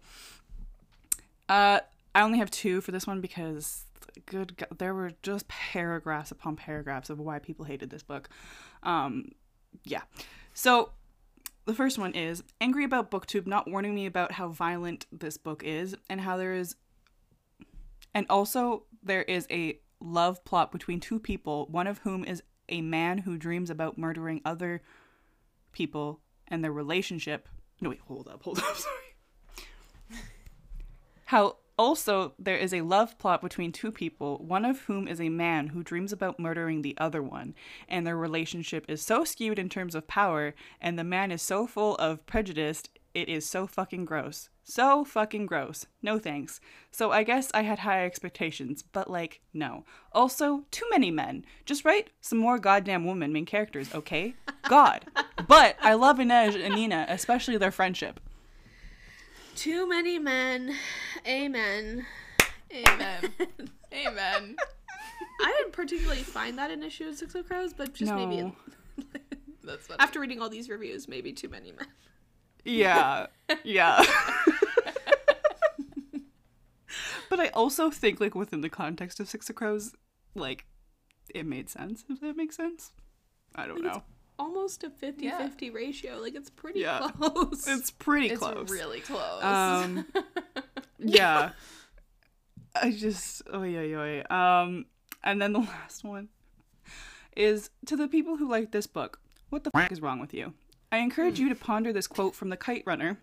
Uh, 1.49 1.81
I 2.15 2.23
only 2.23 2.39
have 2.39 2.51
two 2.51 2.81
for 2.81 2.93
this 2.93 3.07
one 3.07 3.21
because 3.21 3.85
good 4.27 4.57
God, 4.57 4.79
there 4.79 4.95
were 4.95 5.13
just 5.23 5.49
paragraphs 5.49 6.31
upon 6.31 6.57
paragraphs 6.57 7.11
of 7.11 7.21
why 7.21 7.39
people 7.39 7.67
hated 7.67 7.91
this 7.91 8.03
book. 8.03 8.31
Um, 8.83 9.33
yeah. 9.85 10.03
So 10.55 10.93
the 11.65 11.75
first 11.75 11.99
one 11.99 12.13
is 12.13 12.43
angry 12.61 12.85
about 12.85 13.11
booktube 13.11 13.47
not 13.47 13.71
warning 13.71 13.95
me 13.95 14.07
about 14.07 14.33
how 14.33 14.49
violent 14.49 15.07
this 15.13 15.37
book 15.37 15.63
is 15.65 15.95
and 16.09 16.21
how 16.21 16.37
there 16.37 16.55
is 16.55 16.77
and 18.15 18.27
also 18.29 18.85
there 19.03 19.23
is 19.23 19.47
a 19.51 19.79
love 20.01 20.45
plot 20.45 20.73
between 20.73 21.01
two 21.01 21.19
people 21.19 21.67
one 21.71 21.87
of 21.87 21.99
whom 21.99 22.25
is 22.25 22.43
a 22.69 22.81
man 22.81 23.19
who 23.19 23.37
dreams 23.37 23.71
about 23.71 23.99
murdering 23.99 24.41
other 24.45 24.83
people 25.73 26.21
and 26.49 26.63
their 26.63 26.73
relationship. 26.73 27.49
No, 27.81 27.91
wait, 27.91 28.01
hold 28.07 28.29
up, 28.29 28.43
hold 28.43 28.59
up, 28.59 28.77
sorry. 28.77 28.95
How 31.25 31.57
also 31.83 32.33
there 32.39 32.57
is 32.57 32.73
a 32.73 32.83
love 32.83 33.19
plot 33.19 33.43
between 33.43 33.73
two 33.73 33.91
people, 33.91 34.39
one 34.39 34.65
of 34.65 34.83
whom 34.83 35.09
is 35.09 35.21
a 35.21 35.29
man 35.29 35.69
who 35.69 35.83
dreams 35.83 36.13
about 36.13 36.39
murdering 36.39 36.83
the 36.83 36.97
other 36.97 37.23
one, 37.23 37.55
and 37.89 38.07
their 38.07 38.17
relationship 38.17 38.85
is 38.89 39.03
so 39.03 39.25
skewed 39.25 39.59
in 39.59 39.69
terms 39.69 39.95
of 39.95 40.07
power, 40.07 40.55
and 40.81 40.99
the 40.99 41.05
man 41.05 41.33
is 41.33 41.43
so 41.43 41.67
full 41.67 41.97
of 41.97 42.25
prejudice, 42.25 42.85
it 43.15 43.29
is 43.29 43.45
so 43.45 43.67
fucking 43.67 44.05
gross. 44.05 44.49
So 44.65 45.05
fucking 45.05 45.47
gross. 45.47 45.87
No 46.03 46.19
thanks. 46.19 46.61
So 46.93 47.11
I 47.11 47.25
guess 47.25 47.51
I 47.53 47.63
had 47.63 47.81
high 47.81 48.07
expectations, 48.07 48.85
but 48.93 49.11
like, 49.11 49.41
no. 49.53 49.85
Also, 50.13 50.65
too 50.71 50.87
many 50.89 51.11
men. 51.11 51.45
Just 51.67 51.85
write 51.85 52.11
some 52.21 52.39
more 52.39 52.59
goddamn 52.59 53.05
woman 53.05 53.33
main 53.33 53.45
characters, 53.45 53.93
okay? 53.93 54.35
God. 54.69 55.05
but 55.49 55.77
I 55.83 55.95
love 55.95 56.19
Inej 56.19 56.65
and 56.65 56.75
Nina, 56.75 57.07
especially 57.09 57.57
their 57.57 57.73
friendship. 57.73 58.21
Too 59.55 59.89
many 59.89 60.19
men. 60.19 60.75
Amen. 61.27 62.07
Amen. 62.75 63.33
Amen. 63.93 64.57
I 65.41 65.55
didn't 65.59 65.73
particularly 65.73 66.23
find 66.23 66.59
that 66.59 66.71
an 66.71 66.83
issue 66.83 67.09
in 67.09 67.15
Six 67.15 67.35
of 67.35 67.47
Crows, 67.47 67.73
but 67.73 67.93
just 67.93 68.13
maybe 68.15 68.37
No. 68.37 68.57
That's 69.65 69.89
what 69.89 70.01
after 70.01 70.21
reading 70.21 70.41
all 70.41 70.49
these 70.49 70.69
reviews, 70.69 71.07
maybe 71.07 71.33
too 71.33 71.49
many 71.49 71.73
men. 71.73 71.87
Yeah. 72.65 73.27
Yeah. 73.65 74.05
but 77.31 77.41
I 77.41 77.49
also 77.49 77.91
think 77.91 78.21
like 78.21 78.35
within 78.35 78.61
the 78.61 78.69
context 78.69 79.21
of 79.21 79.29
Six 79.29 79.49
of 79.51 79.57
Crows, 79.57 79.95
like 80.35 80.67
it 81.35 81.47
made 81.47 81.69
sense, 81.69 82.05
if 82.09 82.21
that 82.21 82.37
makes 82.37 82.57
sense. 82.57 82.93
I 83.55 83.67
don't 83.67 83.77
think 83.77 83.87
know. 83.87 84.03
Almost 84.43 84.83
a 84.83 84.91
50 84.91 85.25
Yeah. 85.25 85.39
50 85.39 85.71
ratio. 85.71 86.19
Like, 86.19 86.35
it's 86.35 86.51
pretty 86.51 86.81
Yeah. 86.81 87.09
close. 87.17 87.67
It's 87.69 87.91
pretty 87.93 88.29
It's 88.31 88.39
close. 88.41 88.69
really 88.71 89.01
close. 89.01 89.43
Um, 89.45 90.05
yeah. 90.99 91.53
I 92.75 92.91
just 92.91 93.43
oh 93.53 93.63
yeah 93.63 93.83
yeah. 93.83 94.23
yeah. 94.31 94.63
Um, 94.63 94.87
and 95.23 95.41
then 95.41 95.53
the 95.53 95.59
last 95.75 96.03
one 96.05 96.29
is 97.37 97.71
to 97.87 97.97
the 97.97 98.09
people 98.09 98.37
who 98.37 98.49
like 98.49 98.73
this 98.73 98.87
book. 98.89 99.21
What 99.51 99.63
the 99.65 99.71
fuck 99.71 99.93
is 99.93 100.01
wrong 100.01 100.19
with 100.21 100.35
you? 100.35 100.55
I 100.91 100.99
encourage 100.99 101.39
you 101.39 101.49
to 101.49 101.55
ponder 101.55 101.93
this 101.93 102.07
quote 102.07 102.35
from 102.35 102.49
the 102.49 102.57
Kite 102.57 102.83
Runner. 102.87 103.19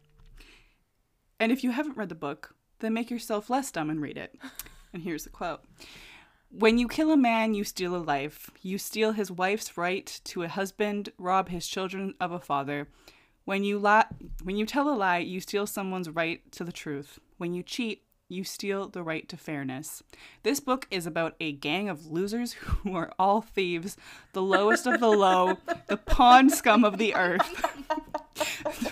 And 1.39 1.51
if 1.51 1.63
you 1.63 1.71
haven't 1.71 1.97
read 1.97 2.09
the 2.09 2.15
book, 2.15 2.55
then 2.79 2.93
make 2.93 3.09
yourself 3.11 3.49
less 3.49 3.71
dumb 3.71 3.89
and 3.89 4.01
read 4.01 4.17
it. 4.17 4.35
And 4.93 5.03
here's 5.03 5.23
the 5.25 5.29
quote. 5.29 5.61
When 6.51 6.79
you 6.79 6.87
kill 6.87 7.11
a 7.11 7.17
man, 7.17 7.53
you 7.53 7.63
steal 7.63 7.95
a 7.95 7.97
life. 7.97 8.49
You 8.61 8.79
steal 8.79 9.11
his 9.11 9.31
wife's 9.31 9.77
right 9.77 10.19
to 10.25 10.41
a 10.41 10.47
husband, 10.47 11.09
rob 11.19 11.49
his 11.49 11.67
children 11.67 12.15
of 12.19 12.31
a 12.31 12.39
father. 12.39 12.87
When 13.45 13.63
you 13.63 13.77
lie, 13.77 14.07
when 14.43 14.57
you 14.57 14.65
tell 14.65 14.89
a 14.89 14.95
lie, 14.95 15.19
you 15.19 15.41
steal 15.41 15.67
someone's 15.67 16.09
right 16.09 16.51
to 16.53 16.63
the 16.63 16.71
truth. 16.71 17.19
When 17.37 17.53
you 17.53 17.61
cheat, 17.61 18.03
you 18.29 18.43
steal 18.43 18.87
the 18.87 19.03
right 19.03 19.29
to 19.29 19.37
fairness. 19.37 20.01
This 20.41 20.59
book 20.59 20.87
is 20.89 21.05
about 21.05 21.35
a 21.39 21.51
gang 21.51 21.87
of 21.87 22.07
losers 22.07 22.53
who 22.53 22.95
are 22.95 23.11
all 23.19 23.41
thieves, 23.41 23.95
the 24.33 24.41
lowest 24.41 24.87
of 24.87 24.99
the 24.99 25.07
low, 25.07 25.57
the 25.87 25.97
pawn 25.97 26.49
scum 26.49 26.83
of 26.83 26.97
the 26.97 27.13
earth. 27.15 27.65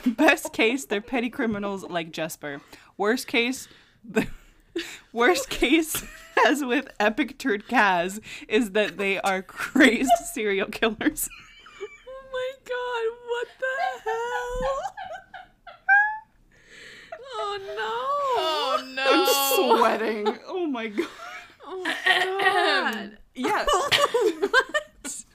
Best 0.17 0.53
case, 0.53 0.85
they're 0.85 1.01
petty 1.01 1.29
criminals 1.29 1.83
like 1.83 2.11
Jesper. 2.11 2.61
Worst 2.97 3.27
case, 3.27 3.67
the 4.03 4.27
worst 5.13 5.49
case, 5.49 6.03
as 6.45 6.63
with 6.63 6.87
Epic 6.99 7.37
Turd 7.37 7.67
Kaz, 7.67 8.19
is 8.47 8.71
that 8.71 8.97
they 8.97 9.19
are 9.19 9.41
crazed 9.41 10.11
serial 10.33 10.67
killers. 10.67 11.29
oh 12.07 12.23
my 12.31 12.51
god, 12.65 13.05
what 13.27 13.47
the 13.59 13.75
hell? 14.03 14.81
oh 17.39 17.57
no. 17.67 17.93
oh 18.37 18.83
no. 18.93 19.05
I'm 19.07 19.79
sweating. 19.79 20.39
Oh 20.47 20.65
my 20.67 20.87
god. 20.87 21.07
Oh 21.65 21.83
god. 22.05 23.17
Yeah. 23.37 23.65
what? 24.39 25.25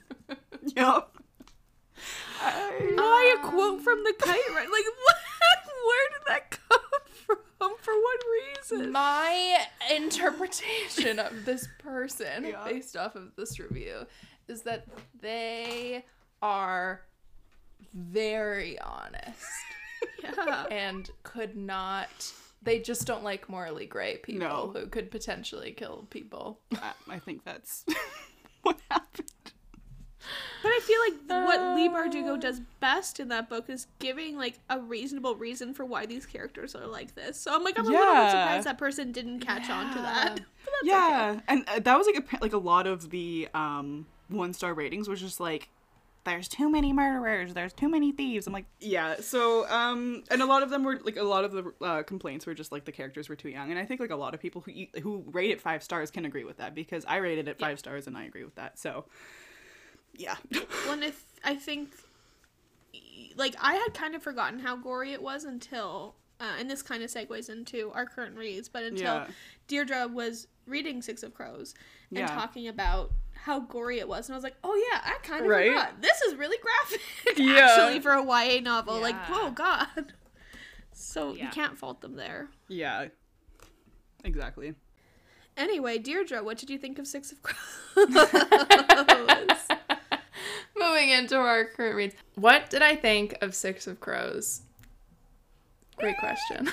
Yep. 0.75 1.13
Why 2.41 3.35
a 3.37 3.47
quote 3.47 3.81
from 3.81 4.03
the 4.03 4.13
kite 4.19 4.49
run? 4.53 4.69
Like, 4.71 4.83
what? 5.05 5.17
Where 5.85 6.09
did 6.09 6.21
that 6.27 6.51
come 6.51 6.62
For 7.81 7.93
what 7.93 8.19
reason? 8.71 8.91
My 8.91 9.65
interpretation 9.95 11.19
of 11.19 11.45
this 11.45 11.67
person 11.79 12.43
Yeah. 12.47 12.63
based 12.65 12.95
off 12.95 13.15
of 13.15 13.35
this 13.35 13.59
review 13.59 14.05
is 14.47 14.61
that 14.63 14.85
they 15.21 16.05
are 16.41 17.01
very 17.93 18.79
honest 18.79 19.45
yeah. 20.23 20.65
and 20.71 21.09
could 21.23 21.55
not 21.55 22.09
they 22.61 22.79
just 22.79 23.05
don't 23.05 23.23
like 23.25 23.49
morally 23.49 23.85
gray 23.85 24.17
people 24.17 24.47
No. 24.47 24.71
who 24.73 24.87
could 24.87 25.11
potentially 25.11 25.71
kill 25.73 26.07
people. 26.09 26.61
I, 26.81 26.93
I 27.09 27.19
think 27.19 27.43
that's 27.43 27.85
what 28.63 28.79
happened. 28.89 29.32
But 30.61 30.69
I 30.69 30.79
feel 30.81 30.99
like 31.37 31.45
what 31.45 31.75
Leigh 31.75 31.89
Bardugo 31.89 32.39
does 32.39 32.61
best 32.79 33.19
in 33.19 33.27
that 33.29 33.49
book 33.49 33.69
is 33.69 33.87
giving 33.99 34.37
like 34.37 34.59
a 34.69 34.79
reasonable 34.79 35.35
reason 35.35 35.73
for 35.73 35.83
why 35.85 36.05
these 36.05 36.25
characters 36.25 36.73
are 36.75 36.87
like 36.87 37.15
this. 37.15 37.37
So 37.37 37.53
I'm 37.53 37.63
like, 37.63 37.77
I'm 37.77 37.85
a 37.85 37.89
little 37.89 38.13
bit 38.13 38.29
surprised 38.31 38.65
that 38.67 38.77
person 38.77 39.11
didn't 39.11 39.41
catch 39.41 39.69
on 39.69 39.93
to 39.93 39.99
that. 40.01 40.39
Yeah. 40.39 40.45
Yeah, 40.83 41.31
okay. 41.35 41.43
and 41.47 41.69
uh, 41.69 41.79
that 41.79 41.97
was 41.97 42.07
like 42.07 42.17
a, 42.17 42.37
like 42.41 42.51
a 42.53 42.57
lot 42.57 42.87
of 42.87 43.09
the 43.09 43.47
um 43.53 44.05
one 44.27 44.53
star 44.53 44.73
ratings 44.73 45.07
was 45.07 45.21
just 45.21 45.39
like 45.39 45.69
there's 46.25 46.47
too 46.47 46.69
many 46.69 46.91
murderers, 46.93 47.53
there's 47.53 47.73
too 47.73 47.89
many 47.89 48.11
thieves. 48.11 48.47
I'm 48.47 48.53
like, 48.53 48.65
yeah. 48.79 49.17
So 49.19 49.69
um 49.69 50.23
and 50.31 50.41
a 50.41 50.45
lot 50.45 50.63
of 50.63 50.69
them 50.69 50.83
were 50.83 50.99
like 51.03 51.15
a 51.17 51.23
lot 51.23 51.43
of 51.45 51.51
the 51.51 51.73
uh, 51.81 52.03
complaints 52.03 52.45
were 52.45 52.53
just 52.53 52.71
like 52.71 52.85
the 52.85 52.91
characters 52.91 53.29
were 53.29 53.35
too 53.35 53.49
young, 53.49 53.69
and 53.69 53.79
I 53.79 53.85
think 53.85 53.99
like 53.99 54.09
a 54.09 54.15
lot 54.15 54.33
of 54.33 54.39
people 54.41 54.61
who 54.61 54.71
who 55.01 55.23
rate 55.31 55.51
it 55.51 55.61
five 55.61 55.83
stars 55.83 56.09
can 56.11 56.25
agree 56.25 56.43
with 56.43 56.57
that 56.57 56.73
because 56.73 57.05
I 57.05 57.17
rated 57.17 57.47
it 57.47 57.59
five 57.59 57.77
stars 57.79 58.07
and 58.07 58.17
I 58.17 58.23
agree 58.23 58.43
with 58.43 58.55
that. 58.55 58.79
So 58.79 59.05
yeah, 60.15 60.35
When 60.87 61.03
if 61.03 61.23
I 61.43 61.55
think, 61.55 61.89
like, 63.35 63.55
I 63.61 63.73
had 63.75 63.93
kind 63.93 64.15
of 64.15 64.23
forgotten 64.23 64.59
how 64.59 64.75
gory 64.75 65.11
it 65.13 65.21
was 65.21 65.43
until, 65.43 66.15
uh, 66.39 66.53
and 66.59 66.69
this 66.69 66.81
kind 66.81 67.03
of 67.03 67.09
segues 67.09 67.49
into 67.49 67.91
our 67.93 68.05
current 68.05 68.35
reads, 68.37 68.69
but 68.69 68.83
until 68.83 69.15
Yeah. 69.15 69.27
Deirdre 69.67 70.07
was 70.07 70.47
reading 70.67 71.01
Six 71.01 71.23
of 71.23 71.33
Crows 71.33 71.73
and 72.11 72.19
Yeah. 72.19 72.27
talking 72.27 72.67
about 72.67 73.11
how 73.33 73.59
gory 73.59 73.99
it 73.99 74.07
was, 74.07 74.27
and 74.29 74.35
I 74.35 74.37
was 74.37 74.43
like, 74.43 74.55
oh 74.63 74.75
yeah, 74.91 75.01
I 75.03 75.17
kind 75.23 75.41
of 75.41 75.47
Right? 75.49 75.67
forgot. 75.67 76.01
This 76.01 76.21
is 76.21 76.35
really 76.35 76.57
graphic, 76.59 77.01
Yeah. 77.37 77.67
actually, 77.67 77.99
for 77.99 78.11
a 78.13 78.23
YA 78.23 78.61
novel. 78.61 78.99
Like, 79.01 79.15
oh 79.29 79.51
god. 79.55 80.13
So 80.93 81.33
you 81.33 81.47
can't 81.49 81.77
fault 81.77 82.01
them 82.01 82.15
there. 82.15 82.49
yeah, 82.69 83.07
exactly. 84.23 84.75
Anyway, 85.57 85.97
Deirdre, 85.99 86.41
what 86.43 86.57
did 86.57 86.69
you 86.69 86.77
think 86.79 86.97
of 86.97 87.05
Six 87.07 87.31
of 87.31 87.41
Crows? 87.43 87.57
Moving 91.03 91.19
into 91.19 91.35
our 91.35 91.65
current 91.65 91.97
reads. 91.97 92.15
What 92.35 92.69
did 92.69 92.81
I 92.81 92.95
think 92.95 93.37
of 93.41 93.53
Six 93.53 93.87
of 93.87 93.99
Crows? 93.99 94.61
Great 95.97 96.15
question. 96.17 96.69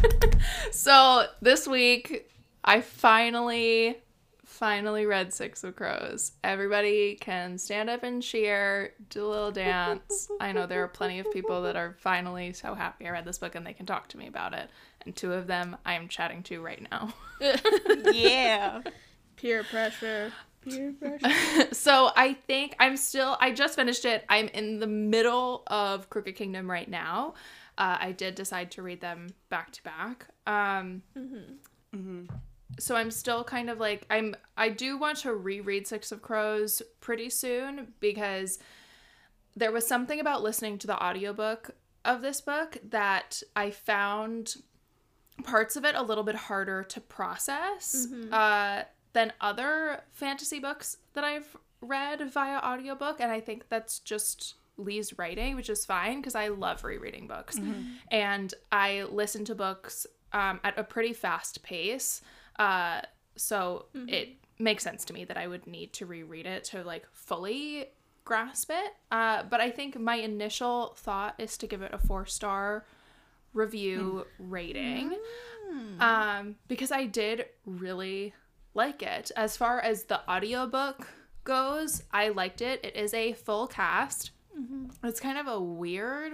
so 0.70 1.24
this 1.40 1.66
week 1.66 2.30
I 2.62 2.82
finally 2.82 3.96
finally 4.44 5.06
read 5.06 5.32
Six 5.32 5.64
of 5.64 5.76
Crows. 5.76 6.32
Everybody 6.44 7.14
can 7.18 7.56
stand 7.56 7.88
up 7.88 8.02
and 8.02 8.22
cheer, 8.22 8.92
do 9.08 9.24
a 9.24 9.28
little 9.28 9.50
dance. 9.50 10.28
I 10.40 10.52
know 10.52 10.66
there 10.66 10.84
are 10.84 10.88
plenty 10.88 11.18
of 11.18 11.32
people 11.32 11.62
that 11.62 11.74
are 11.74 11.96
finally 12.00 12.52
so 12.52 12.74
happy 12.74 13.06
I 13.06 13.12
read 13.12 13.24
this 13.24 13.38
book 13.38 13.54
and 13.54 13.66
they 13.66 13.72
can 13.72 13.86
talk 13.86 14.08
to 14.08 14.18
me 14.18 14.26
about 14.26 14.52
it. 14.52 14.68
And 15.06 15.16
two 15.16 15.32
of 15.32 15.46
them 15.46 15.78
I 15.86 15.94
am 15.94 16.08
chatting 16.08 16.42
to 16.44 16.60
right 16.60 16.86
now. 16.90 17.14
Yeah. 18.12 18.82
Peer 19.36 19.64
pressure. 19.64 20.32
So 21.72 22.10
I 22.16 22.34
think 22.34 22.76
I'm 22.78 22.96
still. 22.96 23.36
I 23.40 23.52
just 23.52 23.76
finished 23.76 24.04
it. 24.04 24.24
I'm 24.28 24.48
in 24.48 24.78
the 24.80 24.86
middle 24.86 25.62
of 25.66 26.08
Crooked 26.10 26.36
Kingdom 26.36 26.70
right 26.70 26.88
now. 26.88 27.34
Uh, 27.76 27.96
I 28.00 28.12
did 28.12 28.34
decide 28.34 28.70
to 28.72 28.82
read 28.82 29.00
them 29.00 29.28
back 29.48 29.72
to 29.72 29.82
back. 29.82 30.26
Um, 30.46 31.02
So 32.78 32.96
I'm 32.96 33.10
still 33.10 33.44
kind 33.44 33.70
of 33.70 33.78
like 33.78 34.06
I'm. 34.10 34.34
I 34.56 34.68
do 34.68 34.98
want 34.98 35.18
to 35.18 35.34
reread 35.34 35.86
Six 35.86 36.10
of 36.12 36.22
Crows 36.22 36.82
pretty 37.00 37.30
soon 37.30 37.92
because 38.00 38.58
there 39.56 39.70
was 39.70 39.86
something 39.86 40.18
about 40.18 40.42
listening 40.42 40.78
to 40.78 40.86
the 40.88 41.00
audiobook 41.00 41.70
of 42.04 42.20
this 42.22 42.40
book 42.40 42.76
that 42.90 43.42
I 43.54 43.70
found 43.70 44.56
parts 45.44 45.76
of 45.76 45.84
it 45.84 45.94
a 45.94 46.02
little 46.02 46.24
bit 46.24 46.34
harder 46.34 46.82
to 46.84 47.00
process 47.00 48.06
uh, 48.32 48.84
than 49.14 49.32
other 49.40 50.02
fantasy 50.12 50.58
books 50.58 50.98
that 51.14 51.24
I've 51.24 51.56
read 51.80 52.30
via 52.30 52.58
audiobook. 52.58 53.20
And 53.20 53.32
I 53.32 53.40
think 53.40 53.68
that's 53.68 53.98
just 54.00 54.54
Leigh's 54.76 55.18
writing, 55.18 55.56
which 55.56 55.70
is 55.70 55.86
fine 55.86 56.20
because 56.20 56.34
I 56.34 56.48
love 56.48 56.84
rereading 56.84 57.26
books. 57.26 57.58
And 58.10 58.52
I 58.70 59.04
listen 59.04 59.44
to 59.46 59.54
books 59.54 60.06
um, 60.32 60.60
at 60.62 60.78
a 60.78 60.84
pretty 60.84 61.12
fast 61.12 61.62
pace. 61.62 62.20
Uh, 62.58 63.00
so 63.36 63.86
it 64.08 64.28
makes 64.58 64.84
sense 64.84 65.04
to 65.06 65.12
me 65.12 65.24
that 65.24 65.36
I 65.36 65.46
would 65.46 65.66
need 65.66 65.92
to 65.94 66.06
reread 66.06 66.46
it 66.46 66.64
to 66.64 66.82
like 66.84 67.06
fully 67.12 67.86
grasp 68.24 68.70
it. 68.70 68.92
Uh, 69.10 69.44
but 69.44 69.60
I 69.60 69.70
think 69.70 69.98
my 69.98 70.16
initial 70.16 70.94
thought 70.96 71.34
is 71.38 71.56
to 71.58 71.66
give 71.66 71.82
it 71.82 71.92
a 71.94 71.98
four 71.98 72.26
star 72.26 72.84
review 73.52 74.26
rating 74.38 75.14
um, 76.00 76.56
because 76.66 76.90
I 76.90 77.06
did 77.06 77.46
really 77.66 78.34
like 78.74 79.02
it. 79.02 79.30
As 79.36 79.56
far 79.56 79.80
as 79.80 80.04
the 80.04 80.28
audiobook 80.30 81.08
goes, 81.44 82.02
I 82.12 82.28
liked 82.28 82.60
it. 82.60 82.84
It 82.84 82.96
is 82.96 83.14
a 83.14 83.32
full 83.32 83.66
cast. 83.66 84.32
Mm-hmm. 84.58 85.06
It's 85.06 85.20
kind 85.20 85.38
of 85.38 85.46
a 85.46 85.60
weird 85.60 86.32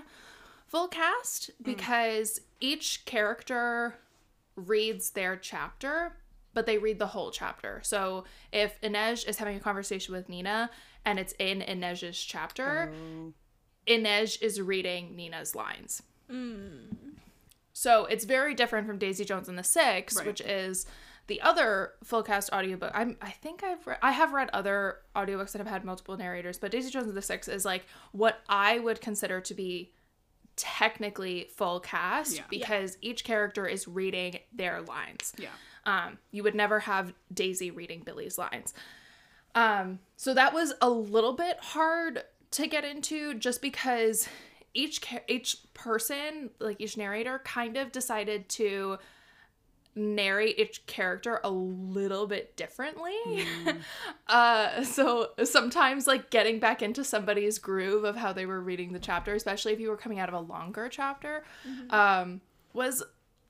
full 0.67 0.89
cast 0.89 1.51
mm. 1.51 1.65
because 1.65 2.41
each 2.61 3.05
character 3.05 3.97
reads 4.57 5.11
their 5.11 5.37
chapter, 5.37 6.17
but 6.55 6.67
they 6.67 6.79
read 6.79 6.99
the 6.99 7.09
whole 7.09 7.31
chapter. 7.31 7.81
So 7.83 8.25
if 8.53 8.81
Inej 8.81 9.27
is 9.27 9.39
having 9.39 9.57
a 9.57 9.61
conversation 9.61 10.15
with 10.15 10.29
Nina 10.29 10.71
and 11.05 11.19
it's 11.19 11.35
in 11.39 11.61
Inej's 11.61 12.23
chapter, 12.23 12.93
oh. 12.95 13.33
Inej 13.87 14.41
is 14.43 14.61
reading 14.61 15.17
Nina's 15.17 15.55
lines. 15.55 16.03
Mm. 16.31 16.95
So 17.73 18.05
it's 18.05 18.25
very 18.25 18.55
different 18.55 18.87
from 18.87 18.99
Daisy 18.99 19.25
Jones 19.25 19.49
and 19.49 19.59
the 19.59 19.65
Six, 19.65 20.17
Right. 20.17 20.27
which 20.27 20.41
is 20.43 20.87
the 21.31 21.41
other 21.41 21.93
full 22.05 22.23
cast 22.23 22.53
audiobook. 22.53 22.91
I'm 22.95 23.17
I 23.23 23.31
think 23.31 23.63
I've 23.65 23.87
re- 23.87 23.97
I 24.03 24.11
have 24.11 24.35
read 24.35 24.51
other 24.53 24.97
audiobooks 25.17 25.53
that 25.53 25.59
have 25.59 25.67
had 25.67 25.85
multiple 25.85 26.17
narrators, 26.19 26.59
but 26.59 26.71
Daisy 26.71 26.91
Jones 26.91 27.07
and 27.07 27.17
the 27.17 27.23
Six 27.23 27.49
is 27.49 27.65
like 27.65 27.87
what 28.13 28.41
I 28.49 28.79
would 28.81 29.01
consider 29.01 29.41
to 29.41 29.55
be 29.55 29.93
technically 30.57 31.49
full 31.57 31.81
cast 31.81 32.37
Yeah. 32.37 32.43
because 32.51 32.99
each 33.01 33.25
character 33.25 33.67
is 33.67 33.89
reading 33.89 34.39
their 34.53 34.83
lines. 34.83 35.33
Yeah. 35.39 35.49
Um, 35.87 36.19
you 36.31 36.43
would 36.43 36.55
never 36.55 36.81
have 36.81 37.15
Daisy 37.33 37.71
reading 37.71 38.03
Billy's 38.05 38.37
lines. 38.37 38.75
Um, 39.55 40.01
so 40.17 40.35
that 40.35 40.53
was 40.53 40.75
a 40.83 40.91
little 40.91 41.33
bit 41.33 41.59
hard 41.61 42.23
to 42.53 42.67
get 42.67 42.85
into 42.85 43.35
just 43.35 43.63
because 43.63 44.29
each 44.75 45.01
each 45.29 45.57
person, 45.75 46.51
like 46.59 46.81
each 46.81 46.97
narrator, 46.97 47.41
kind 47.45 47.77
of 47.77 47.91
decided 47.93 48.49
to 48.51 48.99
narrate 49.95 50.59
each 50.59 50.87
character 50.87 51.41
a 51.43 51.51
little 51.51 52.27
bit 52.27 52.57
differently. 52.57 53.15
uh, 54.29 54.83
so 54.85 55.31
sometimes 55.45 56.07
like 56.07 56.31
getting 56.31 56.59
back 56.59 56.83
into 56.83 57.05
somebody's 57.05 57.59
groove 57.59 58.05
of 58.05 58.17
how 58.17 58.33
they 58.33 58.47
were 58.47 58.61
reading 58.61 58.93
the 58.93 58.99
chapter, 58.99 59.35
especially 59.35 59.73
if 59.73 59.81
you 59.81 59.89
were 59.89 59.97
coming 59.97 60.19
out 60.19 60.29
of 60.29 60.35
a 60.35 60.41
longer 60.41 60.89
chapter, 60.89 61.45
um, 61.91 62.41
was 62.73 63.03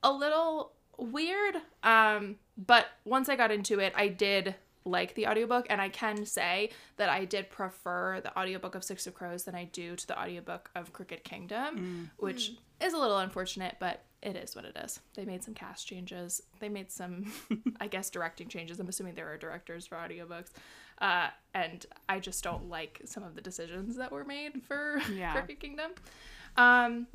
a 0.03 0.11
little 0.11 0.71
weird. 0.97 1.55
Um, 1.83 2.37
but 2.57 2.87
once 3.05 3.29
I 3.29 3.35
got 3.35 3.51
into 3.51 3.79
it, 3.79 3.93
I 3.95 4.07
did 4.07 4.55
like 4.83 5.13
the 5.13 5.27
audiobook 5.27 5.67
and 5.69 5.79
I 5.79 5.89
can 5.89 6.25
say 6.25 6.71
that 6.97 7.07
I 7.07 7.25
did 7.25 7.51
prefer 7.51 8.19
the 8.21 8.37
audiobook 8.37 8.73
of 8.73 8.83
Six 8.83 9.05
of 9.05 9.13
Crows 9.13 9.43
than 9.43 9.53
I 9.53 9.65
do 9.65 9.95
to 9.95 10.07
the 10.07 10.19
audiobook 10.19 10.71
of 10.75 10.91
Crooked 10.91 11.23
Kingdom, 11.23 11.75
which 12.17 12.53
is 12.79 12.93
a 12.93 12.97
little 12.97 13.19
unfortunate, 13.19 13.75
but 13.79 14.03
it 14.21 14.35
is 14.35 14.55
what 14.55 14.65
it 14.65 14.77
is. 14.83 14.99
They 15.15 15.25
made 15.25 15.43
some 15.43 15.53
cast 15.53 15.87
changes. 15.87 16.41
They 16.59 16.69
made 16.69 16.91
some 16.91 17.31
I 17.79 17.87
guess 17.87 18.09
directing 18.09 18.47
changes. 18.47 18.79
I'm 18.79 18.87
assuming 18.89 19.15
there 19.15 19.31
are 19.31 19.37
directors 19.37 19.87
for 19.87 19.95
audiobooks. 19.95 20.49
Uh, 20.99 21.29
and 21.55 21.83
I 22.07 22.19
just 22.19 22.43
don't 22.43 22.69
like 22.69 23.01
some 23.05 23.23
of 23.23 23.33
the 23.33 23.41
decisions 23.41 23.95
that 23.97 24.11
were 24.11 24.23
made 24.23 24.61
for 24.67 25.01
Yeah. 25.13 25.33
Crooked 25.33 25.59
Kingdom. 25.59 25.91
Um 26.57 27.07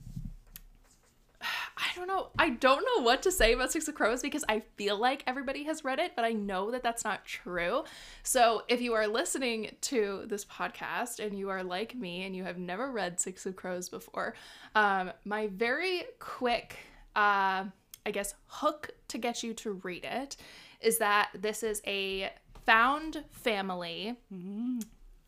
I 1.76 1.88
don't 1.94 2.08
know. 2.08 2.28
I 2.38 2.50
don't 2.50 2.84
know 2.96 3.02
what 3.04 3.22
to 3.22 3.30
say 3.30 3.52
about 3.52 3.70
Six 3.70 3.86
of 3.88 3.94
Crows 3.94 4.22
because 4.22 4.44
I 4.48 4.60
feel 4.76 4.96
like 4.98 5.22
everybody 5.26 5.64
has 5.64 5.84
read 5.84 5.98
it, 5.98 6.12
but 6.16 6.24
I 6.24 6.32
know 6.32 6.70
that 6.70 6.82
that's 6.82 7.04
not 7.04 7.26
true. 7.26 7.84
So 8.22 8.62
if 8.68 8.80
you 8.80 8.94
are 8.94 9.06
listening 9.06 9.76
to 9.82 10.24
this 10.26 10.44
podcast 10.44 11.24
and 11.24 11.38
you 11.38 11.50
are 11.50 11.62
like 11.62 11.94
me 11.94 12.24
and 12.24 12.34
you 12.34 12.44
have 12.44 12.56
never 12.58 12.90
read 12.90 13.20
Six 13.20 13.44
of 13.44 13.56
Crows 13.56 13.90
before, 13.90 14.34
um, 14.74 15.12
my 15.26 15.48
very 15.48 16.04
quick, 16.18 16.78
uh, 17.16 17.64
I 18.04 18.10
guess, 18.12 18.34
hook 18.46 18.90
to 19.08 19.18
get 19.18 19.42
you 19.42 19.52
to 19.54 19.72
read 19.72 20.04
it 20.04 20.36
is 20.80 20.98
that 20.98 21.30
this 21.34 21.62
is 21.64 21.82
a 21.86 22.30
found 22.64 23.24
family 23.30 24.16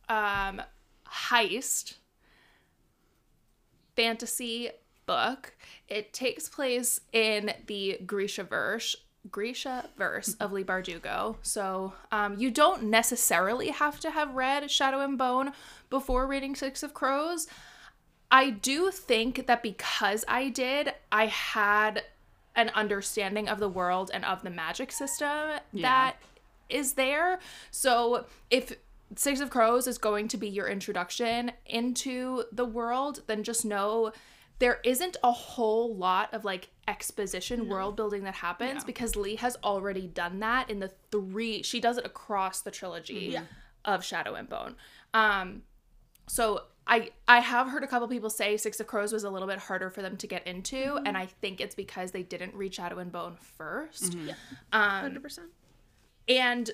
um, 0.09 0.63
heist 1.07 1.95
fantasy 3.97 4.71
book. 5.07 5.55
It 5.89 6.13
takes 6.13 6.49
place 6.49 7.01
in 7.13 7.53
the 7.67 7.99
Grisha 8.07 8.45
verse. 8.45 8.95
Grisha 9.31 9.91
verse 9.99 10.37
of 10.41 10.53
Leigh 10.53 10.65
Bardugo. 10.65 11.37
So 11.43 11.93
um, 12.13 12.39
you 12.39 12.51
don't 12.51 12.85
necessarily 12.85 13.69
have 13.69 13.99
to 14.01 14.11
have 14.11 14.35
read 14.35 14.71
Shadow 14.71 15.01
and 15.01 15.19
Bone 15.19 15.53
before 15.91 16.27
reading 16.27 16.55
Six 16.55 16.83
of 16.83 16.95
Crows. 16.95 17.49
I 18.31 18.51
do 18.51 18.91
think 18.91 19.47
that 19.47 19.63
because 19.63 20.25
I 20.29 20.49
did, 20.51 20.93
I 21.11 21.27
had 21.27 22.05
an 22.55 22.71
understanding 22.75 23.49
of 23.49 23.59
the 23.61 23.69
world 23.69 24.11
and 24.13 24.25
of 24.25 24.43
the 24.43 24.51
magic 24.51 24.93
system 24.93 25.61
that 25.75 26.17
is 26.69 26.95
there. 26.95 27.39
So 27.71 28.27
if 28.51 28.73
Six 29.17 29.41
of 29.41 29.49
Crows 29.49 29.87
is 29.87 29.97
going 29.97 30.29
to 30.29 30.37
be 30.37 30.49
your 30.49 30.69
introduction 30.69 31.53
into 31.65 32.45
the 32.53 32.65
world, 32.67 33.23
then 33.27 33.43
just 33.43 33.65
know 33.65 34.13
there 34.59 34.81
isn't 34.85 35.17
a 35.23 35.31
whole 35.33 35.95
lot 35.95 36.35
of 36.35 36.45
like 36.45 36.69
exposition 36.89 37.69
world 37.69 37.95
building 37.97 38.25
that 38.25 38.35
happens 38.35 38.81
Yeah. 38.83 38.87
because 38.87 39.15
Leigh 39.17 39.37
has 39.37 39.57
already 39.63 40.07
done 40.09 40.41
that 40.41 40.69
in 40.69 40.81
the 40.81 40.91
three 41.11 41.63
she 41.63 41.81
does 41.81 41.97
it 41.97 42.05
across 42.05 42.61
the 42.61 42.71
trilogy 42.73 43.31
Yeah. 43.33 43.43
of 43.85 44.05
Shadow 44.05 44.35
and 44.35 44.49
Bone. 44.49 44.75
Um 45.15 45.63
so 46.27 46.65
I 46.89 47.11
I 47.29 47.41
have 47.41 47.69
heard 47.69 47.85
a 47.85 47.87
couple 47.87 48.09
people 48.09 48.31
say 48.31 48.57
Six 48.57 48.81
of 48.81 48.87
Crows 48.87 49.13
was 49.13 49.25
a 49.25 49.31
little 49.31 49.47
bit 49.47 49.59
harder 49.59 49.91
for 49.91 50.01
them 50.03 50.17
to 50.17 50.27
get 50.27 50.47
into, 50.47 50.97
and 51.05 51.17
I 51.17 51.27
think 51.27 51.61
it's 51.61 51.75
because 51.75 52.13
they 52.13 52.23
didn't 52.23 52.55
read 52.55 52.75
Shadow 52.75 52.99
and 52.99 53.13
Bone 53.13 53.37
1st 53.59 54.17
Yeah. 54.27 54.35
Um, 54.73 55.13
100%. 55.15 55.41
and 56.29 56.71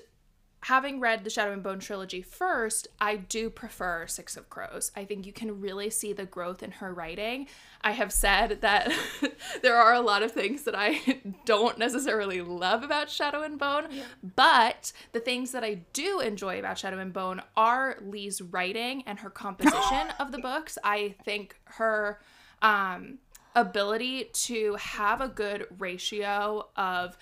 having 0.65 0.99
read 0.99 1.25
the 1.25 1.31
Shadow 1.31 1.53
and 1.53 1.63
Bone 1.63 1.79
trilogy 1.79 2.23
first, 2.23 2.89
I 2.99 3.17
do 3.17 3.51
prefer 3.51 4.07
Six 4.07 4.35
of 4.35 4.49
Crows. 4.49 4.91
I 4.97 5.05
think 5.05 5.27
you 5.27 5.33
can 5.33 5.61
really 5.61 5.91
see 5.91 6.15
the 6.15 6.25
growth 6.25 6.63
in 6.63 6.71
her 6.71 6.95
writing. 6.95 7.49
I 7.83 7.91
have 7.91 8.11
said 8.11 8.63
that 8.63 8.91
there 9.63 9.77
are 9.77 9.93
a 9.93 10.01
lot 10.01 10.23
of 10.23 10.33
things 10.33 10.63
that 10.63 10.75
I 10.75 11.21
don't 11.45 11.77
necessarily 11.77 12.41
love 12.41 12.83
about 12.83 13.11
Shadow 13.11 13.43
and 13.43 13.59
Bone, 13.59 13.89
but 14.37 14.93
the 15.13 15.21
things 15.21 15.53
that 15.53 15.65
I 15.65 15.83
do 15.93 16.21
enjoy 16.21 16.59
about 16.59 16.79
Shadow 16.79 16.99
and 16.99 17.13
Bone 17.13 17.43
are 17.59 17.99
Leigh's 18.01 18.41
writing 18.41 19.03
and 19.07 19.19
her 19.19 19.31
composition 19.31 20.09
of 20.19 20.33
the 20.33 20.39
books. 20.39 20.79
I 20.83 21.15
think 21.27 21.57
her 21.65 22.21
um, 22.63 23.19
ability 23.55 24.31
to 24.33 24.77
have 24.77 25.21
a 25.21 25.29
good 25.29 25.67
ratio 25.79 26.69
of 26.75 27.19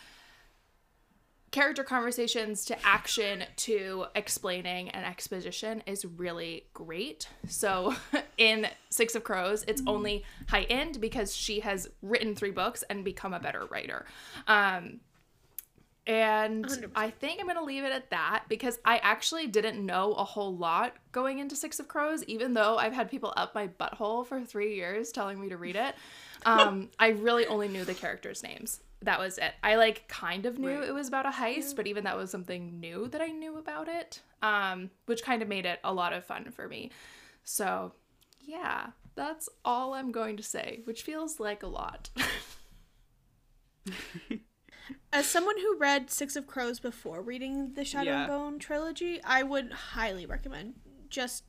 character 1.52 1.84
conversations 1.84 2.64
to 2.64 2.76
action 2.84 3.44
to 3.56 4.06
explaining 4.14 4.88
and 4.88 5.06
exposition 5.06 5.82
is 5.86 6.04
really 6.04 6.64
great. 6.74 7.28
So 7.46 7.94
in 8.38 8.66
Six 8.88 9.14
of 9.14 9.22
Crows, 9.22 9.64
it's 9.68 9.82
only 9.86 10.24
high 10.48 10.62
end 10.62 11.00
because 11.00 11.36
she 11.36 11.60
has 11.60 11.88
written 12.00 12.34
three 12.34 12.50
books 12.50 12.82
and 12.90 13.04
become 13.04 13.34
a 13.34 13.38
better 13.38 13.66
writer. 13.66 14.06
Um, 14.48 15.00
and 16.06 16.64
100%. 16.64 16.90
I 16.96 17.10
think 17.10 17.38
I'm 17.38 17.46
going 17.46 17.58
to 17.58 17.64
leave 17.64 17.84
it 17.84 17.92
at 17.92 18.10
that 18.10 18.44
because 18.48 18.80
I 18.84 18.98
actually 18.98 19.46
didn't 19.46 19.84
know 19.84 20.14
a 20.14 20.24
whole 20.24 20.56
lot 20.56 20.94
going 21.12 21.38
into 21.38 21.54
Six 21.54 21.78
of 21.78 21.86
Crows, 21.86 22.24
even 22.24 22.54
though 22.54 22.76
I've 22.76 22.94
had 22.94 23.10
people 23.10 23.32
up 23.36 23.54
my 23.54 23.68
butthole 23.68 24.26
for 24.26 24.40
three 24.40 24.74
years 24.74 25.12
telling 25.12 25.40
me 25.40 25.50
to 25.50 25.56
read 25.56 25.76
it. 25.76 25.94
Um, 26.44 26.88
I 26.98 27.10
really 27.10 27.46
only 27.46 27.68
knew 27.68 27.84
the 27.84 27.94
characters' 27.94 28.42
names. 28.42 28.80
That 29.02 29.18
was 29.18 29.38
it. 29.38 29.52
I 29.62 29.74
like 29.76 30.06
kind 30.08 30.46
of 30.46 30.58
knew 30.58 30.68
Right. 30.78 30.88
it 30.88 30.94
was 30.94 31.08
about 31.08 31.26
a 31.26 31.30
heist, 31.30 31.74
but 31.76 31.86
even 31.86 32.04
that 32.04 32.16
was 32.16 32.30
something 32.30 32.78
new 32.80 33.08
that 33.08 33.20
I 33.20 33.28
knew 33.28 33.58
about 33.58 33.88
it, 33.88 34.20
um, 34.42 34.90
which 35.06 35.22
kind 35.22 35.42
of 35.42 35.48
made 35.48 35.66
it 35.66 35.80
a 35.82 35.92
lot 35.92 36.12
of 36.12 36.24
fun 36.24 36.50
for 36.52 36.68
me. 36.68 36.90
So, 37.42 37.92
yeah, 38.40 38.88
that's 39.14 39.48
all 39.64 39.94
I'm 39.94 40.12
going 40.12 40.36
to 40.36 40.42
say, 40.42 40.80
which 40.84 41.02
feels 41.02 41.40
like 41.40 41.62
a 41.62 41.66
lot. 41.66 42.10
As 45.12 45.26
someone 45.26 45.58
who 45.58 45.76
read 45.78 46.10
Six 46.10 46.36
of 46.36 46.46
Crows 46.46 46.80
before 46.80 47.22
reading 47.22 47.74
the 47.74 47.84
Shadow 47.84 48.10
Yeah. 48.10 48.20
and 48.20 48.28
Bone 48.28 48.58
trilogy, 48.58 49.20
I 49.24 49.42
would 49.42 49.72
highly 49.72 50.26
recommend 50.26 50.74
just 51.08 51.44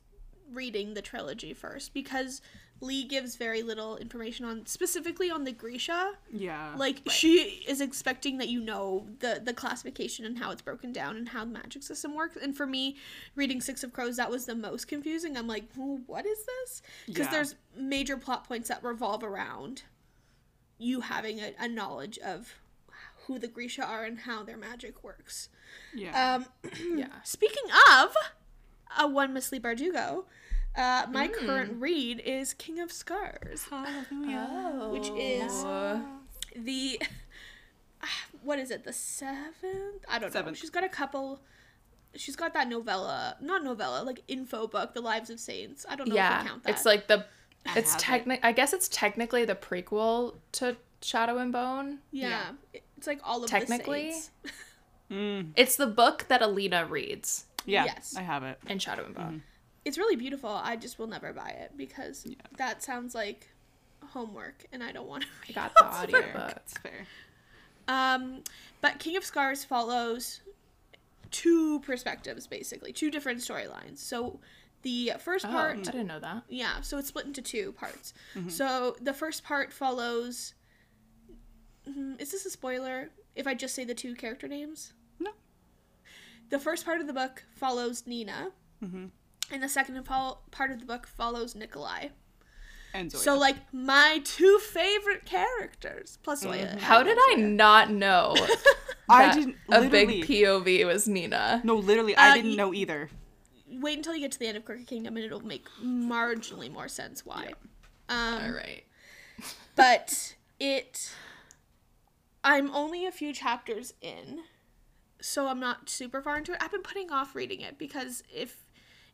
reading 0.50 0.94
the 0.94 1.02
trilogy 1.02 1.54
first 1.54 1.94
because 1.94 2.42
Leigh 2.80 3.04
gives 3.04 3.36
very 3.36 3.62
little 3.62 3.96
information 3.96 4.44
on 4.44 4.66
specifically 4.66 5.30
on 5.30 5.44
the 5.44 5.52
Grisha. 5.52 6.12
Yeah. 6.30 6.74
Like 6.76 7.00
she 7.10 7.62
is 7.66 7.80
expecting 7.80 8.38
that 8.38 8.48
you 8.48 8.60
know 8.60 9.06
the 9.20 9.40
the 9.42 9.54
classification 9.54 10.26
and 10.26 10.38
how 10.38 10.50
it's 10.50 10.60
broken 10.60 10.92
down 10.92 11.16
and 11.16 11.28
how 11.30 11.44
the 11.44 11.52
magic 11.52 11.82
system 11.82 12.14
works. 12.14 12.36
And 12.36 12.54
for 12.56 12.66
me, 12.66 12.96
reading 13.36 13.60
Six 13.60 13.82
of 13.84 13.92
Crows, 13.92 14.16
that 14.16 14.30
was 14.30 14.44
the 14.46 14.54
most 14.54 14.86
confusing. 14.88 15.36
I'm 15.36 15.46
like, 15.46 15.64
"Well, 15.76 16.00
what 16.06 16.26
is 16.26 16.44
this? 16.44 16.82
Because 17.06 17.26
Yeah. 17.26 17.30
there's 17.30 17.54
major 17.76 18.16
plot 18.16 18.46
points 18.46 18.68
that 18.68 18.82
revolve 18.84 19.22
around 19.24 19.84
you 20.76 21.00
having 21.02 21.38
a, 21.40 21.54
a 21.58 21.68
knowledge 21.68 22.18
of 22.18 22.54
who 23.26 23.38
the 23.38 23.48
Grisha 23.48 23.82
are 23.82 24.04
and 24.04 24.18
how 24.20 24.42
their 24.42 24.56
magic 24.58 25.02
works. 25.02 25.48
Yeah. 25.94 26.34
Um, 26.34 26.46
Yeah. 26.98 27.06
speaking 27.22 27.64
of 27.92 28.14
a 28.98 29.08
one 29.08 29.32
Miss 29.32 29.50
Leigh 29.50 29.60
Bardugo, 29.60 30.24
uh, 30.76 31.06
my 31.10 31.28
current 31.28 31.80
read 31.80 32.20
is 32.20 32.52
King 32.54 32.80
of 32.80 32.90
Scars, 32.92 33.64
Hallelujah. 33.70 34.88
which 34.92 35.08
is 35.16 35.64
the 36.56 37.00
what 38.42 38.58
is 38.58 38.70
it 38.70 38.84
the 38.84 38.92
seventh 38.92 40.04
i 40.08 40.18
don't 40.18 40.34
know 40.34 40.52
she's 40.52 40.68
got 40.70 40.84
a 40.84 40.88
couple 40.88 41.40
she's 42.14 42.36
got 42.36 42.52
that 42.54 42.68
novella 42.68 43.36
not 43.40 43.64
novella 43.64 44.02
like 44.04 44.22
info 44.28 44.66
book 44.66 44.92
the 44.94 45.00
lives 45.00 45.30
of 45.30 45.40
saints 45.40 45.86
i 45.88 45.96
don't 45.96 46.08
know 46.08 46.14
if 46.14 46.16
yeah. 46.18 46.42
you 46.42 46.48
count 46.48 46.62
that 46.62 46.70
It's 46.70 46.84
like 46.84 47.06
the 47.06 47.24
it's 47.74 48.00
have 48.02 48.26
it. 48.28 48.40
I 48.42 48.52
guess 48.52 48.72
it's 48.74 48.88
technically 48.88 49.44
the 49.46 49.54
prequel 49.54 50.34
to 50.52 50.76
Shadow 51.00 51.38
and 51.38 51.50
Bone. 51.52 51.98
yeah, 52.12 52.50
it's 52.96 53.06
like 53.06 53.20
all 53.24 53.42
of 53.42 53.48
Technically. 53.50 54.08
the 54.08 54.12
saints 54.12 54.30
Mm, 55.10 55.50
It's 55.56 55.76
the 55.76 55.86
book 55.86 56.26
that 56.28 56.40
Alina 56.42 56.86
reads 56.86 57.44
yeah. 57.66 57.84
Yes. 57.84 58.14
I 58.16 58.22
have 58.22 58.42
it. 58.42 58.58
in 58.68 58.78
Shadow 58.78 59.04
and 59.06 59.14
Bone. 59.14 59.42
It's 59.84 59.98
really 59.98 60.16
beautiful 60.16 60.50
i 60.50 60.76
just 60.76 60.98
will 60.98 61.06
never 61.06 61.32
buy 61.32 61.48
it 61.48 61.72
because 61.76 62.24
Yeah. 62.26 62.36
that 62.56 62.82
sounds 62.82 63.14
like 63.14 63.48
homework 64.02 64.64
and 64.72 64.82
i 64.82 64.92
don't 64.92 65.08
want 65.08 65.22
to 65.24 65.28
I 65.48 65.52
got 65.52 65.74
the 65.76 65.84
audiobook. 65.84 66.52
It's 66.56 66.78
fair. 66.78 67.06
Um, 67.86 68.42
but 68.80 68.98
King 68.98 69.16
of 69.18 69.24
Scars 69.24 69.62
follows 69.64 70.40
two 71.30 71.80
perspectives, 71.80 72.46
basically, 72.46 72.92
two 72.94 73.10
different 73.10 73.40
storylines. 73.40 73.98
So 73.98 74.40
the 74.82 75.12
first 75.18 75.44
Oh, 75.46 75.50
I 75.56 75.74
didn't 75.76 76.06
know 76.06 76.18
that. 76.20 76.44
yeah, 76.48 76.80
so 76.80 76.96
it's 76.96 77.08
split 77.08 77.26
into 77.26 77.42
two 77.42 77.72
parts. 77.72 78.14
So 78.48 78.96
the 79.02 79.12
first 79.12 79.44
part 79.44 79.70
follows. 79.72 80.54
Mhm, 81.86 82.18
Is 82.20 82.30
this 82.32 82.46
a 82.46 82.50
spoiler 82.50 83.10
if 83.36 83.46
I 83.46 83.52
just 83.54 83.74
say 83.74 83.84
the 83.84 83.94
two 83.94 84.14
character 84.14 84.48
names? 84.48 84.94
No. 85.18 85.32
The 86.48 86.58
first 86.58 86.84
part 86.86 87.00
of 87.02 87.06
the 87.06 87.12
book 87.12 87.44
follows 87.54 88.06
Nina, 88.06 88.50
Mhm. 88.82 89.10
And 89.50 89.62
the 89.62 89.68
second 89.68 90.02
part 90.04 90.70
of 90.70 90.80
the 90.80 90.86
book 90.86 91.06
follows 91.06 91.54
Nikolai. 91.54 92.08
And 92.92 93.10
Zoya. 93.10 93.22
So, 93.22 93.36
like, 93.38 93.56
my 93.72 94.20
two 94.24 94.58
favorite 94.60 95.24
characters, 95.26 96.18
plus 96.22 96.40
Zoya. 96.42 96.76
How 96.80 97.02
did 97.02 97.18
I 97.30 97.34
not 97.36 97.90
know 97.90 98.34
I 99.08 99.34
didn't 99.34 99.56
a 99.68 99.88
big 99.88 100.24
POV 100.26 100.86
was 100.86 101.08
Nina? 101.08 101.60
no, 101.64 101.74
literally, 101.76 102.14
Uh, 102.14 102.22
I 102.22 102.34
didn't 102.36 102.52
y- 102.52 102.56
know 102.56 102.72
either. 102.72 103.10
wait 103.68 103.96
until 103.96 104.14
you 104.14 104.20
get 104.20 104.32
to 104.32 104.38
the 104.38 104.46
end 104.46 104.56
of 104.56 104.64
Crooked 104.64 104.86
Kingdom 104.86 105.16
and 105.16 105.26
it'll 105.26 105.40
make 105.44 105.66
marginally 105.82 106.70
more 106.70 106.86
sense 106.88 107.26
why. 107.26 107.54
Um, 108.08 108.42
All 108.44 108.52
right. 108.52 108.84
But 109.76 110.36
it. 110.60 111.12
I'm 112.44 112.70
only 112.72 113.06
a 113.06 113.10
few 113.10 113.32
chapters 113.32 113.94
in, 114.00 114.40
so 115.20 115.48
I'm 115.48 115.58
not 115.58 115.88
super 115.88 116.20
far 116.22 116.36
into 116.36 116.52
it. 116.52 116.58
I've 116.60 116.70
been 116.70 116.82
putting 116.82 117.10
off 117.10 117.34
reading 117.34 117.60
it 117.62 117.78
because 117.78 118.22
if 118.32 118.63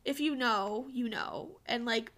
if 0.05 0.19
you 0.19 0.35
know, 0.35 0.87
you 0.91 1.09
know, 1.09 1.59
and 1.65 1.85
like. 1.85 2.11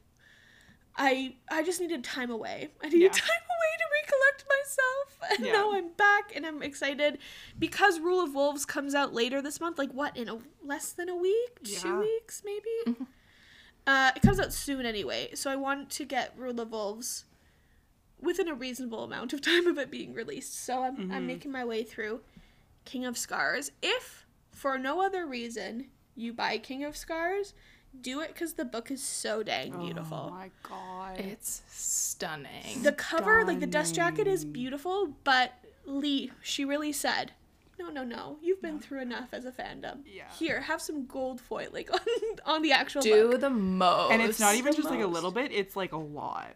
I 0.96 1.38
I 1.50 1.64
just 1.64 1.82
needed 1.82 2.04
time 2.04 2.30
away. 2.30 2.68
I 2.84 2.86
needed 2.86 3.02
Yeah. 3.02 3.10
time 3.10 3.22
away 3.30 3.78
to 3.80 3.86
recollect 4.04 4.46
myself. 4.48 5.32
And 5.40 5.46
Yeah. 5.48 5.54
now 5.54 5.74
I'm 5.74 5.90
back 5.94 6.36
and 6.36 6.46
I'm 6.46 6.62
excited 6.62 7.18
because 7.58 8.00
Rule 8.00 8.22
of 8.22 8.36
Wolves 8.36 8.64
comes 8.64 8.94
out 8.94 9.12
later 9.12 9.42
this 9.42 9.60
month. 9.60 9.80
Like 9.80 9.92
what 9.92 10.16
in 10.16 10.30
a 10.30 10.38
less 10.64 10.92
than 10.92 11.10
a 11.10 11.16
week, 11.16 11.64
two 11.64 12.00
weeks 12.00 12.44
maybe. 12.46 13.00
Uh, 13.88 14.12
it 14.16 14.22
comes 14.22 14.40
out 14.40 14.54
soon 14.54 14.86
anyway, 14.86 15.32
so 15.34 15.50
I 15.50 15.56
want 15.56 15.90
to 15.92 16.06
get 16.06 16.38
Rule 16.38 16.62
of 16.62 16.72
Wolves 16.72 17.26
within 18.22 18.48
a 18.48 18.54
reasonable 18.54 19.04
amount 19.04 19.34
of 19.34 19.42
time 19.52 19.66
of 19.66 19.80
it 19.80 19.90
being 19.90 20.14
released. 20.14 20.64
So 20.64 20.84
I'm 20.84 21.12
I'm 21.12 21.26
making 21.26 21.52
my 21.52 21.66
way 21.66 21.82
through 21.84 22.22
King 22.86 23.04
of 23.06 23.18
Scars. 23.18 23.72
If 23.82 24.28
for 24.52 24.78
no 24.78 25.02
other 25.04 25.26
reason 25.26 25.88
you 26.16 26.34
buy 26.34 26.60
King 26.60 26.84
of 26.84 26.96
Scars, 26.96 27.56
do 28.02 28.20
it 28.22 28.30
because 28.30 28.54
the 28.54 28.66
book 28.66 28.90
is 28.92 29.02
so 29.04 29.44
dang 29.44 29.74
Oh 29.76 29.80
beautiful. 29.80 30.30
my 30.32 30.50
god. 30.64 31.20
It's 31.20 31.62
stunning. 31.70 32.82
the 32.84 32.92
cover, 32.92 33.44
like 33.46 33.60
the 33.60 33.68
dust 33.68 33.96
jacket, 33.96 34.28
is 34.28 34.46
beautiful, 34.46 35.14
but 35.24 35.54
Leigh, 35.86 36.32
she 36.42 36.64
really 36.66 36.92
said, 36.94 37.34
"No, 37.80 37.90
no, 37.90 38.04
no. 38.04 38.38
You've 38.42 38.62
been 38.62 38.80
through 38.80 39.02
enough 39.02 39.30
as 39.34 39.46
a 39.46 39.52
fandom. 39.52 40.00
Yeah. 40.06 40.24
Here, 40.40 40.62
have 40.62 40.82
some 40.82 41.06
gold 41.06 41.42
foil, 41.42 41.68
like 41.72 41.92
on 41.94 42.00
on 42.56 42.62
the 42.62 42.72
actual 42.72 43.02
Do 43.02 43.32
book." 43.32 43.42
the 43.42 43.50
most. 43.50 44.12
and 44.12 44.22
it's 44.22 44.40
not 44.40 44.56
even 44.56 44.72
the 44.72 44.78
just 44.78 44.90
like 44.90 45.02
a 45.02 45.08
little 45.08 45.32
bit; 45.32 45.52
it's 45.52 45.76
like 45.76 45.92
a 45.92 45.98
lot. 45.98 46.56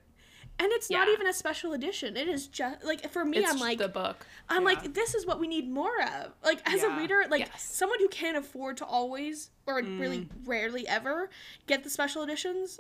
And 0.60 0.72
it's 0.72 0.90
not 0.90 1.08
even 1.08 1.28
a 1.28 1.34
special 1.34 1.74
edition. 1.74 2.18
It 2.18 2.28
is 2.28 2.48
just 2.48 2.84
like 2.84 3.10
for 3.12 3.24
me, 3.24 3.38
It's 3.38 3.52
I'm 3.52 3.60
like, 3.60 3.78
the 3.78 3.88
book. 3.88 4.26
I'm 4.50 4.64
Yeah. 4.64 4.66
like, 4.74 4.94
this 4.96 5.14
is 5.14 5.26
what 5.26 5.40
we 5.40 5.48
need 5.48 5.70
more 5.70 6.02
of. 6.02 6.34
Like 6.44 6.62
as 6.68 6.82
a 6.84 6.90
reader, 6.98 7.26
like 7.30 7.42
Yes. 7.42 7.62
someone 7.64 8.00
who 8.00 8.08
can't 8.08 8.38
afford 8.38 8.78
to 8.78 8.86
always 8.86 9.52
or 9.68 9.76
really 9.76 10.22
Mm. 10.22 10.30
rarely 10.46 10.88
ever 10.88 11.30
get 11.68 11.84
the 11.84 11.90
special 11.92 12.24
editions. 12.24 12.80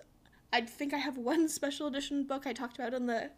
I 0.51 0.61
think 0.61 0.93
I 0.93 0.97
have 0.97 1.17
one 1.17 1.47
special 1.59 1.85
edition 1.87 2.23
book 2.23 2.47
I 2.47 2.53
talked 2.53 2.77
about 2.79 2.93
in 2.95 3.05
the 3.05 3.29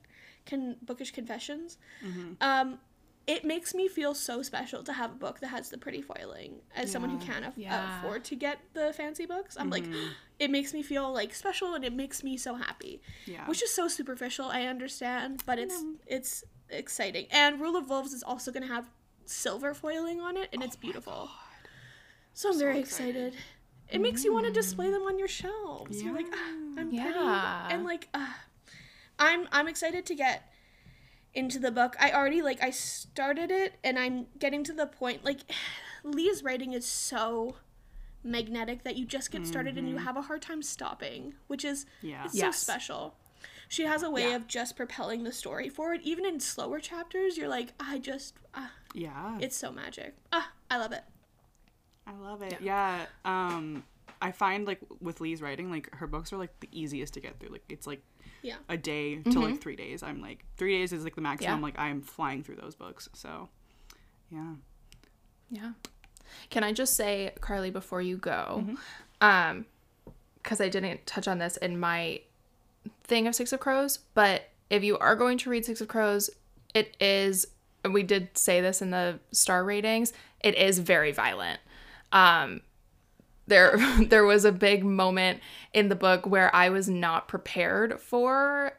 can 0.45 0.78
bookish 0.82 1.11
confessions. 1.11 1.78
Mm-hmm. 2.03 2.34
Um, 2.41 2.80
it 3.34 3.41
makes 3.53 3.72
me 3.80 3.85
feel 3.88 4.14
so 4.15 4.41
special 4.41 4.81
to 4.84 4.93
have 4.93 5.11
a 5.11 5.19
book 5.26 5.39
that 5.41 5.47
has 5.57 5.69
the 5.69 5.77
pretty 5.77 6.01
foiling. 6.01 6.51
As 6.76 6.91
someone 6.91 7.11
who 7.11 7.19
can't 7.30 7.45
aff- 7.45 7.57
Yeah. 7.57 7.99
afford 7.99 8.22
to 8.30 8.35
get 8.35 8.57
the 8.73 8.91
fancy 8.99 9.26
books, 9.34 9.56
I'm 9.60 9.69
like, 9.69 9.84
Mm-hmm. 9.85 10.07
it 10.45 10.49
makes 10.49 10.73
me 10.73 10.81
feel 10.81 11.11
like 11.19 11.31
special 11.35 11.73
and 11.76 11.84
it 11.89 11.93
makes 11.93 12.23
me 12.23 12.38
so 12.38 12.56
happy 12.56 13.01
Yeah. 13.26 13.45
which 13.49 13.61
is 13.61 13.72
so 13.80 13.88
superficial 13.89 14.45
i 14.60 14.61
understand 14.73 15.43
but 15.45 15.60
it's 15.60 15.77
it's 16.07 16.34
exciting 16.69 17.26
and 17.30 17.60
rule 17.60 17.76
of 17.76 17.89
wolves 17.89 18.14
is 18.14 18.23
also 18.23 18.49
going 18.56 18.65
to 18.68 18.73
have 18.73 18.85
silver 19.26 19.73
foiling 19.73 20.19
on 20.22 20.38
it 20.38 20.47
and 20.53 20.64
it's 20.64 20.77
beautiful 20.77 21.30
so 22.34 22.51
i'm 22.51 22.57
very 22.60 22.80
excited. 22.80 23.35
it 23.91 23.99
makes 23.99 24.23
you 24.23 24.31
want 24.34 24.45
to 24.45 24.51
display 24.61 24.89
them 24.89 25.01
on 25.03 25.19
your 25.19 25.27
shelves 25.27 26.01
you're 26.01 26.14
like 26.22 26.31
ah, 26.34 26.51
i'm 26.80 26.89
Yeah. 26.91 27.03
pretty 27.03 27.73
and 27.73 27.84
like 27.84 28.07
ah. 28.14 28.35
i'm 29.19 29.41
i'm 29.51 29.68
excited 29.68 30.06
to 30.06 30.15
get 30.15 30.48
into 31.34 31.60
the 31.60 31.72
book 31.72 31.95
i 31.99 32.11
already 32.11 32.41
like 32.41 32.61
i 32.64 32.69
started 32.69 33.51
it 33.51 33.76
and 33.84 33.97
i'm 33.99 34.26
getting 34.39 34.64
to 34.64 34.73
the 34.73 34.85
point 34.88 35.23
like 35.23 35.39
Leigh's 36.03 36.43
writing 36.43 36.73
is 36.73 36.85
so 36.85 37.56
magnetic 38.23 38.84
that 38.84 38.95
you 38.97 39.06
just 39.06 39.31
get 39.31 39.45
started 39.45 39.77
and 39.77 39.88
you 39.89 39.97
have 39.97 40.15
a 40.18 40.22
hard 40.23 40.41
time 40.41 40.61
stopping 40.61 41.34
which 41.47 41.64
is 41.65 41.85
Yeah. 42.01 42.26
it's 42.26 42.35
Yes. 42.35 42.57
so 42.57 42.64
special. 42.72 43.15
She 43.68 43.84
has 43.84 44.01
a 44.01 44.10
way 44.10 44.30
Yeah. 44.30 44.35
of 44.38 44.47
just 44.47 44.76
propelling 44.76 45.23
the 45.23 45.31
story 45.31 45.69
forward. 45.69 46.01
Even 46.03 46.26
in 46.26 46.39
slower 46.39 46.80
chapters, 46.80 47.38
you're 47.38 47.47
like, 47.47 47.73
I 47.80 47.99
just, 47.99 48.34
ah, 48.56 48.72
Yeah. 48.95 49.38
it's 49.39 49.56
so 49.56 49.72
magic. 49.72 50.15
Ah, 50.34 50.51
I 50.72 50.77
love 50.77 50.91
it. 50.91 51.03
I 52.07 52.14
love 52.14 52.41
it. 52.41 52.60
Yeah. 52.61 53.06
Um, 53.23 53.84
I 54.22 54.31
find 54.31 54.65
like 54.68 54.80
with 55.02 55.22
Leigh's 55.22 55.41
writing, 55.41 55.69
like 55.72 55.94
her 55.95 56.07
books 56.07 56.31
are 56.34 56.38
like 56.38 56.57
the 56.60 56.69
easiest 56.72 57.14
to 57.15 57.19
get 57.19 57.40
through. 57.40 57.49
Like 57.49 57.64
it's 57.69 57.88
like 57.88 58.02
Yeah. 58.41 58.56
a 58.68 58.77
day 58.77 59.18
to 59.18 59.40
like 59.40 59.61
three 59.61 59.76
days. 59.76 60.03
I'm 60.03 60.22
like 60.22 60.44
three 60.57 60.77
days 60.77 60.94
is 60.94 61.03
like 61.03 61.15
the 61.15 61.22
maximum. 61.22 61.60
Yeah. 61.60 61.64
Like 61.64 61.77
I'm 61.80 62.02
flying 62.02 62.44
through 62.44 62.56
those 62.57 62.76
books. 62.76 63.10
So, 63.14 63.49
yeah. 64.31 64.53
Yeah. 65.52 65.72
Can 66.49 66.64
I 66.64 66.73
just 66.73 66.95
say, 66.95 67.31
Carly, 67.41 67.72
before 67.72 68.02
you 68.02 68.18
go, 68.18 68.64
Mm-hmm. 68.65 68.76
um, 69.22 69.65
because 70.41 70.61
I 70.61 70.69
didn't 70.69 71.06
touch 71.06 71.27
on 71.27 71.38
this 71.40 71.57
in 71.57 71.80
my 71.80 72.22
thing 73.03 73.27
of 73.27 73.36
Six 73.36 73.52
of 73.52 73.60
Crows, 73.60 73.99
but 74.14 74.49
if 74.69 74.84
you 74.84 74.98
are 74.99 75.15
going 75.15 75.38
to 75.40 75.49
read 75.49 75.65
Six 75.65 75.81
of 75.81 75.88
Crows, 75.88 76.30
it 76.73 76.95
is, 77.02 77.45
and 77.84 77.94
we 77.94 78.03
did 78.03 78.38
say 78.38 78.61
this 78.61 78.81
in 78.81 78.91
the 78.91 79.19
star 79.31 79.64
ratings, 79.64 80.14
it 80.41 80.56
is 80.56 80.80
very 80.80 81.11
violent. 81.11 81.60
Um, 82.14 82.61
there, 83.49 83.77
there 83.99 84.26
was 84.26 84.45
a 84.45 84.51
big 84.51 84.84
moment 84.84 85.41
in 85.73 85.89
the 85.89 85.95
book 85.95 86.26
where 86.26 86.53
I 86.55 86.69
was 86.69 86.89
not 86.89 87.27
prepared 87.27 87.99
for 87.99 88.73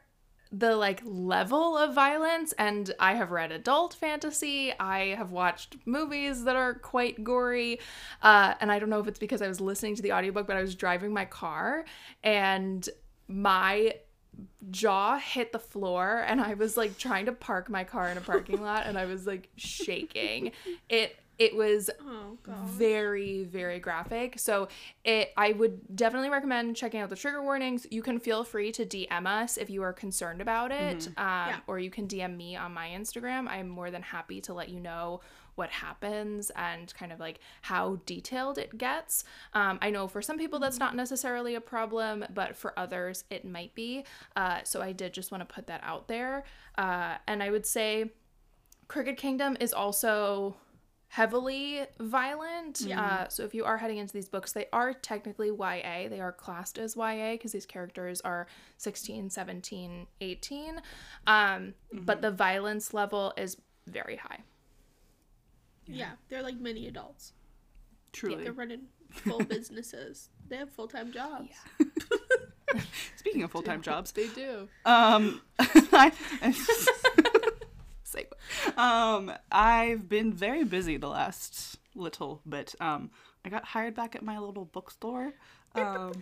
the 0.52 0.74
like 0.74 1.00
level 1.04 1.78
of 1.78 1.94
violence 1.94 2.52
and 2.58 2.92
I 2.98 3.14
have 3.14 3.30
read 3.30 3.52
adult 3.52 3.94
fantasy. 3.94 4.72
I 4.80 5.14
have 5.14 5.30
watched 5.30 5.76
movies 5.86 6.44
that 6.44 6.56
are 6.56 6.74
quite 6.74 7.22
gory. 7.22 7.78
Uh, 8.22 8.54
and 8.60 8.72
I 8.72 8.80
don't 8.80 8.90
know 8.90 8.98
if 8.98 9.06
it's 9.06 9.18
because 9.18 9.42
I 9.42 9.48
was 9.48 9.60
listening 9.60 9.94
to 9.96 10.02
the 10.02 10.12
audiobook, 10.12 10.46
but 10.48 10.56
I 10.56 10.60
was 10.60 10.74
driving 10.74 11.12
my 11.12 11.24
car 11.24 11.84
and 12.24 12.88
my 13.28 13.94
jaw 14.70 15.18
hit 15.18 15.52
the 15.52 15.58
floor 15.58 16.24
and 16.26 16.40
I 16.40 16.54
was 16.54 16.76
like 16.76 16.98
trying 16.98 17.26
to 17.26 17.32
park 17.32 17.68
my 17.68 17.84
car 17.84 18.08
in 18.08 18.18
a 18.18 18.20
parking 18.20 18.60
lot 18.60 18.86
and 18.86 18.98
I 18.98 19.04
was 19.04 19.26
like 19.26 19.48
shaking. 19.56 20.52
It 20.88 21.16
it 21.40 21.56
was 21.56 21.90
Oh, 22.48 22.52
very 22.64 23.44
very 23.44 23.78
graphic. 23.78 24.38
So 24.38 24.68
it 25.04 25.32
i 25.36 25.52
would 25.52 25.94
definitely 25.96 26.30
recommend 26.30 26.74
checking 26.76 27.00
out 27.00 27.10
the 27.10 27.16
trigger 27.16 27.42
warnings. 27.42 27.86
You 27.90 28.02
can 28.02 28.18
feel 28.18 28.44
free 28.44 28.72
to 28.72 28.86
dm 28.86 29.26
us 29.26 29.56
if 29.56 29.68
you 29.70 29.82
are 29.82 29.92
concerned 29.92 30.40
about 30.40 30.70
it 30.72 31.08
um, 31.16 31.62
or 31.66 31.78
you 31.78 31.90
can 31.90 32.06
dm 32.08 32.36
me 32.36 32.56
on 32.56 32.72
my 32.72 32.88
instagram. 32.88 33.48
I'm 33.48 33.68
more 33.68 33.90
than 33.90 34.02
happy 34.02 34.40
to 34.42 34.54
let 34.54 34.68
you 34.68 34.80
know 34.80 35.20
what 35.56 35.70
happens 35.70 36.50
and 36.56 36.92
kind 36.94 37.12
of 37.12 37.20
like 37.20 37.40
how 37.62 38.00
detailed 38.06 38.56
it 38.56 38.76
gets. 38.78 39.24
Um, 39.52 39.78
i 39.82 39.90
know 39.90 40.08
for 40.08 40.22
some 40.22 40.38
people 40.38 40.58
that's 40.58 40.78
not 40.78 40.96
necessarily 40.96 41.54
a 41.56 41.60
problem 41.60 42.24
but 42.32 42.56
for 42.56 42.76
others 42.78 43.24
it 43.30 43.44
might 43.44 43.74
be. 43.74 44.04
Uh, 44.36 44.60
so 44.64 44.80
i 44.80 44.92
did 44.92 45.12
just 45.12 45.30
want 45.32 45.46
to 45.46 45.54
put 45.54 45.66
that 45.66 45.82
out 45.84 46.08
there. 46.08 46.44
Uh, 46.78 47.16
and 47.28 47.42
i 47.42 47.50
would 47.50 47.66
say 47.66 48.10
Crooked 48.88 49.16
Kingdom 49.18 49.56
is 49.60 49.72
also 49.72 50.56
heavily 51.12 51.82
violent. 51.98 52.80
Yeah. 52.82 53.00
Uh, 53.04 53.28
so 53.28 53.42
if 53.42 53.52
you 53.52 53.64
are 53.64 53.76
heading 53.76 53.98
into 53.98 54.12
these 54.12 54.28
books, 54.28 54.52
they 54.52 54.66
are 54.72 54.92
technically 54.94 55.48
YA. 55.48 56.08
They 56.08 56.20
are 56.20 56.30
classed 56.30 56.78
as 56.78 56.94
YA 56.96 57.32
because 57.32 57.50
these 57.50 57.66
characters 57.66 58.20
are 58.20 58.46
16, 58.76 59.28
17, 59.30 60.06
18. 60.20 60.80
Um, 61.26 61.74
But 61.92 62.22
the 62.22 62.30
violence 62.30 62.94
level 62.94 63.32
is 63.36 63.56
very 63.88 64.16
high. 64.16 64.38
Yeah, 65.86 66.12
they're 66.28 66.44
like 66.44 66.60
mini 66.60 66.86
adults. 66.86 67.32
Truly. 68.12 68.44
They're 68.44 68.52
running 68.52 68.82
full 69.10 69.42
businesses. 69.56 70.28
They 70.48 70.56
have 70.58 70.70
full 70.70 70.86
time 70.86 71.10
jobs. 71.12 71.48
Speaking 73.16 73.42
of 73.42 73.50
full 73.50 73.62
time 73.62 73.82
jobs, 73.82 74.12
They 74.12 74.28
do. 74.28 74.68
um, 74.86 75.42
I, 75.58 76.12
Segue. 78.10 78.78
um, 78.78 79.32
I've 79.50 80.08
been 80.08 80.32
very 80.32 80.64
busy 80.64 80.96
the 80.96 81.08
last 81.08 81.78
little 81.94 82.40
bit. 82.48 82.74
Um, 82.80 83.10
I 83.44 83.48
got 83.48 83.64
hired 83.64 83.94
back 83.94 84.14
at 84.14 84.22
my 84.22 84.38
little 84.38 84.64
bookstore. 84.64 85.32
Um, 85.74 86.12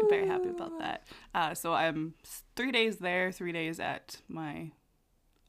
I'm 0.00 0.08
very 0.08 0.26
happy 0.26 0.48
about 0.48 0.78
that. 0.78 1.04
Uh, 1.34 1.54
so 1.54 1.72
I'm 1.72 2.14
three 2.56 2.72
days 2.72 2.98
there, 2.98 3.32
three 3.32 3.52
days 3.52 3.80
at 3.80 4.18
my 4.28 4.70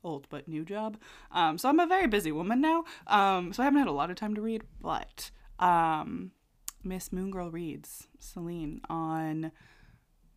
old 0.03 0.27
but 0.29 0.47
new 0.47 0.63
job. 0.63 0.97
Um, 1.31 1.57
so 1.57 1.69
I'm 1.69 1.79
a 1.79 1.87
very 1.87 2.07
busy 2.07 2.31
woman 2.31 2.61
now. 2.61 2.85
Um, 3.07 3.53
so 3.53 3.63
I 3.63 3.65
haven't 3.65 3.79
had 3.79 3.87
a 3.87 3.91
lot 3.91 4.09
of 4.09 4.15
time 4.15 4.35
to 4.35 4.41
read, 4.41 4.63
but 4.81 5.31
um, 5.59 6.31
Miss 6.83 7.09
Moongirl 7.09 7.51
reads 7.51 8.07
Celine 8.19 8.81
on 8.89 9.51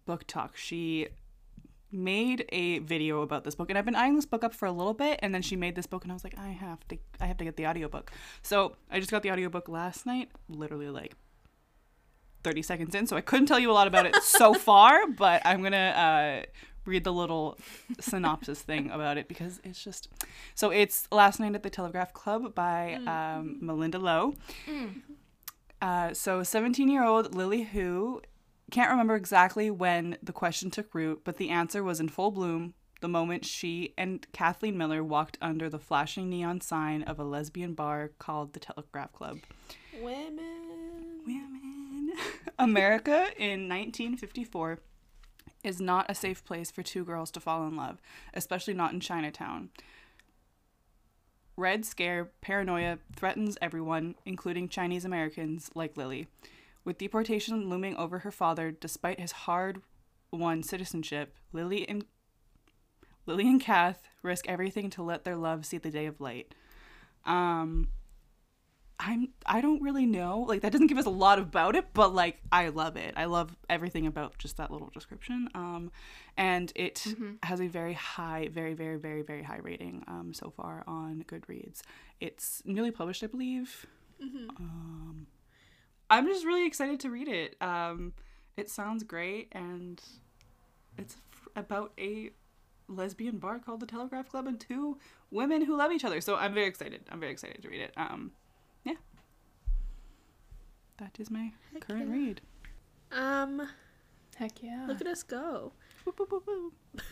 BookTok. 0.06 0.56
She 0.56 1.08
made 1.90 2.44
a 2.50 2.78
video 2.80 3.22
about 3.22 3.44
this 3.44 3.54
book 3.54 3.70
and 3.70 3.78
I've 3.78 3.84
been 3.84 3.94
eyeing 3.94 4.14
this 4.14 4.26
book 4.26 4.44
up 4.44 4.54
for 4.54 4.66
a 4.66 4.72
little 4.72 4.94
bit 4.94 5.18
and 5.22 5.34
then 5.34 5.42
she 5.42 5.56
made 5.56 5.74
this 5.74 5.86
book 5.86 6.04
and 6.04 6.12
I 6.12 6.14
was 6.14 6.24
like 6.24 6.36
I 6.38 6.48
have 6.48 6.86
to 6.88 6.98
I 7.20 7.26
have 7.26 7.36
to 7.38 7.44
get 7.44 7.56
the 7.56 7.66
audiobook. 7.66 8.12
So 8.42 8.76
I 8.90 8.98
just 8.98 9.10
got 9.10 9.22
the 9.22 9.30
audiobook 9.30 9.68
last 9.68 10.06
night, 10.06 10.30
literally 10.48 10.88
like 10.88 11.14
30 12.44 12.62
seconds 12.62 12.94
in, 12.94 13.06
so 13.06 13.16
I 13.16 13.20
couldn't 13.20 13.46
tell 13.46 13.58
you 13.58 13.70
a 13.70 13.72
lot 13.72 13.86
about 13.88 14.06
it 14.06 14.16
so 14.22 14.54
far, 14.54 15.06
but 15.08 15.42
I'm 15.44 15.60
going 15.60 15.72
to 15.72 15.78
uh 15.78 16.42
read 16.84 17.04
the 17.04 17.12
little 17.12 17.58
synopsis 18.00 18.62
thing 18.62 18.90
about 18.90 19.18
it 19.18 19.28
because 19.28 19.60
it's 19.62 19.82
just 19.82 20.08
so 20.54 20.70
it's 20.70 21.06
Last 21.12 21.38
Night 21.38 21.54
at 21.54 21.62
the 21.62 21.70
Telegraph 21.70 22.12
Club 22.12 22.54
by 22.54 22.94
um, 23.06 23.60
Malinda 23.62 24.00
Lo. 24.00 24.34
Uh, 25.80 26.12
so 26.12 26.42
17 26.42 26.88
year 26.88 27.04
old 27.04 27.34
Lily 27.34 27.62
Hu 27.62 28.20
can't 28.70 28.90
remember 28.90 29.14
exactly 29.14 29.70
when 29.70 30.18
the 30.22 30.32
question 30.32 30.70
took 30.70 30.94
root, 30.94 31.22
but 31.24 31.36
the 31.36 31.50
answer 31.50 31.82
was 31.82 32.00
in 32.00 32.08
full 32.08 32.30
bloom 32.30 32.74
the 33.00 33.08
moment 33.08 33.44
she 33.44 33.94
and 33.96 34.26
Kathleen 34.32 34.76
Miller 34.76 35.04
walked 35.04 35.38
under 35.40 35.70
the 35.70 35.78
flashing 35.78 36.28
neon 36.28 36.60
sign 36.60 37.02
of 37.02 37.18
a 37.18 37.24
lesbian 37.24 37.74
bar 37.74 38.10
called 38.18 38.52
the 38.52 38.60
Telegraph 38.60 39.12
Club. 39.12 39.38
Women. 40.00 41.22
Women. 41.26 42.12
America 42.58 43.28
in 43.36 43.68
1954 43.68 44.80
is 45.64 45.80
not 45.80 46.06
a 46.08 46.14
safe 46.14 46.44
place 46.44 46.70
for 46.70 46.82
two 46.82 47.04
girls 47.04 47.30
to 47.32 47.40
fall 47.40 47.66
in 47.66 47.76
love, 47.76 48.00
especially 48.34 48.74
not 48.74 48.92
in 48.92 49.00
Chinatown. 49.00 49.70
Red 51.56 51.84
Scare 51.84 52.30
paranoia 52.40 52.98
threatens 53.16 53.58
everyone, 53.60 54.14
including 54.24 54.68
Chinese 54.68 55.04
Americans 55.04 55.70
like 55.74 55.96
Lily. 55.96 56.28
With 56.88 56.96
deportation 56.96 57.68
looming 57.68 57.96
over 57.96 58.20
her 58.20 58.30
father 58.30 58.70
despite 58.70 59.20
his 59.20 59.32
hard 59.32 59.82
won 60.32 60.62
citizenship, 60.62 61.34
Lily 61.52 61.86
and 61.86 62.06
Lily 63.26 63.46
and 63.46 63.60
Kath 63.60 64.08
risk 64.22 64.48
everything 64.48 64.88
to 64.92 65.02
let 65.02 65.22
their 65.22 65.36
love 65.36 65.66
see 65.66 65.76
the 65.76 65.90
day 65.90 66.06
of 66.06 66.18
light. 66.18 66.54
Um 67.26 67.88
I'm 68.98 69.28
I 69.44 69.60
don't 69.60 69.82
really 69.82 70.06
know. 70.06 70.46
Like 70.48 70.62
that 70.62 70.72
doesn't 70.72 70.86
give 70.86 70.96
us 70.96 71.04
a 71.04 71.10
lot 71.10 71.38
about 71.38 71.76
it, 71.76 71.92
but 71.92 72.14
like 72.14 72.38
I 72.50 72.70
love 72.70 72.96
it. 72.96 73.12
I 73.18 73.26
love 73.26 73.54
everything 73.68 74.06
about 74.06 74.38
just 74.38 74.56
that 74.56 74.70
little 74.70 74.88
description. 74.88 75.50
Um 75.54 75.92
and 76.38 76.72
it 76.74 77.04
has 77.42 77.60
a 77.60 77.66
very 77.66 77.92
high, 77.92 78.48
very 78.50 78.72
very 78.72 78.96
very 78.96 79.20
very 79.20 79.42
high 79.42 79.60
rating 79.62 80.04
um 80.08 80.32
so 80.32 80.48
far 80.48 80.84
on 80.86 81.22
Goodreads. 81.28 81.82
It's 82.18 82.62
newly 82.64 82.92
published, 82.92 83.22
I 83.22 83.26
believe. 83.26 83.84
Um 84.58 85.26
I'm 86.10 86.26
just 86.26 86.44
really 86.44 86.66
excited 86.66 87.00
to 87.00 87.10
read 87.10 87.28
it. 87.28 87.56
Um 87.60 88.12
it 88.56 88.68
sounds 88.70 89.04
great 89.04 89.48
and 89.52 90.00
it's 90.96 91.16
f- 91.32 91.48
about 91.54 91.92
a 91.98 92.30
lesbian 92.88 93.38
bar 93.38 93.58
called 93.58 93.80
the 93.80 93.86
Telegraph 93.86 94.28
Club 94.30 94.46
and 94.46 94.58
two 94.58 94.96
women 95.30 95.62
who 95.64 95.76
love 95.76 95.92
each 95.92 96.04
other. 96.04 96.20
So 96.20 96.36
I'm 96.36 96.54
very 96.54 96.66
excited. 96.66 97.02
I'm 97.10 97.20
very 97.20 97.30
excited 97.32 97.62
to 97.62 97.68
read 97.68 97.80
it. 97.82 97.92
Um, 97.96 98.32
yeah. 98.84 98.94
That 100.98 101.16
is 101.20 101.30
my 101.30 101.52
Heck 101.72 101.86
current 101.86 102.08
yeah. 102.08 102.14
read. 102.14 102.40
Um, 103.12 103.68
Heck 104.36 104.62
yeah. 104.62 104.86
look 104.88 105.00
at 105.00 105.06
us 105.06 105.22
go. 105.22 105.72
Woo, 106.04 106.14
woo, 106.18 106.26
woo, 106.30 106.42
woo. 106.46 106.72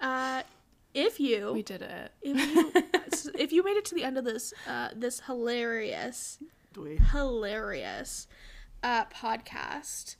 Uh, 0.00 0.42
if 0.92 1.18
you 1.18 1.52
we 1.52 1.62
did 1.62 1.80
it. 1.80 2.12
if 2.20 2.36
you 2.36 2.72
if 3.38 3.52
you 3.52 3.62
made 3.64 3.76
it 3.76 3.84
to 3.86 3.94
the 3.94 4.04
end 4.04 4.18
of 4.18 4.24
this 4.24 4.52
uh 4.68 4.88
this 4.94 5.20
hilarious 5.20 6.38
Hilarious 7.12 8.26
uh 8.82 9.04
podcast 9.06 10.16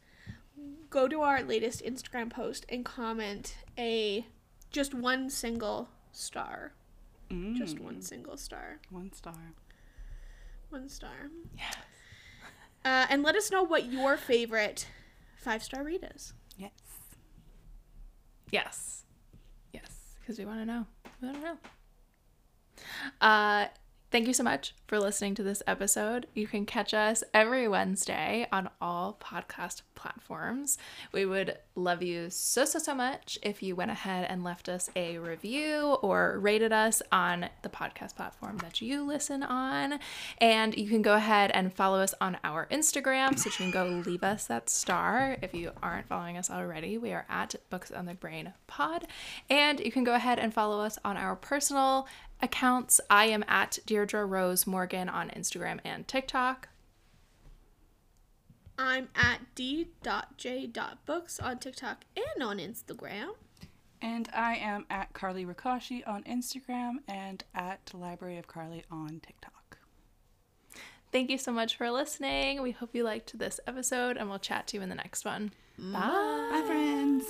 go 0.88 1.08
to 1.08 1.20
our 1.20 1.42
latest 1.42 1.82
instagram 1.84 2.30
post 2.30 2.64
and 2.68 2.84
comment 2.84 3.56
a 3.76 4.26
just 4.70 4.94
one 4.94 5.28
single 5.28 5.88
star 6.12 6.72
just 7.54 7.76
Mm, 7.76 7.80
one 7.80 8.00
single 8.02 8.36
star 8.36 8.78
One 8.90 9.12
star. 9.12 9.52
one 10.70 10.88
star 10.88 11.30
Yes. 11.58 11.74
uh, 12.84 13.06
and 13.10 13.22
let 13.24 13.34
us 13.34 13.50
know 13.50 13.62
what 13.64 13.86
your 13.90 14.16
favorite 14.16 14.86
five 15.36 15.62
star 15.62 15.82
read 15.82 16.06
is 16.14 16.32
Yes. 16.56 16.70
Yes. 18.52 19.04
Yes. 19.72 19.90
Because 20.20 20.38
we 20.38 20.44
want 20.44 20.60
to 20.60 20.64
know. 20.66 20.86
We 21.20 21.28
want 21.28 21.40
to 21.40 21.44
know. 21.44 21.56
Uh, 23.20 23.66
thank 24.14 24.28
you 24.28 24.32
so 24.32 24.44
much 24.44 24.76
for 24.86 25.00
listening 25.00 25.34
to 25.34 25.42
this 25.42 25.60
episode. 25.66 26.28
You 26.34 26.46
can 26.46 26.66
catch 26.66 26.94
us 26.94 27.24
every 27.34 27.66
Wednesday 27.66 28.46
on 28.52 28.70
all 28.80 29.18
podcast 29.20 29.82
platforms. 29.96 30.78
We 31.10 31.26
would 31.26 31.58
love 31.74 32.00
you 32.00 32.30
so, 32.30 32.64
so, 32.64 32.78
so 32.78 32.94
much 32.94 33.40
if 33.42 33.60
you 33.60 33.74
went 33.74 33.90
ahead 33.90 34.26
and 34.28 34.44
left 34.44 34.68
us 34.68 34.88
a 34.94 35.18
review 35.18 35.96
or 36.00 36.38
rated 36.38 36.72
us 36.72 37.02
on 37.10 37.48
the 37.62 37.68
podcast 37.68 38.14
platform 38.14 38.58
that 38.58 38.80
you 38.80 39.04
listen 39.04 39.42
on. 39.42 39.98
And 40.38 40.76
you 40.76 40.88
can 40.88 41.02
go 41.02 41.14
ahead 41.14 41.50
and 41.50 41.74
follow 41.74 41.98
us 41.98 42.14
on 42.20 42.38
our 42.44 42.68
Instagram 42.70 43.36
so 43.36 43.48
you 43.48 43.56
can 43.56 43.72
go 43.72 44.00
leave 44.06 44.22
us 44.22 44.46
that 44.46 44.70
star 44.70 45.38
if 45.42 45.54
you 45.54 45.72
aren't 45.82 46.06
following 46.06 46.36
us 46.36 46.50
already. 46.50 46.98
We 46.98 47.12
are 47.12 47.26
at 47.28 47.56
Books 47.68 47.90
on 47.90 48.06
the 48.06 48.14
Brain 48.14 48.52
Pod. 48.68 49.08
And 49.50 49.80
you 49.80 49.90
can 49.90 50.04
go 50.04 50.14
ahead 50.14 50.38
and 50.38 50.54
follow 50.54 50.80
us 50.80 51.00
on 51.04 51.16
our 51.16 51.34
personal 51.34 52.06
accounts. 52.40 53.00
I 53.10 53.26
am 53.26 53.44
at 53.48 53.78
Deirdre 53.86 54.24
Rose 54.26 54.66
Morgan 54.66 55.08
on 55.08 55.30
Instagram 55.30 55.80
and 55.84 56.06
TikTok. 56.06 56.68
i'm 58.76 59.08
at 59.14 59.38
d.j.books 59.54 61.38
on 61.40 61.58
tiktok 61.58 62.04
and 62.16 62.42
on 62.42 62.58
instagram 62.58 63.28
And 64.02 64.28
I 64.34 64.56
am 64.56 64.84
at 64.90 65.12
Carly 65.14 65.46
Rakashi 65.46 66.06
on 66.06 66.24
Instagram 66.24 66.96
and 67.08 67.42
at 67.54 67.90
Library 67.94 68.36
of 68.36 68.46
Carly 68.46 68.84
on 68.90 69.20
TikTok. 69.24 69.78
Thank 71.10 71.30
you 71.30 71.38
so 71.38 71.52
much 71.52 71.76
for 71.76 71.90
listening. 71.90 72.60
We 72.60 72.72
hope 72.72 72.90
you 72.94 73.02
liked 73.04 73.38
this 73.38 73.60
episode, 73.66 74.18
and 74.18 74.28
we'll 74.28 74.38
chat 74.40 74.66
to 74.68 74.76
you 74.76 74.82
in 74.82 74.90
the 74.90 74.94
next 74.94 75.24
one. 75.24 75.52
Bye. 75.78 76.48
Bye, 76.52 76.64
friends. 76.66 77.24